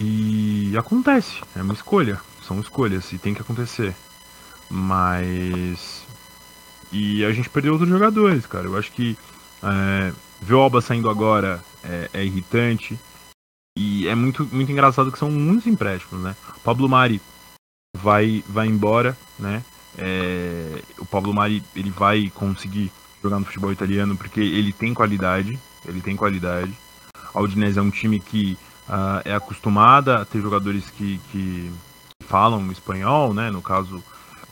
E 0.00 0.76
acontece, 0.76 1.42
é 1.56 1.62
uma 1.62 1.74
escolha, 1.74 2.20
são 2.46 2.60
escolhas 2.60 3.12
e 3.12 3.18
tem 3.18 3.34
que 3.34 3.42
acontecer. 3.42 3.94
Mas 4.70 6.06
e 6.92 7.24
a 7.24 7.32
gente 7.32 7.50
perdeu 7.50 7.72
outros 7.72 7.90
jogadores, 7.90 8.46
cara. 8.46 8.66
Eu 8.66 8.76
acho 8.76 8.90
que 8.92 9.16
é, 9.62 10.12
ver 10.40 10.54
o 10.54 10.60
Alba 10.60 10.80
saindo 10.80 11.10
agora 11.10 11.62
é, 11.82 12.10
é, 12.12 12.24
irritante. 12.24 12.98
E 13.76 14.08
é 14.08 14.14
muito, 14.14 14.48
muito 14.50 14.72
engraçado 14.72 15.12
que 15.12 15.18
são 15.18 15.30
muitos 15.30 15.66
empréstimos, 15.66 16.22
né? 16.22 16.34
O 16.56 16.60
Pablo 16.60 16.88
Mari 16.88 17.20
vai, 17.96 18.42
vai 18.48 18.66
embora, 18.66 19.16
né? 19.38 19.62
É, 19.96 20.82
o 20.98 21.06
Pablo 21.06 21.32
Mari 21.32 21.62
ele 21.74 21.90
vai 21.90 22.30
conseguir 22.34 22.90
jogar 23.22 23.38
no 23.38 23.44
futebol 23.44 23.72
italiano 23.72 24.16
porque 24.16 24.40
ele 24.40 24.72
tem 24.72 24.94
qualidade. 24.94 25.58
Ele 25.86 26.00
tem 26.00 26.16
qualidade. 26.16 26.72
A 27.32 27.40
Udinese 27.40 27.78
é 27.78 27.82
um 27.82 27.90
time 27.90 28.18
que 28.18 28.58
uh, 28.88 29.22
é 29.24 29.34
acostumada 29.34 30.18
a 30.18 30.24
ter 30.24 30.40
jogadores 30.40 30.90
que, 30.90 31.18
que 31.30 31.70
falam 32.26 32.70
espanhol, 32.72 33.32
né? 33.32 33.50
No 33.50 33.62
caso, 33.62 34.02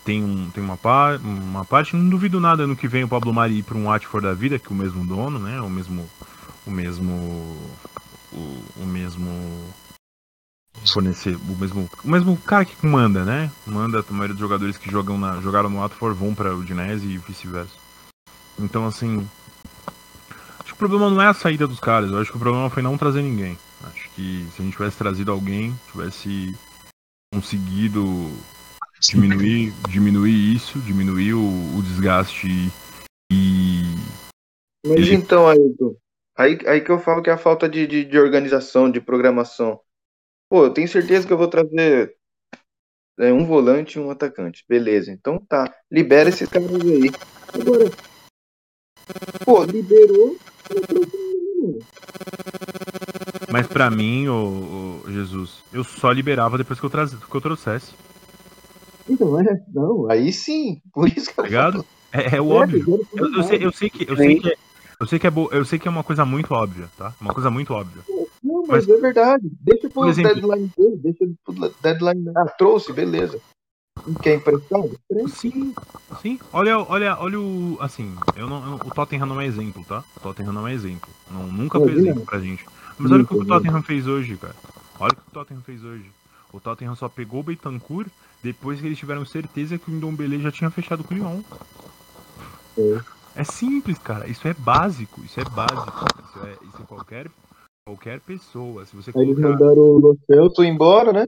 tem, 0.07 0.23
um, 0.23 0.49
tem 0.51 0.63
uma, 0.63 0.77
par, 0.77 1.19
uma 1.19 1.65
parte, 1.65 1.97
não 1.97 2.09
duvido 2.09 2.39
nada 2.39 2.65
no 2.65 2.77
que 2.77 2.87
vem 2.87 3.03
o 3.03 3.09
Pablo 3.09 3.35
Mari 3.35 3.59
ir 3.59 3.63
para 3.65 3.77
um 3.77 3.87
Watford 3.87 4.25
da 4.25 4.33
vida, 4.33 4.57
que 4.57 4.69
é 4.69 4.71
o 4.71 4.75
mesmo 4.79 5.05
dono, 5.05 5.41
né? 5.41 5.61
O 5.61 5.69
mesmo. 5.69 6.09
O 6.65 6.71
mesmo. 6.71 7.13
O, 8.33 8.63
o 8.77 8.87
mesmo. 8.87 9.29
Fornecer. 10.93 11.35
O 11.35 11.57
mesmo. 11.57 11.91
O 12.05 12.09
mesmo 12.09 12.37
cara 12.37 12.65
que 12.65 12.87
manda, 12.87 13.25
né? 13.25 13.51
Manda 13.67 13.99
a 14.09 14.13
maioria 14.13 14.35
dos 14.35 14.41
jogadores 14.41 14.79
que 14.79 14.89
jogam 14.89 15.19
na, 15.19 15.41
jogaram 15.41 15.69
no 15.69 15.81
Watford 15.81 16.17
vão 16.17 16.33
para 16.33 16.55
o 16.55 16.61
Udinese 16.61 17.09
e 17.09 17.19
vice-versa. 17.19 17.75
Então 18.61 18.87
assim. 18.87 19.29
que 20.65 20.73
o 20.73 20.77
problema 20.77 21.11
não 21.11 21.21
é 21.21 21.27
a 21.27 21.35
saída 21.35 21.67
dos 21.67 21.81
caras, 21.81 22.13
eu 22.13 22.21
acho 22.21 22.31
que 22.31 22.37
o 22.37 22.41
problema 22.41 22.71
foi 22.71 22.83
não 22.83 22.97
trazer 22.97 23.23
ninguém. 23.23 23.59
Acho 23.83 24.09
que 24.11 24.47
se 24.55 24.63
a 24.63 24.65
gente 24.65 24.77
tivesse 24.77 24.97
trazido 24.97 25.33
alguém, 25.33 25.79
tivesse 25.91 26.57
conseguido 27.35 28.31
diminuir, 29.01 29.72
diminuir 29.88 30.55
isso, 30.55 30.78
diminuir 30.80 31.34
o, 31.34 31.76
o 31.76 31.82
desgaste 31.82 32.49
e. 33.30 33.82
Mas 34.84 34.99
Ele- 34.99 35.14
então, 35.14 35.49
Ailton, 35.49 35.97
aí, 36.36 36.59
aí 36.66 36.80
que 36.80 36.90
eu 36.90 36.99
falo 36.99 37.22
que 37.22 37.30
é 37.30 37.32
a 37.32 37.38
falta 37.38 37.68
de, 37.68 37.86
de, 37.86 38.05
de 38.05 38.18
organização, 38.18 38.90
de 38.90 39.01
programação. 39.01 39.80
Pô, 40.49 40.64
eu 40.64 40.70
tenho 40.70 40.88
certeza 40.88 41.26
que 41.26 41.32
eu 41.32 41.38
vou 41.38 41.49
trazer 41.49 42.14
é, 43.18 43.32
um 43.32 43.44
volante 43.44 43.99
e 43.99 44.01
um 44.01 44.11
atacante. 44.11 44.64
Beleza, 44.68 45.11
então 45.11 45.38
tá. 45.38 45.74
Libera 45.90 46.28
esses 46.28 46.49
caras 46.49 46.70
aí. 46.70 47.11
Agora, 47.53 47.90
pô, 49.44 49.64
liberou. 49.64 50.36
Mas 53.51 53.66
pra 53.66 53.90
mim, 53.90 54.28
ô, 54.28 55.03
ô, 55.05 55.11
Jesus, 55.11 55.62
eu 55.72 55.82
só 55.82 56.12
liberava 56.12 56.59
depois 56.59 56.78
que 56.78 56.86
eu, 56.86 56.90
traz, 56.90 57.14
que 57.14 57.34
eu 57.34 57.40
trouxesse, 57.40 57.92
Então, 59.09 59.41
é, 59.41 59.63
não, 59.73 60.11
aí 60.11 60.33
sim. 60.33 60.81
Por 60.93 61.09
isso 61.09 61.31
que 61.31 61.37
tá 61.37 61.43
eu 61.43 61.47
ligado? 61.47 61.85
É, 62.13 62.37
é 62.37 62.41
o 62.41 62.49
falo. 62.49 62.55
óbvio. 62.63 63.07
Eu, 63.15 63.33
eu 63.35 63.43
sei, 63.43 63.65
eu 63.65 63.73
sei 63.73 63.91
que. 63.91 64.11
Eu 64.11 64.17
sei 64.17 64.41
que 64.41 64.49
é, 64.49 64.55
eu 65.01 65.07
sei 65.07 65.19
que 65.19 65.27
é 65.27 65.31
bo... 65.31 65.49
eu 65.53 65.65
sei 65.65 65.79
que 65.79 65.87
é 65.89 65.91
uma 65.91 66.03
coisa 66.05 66.25
muito 66.25 66.53
óbvia, 66.55 66.89
tá? 66.97 67.15
Uma 67.21 67.33
coisa 67.35 67.51
muito 67.51 67.73
óbvia. 67.75 68.03
Não, 68.43 68.65
mas, 68.67 68.89
é 68.89 68.97
verdade. 68.97 69.45
Deixa 69.61 69.83
pro 69.91 70.03
Por 70.03 70.09
exemplo- 70.09 70.35
deadline 70.35 70.71
dele, 70.77 70.97
deixa 70.97 71.25
pro 71.45 71.75
deadline. 71.83 72.33
Ah, 72.37 72.47
trouxe, 72.47 72.93
beleza. 72.93 73.39
Quer 74.23 74.37
emprestado? 74.37 74.91
Empresta. 75.11 75.37
Sim, 75.41 75.75
sim. 76.23 76.39
Olha, 76.53 76.79
olha, 76.79 77.17
olha 77.19 77.41
o. 77.41 77.77
Assim, 77.81 78.15
eu 78.37 78.49
não, 78.49 78.65
eu- 78.67 78.75
o 78.75 78.91
Tottenham 78.95 79.27
não 79.27 79.41
é 79.41 79.47
exemplo, 79.47 79.85
tá? 79.85 80.05
O 80.17 80.21
Tottenham 80.21 80.53
não 80.53 80.69
é 80.69 80.73
exemplo. 80.73 81.09
Não, 81.31 81.47
nunca 81.47 81.79
foi 81.81 81.93
exemplo 81.93 82.25
pra 82.25 82.39
gente. 82.39 82.65
Mas 82.99 83.11
olha 83.11 83.23
o 83.23 83.27
que 83.27 83.35
o 83.35 83.45
Tottenham 83.45 83.83
fez 83.83 84.07
hoje, 84.07 84.37
cara. 84.37 84.55
Olha 85.01 85.13
o 85.13 85.17
que 85.17 85.29
o 85.29 85.33
Tottenham 85.33 85.63
fez 85.63 85.83
hoje. 85.85 86.11
O 86.53 86.61
Tottenham 86.61 86.95
só 86.95 87.09
pegou 87.09 87.41
o 87.41 87.43
Betancourt 87.43 88.09
depois 88.47 88.80
que 88.80 88.86
eles 88.86 88.99
tiveram 88.99 89.24
certeza 89.24 89.76
que 89.76 89.90
o 89.90 89.94
Ndombele 89.94 90.40
já 90.40 90.53
tinha 90.53 90.70
fechado 90.70 91.03
com 91.03 91.14
o 91.14 91.16
Lyon. 91.16 91.42
É. 92.78 93.16
É 93.40 93.44
simples, 93.44 93.99
cara. 93.99 94.28
Isso 94.28 94.47
é 94.47 94.55
básico. 94.55 95.20
Isso 95.24 95.40
é 95.40 95.44
básico. 95.44 96.05
Isso 96.24 96.47
é, 96.47 96.53
isso 96.53 96.82
é 96.82 96.86
qualquer, 96.86 97.30
qualquer 97.86 98.20
pessoa. 98.20 98.86
Se 98.86 98.94
você 98.94 99.11
Aí 99.14 99.22
eles 99.22 99.34
colocar... 99.34 99.59
mandaram 99.59 99.82
o 99.82 99.99
Lo 99.99 100.18
Celso 100.26 100.62
embora, 100.62 101.12
né? 101.12 101.26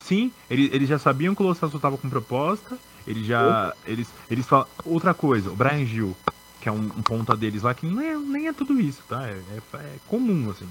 Sim, 0.00 0.32
eles, 0.50 0.72
eles 0.72 0.88
já 0.88 0.98
sabiam 0.98 1.34
que 1.34 1.42
o 1.42 1.46
Lo 1.46 1.54
Celso 1.54 1.80
tava 1.80 1.96
com 1.96 2.08
proposta. 2.08 2.78
Eles 3.06 3.26
já. 3.26 3.74
Eles, 3.86 4.08
eles 4.30 4.46
falam. 4.46 4.66
Outra 4.84 5.14
coisa, 5.14 5.50
o 5.50 5.56
Brian 5.56 5.84
Gil, 5.86 6.14
que 6.60 6.68
é 6.68 6.72
um, 6.72 6.84
um 6.84 7.02
ponta 7.02 7.34
deles 7.36 7.62
lá, 7.62 7.74
que 7.74 7.86
não 7.86 8.00
é, 8.00 8.14
nem 8.16 8.48
é 8.48 8.52
tudo 8.52 8.78
isso, 8.78 9.02
tá? 9.08 9.26
É, 9.26 9.32
é- 9.32 9.76
é 9.76 9.96
comum, 10.06 10.50
assim. 10.50 10.68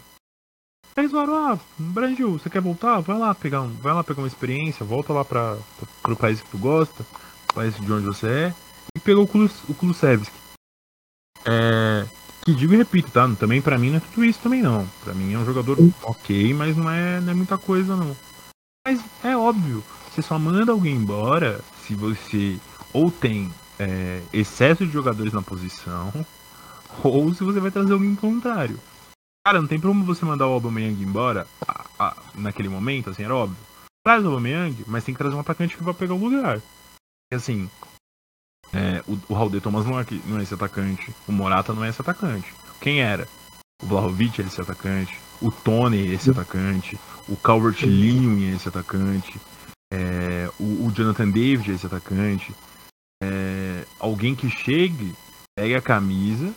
Aí 0.96 1.04
Eles 1.04 1.12
falaram, 1.12 1.54
ah, 1.54 1.60
Brian 1.78 2.16
Gil, 2.16 2.32
você 2.34 2.50
quer 2.50 2.62
voltar? 2.62 3.00
Vai 3.00 3.18
lá 3.18 3.34
pegar 3.34 3.62
um, 3.62 3.70
vai 3.76 3.94
lá 3.94 4.04
pegar 4.04 4.22
uma 4.22 4.28
experiência, 4.28 4.86
volta 4.86 5.14
lá 5.14 5.24
pra, 5.24 5.58
pro 6.02 6.16
país 6.16 6.42
que 6.42 6.50
tu 6.50 6.58
gosta, 6.58 7.06
país 7.54 7.76
de 7.76 7.92
onde 7.92 8.06
você 8.06 8.28
é, 8.28 8.54
e 8.96 9.00
pegou 9.00 9.24
o, 9.24 9.28
Kulus, 9.28 9.64
o. 9.70 9.76
É. 11.46 12.06
Que 12.44 12.54
digo 12.54 12.74
e 12.74 12.78
repito, 12.78 13.12
tá? 13.12 13.30
Também 13.40 13.62
pra 13.62 13.78
mim 13.78 13.90
não 13.90 13.98
é 13.98 14.00
tudo 14.00 14.26
isso 14.26 14.40
também 14.40 14.62
não. 14.62 14.88
Pra 15.04 15.14
mim 15.14 15.34
é 15.34 15.38
um 15.38 15.46
jogador 15.46 15.78
ok, 16.04 16.54
mas 16.54 16.76
não 16.76 16.90
é, 16.90 17.20
não 17.22 17.32
é 17.32 17.36
muita 17.36 17.58
coisa 17.58 17.96
não. 17.96 18.16
Mas 18.86 19.02
é 19.24 19.36
óbvio, 19.36 19.84
você 20.10 20.22
só 20.22 20.40
manda 20.40 20.72
alguém 20.72 20.96
embora 20.96 21.62
se 21.86 21.94
você 21.94 22.58
ou 22.94 23.12
tem 23.12 23.52
é, 23.78 24.22
excesso 24.34 24.86
de 24.86 24.92
jogadores 24.92 25.34
na 25.34 25.42
posição, 25.42 26.26
ou 27.04 27.34
se 27.34 27.44
você 27.44 27.60
vai 27.60 27.72
trazer 27.72 27.94
alguém 27.94 28.16
contrário. 28.16 28.80
Cara, 29.50 29.62
não 29.62 29.68
tem 29.68 29.82
como 29.82 30.06
você 30.06 30.24
mandar 30.24 30.46
o 30.46 30.54
Aubameyang 30.54 31.02
embora 31.02 31.48
a- 31.68 31.84
a- 31.98 32.16
naquele 32.36 32.70
momento, 32.70 33.10
assim, 33.10 33.24
era 33.24 33.34
óbvio. 33.36 33.58
Traz 34.06 34.24
o 34.24 34.28
Aubameyang, 34.28 34.84
mas 34.86 35.04
tem 35.04 35.12
que 35.12 35.18
trazer 35.18 35.36
um 35.36 35.40
atacante 35.40 35.76
que 35.76 35.84
vai 35.84 35.92
pegar 35.92 36.14
o 36.14 36.24
lugar. 36.24 36.62
E 37.34 37.36
assim, 37.36 37.68
é, 38.72 39.04
o, 39.08 39.18
o 39.28 39.34
Raul 39.34 39.50
de 39.50 39.60
Thomas 39.60 39.88
não 39.88 40.00
é, 40.00 40.06
não 40.26 40.38
é 40.40 40.44
esse 40.44 40.54
atacante, 40.54 41.12
o 41.28 41.32
Morata 41.32 41.74
não 41.74 41.84
é 41.84 41.90
esse 41.90 42.00
atacante. 42.00 42.54
Quem 42.80 43.02
era? 43.02 43.28
O 43.82 43.88
Vlahovic 43.88 44.40
é 44.40 44.46
esse 44.46 44.62
atacante, 44.62 45.20
o 45.42 45.52
Tony 45.52 45.98
é 46.12 46.14
esse 46.14 46.30
atacante, 46.30 47.00
o 47.28 47.36
Calvert 47.36 47.82
Lewin 47.84 48.52
é 48.52 48.56
esse 48.56 48.70
atacante, 48.70 49.42
é, 49.92 50.48
o, 50.60 50.86
o 50.86 50.92
Jonathan 50.92 51.28
David 51.32 51.72
é 51.72 51.74
esse 51.74 51.88
atacante. 51.88 52.54
É, 53.24 53.84
alguém 54.00 54.36
que 54.36 54.48
chegue, 54.48 55.16
pegue 55.58 55.74
a 55.74 55.82
camisa 55.82 56.54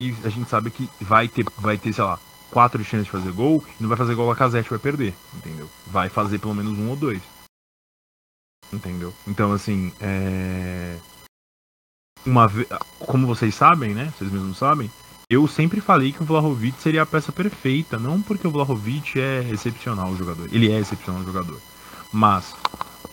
e 0.00 0.14
a 0.24 0.28
gente 0.30 0.48
sabe 0.48 0.70
que 0.70 0.88
vai 1.00 1.28
ter, 1.28 1.44
vai 1.58 1.76
ter, 1.76 1.92
sei 1.92 2.02
lá, 2.02 2.18
quatro 2.50 2.82
chances 2.82 3.04
de 3.04 3.10
fazer 3.10 3.32
gol 3.32 3.62
e 3.78 3.82
não 3.82 3.88
vai 3.88 3.98
fazer 3.98 4.14
gol 4.14 4.30
a 4.30 4.36
Casete 4.36 4.70
vai 4.70 4.78
perder, 4.78 5.14
entendeu? 5.34 5.68
Vai 5.86 6.08
fazer 6.08 6.38
pelo 6.38 6.54
menos 6.54 6.78
um 6.78 6.88
ou 6.88 6.96
dois. 6.96 7.22
Entendeu? 8.72 9.12
Então, 9.26 9.52
assim, 9.52 9.92
é... 10.00 10.96
Uma 12.24 12.48
ve... 12.48 12.66
Como 12.98 13.26
vocês 13.26 13.54
sabem, 13.54 13.94
né? 13.94 14.12
Vocês 14.16 14.30
mesmos 14.30 14.58
sabem, 14.58 14.90
eu 15.28 15.46
sempre 15.46 15.80
falei 15.80 16.12
que 16.12 16.22
o 16.22 16.26
Vlahovic 16.26 16.80
seria 16.80 17.02
a 17.02 17.06
peça 17.06 17.30
perfeita, 17.30 17.98
não 17.98 18.20
porque 18.20 18.46
o 18.46 18.50
Vlahovic 18.50 19.20
é 19.20 19.48
excepcional 19.50 20.16
jogador, 20.16 20.48
ele 20.52 20.72
é 20.72 20.78
excepcional 20.80 21.22
jogador, 21.22 21.60
mas 22.12 22.52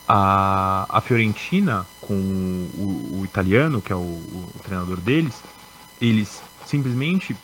a, 0.08 0.88
a 0.90 1.00
Fiorentina 1.00 1.86
com 2.02 2.16
o, 2.16 3.20
o 3.20 3.22
italiano, 3.24 3.82
que 3.82 3.94
é 3.94 3.96
o, 3.96 4.00
o 4.00 4.52
treinador 4.64 4.98
deles, 4.98 5.44
eles 6.02 6.42
simplesmente 6.68 7.36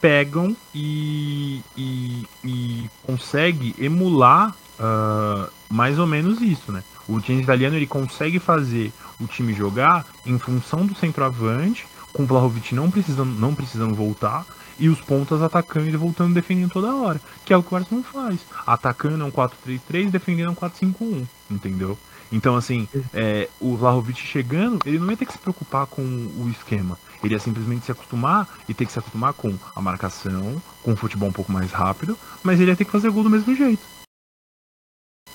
pegam 0.00 0.56
e, 0.74 1.62
e, 1.76 2.26
e 2.42 2.90
consegue 3.04 3.74
emular 3.78 4.54
ah, 4.80 5.48
mais 5.68 5.98
ou 5.98 6.06
menos 6.06 6.40
isso, 6.40 6.72
né? 6.72 6.82
O 7.06 7.20
time 7.20 7.42
italiano 7.42 7.76
ele 7.76 7.86
consegue 7.86 8.38
fazer 8.38 8.92
o 9.20 9.26
time 9.26 9.52
jogar 9.52 10.06
em 10.24 10.38
função 10.38 10.86
do 10.86 10.94
centroavante, 10.94 11.86
com 12.12 12.22
o 12.22 12.26
Vlahovic 12.26 12.74
não 12.74 12.90
precisando, 12.90 13.38
não 13.38 13.54
precisando 13.54 13.94
voltar, 13.94 14.46
e 14.78 14.88
os 14.88 15.00
pontas 15.00 15.42
atacando 15.42 15.88
e 15.88 15.96
voltando 15.96 16.32
defendendo 16.32 16.70
toda 16.70 16.94
hora. 16.94 17.20
Que 17.44 17.52
é 17.52 17.56
o 17.56 17.62
que 17.62 17.74
o 17.74 17.76
Arsenal 17.76 18.02
faz. 18.02 18.40
Atacando 18.66 19.22
é 19.22 19.26
um 19.26 19.30
4-3-3, 19.30 20.10
defendendo 20.10 20.46
é 20.46 20.50
um 20.50 20.54
4-5-1, 20.54 21.26
entendeu? 21.50 21.98
Então, 22.32 22.56
assim, 22.56 22.88
é, 23.12 23.48
o 23.60 23.76
Vlahovic 23.76 24.18
chegando, 24.20 24.78
ele 24.86 24.98
não 24.98 25.10
ia 25.10 25.16
ter 25.16 25.26
que 25.26 25.32
se 25.32 25.38
preocupar 25.38 25.86
com 25.86 26.02
o 26.02 26.48
esquema. 26.48 26.98
Ele 27.22 27.34
ia 27.34 27.40
simplesmente 27.40 27.84
se 27.84 27.92
acostumar 27.92 28.48
e 28.68 28.74
ter 28.74 28.86
que 28.86 28.92
se 28.92 28.98
acostumar 28.98 29.32
com 29.32 29.56
a 29.74 29.80
marcação, 29.80 30.60
com 30.82 30.92
o 30.92 30.96
futebol 30.96 31.28
um 31.28 31.32
pouco 31.32 31.52
mais 31.52 31.70
rápido, 31.72 32.16
mas 32.42 32.60
ele 32.60 32.70
ia 32.70 32.76
ter 32.76 32.84
que 32.84 32.90
fazer 32.90 33.10
gol 33.10 33.22
do 33.22 33.30
mesmo 33.30 33.54
jeito. 33.54 33.82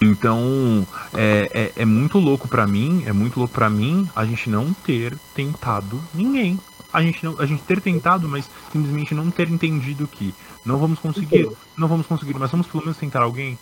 Então, 0.02 0.86
é, 1.14 1.50
é, 1.54 1.82
é 1.82 1.86
muito 1.86 2.20
louco 2.20 2.48
pra 2.48 2.68
mim, 2.68 3.04
é 3.06 3.14
muito 3.14 3.40
louco 3.40 3.54
pra 3.54 3.70
mim 3.70 4.10
a 4.16 4.26
gente 4.26 4.50
não 4.50 4.74
ter 4.74 5.18
tentado 5.34 6.02
ninguém. 6.14 6.60
A 6.92 7.02
gente, 7.02 7.24
não, 7.26 7.40
a 7.40 7.46
gente 7.46 7.64
ter 7.64 7.82
tentado, 7.82 8.28
mas 8.28 8.50
simplesmente 8.72 9.14
não 9.14 9.30
ter 9.30 9.50
entendido 9.50 10.08
que 10.08 10.34
não 10.66 10.78
vamos 10.78 11.00
conseguir, 11.00 11.50
não 11.78 11.88
vamos 11.88 12.08
conseguir, 12.08 12.34
mas 12.36 12.52
vamos 12.52 12.68
pelo 12.68 12.84
menos 12.84 12.98
tentar 12.98 13.22
alguém. 13.22 13.58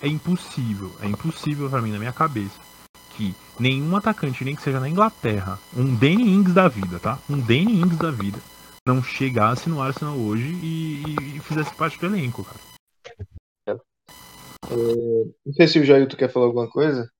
É 0.00 0.08
impossível, 0.08 0.94
é 1.00 1.06
impossível 1.06 1.70
pra 1.70 1.80
mim 1.80 1.90
na 1.90 1.98
minha 1.98 2.12
cabeça 2.12 2.69
que 3.20 3.34
nenhum 3.58 3.94
atacante, 3.94 4.42
nem 4.44 4.56
que 4.56 4.62
seja 4.62 4.80
na 4.80 4.88
Inglaterra, 4.88 5.58
um 5.76 5.94
Danny 5.94 6.30
Ings 6.30 6.54
da 6.54 6.68
vida, 6.68 6.98
tá? 6.98 7.18
Um 7.28 7.38
Danny 7.38 7.82
Ings 7.82 7.98
da 7.98 8.10
vida, 8.10 8.38
não 8.86 9.02
chegasse 9.02 9.68
no 9.68 9.82
Arsenal 9.82 10.16
hoje 10.16 10.48
e, 10.62 11.02
e- 11.02 11.36
e 11.36 11.40
fizesse 11.40 11.74
parte 11.74 11.98
do 11.98 12.06
elenco, 12.06 12.42
cara. 12.42 12.58
Não 15.44 15.52
sei 15.52 15.66
se 15.68 15.78
o 15.80 15.84
Jailton 15.84 16.16
quer 16.16 16.30
falar 16.32 16.46
alguma 16.46 16.70
coisa. 16.70 17.10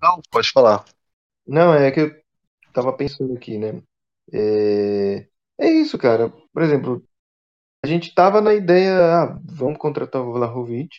Não, 0.00 0.20
pode 0.30 0.50
falar. 0.52 0.84
Não, 1.46 1.74
é 1.74 1.90
que 1.90 2.00
eu 2.00 2.22
tava 2.72 2.92
pensando 2.92 3.34
aqui, 3.34 3.58
né? 3.58 3.82
É, 4.32 5.26
é 5.58 5.70
isso, 5.70 5.96
cara. 5.98 6.30
Por 6.52 6.62
exemplo, 6.62 7.02
a 7.82 7.86
gente 7.88 8.14
tava 8.14 8.40
na 8.40 8.54
ideia, 8.54 9.22
ah, 9.22 9.40
vamos 9.44 9.78
contratar 9.78 10.20
o 10.22 10.32
Vlahovic, 10.32 10.90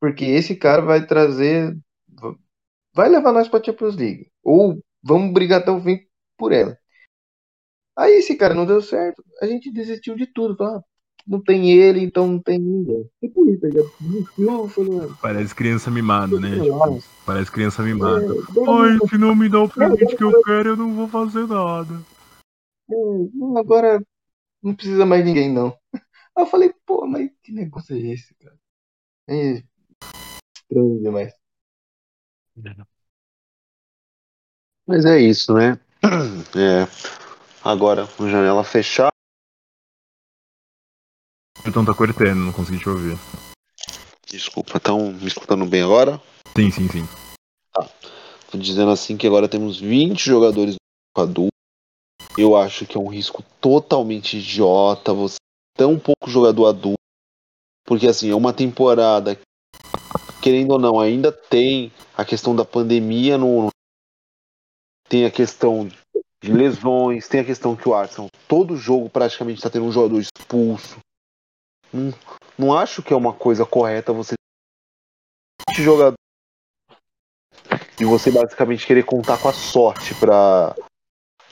porque 0.00 0.24
esse 0.24 0.54
cara 0.54 0.80
vai 0.80 1.04
trazer, 1.06 1.76
vai 2.94 3.08
levar 3.08 3.32
nós 3.32 3.48
pra 3.48 3.62
Champions 3.62 3.96
League, 3.96 4.30
ou 4.42 4.78
vamos 5.02 5.32
brigar 5.32 5.60
até 5.60 5.70
o 5.70 5.80
fim 5.80 5.98
por 6.36 6.52
ela. 6.52 6.76
Aí 7.96 8.12
esse 8.14 8.36
cara 8.36 8.54
não 8.54 8.64
deu 8.66 8.80
certo, 8.80 9.22
a 9.40 9.46
gente 9.46 9.70
desistiu 9.70 10.14
de 10.16 10.26
tudo, 10.26 10.56
falou, 10.56 10.76
ah, 10.76 10.82
não 11.26 11.42
tem 11.42 11.70
ele, 11.70 12.00
então 12.00 12.26
não 12.26 12.40
tem 12.40 12.58
ninguém. 12.58 13.08
E 13.22 13.28
por 13.28 13.48
isso, 13.48 13.64
ligado? 13.66 13.90
Desistiu, 14.00 14.68
falou, 14.68 15.14
Parece 15.20 15.54
criança 15.54 15.90
mimada, 15.90 16.40
né? 16.40 16.60
Tipo, 16.60 17.02
parece 17.24 17.50
criança 17.52 17.82
mimada. 17.82 18.24
"É, 18.24 18.28
Ai, 18.28 19.08
se 19.08 19.18
não 19.18 19.34
me 19.36 19.48
dá 19.48 19.60
o 19.60 19.68
presente 19.68 20.16
que 20.16 20.24
eu 20.24 20.42
quero, 20.42 20.70
eu 20.70 20.76
não 20.76 20.94
vou 20.94 21.06
fazer 21.08 21.46
nada. 21.46 21.94
É, 22.90 23.58
agora 23.58 24.04
não 24.62 24.74
precisa 24.74 25.06
mais 25.06 25.24
ninguém, 25.24 25.52
não. 25.52 25.76
Aí 25.94 26.44
eu 26.44 26.46
falei, 26.46 26.74
pô, 26.86 27.06
mas 27.06 27.30
que 27.42 27.52
negócio 27.52 27.94
é 27.94 28.00
esse, 28.00 28.34
cara? 28.34 28.56
É 29.28 29.62
estranho 30.54 31.00
demais. 31.02 31.32
Mas 34.86 35.04
é 35.04 35.18
isso, 35.20 35.54
né? 35.54 35.78
É, 36.56 36.86
agora, 37.64 38.06
com 38.06 38.28
janela 38.28 38.64
fechada. 38.64 39.12
Então 41.64 41.84
tá 41.84 41.94
cortando, 41.94 42.38
não 42.38 42.52
consegui 42.52 42.78
te 42.78 42.88
ouvir. 42.88 43.16
Desculpa, 44.26 44.78
estão 44.78 45.12
me 45.12 45.26
escutando 45.26 45.64
bem 45.64 45.82
agora? 45.82 46.20
Sim, 46.56 46.70
sim, 46.70 46.88
sim. 46.88 47.04
Tá. 47.72 47.88
Tô 48.50 48.58
dizendo 48.58 48.90
assim 48.90 49.16
que 49.16 49.26
agora 49.26 49.48
temos 49.48 49.78
20 49.78 50.24
jogadores 50.26 50.76
adultos. 51.16 51.52
Eu 52.36 52.56
acho 52.56 52.86
que 52.86 52.96
é 52.96 53.00
um 53.00 53.08
risco 53.08 53.42
totalmente 53.60 54.38
idiota 54.38 55.12
você 55.12 55.36
tão 55.76 55.98
pouco 55.98 56.28
jogador 56.28 56.66
adulto. 56.66 56.98
Porque 57.84 58.06
assim, 58.06 58.30
é 58.30 58.34
uma 58.34 58.52
temporada 58.52 59.38
querendo 60.42 60.72
ou 60.72 60.78
não, 60.78 60.98
ainda 60.98 61.30
tem 61.30 61.92
a 62.16 62.24
questão 62.24 62.54
da 62.54 62.64
pandemia 62.64 63.38
no 63.38 63.68
tem 65.08 65.24
a 65.24 65.30
questão 65.30 65.88
de 66.42 66.52
lesões, 66.52 67.28
tem 67.28 67.40
a 67.40 67.44
questão 67.44 67.76
que 67.76 67.88
o 67.88 67.94
Arsenal 67.94 68.28
todo 68.48 68.76
jogo 68.76 69.08
praticamente 69.08 69.58
está 69.58 69.70
tendo 69.70 69.84
um 69.84 69.92
jogador 69.92 70.18
expulso. 70.18 70.98
Não, 71.92 72.12
não 72.58 72.76
acho 72.76 73.02
que 73.02 73.12
é 73.12 73.16
uma 73.16 73.32
coisa 73.32 73.64
correta 73.64 74.12
você 74.12 74.34
jogador 75.78 76.14
e 78.00 78.04
você 78.04 78.30
basicamente 78.30 78.86
querer 78.86 79.04
contar 79.04 79.40
com 79.40 79.48
a 79.48 79.52
sorte 79.52 80.14
para 80.16 80.74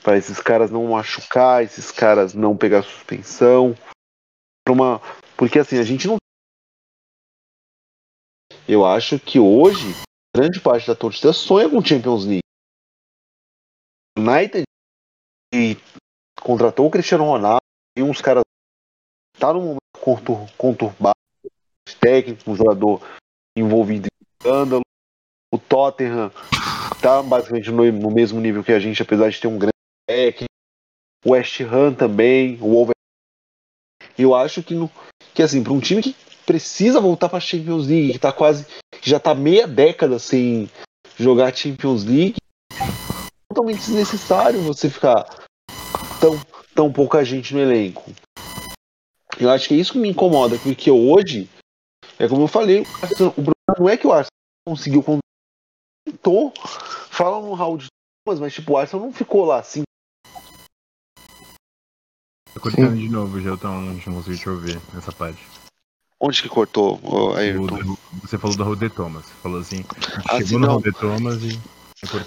para 0.03 0.17
esses 0.17 0.39
caras 0.39 0.71
não 0.71 0.87
machucar, 0.87 1.63
esses 1.63 1.91
caras 1.91 2.33
não 2.33 2.57
pegar 2.57 2.81
suspensão, 2.81 3.75
uma 4.67 4.99
porque 5.37 5.59
assim 5.59 5.77
a 5.77 5.83
gente 5.83 6.07
não 6.07 6.17
eu 8.67 8.85
acho 8.85 9.19
que 9.19 9.39
hoje 9.39 9.93
grande 10.35 10.59
parte 10.59 10.87
da 10.87 10.95
torcida 10.95 11.33
sonha 11.33 11.69
com 11.69 11.83
Champions 11.83 12.25
League. 12.25 12.41
United 14.17 14.63
e 15.53 15.77
contratou 16.41 16.87
o 16.87 16.91
Cristiano 16.91 17.25
Ronaldo 17.25 17.61
e 17.97 18.03
uns 18.03 18.21
caras 18.21 18.43
tá 19.37 19.53
num 19.53 19.61
momento 19.61 20.51
conturbado 20.57 21.15
técnico, 21.99 22.49
um 22.49 22.55
jogador 22.55 23.01
envolvido 23.55 24.07
em 24.07 24.25
escândalo. 24.39 24.81
O 25.53 25.57
Tottenham 25.57 26.31
tá 27.01 27.21
basicamente 27.21 27.69
no, 27.71 27.91
no, 27.91 28.09
mesmo 28.09 28.39
nível 28.39 28.63
que 28.63 28.71
a 28.71 28.79
gente, 28.79 29.01
apesar 29.01 29.29
de 29.29 29.39
ter 29.39 29.47
um 29.47 29.57
grande 29.57 29.73
técnico. 30.07 30.51
O 31.25 31.31
West 31.31 31.59
Ham 31.61 31.93
também, 31.93 32.55
o 32.55 32.69
Wolverhampton. 32.69 33.00
Eu 34.21 34.35
acho 34.35 34.61
que, 34.61 34.75
no, 34.75 34.89
que 35.33 35.41
assim, 35.41 35.63
para 35.63 35.73
um 35.73 35.79
time 35.79 36.01
que 36.01 36.15
precisa 36.45 36.99
voltar 36.99 37.29
para 37.29 37.39
Champions 37.39 37.87
League, 37.87 38.13
que 38.13 38.19
tá 38.19 38.31
quase 38.31 38.65
já 39.01 39.19
tá 39.19 39.33
meia 39.33 39.67
década 39.67 40.19
sem 40.19 40.69
jogar 41.17 41.55
Champions 41.55 42.03
League, 42.03 42.35
totalmente 43.49 43.79
desnecessário 43.79 44.61
você 44.61 44.89
ficar 44.89 45.25
tão, 46.19 46.39
tão 46.75 46.91
pouca 46.91 47.23
gente 47.23 47.53
no 47.53 47.59
elenco. 47.59 48.11
Eu 49.39 49.49
acho 49.49 49.67
que 49.67 49.73
é 49.73 49.77
isso 49.77 49.93
que 49.93 49.99
me 49.99 50.09
incomoda, 50.09 50.57
porque 50.59 50.91
hoje, 50.91 51.49
é 52.19 52.27
como 52.27 52.43
eu 52.43 52.47
falei, 52.47 52.81
o 52.81 53.31
problema 53.31 53.75
não 53.79 53.89
é 53.89 53.97
que 53.97 54.05
o 54.05 54.11
Arsenal 54.11 54.29
conseguiu 54.67 55.03
tentou, 56.05 56.53
falam 57.09 57.41
no 57.41 57.57
Thomas, 57.57 58.39
mas 58.39 58.53
tipo, 58.53 58.73
o 58.73 58.77
Arsenal 58.77 59.05
não 59.05 59.13
ficou 59.13 59.45
lá 59.45 59.59
assim. 59.59 59.83
Cortando 62.61 62.95
de 62.95 63.09
novo, 63.09 63.41
já 63.41 63.53
então 63.53 63.81
não 63.81 63.99
consegui 63.99 64.37
te 64.37 64.49
ouvir 64.49 64.79
nessa 64.93 65.11
parte. 65.11 65.41
Onde 66.19 66.43
que 66.43 66.49
cortou, 66.49 66.99
Ayrton? 67.35 67.97
Você 68.21 68.37
falou 68.37 68.55
do 68.55 68.63
Raul 68.63 68.75
de 68.75 68.89
Thomas. 68.89 69.25
Falou 69.41 69.59
assim, 69.59 69.83
ah, 70.29 70.37
chegou 70.37 70.59
no 70.59 70.67
Raul 70.67 70.81
de 70.81 70.91
Thomas 70.91 71.41
e. 71.41 71.59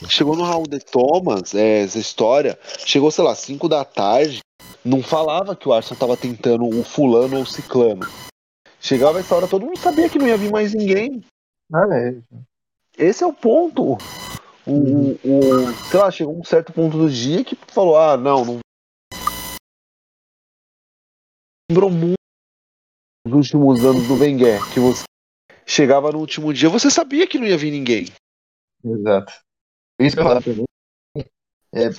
Chegou 0.09 0.37
no 0.37 0.43
Raul 0.43 0.66
de 0.66 0.80
Thomas, 0.80 1.55
é, 1.55 1.82
essa 1.82 1.99
história. 1.99 2.59
Chegou, 2.85 3.11
sei 3.12 3.22
lá, 3.22 3.35
5 3.35 3.68
da 3.68 3.85
tarde. 3.85 4.41
Não 4.85 5.03
falava 5.03 5.55
que 5.55 5.68
o 5.68 5.72
Arsenal 5.72 5.99
tava 5.99 6.16
tentando 6.16 6.68
o 6.68 6.82
fulano 6.82 7.37
ou 7.37 7.43
o 7.43 7.47
ciclano. 7.47 8.07
Chegava 8.80 9.20
essa 9.20 9.35
hora, 9.35 9.47
todo 9.47 9.64
mundo 9.64 9.78
sabia 9.78 10.09
que 10.09 10.18
não 10.18 10.26
ia 10.26 10.37
vir 10.37 10.51
mais 10.51 10.74
ninguém. 10.74 11.22
Ah, 11.72 11.87
é. 11.93 12.16
Esse 12.99 13.22
é 13.22 13.26
o 13.26 13.32
ponto. 13.32 13.97
O, 14.66 14.72
uhum. 14.72 15.18
o, 15.24 15.72
sei 15.89 16.01
lá, 16.01 16.11
chegou 16.11 16.39
um 16.39 16.45
certo 16.45 16.72
ponto 16.72 16.99
do 16.99 17.09
dia 17.09 17.45
que 17.45 17.57
falou: 17.68 17.97
ah, 17.97 18.16
não, 18.16 18.45
não. 18.45 18.59
Lembrou 21.75 21.91
muito 21.91 22.14
nos 23.27 23.53
últimos 23.53 23.85
anos 23.85 24.07
do 24.07 24.14
Wenger, 24.14 24.61
que 24.72 24.79
você 24.79 25.03
chegava 25.66 26.12
no 26.12 26.20
último 26.20 26.55
dia, 26.55 26.68
você 26.68 26.89
sabia 26.89 27.27
que 27.27 27.37
não 27.37 27.49
ia 27.49 27.59
vir 27.59 27.72
ninguém. 27.72 28.07
Exato. 28.85 29.33
Isso 29.99 30.14
que 30.14 30.22
eu 30.22 30.25
falo. 30.25 30.41
É, 31.75 31.91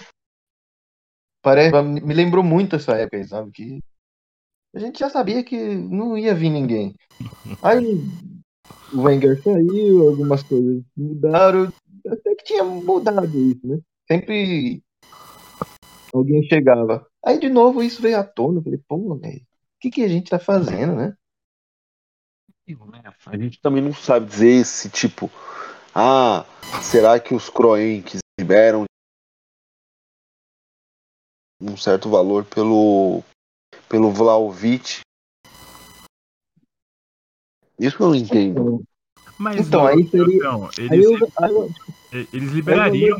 parece, 1.44 1.82
me 1.82 2.14
lembrou 2.14 2.42
muito 2.42 2.78
essa 2.78 2.94
época, 2.96 3.22
sabe? 3.26 3.52
Que 3.52 3.80
a 4.74 4.80
gente 4.80 4.98
já 4.98 5.10
sabia 5.10 5.44
que 5.44 5.58
não 5.58 6.18
ia 6.18 6.34
vir 6.34 6.52
ninguém. 6.52 6.96
Aí 7.62 7.98
o 8.94 9.02
Wenger 9.02 9.44
saiu, 9.44 10.08
algumas 10.08 10.42
coisas 10.42 10.82
mudaram, 10.96 11.68
até 12.08 12.34
que 12.36 12.46
tinha 12.46 12.64
mudado 12.64 13.38
isso, 13.38 13.68
né? 13.68 13.78
Sempre 14.10 14.82
alguém 16.14 16.42
chegava. 16.44 17.06
Aí 17.26 17.40
de 17.40 17.50
novo 17.50 17.84
isso 17.84 18.02
veio 18.02 18.20
à 18.20 18.24
tona, 18.24 18.60
eu 18.60 18.64
falei, 18.64 18.80
pô, 18.88 19.16
velho, 19.16 19.42
o 19.42 19.45
que, 19.86 19.92
que 19.92 20.04
a 20.04 20.08
gente 20.08 20.30
tá 20.30 20.40
fazendo, 20.40 20.96
né? 20.96 21.16
A 23.28 23.38
gente 23.38 23.62
também 23.62 23.84
não 23.84 23.94
sabe 23.94 24.26
dizer 24.26 24.66
se 24.66 24.90
tipo, 24.90 25.30
ah, 25.94 26.44
será 26.82 27.20
que 27.20 27.36
os 27.36 27.50
Kroenks 27.50 28.20
liberam 28.40 28.86
um 31.62 31.78
certo 31.78 32.10
valor 32.10 32.44
pelo 32.46 33.24
pelo 33.88 34.12
Vlaovic. 34.12 35.02
Isso 37.80 37.98
que 37.98 38.04
eu 38.04 38.08
não 38.08 38.16
entendo. 38.16 38.84
Mas 39.38 39.68
então, 39.68 39.86
aí 39.86 40.08
seria. 40.08 40.36
Então, 40.38 40.70
eles, 40.78 40.92
aí 40.92 41.04
eu, 41.04 41.32
aí 41.38 41.52
eu, 41.52 42.28
eles 42.34 42.52
liberariam. 42.52 43.18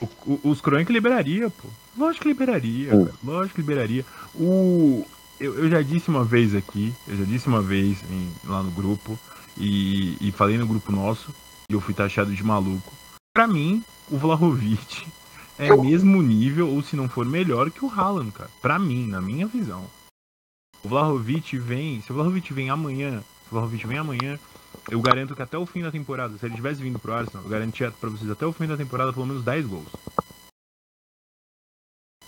O, 0.00 0.40
os 0.50 0.60
Kroenk 0.60 0.92
liberaria, 0.92 1.50
pô. 1.50 1.68
Lógico 1.96 2.24
que 2.24 2.28
liberaria, 2.28 2.94
hum. 2.94 3.04
cara. 3.06 3.16
Lógico 3.24 3.54
que 3.54 3.60
liberaria. 3.60 4.04
O, 4.34 5.06
eu, 5.40 5.54
eu, 5.54 5.70
já 5.70 5.82
disse 5.82 6.08
uma 6.08 6.24
vez 6.24 6.54
aqui, 6.54 6.94
eu 7.06 7.16
já 7.16 7.24
disse 7.24 7.46
uma 7.46 7.62
vez 7.62 7.98
em, 8.10 8.32
lá 8.44 8.62
no 8.62 8.70
grupo, 8.70 9.18
e, 9.56 10.16
e 10.20 10.32
falei 10.32 10.58
no 10.58 10.66
grupo 10.66 10.92
nosso, 10.92 11.34
e 11.68 11.72
eu 11.72 11.80
fui 11.80 11.94
taxado 11.94 12.34
de 12.34 12.44
maluco. 12.44 12.92
Pra 13.34 13.46
mim, 13.46 13.82
o 14.10 14.16
Vlahovic 14.16 15.06
é 15.58 15.74
mesmo 15.76 16.22
nível, 16.22 16.68
ou 16.68 16.82
se 16.82 16.96
não 16.96 17.08
for 17.08 17.24
melhor 17.24 17.70
que 17.70 17.84
o 17.84 17.90
Haaland, 17.90 18.32
cara. 18.32 18.50
Pra 18.60 18.78
mim, 18.78 19.06
na 19.06 19.20
minha 19.20 19.46
visão. 19.46 19.84
O 20.82 20.88
Vlahovic 20.88 21.58
vem. 21.58 22.00
Se 22.02 22.12
o 22.12 22.14
Vlahovic 22.14 22.52
vem 22.52 22.70
amanhã. 22.70 23.20
Se 23.20 23.48
o 23.50 23.50
Vlahovic 23.52 23.86
vem 23.86 23.98
amanhã. 23.98 24.38
Eu 24.88 25.00
garanto 25.00 25.34
que 25.34 25.42
até 25.42 25.58
o 25.58 25.66
fim 25.66 25.82
da 25.82 25.90
temporada, 25.90 26.38
se 26.38 26.46
ele 26.46 26.54
tivesse 26.54 26.80
vindo 26.80 26.98
pro 26.98 27.12
Arsenal, 27.12 27.42
eu 27.42 27.50
garantia 27.50 27.90
pra 27.90 28.08
vocês 28.08 28.30
até 28.30 28.46
o 28.46 28.52
fim 28.52 28.66
da 28.66 28.76
temporada 28.76 29.12
pelo 29.12 29.26
menos 29.26 29.44
10 29.44 29.66
gols. 29.66 29.88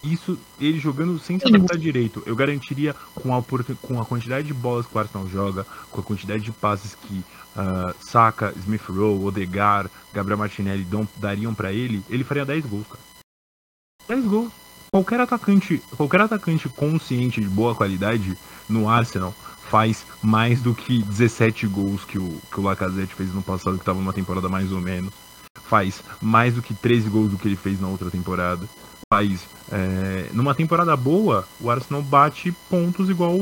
Isso, 0.03 0.39
ele 0.61 0.79
jogando 0.79 1.19
sem 1.19 1.39
se 1.39 1.47
adaptar 1.47 1.77
direito, 1.77 2.23
eu 2.25 2.35
garantiria 2.37 2.95
com 3.15 3.37
a, 3.37 3.43
com 3.83 4.01
a 4.01 4.05
quantidade 4.05 4.47
de 4.47 4.55
bolas 4.55 4.87
que 4.87 4.97
o 4.97 4.99
Arsenal 4.99 5.29
joga, 5.29 5.65
com 5.91 6.01
a 6.01 6.05
quantidade 6.05 6.43
de 6.43 6.53
passes 6.53 6.95
que 6.95 7.15
uh, 7.15 7.95
Saka, 8.01 8.53
Smith 8.57 8.83
Rowe, 8.89 9.25
Odegar, 9.25 9.91
Gabriel 10.13 10.39
Martinelli 10.39 10.85
dão, 10.85 11.07
dariam 11.17 11.53
para 11.53 11.73
ele, 11.73 12.03
ele 12.09 12.23
faria 12.23 12.45
10 12.45 12.67
gols, 12.67 12.87
cara. 12.87 13.01
10 14.09 14.25
gols. 14.27 14.53
Qualquer 14.91 15.21
atacante, 15.21 15.83
qualquer 15.97 16.21
atacante 16.23 16.69
consciente 16.69 17.41
de 17.41 17.49
boa 17.49 17.75
qualidade 17.75 18.39
no 18.69 18.89
Arsenal 18.89 19.35
faz 19.69 20.05
mais 20.23 20.61
do 20.61 20.75
que 20.75 21.03
17 21.03 21.66
gols 21.66 22.05
que 22.05 22.19
o, 22.19 22.41
que 22.51 22.61
o 22.61 22.62
Lacazette 22.62 23.14
fez 23.14 23.33
no 23.33 23.43
passado, 23.43 23.77
que 23.77 23.83
estava 23.83 23.99
numa 23.99 24.12
temporada 24.12 24.49
mais 24.49 24.73
ou 24.73 24.81
menos. 24.81 25.12
Faz 25.64 26.03
mais 26.21 26.55
do 26.55 26.62
que 26.62 26.75
13 26.75 27.09
gols 27.09 27.31
do 27.31 27.39
que 27.39 27.47
ele 27.47 27.57
fez 27.57 27.81
na 27.81 27.89
outra 27.89 28.11
temporada. 28.11 28.66
Faz. 29.12 29.47
É, 29.71 30.29
numa 30.33 30.55
temporada 30.55 30.97
boa, 30.97 31.47
o 31.61 31.71
Arsenal 31.71 32.03
bate 32.03 32.53
pontos 32.71 33.09
igual. 33.09 33.37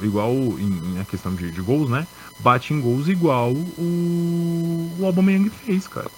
igual 0.00 0.32
em, 0.32 0.94
em 0.94 1.00
a 1.00 1.04
questão 1.04 1.34
de, 1.34 1.50
de, 1.50 1.60
gols, 1.60 1.90
né? 1.90 2.06
Bate 2.40 2.72
em 2.72 2.80
gols 2.80 3.08
igual 3.08 3.52
o, 3.52 4.92
o 4.98 5.06
Aubameyang 5.06 5.50
fez, 5.50 5.86
cara. 5.86 6.10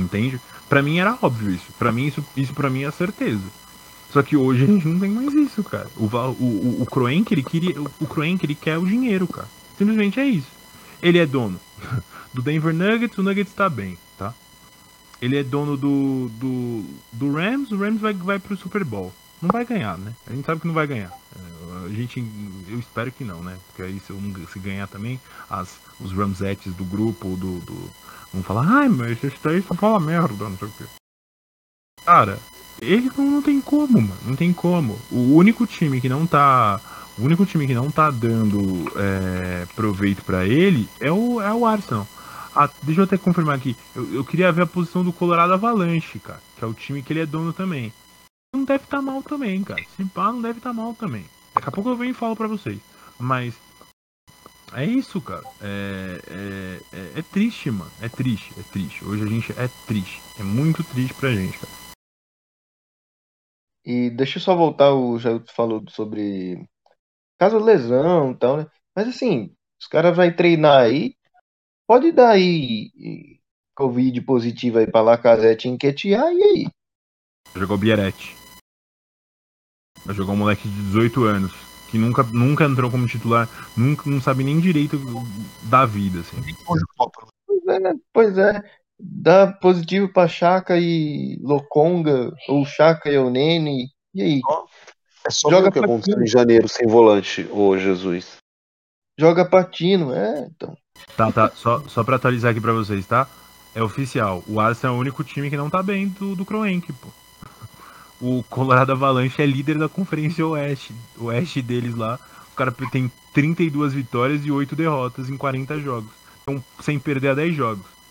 Entende? 0.00 0.40
Para 0.68 0.82
mim 0.82 0.98
era 0.98 1.18
óbvio 1.20 1.50
isso. 1.50 1.66
Para 1.78 1.92
mim 1.92 2.06
isso, 2.06 2.24
isso 2.36 2.54
para 2.54 2.70
mim 2.70 2.84
é 2.84 2.90
certeza. 2.90 3.42
Só 4.12 4.22
que 4.22 4.36
hoje 4.36 4.64
a 4.64 4.66
gente 4.66 4.86
não 4.86 5.00
tem 5.00 5.10
mais 5.10 5.32
isso, 5.32 5.64
cara. 5.64 5.88
O 5.96 6.04
o, 6.04 6.32
o, 6.32 6.82
o 6.82 6.86
Kroenk, 6.86 7.32
ele 7.32 7.42
queria, 7.42 7.80
o, 7.80 7.84
o 7.84 8.22
ele 8.22 8.54
quer 8.54 8.76
o 8.76 8.84
dinheiro, 8.84 9.26
cara. 9.26 9.48
Simplesmente 9.78 10.20
é 10.20 10.26
isso. 10.26 10.50
Ele 11.02 11.18
é 11.18 11.24
dono 11.24 11.58
do 12.32 12.42
Denver 12.42 12.74
Nuggets, 12.74 13.16
o 13.16 13.22
Nuggets 13.22 13.54
tá 13.54 13.70
bem, 13.70 13.98
tá? 14.18 14.34
Ele 15.20 15.38
é 15.38 15.42
dono 15.42 15.76
do, 15.76 16.28
do, 16.34 16.84
do 17.12 17.32
Rams, 17.32 17.72
o 17.72 17.78
Rams 17.78 18.00
vai, 18.00 18.12
vai 18.12 18.38
pro 18.38 18.56
Super 18.56 18.84
Bowl. 18.84 19.12
Não 19.40 19.48
vai 19.48 19.64
ganhar, 19.64 19.96
né? 19.96 20.12
A 20.26 20.32
gente 20.32 20.44
sabe 20.44 20.60
que 20.60 20.66
não 20.66 20.74
vai 20.74 20.86
ganhar. 20.86 21.10
É, 21.10 21.86
a 21.86 21.88
gente, 21.88 22.22
eu 22.68 22.78
espero 22.78 23.10
que 23.10 23.24
não, 23.24 23.42
né? 23.42 23.56
Porque 23.66 23.82
aí 23.82 23.98
se, 24.00 24.12
se 24.52 24.58
ganhar 24.58 24.86
também, 24.88 25.18
as, 25.48 25.80
os 25.98 26.12
Ramsettes 26.12 26.74
do 26.74 26.84
grupo, 26.84 27.36
do, 27.36 27.60
do, 27.60 27.90
Vão 28.32 28.42
falar, 28.42 28.66
ai, 28.66 28.88
mas 28.88 29.22
esse 29.22 29.36
daí 29.42 29.62
só 29.62 29.74
fala 29.74 30.00
merda, 30.00 30.48
não 30.48 30.56
sei 30.56 30.68
o 30.68 30.72
quê. 30.72 30.84
Cara, 32.04 32.38
Ele 32.82 33.08
não, 33.16 33.40
tem 33.40 33.60
como, 33.60 34.02
mano. 34.02 34.16
Não 34.26 34.34
tem 34.34 34.52
como. 34.52 34.98
O 35.10 35.36
único 35.36 35.64
time 35.66 36.00
que 36.00 36.08
não 36.08 36.26
tá. 36.26 36.80
O 37.16 37.22
único 37.22 37.46
time 37.46 37.66
que 37.66 37.74
não 37.74 37.90
tá 37.90 38.10
dando 38.10 38.90
é, 38.96 39.66
proveito 39.76 40.24
para 40.24 40.46
ele 40.46 40.88
é 40.98 41.12
o, 41.12 41.40
é 41.40 41.52
o 41.54 41.64
Arsenal. 41.64 42.06
Ah, 42.54 42.68
deixa 42.82 43.00
eu 43.00 43.04
até 43.04 43.16
confirmar 43.16 43.54
aqui. 43.54 43.76
Eu, 43.94 44.14
eu, 44.14 44.24
queria 44.24 44.50
ver 44.50 44.62
a 44.62 44.66
posição 44.66 45.04
do 45.04 45.12
Colorado 45.12 45.52
Avalanche, 45.52 46.18
cara. 46.18 46.40
Que 46.56 46.64
é 46.64 46.66
o 46.66 46.74
time 46.74 47.02
que 47.02 47.12
ele 47.12 47.20
é 47.20 47.26
dono 47.26 47.52
também. 47.52 47.92
Não 48.52 48.64
deve 48.64 48.82
estar 48.82 48.96
tá 48.96 49.02
mal 49.02 49.22
também, 49.22 49.62
cara. 49.62 49.82
Se 49.96 50.04
pá, 50.06 50.32
não 50.32 50.42
deve 50.42 50.58
estar 50.58 50.70
tá 50.70 50.74
mal 50.74 50.92
também. 50.94 51.24
Daqui 51.54 51.68
a 51.68 51.72
pouco 51.72 51.88
eu 51.88 51.96
venho 51.96 52.10
e 52.10 52.14
falo 52.14 52.34
pra 52.34 52.48
vocês. 52.48 52.78
Mas. 53.16 53.54
É 54.72 54.84
isso, 54.84 55.20
cara. 55.20 55.44
É, 55.60 56.20
é, 56.26 56.80
é, 56.92 57.12
é 57.16 57.22
triste, 57.22 57.70
mano. 57.70 57.90
É 58.00 58.08
triste, 58.08 58.52
é 58.58 58.62
triste. 58.72 59.04
Hoje 59.04 59.22
a 59.22 59.26
gente 59.26 59.52
é 59.52 59.70
triste. 59.86 60.20
É 60.40 60.42
muito 60.42 60.82
triste 60.82 61.14
pra 61.14 61.32
gente, 61.32 61.58
cara. 61.58 61.81
E 63.84 64.10
deixa 64.10 64.38
eu 64.38 64.42
só 64.42 64.54
voltar, 64.54 64.92
o 64.92 65.18
Jair 65.18 65.42
falou 65.48 65.82
sobre 65.88 66.64
caso 67.38 67.58
lesão 67.58 68.30
e 68.30 68.36
tal, 68.36 68.56
né? 68.58 68.66
Mas 68.94 69.08
assim, 69.08 69.54
os 69.80 69.86
caras 69.88 70.16
vão 70.16 70.32
treinar 70.32 70.82
aí, 70.82 71.16
pode 71.86 72.12
dar 72.12 72.30
aí 72.30 73.40
Covid 73.74 74.20
positivo 74.22 74.78
aí 74.78 74.86
pra 74.86 75.00
Lacazette 75.00 75.68
enquetear, 75.68 76.32
e 76.32 76.42
aí? 76.42 76.66
Jogou 77.56 77.76
Bierete. 77.76 78.36
Vai 80.04 80.14
jogar 80.14 80.32
um 80.32 80.36
moleque 80.36 80.68
de 80.68 80.82
18 80.84 81.24
anos, 81.24 81.52
que 81.90 81.98
nunca, 81.98 82.22
nunca 82.22 82.64
entrou 82.64 82.90
como 82.90 83.06
titular, 83.06 83.48
nunca 83.76 84.08
não 84.08 84.20
sabe 84.20 84.44
nem 84.44 84.60
direito 84.60 84.98
da 85.68 85.84
vida, 85.84 86.20
assim. 86.20 86.36
Pois 86.64 86.82
é, 87.66 87.94
pois 88.12 88.38
é. 88.38 88.81
Dá 89.04 89.48
positivo 89.48 90.12
pra 90.12 90.28
Chaka 90.28 90.78
e 90.78 91.36
Lokonga, 91.42 92.30
ou 92.48 92.64
Chaka 92.64 93.10
e 93.10 93.18
Onene, 93.18 93.88
e 94.14 94.22
aí? 94.22 94.40
É 95.26 95.30
só 95.30 95.50
Joga 95.50 95.68
o 95.68 95.72
que 95.72 95.78
aconteceu 95.80 96.22
em 96.22 96.26
janeiro 96.26 96.68
sem 96.68 96.86
volante, 96.86 97.48
ô 97.50 97.76
Jesus. 97.76 98.36
Joga 99.18 99.44
patino, 99.44 100.12
é, 100.12 100.46
então. 100.54 100.76
Tá, 101.16 101.32
tá, 101.32 101.50
só, 101.50 101.80
só 101.88 102.04
pra 102.04 102.14
atualizar 102.14 102.52
aqui 102.52 102.60
pra 102.60 102.72
vocês, 102.72 103.04
tá? 103.04 103.26
É 103.74 103.82
oficial, 103.82 104.44
o 104.46 104.60
Arsenal 104.60 104.94
é 104.94 104.98
o 104.98 105.00
único 105.00 105.24
time 105.24 105.50
que 105.50 105.56
não 105.56 105.68
tá 105.68 105.82
bem 105.82 106.06
do, 106.08 106.36
do 106.36 106.44
Kroenke, 106.44 106.92
pô. 106.92 107.08
O 108.20 108.44
Colorado 108.44 108.92
Avalanche 108.92 109.42
é 109.42 109.46
líder 109.46 109.78
da 109.78 109.88
Conferência 109.88 110.46
Oeste. 110.46 110.94
O 111.16 111.24
Oeste 111.24 111.60
deles 111.60 111.96
lá, 111.96 112.20
o 112.52 112.54
cara 112.54 112.72
tem 112.92 113.10
32 113.34 113.94
vitórias 113.94 114.46
e 114.46 114.50
8 114.52 114.76
derrotas 114.76 115.28
em 115.28 115.36
40 115.36 115.80
jogos. 115.80 116.12
Então, 116.42 116.62
sem 116.80 117.00
perder 117.00 117.30
a 117.30 117.34
10 117.34 117.56
jogos. 117.56 118.01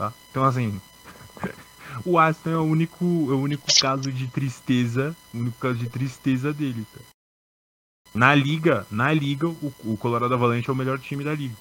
Tá? 0.00 0.14
Então, 0.30 0.44
assim, 0.44 0.80
o 2.06 2.18
Aston 2.18 2.48
é 2.48 2.56
o 2.56 2.62
único, 2.62 3.04
é 3.04 3.34
o 3.34 3.40
único 3.40 3.66
caso 3.78 4.10
de 4.10 4.26
tristeza, 4.28 5.14
o 5.34 5.36
único 5.36 5.58
caso 5.58 5.74
de 5.74 5.90
tristeza 5.90 6.54
dele, 6.54 6.86
tá? 6.90 7.00
Na 8.14 8.34
liga, 8.34 8.86
na 8.90 9.12
liga, 9.12 9.46
o, 9.46 9.74
o 9.84 9.98
Colorado 9.98 10.32
Avalanche 10.32 10.70
é 10.70 10.72
o 10.72 10.76
melhor 10.76 10.98
time 10.98 11.22
da 11.22 11.34
liga. 11.34 11.54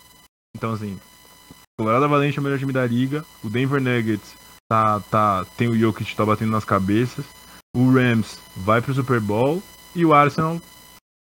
Então 0.56 0.72
assim, 0.72 0.98
o 1.52 1.84
Colorado 1.84 2.06
Avalanche 2.06 2.38
é 2.38 2.40
o 2.40 2.44
melhor 2.44 2.58
time 2.58 2.72
da 2.72 2.88
liga, 2.88 3.26
o 3.44 3.50
Denver 3.50 3.82
Nuggets 3.82 4.34
tá, 4.70 5.02
tá, 5.02 5.44
tem 5.58 5.68
o 5.68 5.78
Jokic 5.78 6.16
tá 6.16 6.26
batendo 6.26 6.54
nas 6.54 6.64
cabeças, 6.64 7.26
o 7.76 7.92
Rams 7.92 8.40
vai 8.56 8.82
pro 8.82 8.94
Super 8.94 9.20
Bowl 9.20 9.62
e 9.94 10.06
o 10.06 10.14
Arsenal 10.14 10.62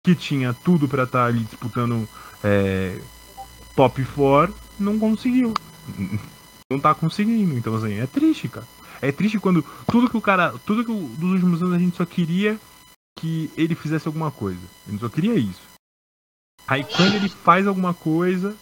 que 0.05 0.13
tinha 0.13 0.53
tudo 0.53 0.88
para 0.88 1.05
estar 1.05 1.24
tá 1.24 1.26
ali 1.26 1.39
disputando 1.39 2.07
é, 2.43 3.01
top 3.76 4.05
4 4.05 4.53
não 4.80 4.99
conseguiu. 4.99 5.55
Não 6.70 6.80
tá 6.80 6.93
conseguindo, 6.93 7.57
então 7.57 7.76
assim, 7.76 7.93
é 7.93 8.05
triste, 8.05 8.49
cara. 8.49 8.68
É 9.01 9.11
triste 9.11 9.39
quando 9.39 9.63
tudo 9.89 10.09
que 10.09 10.18
o 10.18 10.22
cara. 10.22 10.57
Tudo 10.65 10.84
que 10.84 10.91
dos 10.91 11.32
últimos 11.32 11.61
anos 11.61 11.76
a 11.76 11.80
gente 11.80 11.95
só 11.95 12.05
queria 12.05 12.59
que 13.18 13.51
ele 13.55 13.76
fizesse 13.76 14.07
alguma 14.07 14.32
coisa. 14.32 14.59
A 14.86 14.91
gente 14.91 14.99
só 14.99 15.09
queria 15.09 15.36
isso. 15.36 15.61
Aí 16.68 16.84
quando 16.84 17.15
ele 17.15 17.30
faz 17.30 17.68
alguma 17.68 17.93
coisa. 17.93 18.55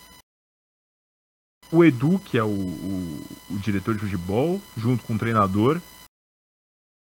O 1.71 1.83
Edu, 1.83 2.19
que 2.19 2.37
é 2.37 2.43
o, 2.43 2.47
o, 2.47 3.25
o 3.49 3.57
diretor 3.57 3.95
de 3.95 4.01
futebol, 4.01 4.61
junto 4.77 5.03
com 5.03 5.15
o 5.15 5.17
treinador, 5.17 5.81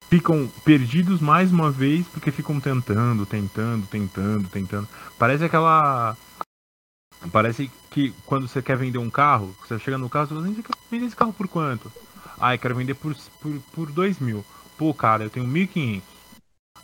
ficam 0.08 0.46
perdidos 0.64 1.20
mais 1.20 1.50
uma 1.50 1.68
vez 1.68 2.06
porque 2.06 2.30
ficam 2.30 2.60
tentando, 2.60 3.26
tentando, 3.26 3.86
tentando, 3.88 4.48
tentando. 4.48 4.88
Parece 5.18 5.44
aquela. 5.44 6.16
Parece 7.32 7.70
que 7.92 8.14
quando 8.24 8.48
você 8.48 8.62
quer 8.62 8.76
vender 8.76 8.98
um 8.98 9.10
carro, 9.10 9.54
você 9.60 9.78
chega 9.78 9.98
no 9.98 10.08
carro 10.08 10.24
e 10.24 10.28
fala 10.28 10.40
assim, 10.40 10.64
vender 10.90 11.06
esse 11.06 11.16
carro 11.16 11.32
por 11.32 11.46
quanto? 11.46 11.92
Ah, 12.40 12.54
eu 12.54 12.58
quero 12.58 12.74
vender 12.74 12.94
por, 12.94 13.14
por, 13.40 13.60
por 13.72 13.92
2 13.92 14.18
mil. 14.18 14.44
Pô, 14.78 14.92
cara, 14.94 15.24
eu 15.24 15.30
tenho 15.30 15.46
1.500. 15.46 16.02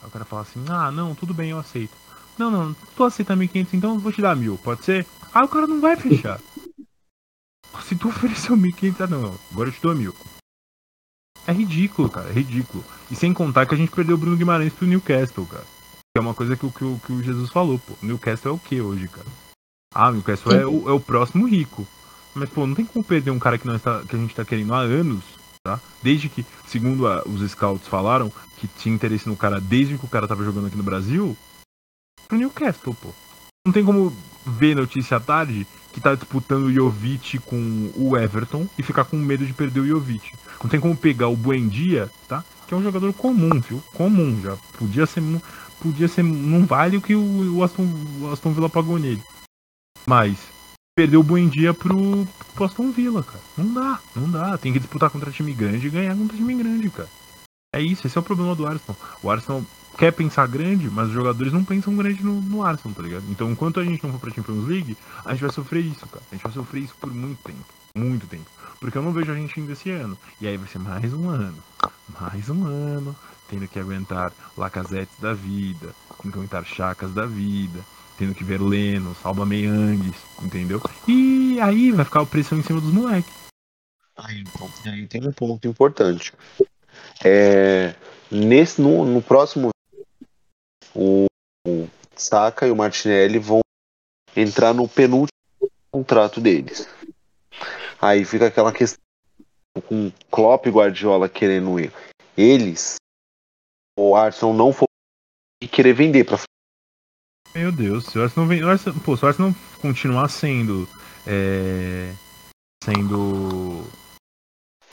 Aí 0.00 0.06
o 0.06 0.10
cara 0.10 0.24
fala 0.24 0.42
assim, 0.42 0.64
ah, 0.68 0.92
não, 0.92 1.14
tudo 1.14 1.32
bem, 1.34 1.50
eu 1.50 1.58
aceito. 1.58 1.96
Não, 2.38 2.50
não, 2.50 2.74
tu 2.94 3.02
aceita 3.02 3.34
1.500, 3.34 3.68
então 3.72 3.94
eu 3.94 4.00
vou 4.00 4.12
te 4.12 4.22
dar 4.22 4.36
mil, 4.36 4.56
pode 4.58 4.84
ser? 4.84 5.06
Ah, 5.34 5.44
o 5.44 5.48
cara 5.48 5.66
não 5.66 5.80
vai 5.80 5.96
fechar. 5.96 6.38
Se 7.82 7.96
tu 7.96 8.08
ofereceu 8.08 8.56
1.500, 8.56 9.00
ah, 9.00 9.06
não, 9.06 9.38
agora 9.50 9.70
eu 9.70 9.72
te 9.72 9.80
dou 9.80 9.94
mil. 9.94 10.14
É 11.46 11.52
ridículo, 11.52 12.10
cara, 12.10 12.28
é 12.28 12.32
ridículo. 12.32 12.84
E 13.10 13.16
sem 13.16 13.32
contar 13.32 13.64
que 13.66 13.74
a 13.74 13.78
gente 13.78 13.90
perdeu 13.90 14.16
o 14.16 14.18
Bruno 14.18 14.36
Guimarães 14.36 14.72
pro 14.72 14.86
Newcastle, 14.86 15.46
cara. 15.46 15.64
Que 15.64 16.18
é 16.18 16.20
uma 16.20 16.34
coisa 16.34 16.56
que, 16.56 16.70
que, 16.70 16.98
que 17.06 17.12
o 17.12 17.22
Jesus 17.22 17.50
falou, 17.50 17.78
pô. 17.78 17.94
Newcastle 18.02 18.52
é 18.52 18.54
o 18.54 18.58
que 18.58 18.80
hoje, 18.80 19.08
cara? 19.08 19.47
Ah, 19.98 20.10
o 20.10 20.12
Newcastle 20.12 20.52
é 20.52 20.64
o, 20.64 20.88
é 20.88 20.92
o 20.92 21.00
próximo 21.00 21.48
rico. 21.48 21.84
Mas, 22.32 22.48
pô, 22.48 22.64
não 22.66 22.74
tem 22.76 22.84
como 22.84 23.04
perder 23.04 23.32
um 23.32 23.38
cara 23.38 23.58
que, 23.58 23.66
nós 23.66 23.82
tá, 23.82 24.00
que 24.08 24.14
a 24.14 24.18
gente 24.18 24.32
tá 24.32 24.44
querendo 24.44 24.72
há 24.72 24.78
anos 24.78 25.24
tá? 25.68 25.80
Desde 26.02 26.28
que, 26.28 26.46
segundo 26.66 27.06
a, 27.06 27.22
os 27.26 27.48
scouts 27.50 27.88
falaram, 27.88 28.32
que 28.56 28.66
tinha 28.66 28.94
interesse 28.94 29.28
no 29.28 29.36
cara 29.36 29.60
desde 29.60 29.98
que 29.98 30.04
o 30.04 30.08
cara 30.08 30.28
tava 30.28 30.44
jogando 30.44 30.68
aqui 30.68 30.76
no 30.76 30.82
Brasil, 30.82 31.36
pro 32.28 32.38
Newcastle, 32.38 32.94
pô. 32.94 33.08
Não 33.66 33.72
tem 33.72 33.84
como 33.84 34.16
ver 34.46 34.76
notícia 34.76 35.16
à 35.16 35.20
tarde 35.20 35.66
que 35.92 36.00
tá 36.00 36.14
disputando 36.14 36.66
o 36.66 36.72
Jovic 36.72 37.38
com 37.40 37.90
o 37.96 38.16
Everton 38.16 38.68
e 38.78 38.82
ficar 38.82 39.04
com 39.04 39.16
medo 39.16 39.44
de 39.44 39.52
perder 39.52 39.80
o 39.80 39.86
Jovic. 39.86 40.32
Não 40.62 40.70
tem 40.70 40.80
como 40.80 40.96
pegar 40.96 41.28
o 41.28 41.36
Buendia, 41.36 42.08
tá? 42.28 42.44
Que 42.66 42.72
é 42.72 42.76
um 42.76 42.82
jogador 42.82 43.12
comum, 43.12 43.60
viu? 43.60 43.82
Comum 43.92 44.40
já. 44.40 44.56
Podia 44.78 45.06
ser, 45.06 45.22
podia 45.80 46.08
ser 46.08 46.22
não 46.22 46.64
vale 46.64 46.96
o 46.96 47.02
que 47.02 47.14
o 47.14 47.62
Aston, 47.62 47.88
o 48.20 48.32
Aston 48.32 48.52
Villa 48.52 48.70
pagou 48.70 48.98
nele. 48.98 49.22
Mas 50.08 50.38
perdeu 50.96 51.20
o 51.20 51.22
bom 51.22 51.46
dia 51.46 51.74
pro, 51.74 52.26
pro 52.54 52.64
Aston 52.64 52.90
Villa, 52.90 53.22
cara. 53.22 53.42
Não 53.58 53.74
dá, 53.74 54.00
não 54.16 54.30
dá. 54.30 54.56
Tem 54.56 54.72
que 54.72 54.78
disputar 54.78 55.10
contra 55.10 55.30
time 55.30 55.52
grande 55.52 55.86
e 55.86 55.90
ganhar 55.90 56.16
contra 56.16 56.34
time 56.34 56.54
grande, 56.54 56.88
cara. 56.88 57.10
É 57.76 57.82
isso, 57.82 58.06
esse 58.06 58.16
é 58.16 58.20
o 58.22 58.24
problema 58.24 58.54
do 58.54 58.66
Arsenal. 58.66 58.96
O 59.22 59.30
Arsenal 59.30 59.62
quer 59.98 60.10
pensar 60.12 60.48
grande, 60.48 60.88
mas 60.88 61.08
os 61.08 61.12
jogadores 61.12 61.52
não 61.52 61.62
pensam 61.62 61.94
grande 61.94 62.24
no, 62.24 62.40
no 62.40 62.64
Arsenal, 62.64 62.96
tá 62.96 63.02
ligado? 63.02 63.24
Então, 63.28 63.50
enquanto 63.50 63.80
a 63.80 63.84
gente 63.84 64.02
não 64.02 64.10
for 64.12 64.18
pra 64.18 64.30
Champions 64.30 64.66
League, 64.66 64.96
a 65.26 65.32
gente 65.32 65.42
vai 65.42 65.52
sofrer 65.52 65.84
isso, 65.84 66.06
cara. 66.06 66.24
A 66.32 66.34
gente 66.34 66.42
vai 66.42 66.52
sofrer 66.52 66.84
isso 66.84 66.94
por 66.98 67.12
muito 67.12 67.42
tempo. 67.42 67.66
Muito 67.94 68.26
tempo. 68.26 68.46
Porque 68.80 68.96
eu 68.96 69.02
não 69.02 69.12
vejo 69.12 69.30
a 69.30 69.34
gente 69.34 69.60
indo 69.60 69.70
esse 69.70 69.90
ano. 69.90 70.16
E 70.40 70.48
aí 70.48 70.56
vai 70.56 70.68
ser 70.68 70.78
mais 70.78 71.12
um 71.12 71.28
ano. 71.28 71.58
Mais 72.18 72.48
um 72.48 72.64
ano. 72.64 73.14
Tendo 73.46 73.68
que 73.68 73.78
aguentar 73.78 74.32
Lacazetes 74.56 75.20
da 75.20 75.34
vida. 75.34 75.94
Tendo 76.22 76.32
que 76.32 76.38
aguentar 76.38 76.64
Chacas 76.64 77.12
da 77.12 77.26
vida 77.26 77.84
tendo 78.18 78.34
que 78.34 78.42
ver 78.42 78.60
Leno, 78.60 79.14
Salva 79.14 79.46
Meyangues, 79.46 80.16
entendeu? 80.42 80.82
E 81.06 81.58
aí 81.60 81.92
vai 81.92 82.04
ficar 82.04 82.22
a 82.22 82.26
pressão 82.26 82.58
em 82.58 82.62
cima 82.62 82.80
dos 82.80 82.92
moleques. 82.92 83.32
Aí, 84.16 84.42
aí 84.86 85.06
tem 85.06 85.26
um 85.26 85.32
ponto 85.32 85.68
importante. 85.68 86.32
É, 87.24 87.94
nesse, 88.30 88.80
no, 88.80 89.04
no 89.04 89.22
próximo 89.22 89.70
o, 90.94 91.26
o 91.66 91.88
Saka 92.16 92.66
e 92.66 92.70
o 92.72 92.76
Martinelli 92.76 93.38
vão 93.38 93.60
entrar 94.36 94.74
no 94.74 94.88
penúltimo 94.88 95.28
contrato 95.92 96.40
deles. 96.40 96.88
Aí 98.00 98.24
fica 98.24 98.48
aquela 98.48 98.72
questão 98.72 98.98
com 99.86 100.10
Klopp 100.30 100.66
e 100.66 100.70
Guardiola 100.70 101.28
querendo 101.28 101.76
eles, 102.36 102.96
o 103.96 104.16
Arsenal 104.16 104.54
não 104.54 104.72
for 104.72 104.88
querer 105.70 105.92
vender 105.92 106.24
para 106.24 106.38
meu 107.54 107.72
Deus, 107.72 108.04
se 108.04 108.18
o 108.18 108.22
Arsenal, 108.22 108.48
vem, 108.48 108.62
o 108.62 108.68
Arsenal, 108.68 108.98
pô, 109.00 109.16
se 109.16 109.24
o 109.24 109.28
Arsenal 109.28 109.54
continuar 109.80 110.28
sendo. 110.28 110.88
É, 111.26 112.12
sendo. 112.84 113.84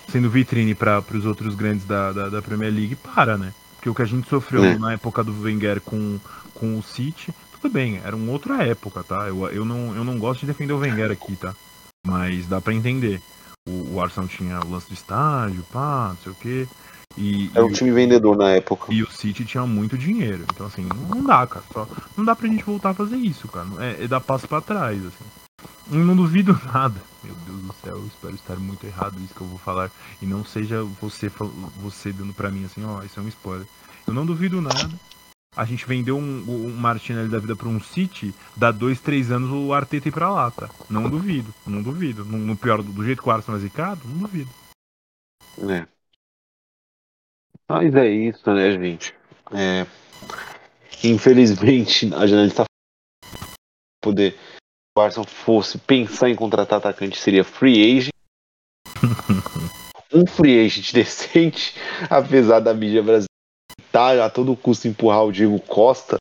sendo 0.10 0.30
vitrine 0.30 0.76
para 0.76 1.04
os 1.14 1.26
outros 1.26 1.56
grandes 1.56 1.86
da, 1.86 2.12
da, 2.12 2.30
da, 2.30 2.42
Premier 2.42 2.74
League, 2.74 2.96
para, 2.96 3.38
né? 3.38 3.54
Porque 3.76 3.90
o 3.90 3.96
que 3.96 4.02
a 4.02 4.06
gente 4.06 4.28
sofreu 4.28 4.64
é. 4.64 4.78
na 4.78 4.94
época 4.94 5.24
do 5.24 5.42
Wenger 5.42 5.82
com, 5.82 6.20
com 6.54 6.78
o 6.78 6.84
City, 6.84 7.34
tudo 7.60 7.72
bem, 7.72 8.02
era 8.04 8.16
uma 8.16 8.32
outra 8.32 8.64
época, 8.64 9.04
tá? 9.04 9.28
Eu, 9.28 9.48
eu, 9.50 9.66
não, 9.66 9.96
eu 9.96 10.04
não 10.04 10.18
gosto 10.18 10.42
de 10.42 10.48
defender 10.48 10.74
o 10.74 10.80
Wenger 10.80 11.12
aqui, 11.12 11.36
tá? 11.36 11.56
Mas 12.06 12.48
dá 12.48 12.62
para 12.62 12.74
entender. 12.74 13.22
O, 13.68 13.96
o 13.96 14.02
Arsenal 14.02 14.28
tinha 14.28 14.60
o 14.60 14.70
lance 14.70 14.88
do 14.88 14.94
estádio, 14.94 15.64
pá, 15.72 16.10
não 16.10 16.18
sei 16.18 16.32
o 16.32 16.36
quê. 16.36 16.68
E, 17.18 17.50
Era 17.54 17.66
um 17.66 17.72
time 17.72 17.92
vendedor 17.92 18.36
na 18.38 18.52
época. 18.52 18.94
E 18.94 19.02
o 19.02 19.10
City 19.10 19.46
tinha 19.46 19.66
muito 19.66 19.98
dinheiro. 19.98 20.46
Então, 20.54 20.68
assim, 20.68 20.88
não 21.10 21.24
dá, 21.24 21.48
cara. 21.48 21.66
Só, 21.72 21.88
não 22.18 22.26
dá 22.26 22.36
pra 22.36 22.48
gente 22.48 22.64
voltar 22.64 22.90
a 22.90 22.94
fazer 22.94 23.18
isso, 23.18 23.48
cara. 23.48 23.68
É, 23.80 24.04
é 24.04 24.08
dar 24.08 24.20
passo 24.20 24.48
pra 24.48 24.62
trás, 24.62 25.02
assim. 25.06 25.26
não 25.90 26.16
duvido 26.16 26.60
nada. 26.74 27.02
Meu 27.24 27.34
Deus 27.46 27.62
do 27.62 27.76
céu. 27.84 27.98
eu 27.98 28.08
espero 28.08 28.36
estar 28.36 28.56
muito 28.58 28.86
errado 28.86 29.20
isso 29.24 29.34
que 29.34 29.42
eu 29.42 29.48
vou 29.48 29.58
falar. 29.58 29.90
E 30.22 30.26
não 30.26 30.44
seja 30.44 30.84
você, 31.02 31.32
você 31.82 32.12
dando 32.12 32.34
pra 32.34 32.52
mim 32.52 32.66
assim, 32.66 32.84
ó, 32.84 33.00
oh, 33.00 33.06
isso 33.06 33.20
é 33.20 33.24
um 33.24 33.28
spoiler. 33.28 33.68
Eu 34.06 34.14
não 34.14 34.26
duvido 34.26 34.62
nada. 34.62 34.90
A 35.56 35.64
gente 35.64 35.86
vendeu 35.86 36.18
um, 36.18 36.44
um 36.48 36.76
Martinelli 36.76 37.30
da 37.30 37.40
vida 37.40 37.56
pra 37.56 37.70
um 37.70 37.80
City, 37.80 38.36
dá 38.58 38.72
dois, 38.72 39.00
três 39.00 39.32
anos 39.32 39.50
o 39.50 39.74
Arteta 39.74 40.10
ir 40.10 40.12
pra 40.12 40.30
lá, 40.30 40.52
tá? 40.52 40.70
Não 40.90 41.10
duvido, 41.10 41.54
não 41.66 41.82
duvido. 41.82 42.26
No, 42.26 42.38
no 42.38 42.58
pior, 42.58 42.84
do 42.84 43.06
jeito 43.06 43.22
que 43.22 43.30
o 43.30 43.32
Arsenal 43.32 43.58
é 43.58 43.64
zicado, 43.64 44.02
não 44.06 44.18
duvido. 44.18 44.50
É. 45.70 45.88
Mas 47.70 47.96
é 47.96 48.08
isso, 48.08 48.54
né, 48.54 48.72
gente? 48.72 49.14
É... 49.52 49.86
Infelizmente, 51.04 52.14
a 52.14 52.26
janela 52.26 52.48
está 52.48 52.66
poder 54.02 54.38
o 54.98 55.02
Arsenal 55.02 55.28
fosse 55.28 55.78
pensar 55.78 56.30
em 56.30 56.36
contratar 56.36 56.78
atacante 56.80 57.20
seria 57.20 57.44
free 57.44 57.98
agent. 57.98 58.14
um 60.14 60.26
free 60.26 60.66
agent 60.66 60.94
decente, 60.94 61.74
apesar 62.10 62.62
da 62.62 62.74
mídia 62.74 63.04
brasileira 63.04 64.26
a 64.26 64.30
todo 64.30 64.56
custo 64.56 64.88
empurrar 64.88 65.26
o 65.26 65.32
Diego 65.34 65.60
Costa, 65.60 66.16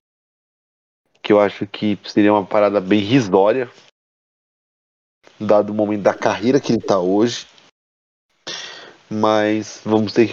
que 1.23 1.33
eu 1.33 1.41
acho 1.41 1.67
que 1.69 1.97
seria 2.05 2.33
uma 2.33 2.45
parada 2.45 2.81
bem 2.81 2.99
risória, 2.99 3.71
dado 5.39 5.71
o 5.71 5.75
momento 5.75 6.03
da 6.03 6.15
carreira 6.15 6.61
que 6.61 6.73
ele 6.73 6.81
está 6.81 6.99
hoje. 6.99 7.47
Mas 9.09 9.81
vamos 9.85 10.13
ter 10.13 10.29
que 10.29 10.33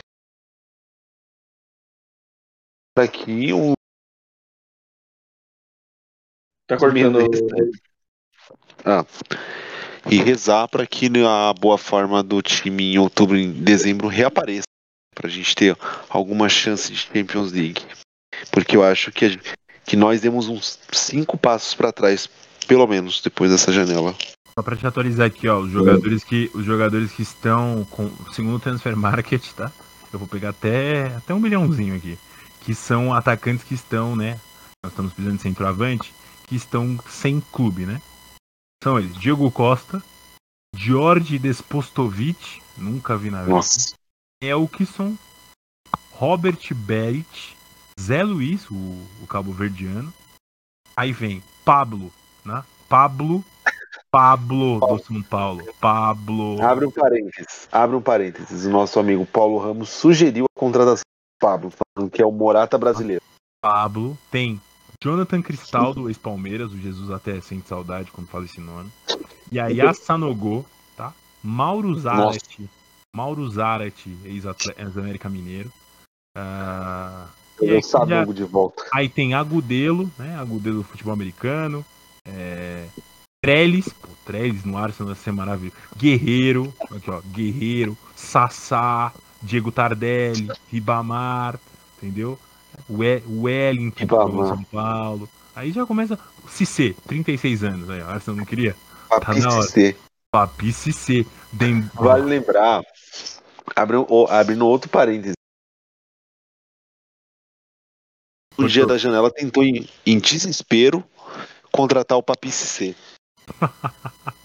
aqui 2.97 3.53
um 3.53 3.73
Tá 6.71 6.77
cortando. 6.77 7.19
Ah. 8.85 9.05
E 10.09 10.21
rezar 10.21 10.69
para 10.69 10.87
que 10.87 11.11
a 11.25 11.53
boa 11.53 11.77
forma 11.77 12.23
do 12.23 12.41
time 12.41 12.93
em 12.93 12.97
outubro 12.97 13.37
e 13.37 13.45
dezembro 13.45 14.07
reapareça. 14.07 14.63
Para 15.13 15.27
a 15.27 15.29
gente 15.29 15.53
ter 15.53 15.77
alguma 16.07 16.47
chance 16.47 16.89
de 16.89 16.97
Champions 16.97 17.51
League. 17.51 17.85
Porque 18.53 18.77
eu 18.77 18.83
acho 18.83 19.11
que, 19.11 19.37
que 19.85 19.97
nós 19.97 20.21
demos 20.21 20.47
uns 20.47 20.79
cinco 20.93 21.37
passos 21.37 21.75
para 21.75 21.91
trás, 21.91 22.29
pelo 22.65 22.87
menos, 22.87 23.21
depois 23.21 23.51
dessa 23.51 23.73
janela. 23.73 24.15
Só 24.57 24.63
para 24.63 24.77
te 24.77 24.87
atualizar 24.87 25.27
aqui, 25.27 25.49
ó, 25.49 25.59
os 25.59 25.71
jogadores 25.71 26.23
que, 26.23 26.49
os 26.53 26.63
jogadores 26.63 27.11
que 27.11 27.21
estão 27.21 27.85
com 27.91 28.09
segundo 28.33 28.55
o 28.55 28.59
Transfer 28.59 28.95
Market, 28.95 29.45
tá? 29.51 29.69
Eu 30.11 30.19
vou 30.19 30.27
pegar 30.27 30.49
até, 30.49 31.07
até 31.17 31.33
um 31.33 31.39
milhãozinho 31.39 31.95
aqui. 31.95 32.17
Que 32.61 32.75
são 32.75 33.13
atacantes 33.13 33.63
que 33.63 33.73
estão, 33.73 34.15
né? 34.15 34.39
Nós 34.83 34.93
estamos 34.93 35.13
precisando 35.13 35.37
de 35.37 35.43
centroavante, 35.43 36.13
que 36.47 36.55
estão 36.55 36.97
sem 37.09 37.39
clube, 37.39 37.85
né? 37.85 38.01
São 38.83 38.97
eles: 38.97 39.15
Diego 39.17 39.49
Costa, 39.51 40.01
George 40.75 41.37
Despostovic, 41.37 42.61
nunca 42.77 43.17
vi 43.17 43.29
na 43.29 43.43
vida. 43.43 43.59
Elkson, 44.41 45.15
Robert 46.13 46.73
Berit, 46.73 47.55
Zé 47.99 48.23
Luiz, 48.23 48.69
o, 48.69 48.75
o 49.21 49.27
cabo-verdiano. 49.27 50.13
Aí 50.95 51.11
vem 51.11 51.43
Pablo, 51.63 52.11
né? 52.43 52.63
Pablo, 52.89 53.43
Pablo 54.11 54.79
do 54.79 54.99
São 55.03 55.21
Paulo. 55.21 55.63
Pablo. 55.79 56.61
Abre 56.61 56.85
um 56.85 56.91
parênteses. 56.91 57.69
Abre 57.71 57.95
um 57.95 58.01
parênteses. 58.01 58.65
O 58.65 58.69
nosso 58.69 58.99
amigo 58.99 59.25
Paulo 59.25 59.57
Ramos 59.57 59.89
sugeriu 59.89 60.45
a 60.45 60.59
contratação 60.59 61.03
Pablo, 61.41 61.71
falando 61.71 62.11
que 62.11 62.21
é 62.21 62.25
o 62.25 62.31
Morata 62.31 62.77
brasileiro. 62.77 63.23
Pablo 63.59 64.15
tem 64.29 64.61
Jonathan 65.03 65.41
Cristaldo, 65.41 66.07
ex-Palmeiras, 66.07 66.71
o 66.71 66.77
Jesus 66.77 67.09
até 67.09 67.41
sente 67.41 67.67
saudade 67.67 68.11
quando 68.11 68.27
fala 68.27 68.45
esse 68.45 68.61
nome. 68.61 68.91
E 69.51 69.59
aí 69.59 69.81
a 69.81 69.91
Sanogô, 69.93 70.63
tá? 70.95 71.11
Mauro 71.43 71.95
Zarate. 71.95 72.69
Mauro 73.13 73.49
Zarate, 73.49 74.15
ex-América 74.23 75.27
Mineiro. 75.27 75.71
Uh, 76.37 77.27
e 77.61 77.71
aí, 77.71 77.81
já, 77.81 78.23
de 78.23 78.43
volta. 78.43 78.85
Aí 78.93 79.09
tem 79.09 79.33
Agudelo, 79.33 80.09
né? 80.17 80.37
Agudelo 80.39 80.77
do 80.77 80.83
futebol 80.83 81.13
americano. 81.13 81.83
É, 82.25 82.85
Trellis, 83.43 83.89
pô, 83.89 84.07
Trellis 84.23 84.63
no 84.63 84.77
Arsenal 84.77 85.13
vai 85.13 85.21
ser 85.21 85.31
maravilhoso. 85.31 85.75
Guerreiro, 85.97 86.73
aqui 86.95 87.09
ó, 87.09 87.19
Guerreiro, 87.21 87.97
Sassá, 88.15 89.11
Diego 89.41 89.71
Tardelli, 89.71 90.47
Ribamar, 90.71 91.59
entendeu? 91.97 92.37
o 92.89 93.41
Wellington 93.43 94.03
em 94.03 94.47
São 94.47 94.63
Paulo. 94.65 95.29
Aí 95.55 95.71
já 95.71 95.85
começa. 95.85 96.17
Cissé, 96.47 96.93
36 97.07 97.63
anos. 97.63 97.89
Aí, 97.89 98.01
Arsenal 98.01 98.37
não 98.37 98.45
queria. 98.45 98.75
Papi 99.09 99.25
tá 99.25 99.33
na 99.33 99.53
hora. 99.53 99.63
Cissé. 99.63 99.95
Papi 100.31 100.71
Cissé. 100.71 101.25
Dem... 101.51 101.81
Vale 101.93 102.25
lembrar, 102.25 102.81
abrindo, 103.75 104.27
abrindo 104.29 104.65
outro 104.65 104.89
parênteses. 104.89 105.35
No 108.57 108.67
dia 108.67 108.85
da 108.85 108.97
janela 108.97 109.31
tentou, 109.31 109.63
em, 109.63 109.89
em 110.05 110.19
desespero, 110.19 111.03
contratar 111.71 112.17
o 112.17 112.23
Papi 112.23 112.51
Cissé. 112.51 112.95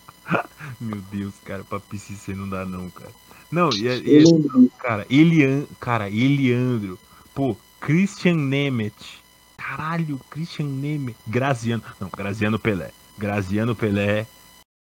Meu 0.81 1.01
Deus, 1.11 1.35
cara, 1.45 1.65
Papi 1.65 1.99
Cissé 1.99 2.35
não 2.35 2.49
dá 2.49 2.65
não, 2.65 2.91
cara. 2.91 3.11
Não, 3.51 3.71
e, 3.73 3.87
e 3.87 4.69
cara, 4.79 5.07
Elian, 5.09 5.65
cara, 5.81 6.09
Eliandro. 6.09 6.99
Pô, 7.35 7.57
Christian 7.81 8.35
Nemeth. 8.35 9.21
Caralho, 9.57 10.21
Christian 10.31 10.67
Nemeth. 10.67 11.17
Graziano. 11.27 11.83
Não, 12.01 12.09
Graziano 12.09 12.59
Pelé. 12.59 12.91
Graziano 13.17 13.75
Pelé. 13.75 14.27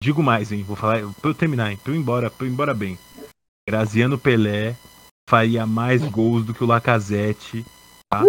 Digo 0.04 0.22
mais, 0.22 0.52
hein? 0.52 0.64
Vou 0.64 0.76
falar 0.76 1.02
pra 1.22 1.30
eu 1.30 1.34
terminar, 1.34 1.72
hein? 1.72 1.80
Pra 1.82 1.92
eu 1.92 1.96
ir 1.96 2.00
embora, 2.00 2.30
pra 2.30 2.46
eu 2.46 2.50
ir 2.50 2.54
embora 2.54 2.74
bem. 2.74 2.98
Graziano 3.68 4.18
Pelé 4.18 4.76
faria 5.30 5.66
mais 5.66 6.02
gols 6.04 6.46
do 6.46 6.54
que 6.54 6.64
o 6.64 6.68
Lacazette 6.68 7.66
tá? 8.10 8.24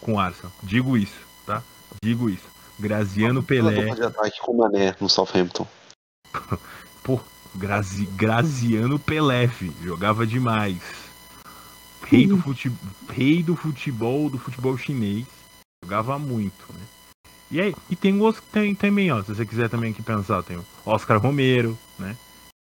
com 0.00 0.14
o 0.14 0.18
Arsenal. 0.18 0.52
Digo 0.62 0.96
isso, 0.96 1.20
tá? 1.46 1.62
Digo 2.02 2.28
isso. 2.28 2.44
Graziano 2.78 3.42
Pelé. 3.42 3.94
de 3.94 4.02
ataque 4.02 4.40
com 4.40 4.52
o 4.52 4.58
Mané 4.58 4.96
no 5.00 5.08
Southampton. 5.08 5.66
Pô, 7.02 7.20
Grazi... 7.54 8.06
Graziano 8.06 8.98
Pelé, 8.98 9.48
filho. 9.48 9.74
Jogava 9.82 10.26
demais 10.26 11.02
rei 12.12 12.26
do, 12.26 12.36
futebol, 12.38 12.78
rei 13.08 13.42
do 13.42 13.56
futebol, 13.56 14.28
do 14.28 14.38
futebol 14.38 14.76
chinês. 14.76 15.26
Jogava 15.82 16.18
muito, 16.18 16.72
né? 16.72 16.80
E 17.50 17.60
aí, 17.60 17.74
e 17.90 17.96
tem 17.96 18.18
tem 18.50 18.74
também, 18.74 19.10
ó, 19.10 19.22
se 19.22 19.34
você 19.34 19.44
quiser 19.44 19.68
também 19.68 19.90
aqui 19.90 20.02
pensar, 20.02 20.42
tem 20.42 20.56
o 20.56 20.64
Oscar 20.86 21.18
Romero, 21.18 21.76
né? 21.98 22.16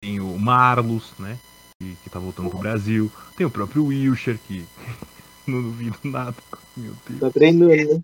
Tem 0.02 0.20
o 0.20 0.38
Marlos, 0.38 1.12
né? 1.18 1.38
Que, 1.80 1.96
que 2.04 2.10
tá 2.10 2.18
voltando 2.18 2.50
pro 2.50 2.58
Brasil. 2.58 3.10
Tem 3.36 3.46
o 3.46 3.50
próprio 3.50 3.86
Wilshire, 3.86 4.38
que 4.46 4.64
não 5.46 5.62
duvido 5.62 5.98
nada. 6.04 6.36
Meu 6.76 6.94
Deus. 7.06 7.20
Tá 7.20 7.30
treinando, 7.30 7.74
né? 7.74 8.02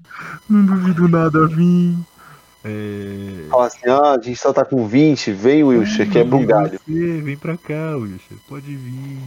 Não 0.49 0.64
duvido 0.64 1.09
nada 1.09 1.47
vir. 1.47 1.97
É... 2.64 3.46
Fala 3.50 3.66
assim, 3.66 3.86
ah, 3.88 4.12
a 4.12 4.20
gente 4.20 4.36
só 4.36 4.52
tá 4.52 4.64
com 4.64 4.86
20, 4.86 5.32
vem 5.32 5.62
Wilshire, 5.62 6.10
que 6.10 6.18
é 6.18 6.24
um 6.24 6.46
galho. 6.46 6.80
Vem 6.86 7.36
pra 7.36 7.58
cá, 7.58 7.96
Wilshire, 7.96 8.40
pode 8.48 8.74
vir. 8.74 9.20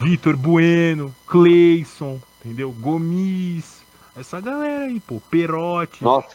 Vitor 0.00 0.36
Bueno, 0.36 1.14
Cleison, 1.26 2.18
entendeu? 2.40 2.72
Gomes, 2.72 3.82
essa 4.16 4.40
galera 4.40 4.86
aí, 4.86 4.98
pô, 5.00 5.20
Perotti. 5.30 6.02
Nossa, 6.02 6.28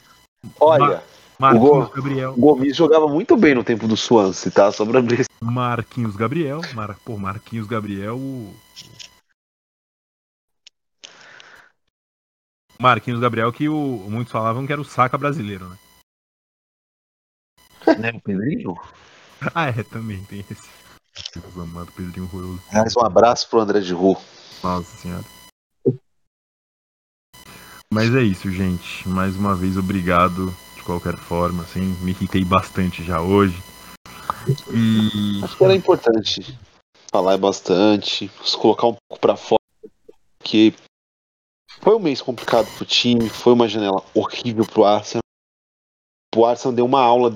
olha, 0.60 1.04
Mar 1.40 1.54
Marquinhos 1.54 1.90
Gabriel. 1.90 2.36
Gomes 2.38 2.76
jogava 2.76 3.08
muito 3.08 3.36
bem 3.36 3.56
no 3.56 3.64
tempo 3.64 3.88
do 3.88 3.98
Swansea, 3.98 4.52
tá? 4.52 4.72
Só 4.72 4.86
pra 4.86 5.00
abrir. 5.00 5.26
Marquinhos 5.42 6.16
Gabriel, 6.16 6.62
Mar... 6.74 6.96
pô, 7.04 7.18
Marquinhos 7.18 7.66
Gabriel. 7.66 8.20
Marquinhos 12.82 13.20
Gabriel, 13.20 13.52
que 13.52 13.68
o... 13.68 13.76
muitos 14.10 14.32
falavam 14.32 14.66
que 14.66 14.72
era 14.72 14.82
o 14.82 14.86
saca 14.86 15.18
brasileiro, 15.18 15.68
né? 15.68 15.78
Né, 18.00 18.12
o 18.14 18.22
Pedrinho? 18.22 18.76
ah, 19.54 19.68
é, 19.68 19.84
também 19.84 20.24
tem 20.26 20.40
esse. 20.50 20.70
Deus 21.36 21.58
amado, 21.58 21.92
Pedrinho 21.92 22.26
horroroso. 22.26 22.62
Mais 22.72 22.96
um 22.96 23.02
abraço 23.02 23.50
pro 23.50 23.60
André 23.60 23.82
de 23.82 23.94
Ru. 23.94 24.16
Nossa 24.64 24.98
senhora. 24.98 25.26
Mas 27.92 28.14
é 28.16 28.22
isso, 28.22 28.50
gente. 28.52 29.08
Mais 29.10 29.36
uma 29.36 29.56
vez, 29.56 29.76
obrigado 29.76 30.56
de 30.76 30.84
qualquer 30.84 31.18
forma. 31.18 31.64
Assim, 31.64 31.82
me 32.02 32.12
irritei 32.12 32.46
bastante 32.46 33.04
já 33.04 33.20
hoje. 33.20 33.58
E... 34.72 35.44
Acho 35.44 35.58
que 35.58 35.64
era 35.64 35.76
importante 35.76 36.58
falar 37.12 37.38
bastante, 37.38 38.30
colocar 38.60 38.88
um 38.88 38.96
pouco 38.96 39.20
para 39.20 39.36
fora, 39.36 39.62
que 40.44 40.74
foi 41.82 41.96
um 41.96 42.00
mês 42.00 42.22
complicado 42.22 42.68
pro 42.76 42.86
time, 42.86 43.30
foi 43.30 43.54
uma 43.54 43.68
janela 43.68 44.04
horrível 44.14 44.66
pro 44.66 44.86
Arsenal. 44.86 45.22
O 46.36 46.46
Arsenal 46.46 46.76
deu 46.76 46.86
uma 46.86 47.02
aula 47.02 47.36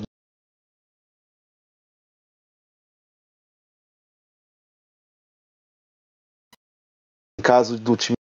caso 7.44 7.78
do 7.78 7.98
time 7.98 8.16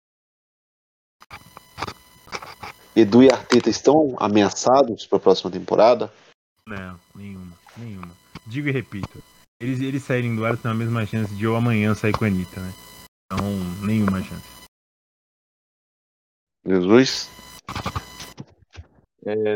Edu 2.95 3.23
e 3.23 3.31
Arteta 3.31 3.69
estão 3.69 4.15
ameaçados 4.19 5.05
para 5.05 5.17
a 5.17 5.21
próxima 5.21 5.51
temporada? 5.51 6.11
Não, 6.65 6.99
nenhuma, 7.15 7.57
nenhuma. 7.77 8.11
Digo 8.45 8.67
e 8.67 8.71
repito. 8.71 9.23
eles, 9.59 9.79
eles 9.79 10.03
saírem 10.03 10.35
do 10.35 10.45
Arsenal 10.45 10.61
tem 10.61 10.71
a 10.71 10.85
mesma 10.85 11.05
chance 11.05 11.33
de 11.33 11.43
eu 11.43 11.55
amanhã 11.55 11.93
sair 11.95 12.13
com 12.13 12.25
a 12.25 12.27
Anitta, 12.27 12.59
né? 12.59 12.73
Então, 13.31 13.45
nenhuma 13.85 14.21
chance. 14.23 14.58
Jesus? 16.69 17.29
É, 19.25 19.55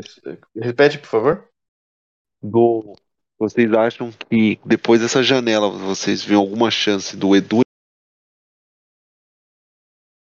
repete, 0.56 0.98
por 0.98 1.08
favor. 1.08 1.50
Do, 2.42 2.96
vocês 3.38 3.72
acham 3.72 4.12
que 4.12 4.60
depois 4.66 5.00
dessa 5.00 5.22
janela 5.22 5.70
vocês 5.70 6.24
veem 6.24 6.40
alguma 6.40 6.72
chance 6.72 7.16
do 7.16 7.36
Edu 7.36 7.62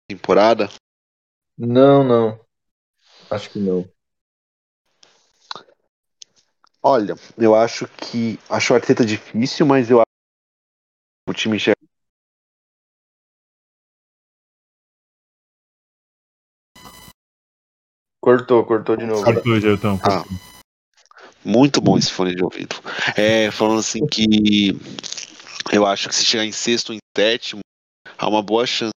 temporada? 0.08 0.68
Não, 1.56 2.02
não. 2.02 2.44
Acho 3.30 3.50
que 3.50 3.58
não. 3.60 3.88
Olha, 6.82 7.14
eu 7.38 7.54
acho 7.54 7.86
que 7.86 8.38
acho 8.48 8.72
o 8.72 8.76
Arteta 8.76 9.04
difícil, 9.04 9.66
mas 9.66 9.90
eu 9.90 9.98
acho 9.98 10.06
que 11.26 11.30
o 11.30 11.34
time 11.34 11.58
chega 11.58 11.79
Cortou, 18.30 18.64
cortou 18.64 18.96
de 18.96 19.06
novo. 19.06 19.24
Cortou, 19.24 19.58
Geltão. 19.58 19.98
Ah. 20.04 20.24
Muito 21.44 21.80
bom 21.80 21.98
esse 21.98 22.12
fone 22.12 22.32
de 22.32 22.44
ouvido. 22.44 22.76
É, 23.16 23.50
falando 23.50 23.80
assim 23.80 24.06
que 24.06 24.70
eu 25.72 25.84
acho 25.84 26.08
que 26.08 26.14
se 26.14 26.24
chegar 26.24 26.44
em 26.44 26.52
sexto 26.52 26.90
ou 26.90 26.94
em 26.94 27.00
sétimo, 27.16 27.60
há 28.16 28.28
uma 28.28 28.40
boa 28.40 28.64
chance. 28.66 28.92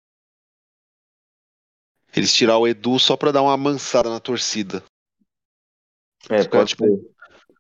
Eles 2.15 2.35
tirar 2.35 2.59
o 2.59 2.69
Edu 2.69 2.99
só 2.99 3.17
pra 3.17 3.33
dar 3.33 3.41
uma 3.41 3.55
amansada 3.55 4.11
na 4.11 4.21
torcida. 4.21 4.85
É, 6.29 6.43
Ficar, 6.43 6.59
pode 6.59 6.69
tipo, 6.71 6.85
ser. 6.85 7.01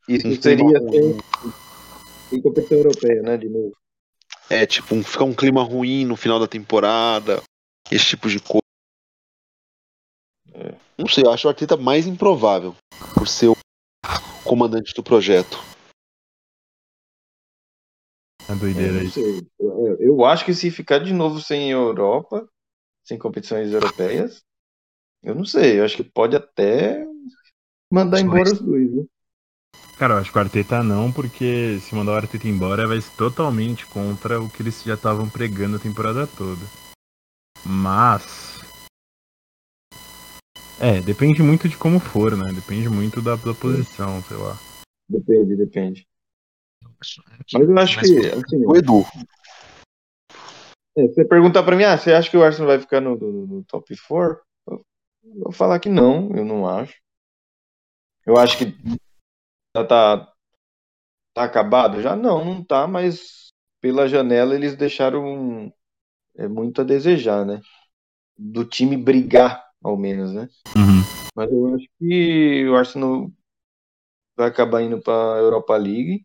Isso 0.09 0.29
um 0.29 0.43
seria 0.43 0.79
sem, 2.29 2.43
competição 2.43 2.77
europeia, 2.77 3.23
né? 3.23 3.39
De 3.39 3.49
novo. 3.49 3.73
É, 4.51 4.67
tipo, 4.67 4.95
um, 4.95 5.03
fica 5.03 5.25
um 5.25 5.33
clima 5.33 5.63
ruim 5.63 6.05
no 6.05 6.17
final 6.17 6.39
da 6.39 6.47
temporada. 6.47 7.43
Esse 7.91 8.09
tipo 8.09 8.29
de 8.29 8.41
coisa. 8.41 8.61
É. 10.55 10.75
Não 10.99 11.09
sei, 11.09 11.25
eu 11.25 11.31
acho 11.33 11.47
o 11.47 11.51
Arteta 11.51 11.77
mais 11.77 12.07
improvável 12.07 12.75
por 13.15 13.27
ser 13.27 13.49
o 13.49 13.57
comandante 14.45 14.95
do 14.95 15.03
projeto. 15.03 15.59
É 18.49 18.55
doideira 18.55 18.93
não 18.93 19.03
isso. 19.03 19.21
Eu, 19.59 19.97
eu 19.99 20.25
acho 20.25 20.45
que 20.45 20.55
se 20.55 20.71
ficar 20.71 20.99
de 20.99 21.13
novo 21.13 21.41
sem 21.41 21.71
Europa, 21.71 22.49
sem 23.05 23.19
competições 23.19 23.73
europeias, 23.73 24.43
eu 25.23 25.35
não 25.35 25.45
sei. 25.45 25.79
Eu 25.81 25.85
acho 25.85 25.97
que 25.97 26.05
pode 26.05 26.37
até 26.37 27.07
mandar 27.91 28.19
Mas- 28.19 28.23
embora 28.23 28.53
os 28.53 28.61
dois, 28.61 28.93
né? 28.93 29.05
Cara, 29.99 30.15
eu 30.15 30.19
acho 30.19 30.33
que 30.33 30.39
o 30.39 30.41
Arteta 30.41 30.83
não, 30.83 31.13
porque 31.13 31.79
se 31.81 31.95
mandar 31.95 32.13
o 32.13 32.17
Arteta 32.17 32.49
embora 32.49 32.89
vai 32.89 33.01
ser 33.01 33.15
totalmente 33.17 33.87
contra 33.87 34.41
o 34.41 34.51
que 34.51 34.63
eles 34.63 34.83
já 34.83 34.95
estavam 34.95 35.29
pregando 35.29 35.77
a 35.77 35.81
temporada 35.81 36.27
toda. 36.27 36.61
Mas. 37.65 38.52
É, 40.83 41.01
depende 41.01 41.43
muito 41.45 41.69
de 41.69 41.77
como 41.79 42.01
for, 42.01 42.37
né? 42.37 42.53
Depende 42.53 42.89
muito 42.89 43.23
da, 43.23 43.37
da 43.37 43.55
posição, 43.55 44.21
sei 44.25 44.37
lá. 44.37 44.57
Depende, 45.09 45.55
depende. 45.57 46.09
Mas 47.55 47.69
eu 47.69 47.79
acho 47.79 48.01
que, 48.01 48.19
assim, 48.27 48.67
O 48.67 48.77
Edu. 48.77 49.05
É, 50.97 51.07
você 51.07 51.25
perguntar 51.25 51.63
pra 51.63 51.77
mim, 51.77 51.85
ah, 51.85 51.97
você 51.97 52.13
acha 52.13 52.29
que 52.29 52.37
o 52.37 52.43
Arsenal 52.43 52.69
vai 52.69 52.81
ficar 52.81 53.01
no, 53.01 53.17
no- 53.17 53.47
no 53.47 53.65
top 53.65 53.95
4? 54.09 54.43
Eu 54.67 54.85
eu 55.25 55.45
vou 55.45 55.53
falar 55.53 55.79
que 55.79 55.89
não, 55.89 56.35
eu 56.37 56.45
não 56.45 56.69
acho. 56.69 56.95
Eu 58.27 58.37
acho 58.37 58.59
que 58.59 58.77
já 59.77 59.85
tá, 59.85 60.33
tá 61.33 61.45
acabado? 61.45 62.03
Já 62.03 62.17
não, 62.17 62.45
não 62.45 62.65
tá, 62.65 62.89
mas 62.89 63.53
pela 63.81 64.09
janela 64.09 64.55
eles 64.55 64.77
deixaram 64.77 65.73
é, 66.37 66.49
muito 66.49 66.81
a 66.81 66.85
desejar, 66.85 67.47
né? 67.47 67.61
Do 68.37 68.65
time 68.65 68.97
brigar, 68.97 69.62
ao 69.83 69.97
menos, 69.97 70.33
né? 70.33 70.49
Uhum. 70.77 71.03
Mas 71.35 71.51
eu 71.51 71.75
acho 71.75 71.87
que 71.99 72.69
o 72.69 72.77
Arsenal 72.77 73.31
vai 74.37 74.49
acabar 74.49 74.83
indo 74.83 75.01
para 75.01 75.39
Europa 75.41 75.77
League. 75.77 76.25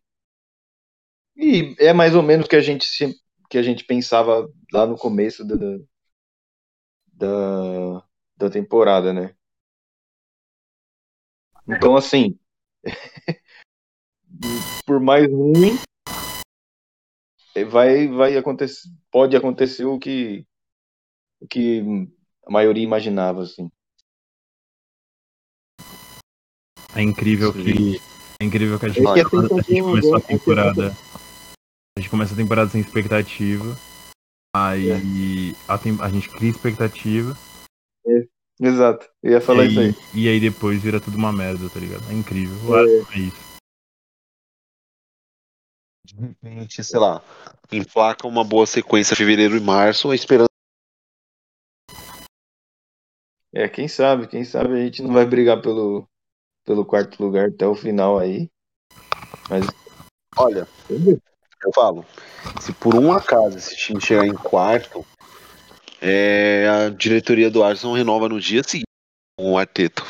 E 1.36 1.76
é 1.80 1.94
mais 1.94 2.16
ou 2.16 2.24
menos 2.24 2.46
o 2.46 2.50
que 2.50 2.56
a 2.56 2.62
gente 2.62 2.86
se- 2.86 3.16
que 3.50 3.58
a 3.58 3.64
gente 3.64 3.84
pensava 3.86 4.50
lá 4.74 4.86
no 4.86 4.98
começo 4.98 5.46
da, 5.46 5.56
da, 7.14 8.04
da 8.38 8.50
temporada, 8.50 9.14
né? 9.14 9.36
Então, 11.68 11.96
assim, 11.96 12.38
por 14.86 15.00
mais 15.00 15.30
ruim, 15.30 15.78
vai, 17.70 18.08
vai 18.08 18.38
acontecer, 18.38 18.90
pode 19.12 19.36
acontecer 19.36 19.86
o 19.86 20.00
que, 20.00 20.46
o 21.42 21.48
que 21.48 22.08
a 22.48 22.52
maioria 22.52 22.84
imaginava, 22.84 23.44
assim. 23.44 23.70
É 26.96 27.02
incrível 27.02 27.54
que. 27.54 28.00
É 28.40 28.46
incrível 28.46 28.80
que 28.80 28.86
a 28.86 28.90
gente, 28.90 29.06
É 29.06 29.10
a 29.10 29.14
a 29.14 29.62
gente 29.62 29.82
começou 29.82 30.16
a 30.16 30.18
a 30.18 30.22
temporada. 30.22 30.92
A 31.98 32.00
gente 32.00 32.10
começa 32.10 32.34
a 32.34 32.38
temporada 32.38 32.70
sem 32.70 32.80
expectativa. 32.80 33.76
Aí 34.56 35.54
a, 35.68 35.78
tem- 35.78 36.02
a 36.02 36.10
gente 36.10 36.30
cria 36.30 36.50
expectativa. 36.50 37.38
Exato, 38.60 39.08
eu 39.22 39.34
ia 39.34 39.42
falar 39.42 39.66
e, 39.66 39.68
isso 39.68 39.80
aí. 39.80 39.86
aí, 39.88 39.96
e 40.16 40.28
aí 40.30 40.40
depois 40.40 40.82
vira 40.82 41.00
tudo 41.00 41.16
uma 41.16 41.32
merda, 41.32 41.70
tá 41.70 41.80
ligado? 41.80 42.10
É 42.10 42.14
incrível. 42.14 42.56
Arsenal 42.76 43.12
é 43.14 43.20
isso. 43.20 43.48
De 46.04 46.16
repente, 46.16 46.84
sei 46.84 47.00
lá, 47.00 47.22
emplaca 47.72 48.26
uma 48.26 48.44
boa 48.44 48.66
sequência 48.66 49.16
fevereiro 49.16 49.56
e 49.58 49.60
março, 49.60 50.12
esperando. 50.14 50.47
É, 53.54 53.68
quem 53.68 53.88
sabe, 53.88 54.28
quem 54.28 54.44
sabe 54.44 54.74
a 54.74 54.84
gente 54.84 55.02
não 55.02 55.14
vai 55.14 55.26
brigar 55.26 55.62
pelo, 55.62 56.08
pelo 56.66 56.86
quarto 56.86 57.24
lugar 57.24 57.50
até 57.50 57.66
o 57.66 57.76
final 57.76 58.20
aí. 58.20 58.50
Mas 59.50 59.66
Olha, 60.38 60.68
eu 60.90 61.74
falo, 61.74 62.06
se 62.62 62.72
por 62.72 62.94
um 62.94 63.12
acaso 63.12 63.58
esse 63.58 63.76
time 63.76 64.00
chegar 64.00 64.28
em 64.28 64.36
quarto, 64.36 65.04
é, 66.00 66.68
a 66.70 66.90
diretoria 66.90 67.50
do 67.50 67.64
Arsenal 67.64 67.96
renova 67.96 68.30
no 68.30 68.40
dia 68.40 68.62
seguinte 68.64 68.86
com 69.36 69.54
o 69.54 69.58
Arteta. 69.58 70.04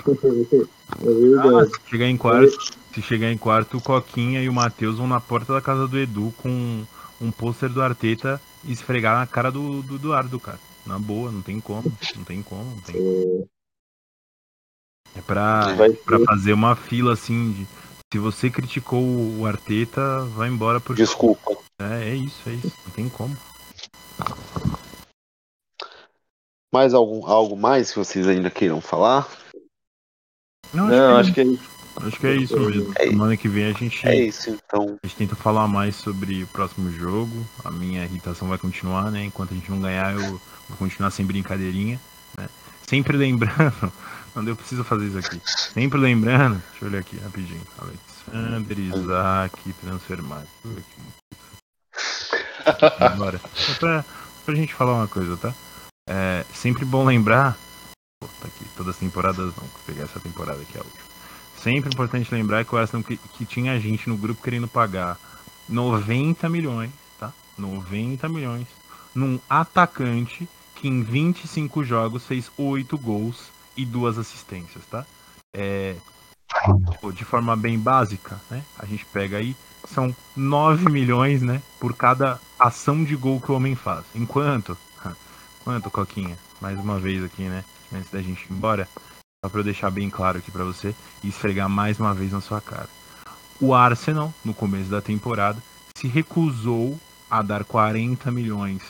é 0.00 1.04
verdade. 1.04 1.70
Se 1.70 1.90
chegar 1.90 2.06
em 2.06 2.16
quarto, 2.16 2.74
se 2.94 3.02
chegar 3.02 3.30
em 3.30 3.36
quarto, 3.36 3.76
o 3.76 3.82
Coquinha 3.82 4.40
e 4.40 4.48
o 4.48 4.52
Matheus 4.52 4.96
vão 4.96 5.06
na 5.06 5.20
porta 5.20 5.52
da 5.52 5.60
casa 5.60 5.86
do 5.86 5.98
Edu 5.98 6.32
com 6.38 6.84
um 7.20 7.30
pôster 7.30 7.68
do 7.68 7.82
Arteta 7.82 8.40
e 8.64 8.72
esfregar 8.72 9.18
na 9.18 9.26
cara 9.26 9.52
do, 9.52 9.82
do 9.82 9.96
Eduardo, 9.96 10.40
cara. 10.40 10.58
Na 10.86 10.98
boa, 10.98 11.30
não 11.32 11.40
tem 11.42 11.60
como. 11.60 11.90
Não 12.16 12.24
tem 12.24 12.42
como. 12.42 12.64
Não 12.76 12.80
tem. 12.82 13.48
É 15.16 15.20
pra, 15.22 15.74
Vai 15.74 15.90
pra 15.92 16.18
ser- 16.18 16.24
fazer 16.24 16.52
uma 16.52 16.74
fila 16.76 17.12
assim 17.12 17.52
de. 17.52 17.66
Se 18.12 18.18
você 18.18 18.48
criticou 18.50 19.02
o 19.02 19.44
Arteta, 19.46 20.20
vai 20.36 20.48
embora 20.48 20.80
por 20.80 20.94
Desculpa. 20.94 21.56
É, 21.80 22.10
é 22.10 22.14
isso, 22.14 22.48
é 22.48 22.52
isso. 22.54 22.72
Não 22.86 22.92
tem 22.92 23.08
como. 23.08 23.36
Mais 26.72 26.92
algum, 26.94 27.26
algo 27.26 27.56
mais 27.56 27.90
que 27.90 27.98
vocês 27.98 28.26
ainda 28.26 28.50
queiram 28.50 28.80
falar? 28.80 29.28
Não, 30.72 30.88
Não, 30.88 31.16
acho, 31.16 31.28
acho 31.30 31.34
que 31.34 31.40
é 31.40 31.44
isso. 31.44 31.62
que, 31.62 32.00
é, 32.02 32.06
acho 32.08 32.20
que 32.20 32.26
é 32.26 32.34
isso 32.36 32.58
mesmo. 32.60 32.92
É 32.98 33.02
isso. 33.04 33.10
Semana 33.12 33.36
que 33.36 33.48
vem 33.48 33.64
a 33.66 33.72
gente, 33.72 34.06
É 34.06 34.14
isso, 34.16 34.50
então. 34.50 34.98
a 35.02 35.06
gente 35.06 35.16
tenta 35.16 35.36
falar 35.36 35.68
mais 35.68 35.94
sobre 35.96 36.42
o 36.42 36.46
próximo 36.48 36.90
jogo. 36.90 37.46
A 37.64 37.70
minha 37.70 38.04
irritação 38.04 38.48
vai 38.48 38.58
continuar, 38.58 39.10
né? 39.12 39.24
Enquanto 39.24 39.52
a 39.52 39.54
gente 39.54 39.70
não 39.70 39.80
ganhar, 39.80 40.14
eu 40.14 40.40
vou 40.68 40.78
continuar 40.78 41.10
sem 41.10 41.24
brincadeirinha. 41.24 42.00
Né? 42.38 42.48
Sempre 42.86 43.16
lembrando. 43.16 43.92
Não 44.34 44.42
eu 44.42 44.56
preciso 44.56 44.82
fazer 44.82 45.06
isso 45.06 45.18
aqui. 45.18 45.40
Sempre 45.46 45.98
lembrando. 45.98 46.60
Deixa 46.70 46.84
eu 46.84 46.88
olhar 46.88 46.98
aqui 46.98 47.16
rapidinho. 47.18 47.62
Alexander 47.78 48.78
Isaac 48.78 49.72
Transfermarkt. 49.74 50.48
Agora. 52.98 53.40
Só 53.54 53.74
pra, 53.74 54.04
pra 54.44 54.54
gente 54.54 54.74
falar 54.74 54.94
uma 54.94 55.06
coisa, 55.06 55.36
tá? 55.36 55.54
É 56.08 56.44
sempre 56.52 56.84
bom 56.84 57.04
lembrar. 57.04 57.56
Pô, 58.20 58.26
tá 58.40 58.48
aqui. 58.48 58.64
Todas 58.76 58.94
as 58.94 59.00
temporadas 59.00 59.54
não. 59.56 59.64
Vou 59.64 59.80
pegar 59.86 60.02
essa 60.02 60.18
temporada 60.18 60.60
aqui, 60.60 60.76
a 60.76 60.82
última. 60.82 61.04
Sempre 61.56 61.94
importante 61.94 62.34
lembrar 62.34 62.64
que 62.64 62.74
o 62.74 62.78
Arsenal 62.78 63.04
que, 63.04 63.16
que 63.16 63.46
tinha 63.46 63.78
gente 63.78 64.08
no 64.08 64.16
grupo 64.16 64.42
querendo 64.42 64.66
pagar 64.66 65.16
90 65.68 66.48
milhões, 66.48 66.90
tá? 67.18 67.32
90 67.56 68.28
milhões 68.28 68.66
num 69.14 69.38
atacante 69.48 70.48
que 70.74 70.88
em 70.88 71.02
25 71.02 71.84
jogos 71.84 72.26
fez 72.26 72.50
8 72.58 72.98
gols 72.98 73.50
e 73.76 73.84
duas 73.84 74.18
assistências, 74.18 74.84
tá? 74.86 75.06
É, 75.52 75.96
de 77.14 77.24
forma 77.24 77.56
bem 77.56 77.78
básica, 77.78 78.40
né? 78.50 78.62
A 78.78 78.86
gente 78.86 79.04
pega 79.06 79.38
aí, 79.38 79.56
são 79.88 80.14
9 80.36 80.90
milhões, 80.90 81.42
né? 81.42 81.62
Por 81.78 81.94
cada 81.94 82.40
ação 82.58 83.04
de 83.04 83.16
gol 83.16 83.40
que 83.40 83.50
o 83.50 83.54
homem 83.54 83.74
faz. 83.74 84.04
Enquanto, 84.14 84.76
quanto, 85.64 85.90
Coquinha? 85.90 86.38
Mais 86.60 86.78
uma 86.78 86.98
vez 86.98 87.22
aqui, 87.22 87.42
né? 87.42 87.64
Antes 87.92 88.10
da 88.10 88.20
gente 88.20 88.42
ir 88.42 88.52
embora, 88.52 88.88
só 89.44 89.48
pra 89.48 89.60
eu 89.60 89.64
deixar 89.64 89.90
bem 89.90 90.10
claro 90.10 90.38
aqui 90.38 90.50
pra 90.50 90.64
você 90.64 90.94
e 91.22 91.28
esfregar 91.28 91.68
mais 91.68 92.00
uma 92.00 92.14
vez 92.14 92.32
na 92.32 92.40
sua 92.40 92.60
cara. 92.60 92.88
O 93.60 93.74
Arsenal, 93.74 94.34
no 94.44 94.52
começo 94.52 94.90
da 94.90 95.00
temporada, 95.00 95.62
se 95.96 96.08
recusou 96.08 96.98
a 97.30 97.40
dar 97.42 97.64
40 97.64 98.30
milhões 98.30 98.82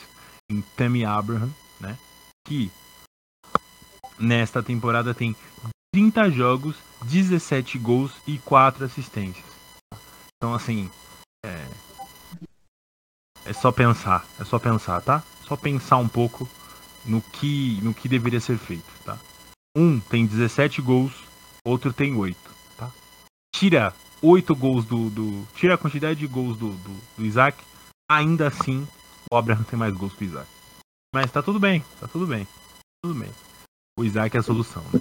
em 0.51 0.61
Tammy 0.77 1.05
Abraham, 1.05 1.51
né? 1.81 1.99
Que 2.47 2.71
nesta 4.19 4.63
temporada 4.63 5.15
tem 5.15 5.35
30 5.95 6.31
jogos, 6.31 6.77
17 7.05 7.79
gols 7.79 8.13
e 8.27 8.39
4 8.39 8.85
assistências. 8.85 9.47
Então 10.37 10.55
assim, 10.55 10.91
é, 11.45 11.67
é 13.45 13.53
só 13.53 13.73
pensar, 13.73 14.27
é 14.39 14.45
só 14.45 14.59
pensar, 14.59 15.01
tá? 15.01 15.23
Só 15.47 15.57
pensar 15.57 15.97
um 15.97 16.09
pouco 16.09 16.49
no 17.05 17.21
que 17.21 17.81
no 17.83 17.95
que 17.95 18.09
deveria 18.09 18.41
ser 18.41 18.59
feito, 18.59 18.91
tá? 19.05 19.19
Um 19.77 19.99
tem 19.99 20.27
17 20.27 20.81
gols, 20.81 21.13
outro 21.65 21.93
tem 21.93 22.15
8, 22.15 22.39
tá? 22.77 22.91
Tira 23.55 23.95
8 24.23 24.55
gols 24.55 24.85
do, 24.85 25.11
do 25.11 25.47
tira 25.55 25.75
a 25.75 25.79
quantidade 25.79 26.19
de 26.19 26.27
gols 26.27 26.57
do, 26.57 26.71
do, 26.71 27.01
do 27.19 27.25
Isaac, 27.25 27.63
ainda 28.11 28.49
assim 28.49 28.87
o 29.35 29.37
Abraham 29.37 29.65
tem 29.65 29.77
mais 29.77 29.93
gols 29.93 30.15
que 30.15 30.25
o 30.25 30.27
Isaac. 30.27 30.49
Mas 31.13 31.31
tá 31.33 31.43
tudo 31.43 31.59
bem, 31.59 31.81
tá 31.99 32.07
tudo 32.07 32.25
bem. 32.25 32.47
Tudo 33.03 33.19
bem. 33.19 33.31
O 33.99 34.05
Isaac 34.05 34.37
é 34.37 34.41
a 34.41 34.43
solução, 34.43 34.83
né? 34.93 35.01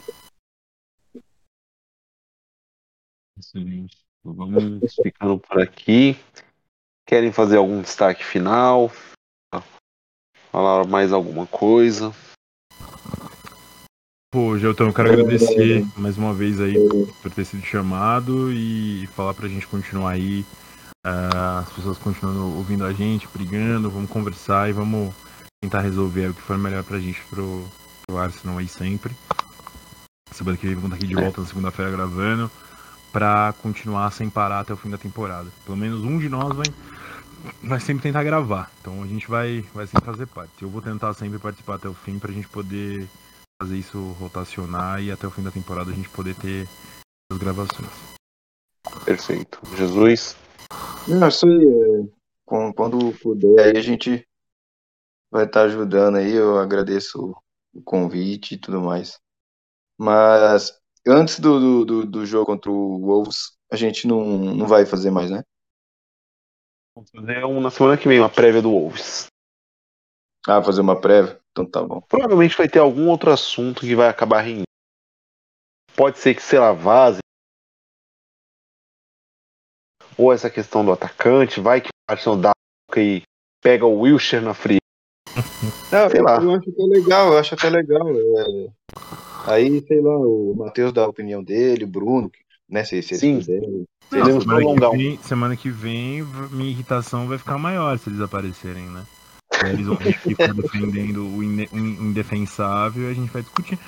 Excelente. 3.37 3.95
Vamos 4.23 4.95
ficando 4.95 5.37
por 5.39 5.61
aqui. 5.61 6.17
Querem 7.07 7.31
fazer 7.31 7.57
algum 7.57 7.81
destaque 7.81 8.23
final? 8.23 8.91
Falar 10.51 10.87
mais 10.87 11.11
alguma 11.11 11.45
coisa? 11.45 12.11
Pô, 14.31 14.57
Gelton, 14.57 14.85
eu 14.85 14.93
quero 14.93 15.13
agradecer 15.13 15.83
mais 15.95 16.17
uma 16.17 16.33
vez 16.33 16.59
aí 16.59 16.73
por 17.21 17.31
ter 17.31 17.45
sido 17.45 17.63
chamado 17.63 18.51
e 18.51 19.05
falar 19.07 19.35
pra 19.35 19.47
gente 19.47 19.67
continuar 19.67 20.11
aí. 20.11 20.43
Uh, 21.05 21.59
as 21.59 21.69
pessoas 21.73 21.97
continuando 21.97 22.55
ouvindo 22.55 22.85
a 22.85 22.93
gente, 22.93 23.27
brigando, 23.27 23.89
vamos 23.89 24.09
conversar 24.09 24.69
e 24.69 24.73
vamos 24.73 25.13
tentar 25.61 25.81
resolver 25.81 26.29
o 26.29 26.33
que 26.33 26.41
for 26.41 26.57
melhor 26.57 26.83
pra 26.83 26.97
gente 26.97 27.21
pro, 27.29 27.67
pro 28.07 28.17
Arsenal 28.17 28.57
aí 28.57 28.67
sempre. 28.67 29.13
Semana 30.31 30.57
que 30.57 30.65
vem 30.65 30.75
vamos 30.75 30.93
estar 30.93 30.97
aqui 30.97 31.07
de 31.07 31.21
volta 31.21 31.41
na 31.41 31.47
segunda-feira 31.47 31.91
gravando 31.91 32.49
para 33.11 33.53
continuar 33.61 34.11
sem 34.11 34.29
parar 34.29 34.61
até 34.61 34.73
o 34.73 34.77
fim 34.77 34.89
da 34.89 34.97
temporada. 34.97 35.49
Pelo 35.65 35.77
menos 35.77 36.03
um 36.03 36.17
de 36.17 36.29
nós 36.29 36.55
vai, 36.55 36.65
vai 37.61 37.79
sempre 37.79 38.03
tentar 38.03 38.23
gravar. 38.23 38.71
Então 38.79 39.03
a 39.03 39.07
gente 39.07 39.27
vai, 39.27 39.63
vai 39.73 39.85
sempre 39.85 40.05
fazer 40.05 40.25
parte. 40.25 40.63
Eu 40.63 40.69
vou 40.69 40.81
tentar 40.81 41.13
sempre 41.13 41.37
participar 41.37 41.75
até 41.75 41.87
o 41.87 41.93
fim 41.93 42.17
pra 42.17 42.31
gente 42.31 42.47
poder 42.47 43.07
fazer 43.61 43.77
isso 43.77 43.99
rotacionar 44.19 45.01
e 45.01 45.11
até 45.11 45.27
o 45.27 45.31
fim 45.31 45.43
da 45.43 45.51
temporada 45.51 45.91
a 45.91 45.93
gente 45.93 46.09
poder 46.09 46.33
ter 46.35 46.67
as 47.31 47.37
gravações. 47.37 47.91
Perfeito. 49.05 49.59
Jesus? 49.77 50.35
Não, 51.07 51.27
isso 51.27 51.45
aí, 51.45 51.65
é, 51.65 52.73
quando 52.73 53.13
puder, 53.19 53.65
aí 53.65 53.77
a 53.77 53.81
gente 53.81 54.27
vai 55.29 55.45
estar 55.45 55.63
ajudando 55.63 56.17
aí. 56.17 56.33
Eu 56.33 56.57
agradeço 56.57 57.35
o 57.73 57.81
convite 57.81 58.55
e 58.55 58.57
tudo 58.57 58.81
mais. 58.81 59.19
Mas 59.97 60.79
antes 61.07 61.39
do, 61.39 61.83
do, 61.83 62.05
do 62.05 62.25
jogo 62.25 62.45
contra 62.45 62.71
o 62.71 62.99
Wolves, 62.99 63.57
a 63.71 63.75
gente 63.75 64.07
não, 64.07 64.23
não 64.23 64.67
vai 64.67 64.85
fazer 64.85 65.11
mais, 65.11 65.29
né? 65.29 65.43
Vamos 66.95 67.09
fazer 67.09 67.43
um 67.43 67.59
na 67.59 67.71
semana 67.71 67.97
que 67.97 68.07
vem, 68.07 68.19
uma 68.19 68.29
prévia 68.29 68.61
do 68.61 68.71
Wolves. 68.71 69.27
Ah, 70.47 70.61
fazer 70.61 70.81
uma 70.81 70.99
prévia? 70.99 71.39
Então 71.51 71.65
tá 71.65 71.81
bom. 71.81 72.01
Provavelmente 72.01 72.57
vai 72.57 72.67
ter 72.67 72.79
algum 72.79 73.09
outro 73.09 73.31
assunto 73.31 73.81
que 73.81 73.95
vai 73.95 74.09
acabar 74.09 74.41
rendendo. 74.41 74.67
Pode 75.95 76.19
ser 76.19 76.35
que, 76.35 76.41
sei 76.41 76.59
lá, 76.59 76.71
vaze. 76.71 77.22
Ou 80.17 80.31
essa 80.31 80.49
questão 80.49 80.85
do 80.85 80.91
atacante, 80.91 81.59
vai 81.59 81.81
que 81.81 81.89
o 81.89 82.11
Arsenal 82.11 82.37
dá 82.37 82.51
e 82.95 83.23
pega 83.61 83.85
o 83.85 84.01
Wilshire 84.01 84.43
na 84.43 84.53
fria. 84.53 84.79
Não, 85.91 86.09
sei 86.09 86.19
eu, 86.19 86.23
lá. 86.23 86.35
Eu 86.41 86.51
acho 86.51 86.69
até 86.69 86.83
legal, 86.83 87.33
eu 87.33 87.37
acho 87.39 87.53
até 87.55 87.69
legal. 87.69 88.07
É... 88.09 88.67
Aí, 89.45 89.83
sei 89.87 90.01
lá, 90.01 90.17
o 90.17 90.53
Matheus 90.55 90.93
dá 90.93 91.03
a 91.03 91.09
opinião 91.09 91.43
dele, 91.43 91.85
o 91.85 91.87
Bruno, 91.87 92.31
né? 92.69 92.83
Se, 92.83 93.01
se 93.01 93.17
Sim. 93.17 93.41
Não, 94.11 94.41
semana, 94.41 94.89
que 94.91 94.97
vem, 94.97 95.19
semana 95.23 95.55
que 95.55 95.69
vem 95.69 96.23
minha 96.51 96.69
irritação 96.69 97.27
vai 97.27 97.37
ficar 97.37 97.57
maior 97.57 97.97
se 97.97 98.09
eles 98.09 98.21
aparecerem, 98.21 98.85
né? 98.85 99.03
Eles 99.65 99.87
vão 99.87 99.95
ficar 99.97 100.53
defendendo 100.53 101.25
o 101.25 101.43
indefensável 101.43 103.09
e 103.09 103.11
a 103.11 103.13
gente 103.13 103.31
vai 103.31 103.41
discutir. 103.41 103.79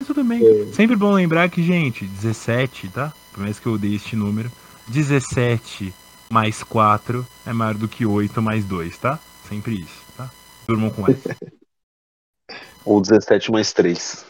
Mas 0.00 0.06
tudo 0.06 0.22
bem. 0.24 0.44
É. 0.44 0.72
Sempre 0.72 0.96
bom 0.96 1.12
lembrar 1.12 1.48
que, 1.48 1.62
gente, 1.62 2.04
17, 2.04 2.88
tá? 2.88 3.12
Por 3.32 3.42
mais 3.42 3.58
que 3.58 3.66
eu 3.66 3.72
odeie 3.72 3.96
este 3.96 4.16
número, 4.16 4.50
17 4.88 5.94
mais 6.30 6.62
4 6.62 7.26
é 7.46 7.52
maior 7.52 7.74
do 7.74 7.88
que 7.88 8.04
8 8.06 8.40
mais 8.42 8.64
2, 8.64 8.98
tá? 8.98 9.18
Sempre 9.48 9.80
isso, 9.80 10.02
tá? 10.16 10.30
Durmam 10.66 10.90
com 10.90 11.06
essa. 11.08 11.36
Ou 12.84 13.00
17 13.00 13.50
mais 13.50 13.72
3. 13.72 14.24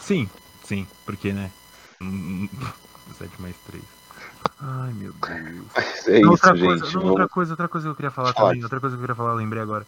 Sim, 0.00 0.28
sim, 0.64 0.86
porque, 1.04 1.32
né? 1.32 1.50
17 2.00 3.40
mais 3.40 3.56
3. 3.66 3.82
Ai, 4.60 4.92
meu 4.92 5.12
Deus. 5.12 6.06
É 6.06 6.20
isso, 6.20 6.30
outra 6.30 6.54
gente. 6.56 6.64
Coisa, 6.64 6.98
não, 6.98 7.06
outra, 7.06 7.28
coisa, 7.28 7.52
outra 7.52 7.68
coisa 7.68 7.86
que 7.86 7.90
eu 7.90 7.96
queria 7.96 8.10
falar 8.10 8.32
Pode. 8.32 8.48
também. 8.48 8.62
Outra 8.62 8.80
coisa 8.80 8.96
que 8.96 9.00
eu 9.00 9.02
queria 9.02 9.16
falar, 9.16 9.34
lembrei 9.34 9.62
agora. 9.62 9.86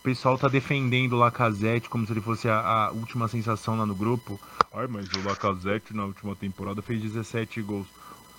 O 0.00 0.02
pessoal 0.04 0.36
tá 0.36 0.48
defendendo 0.48 1.14
o 1.14 1.18
Lacazette 1.18 1.88
como 1.88 2.06
se 2.06 2.12
ele 2.12 2.20
fosse 2.20 2.46
a, 2.48 2.58
a, 2.58 2.90
última 2.90 3.26
sensação 3.26 3.78
lá 3.78 3.86
no 3.86 3.94
grupo. 3.94 4.38
Ai, 4.72 4.86
mas 4.86 5.08
o 5.08 5.26
Lacazette 5.26 5.96
na 5.96 6.04
última 6.04 6.36
temporada 6.36 6.82
fez 6.82 7.00
17 7.00 7.62
gols. 7.62 7.86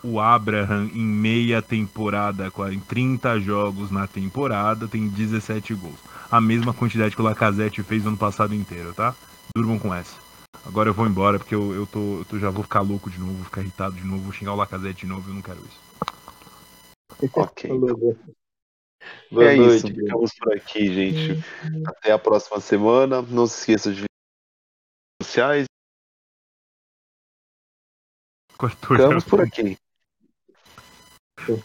O 0.07 0.19
Abraham, 0.19 0.91
em 0.93 1.03
meia 1.03 1.63
temporada, 1.63 2.51
em 2.71 2.79
30 2.79 3.39
jogos 3.39 3.89
na 3.89 4.05
temporada, 4.05 4.87
tem 4.87 5.07
17 5.07 5.73
gols. 5.73 5.97
A 6.29 6.39
mesma 6.39 6.75
quantidade 6.75 7.15
que 7.15 7.21
o 7.21 7.25
Lacazette 7.25 7.81
fez 7.81 8.03
no 8.03 8.09
ano 8.09 8.17
passado 8.17 8.53
inteiro, 8.53 8.93
tá? 8.93 9.15
Durmam 9.55 9.79
com 9.79 9.91
essa. 9.91 10.15
Agora 10.63 10.89
eu 10.89 10.93
vou 10.93 11.07
embora 11.07 11.39
porque 11.39 11.55
eu, 11.55 11.73
eu, 11.73 11.87
tô, 11.87 12.19
eu 12.19 12.25
tô, 12.25 12.37
já 12.37 12.51
vou 12.51 12.61
ficar 12.61 12.81
louco 12.81 13.09
de 13.09 13.19
novo, 13.19 13.33
vou 13.33 13.45
ficar 13.45 13.61
irritado 13.61 13.95
de 13.95 14.05
novo, 14.05 14.21
vou 14.21 14.31
xingar 14.31 14.53
o 14.53 14.55
Lacazette 14.55 15.01
de 15.01 15.07
novo, 15.07 15.27
eu 15.27 15.33
não 15.33 15.41
quero 15.41 15.59
isso. 15.59 15.79
Ok. 17.33 17.69
Boa 19.31 19.51
é 19.51 19.55
noite, 19.55 19.75
isso, 19.77 19.87
ficamos 19.87 20.31
por 20.35 20.53
aqui, 20.53 20.93
gente. 20.93 21.43
Até 21.87 22.11
a 22.11 22.19
próxima 22.19 22.59
semana. 22.59 23.23
Não 23.23 23.47
se 23.47 23.59
esqueça 23.59 23.91
de 23.91 24.03
sociais. 25.21 25.65
Cortou 28.55 28.97
Ficamos 28.97 29.23
por 29.23 29.41
aqui. 29.41 29.77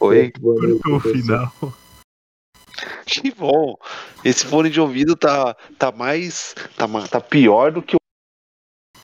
Oi. 0.00 0.32
Cortou 0.32 0.96
o 0.96 1.00
final. 1.00 1.52
Que 3.06 3.32
bom. 3.32 3.76
Esse 4.24 4.46
fone 4.46 4.70
de 4.70 4.80
ouvido 4.80 5.16
tá, 5.16 5.54
tá 5.78 5.90
mais. 5.92 6.54
Tá, 6.76 6.86
tá 7.08 7.20
pior 7.20 7.72
do 7.72 7.82
que 7.82 7.96
o 7.96 8.00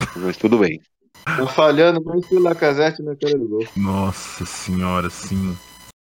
mas 0.16 0.36
tudo 0.36 0.59
bem. 0.59 0.80
Tá 1.24 1.47
falhando 1.47 2.02
mais 2.05 2.24
que 2.24 2.36
o 2.36 2.40
Lacazette 2.40 3.02
na 3.02 3.16
cara 3.16 3.36
do 3.36 3.48
gol. 3.48 3.66
Nossa 3.76 4.47
senhora, 4.47 5.10
sim. 5.10 5.56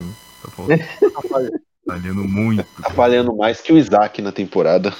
Tá 0.42 1.92
falhando 1.92 2.24
muito. 2.24 2.64
Tá 2.82 2.90
falhando 2.90 3.34
mais 3.34 3.60
que 3.60 3.72
o 3.72 3.78
Isaac 3.78 4.20
na 4.20 4.32
temporada. 4.32 4.92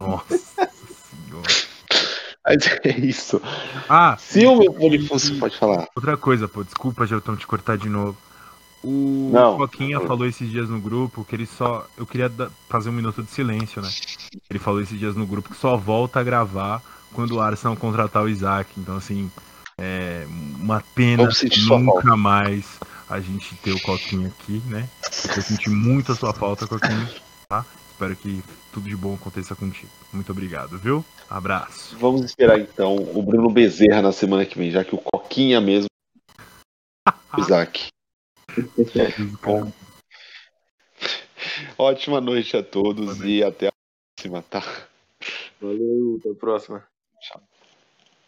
Nossa 0.00 0.36
senhora. 0.36 1.48
Mas 2.44 2.66
é 2.84 2.98
isso. 2.98 3.40
Ah, 3.88 4.16
se 4.18 4.44
o 4.44 4.56
meu 4.56 4.72
fone 4.72 5.06
fosse, 5.06 5.38
pode 5.38 5.56
falar. 5.56 5.88
Outra 5.94 6.16
coisa, 6.16 6.48
pô, 6.48 6.64
desculpa, 6.64 7.06
já 7.06 7.18
estão 7.18 7.36
te 7.36 7.46
cortar 7.46 7.78
de 7.78 7.88
novo. 7.88 8.18
O 8.82 9.30
não, 9.32 9.56
Coquinha 9.56 9.98
não. 9.98 10.06
falou 10.06 10.26
esses 10.26 10.50
dias 10.50 10.68
no 10.68 10.80
grupo 10.80 11.24
que 11.24 11.36
ele 11.36 11.46
só. 11.46 11.86
Eu 11.96 12.04
queria 12.04 12.30
fazer 12.68 12.90
um 12.90 12.92
minuto 12.92 13.22
de 13.22 13.30
silêncio, 13.30 13.80
né? 13.80 13.88
Ele 14.50 14.58
falou 14.58 14.80
esses 14.80 14.98
dias 14.98 15.14
no 15.14 15.26
grupo 15.26 15.50
que 15.50 15.56
só 15.56 15.76
volta 15.76 16.20
a 16.20 16.22
gravar 16.22 16.82
quando 17.12 17.32
o 17.36 17.40
Arsenal 17.40 17.76
contratar 17.76 18.22
o 18.24 18.28
Isaac. 18.28 18.68
Então, 18.76 18.96
assim, 18.96 19.30
é 19.78 20.26
uma 20.58 20.82
pena 20.94 21.28
nunca 21.78 22.16
mais 22.16 22.78
a 23.08 23.20
gente 23.20 23.54
ter 23.56 23.72
o 23.72 23.80
Coquinha 23.80 24.28
aqui, 24.28 24.60
né? 24.66 24.88
Eu 25.36 25.42
senti 25.42 25.70
muito 25.70 26.12
a 26.12 26.14
sua 26.14 26.32
falta, 26.32 26.66
Coquinha, 26.66 27.08
tá? 27.48 27.64
Espero 27.90 28.16
que 28.16 28.42
tudo 28.72 28.88
de 28.88 28.96
bom 28.96 29.14
aconteça 29.14 29.54
contigo. 29.54 29.90
Muito 30.12 30.32
obrigado, 30.32 30.78
viu? 30.78 31.04
Abraço. 31.28 31.96
Vamos 32.00 32.24
esperar 32.24 32.58
então 32.58 32.96
o 32.96 33.22
Bruno 33.22 33.50
Bezerra 33.50 34.02
na 34.02 34.12
semana 34.12 34.44
que 34.44 34.58
vem, 34.58 34.70
já 34.70 34.82
que 34.82 34.94
o 34.94 34.98
Coquinha 34.98 35.60
mesmo. 35.60 35.86
Isaac. 37.38 37.91
Bom. 39.44 39.72
Ótima 41.78 42.20
noite 42.20 42.56
a 42.56 42.62
todos 42.62 43.20
e 43.20 43.42
até 43.42 43.68
a 43.68 43.72
próxima, 44.16 44.42
tá? 44.42 44.60
Valeu, 45.60 46.18
até 46.20 46.30
a 46.30 46.34
próxima. 46.34 46.86
Ciao. 47.20 47.42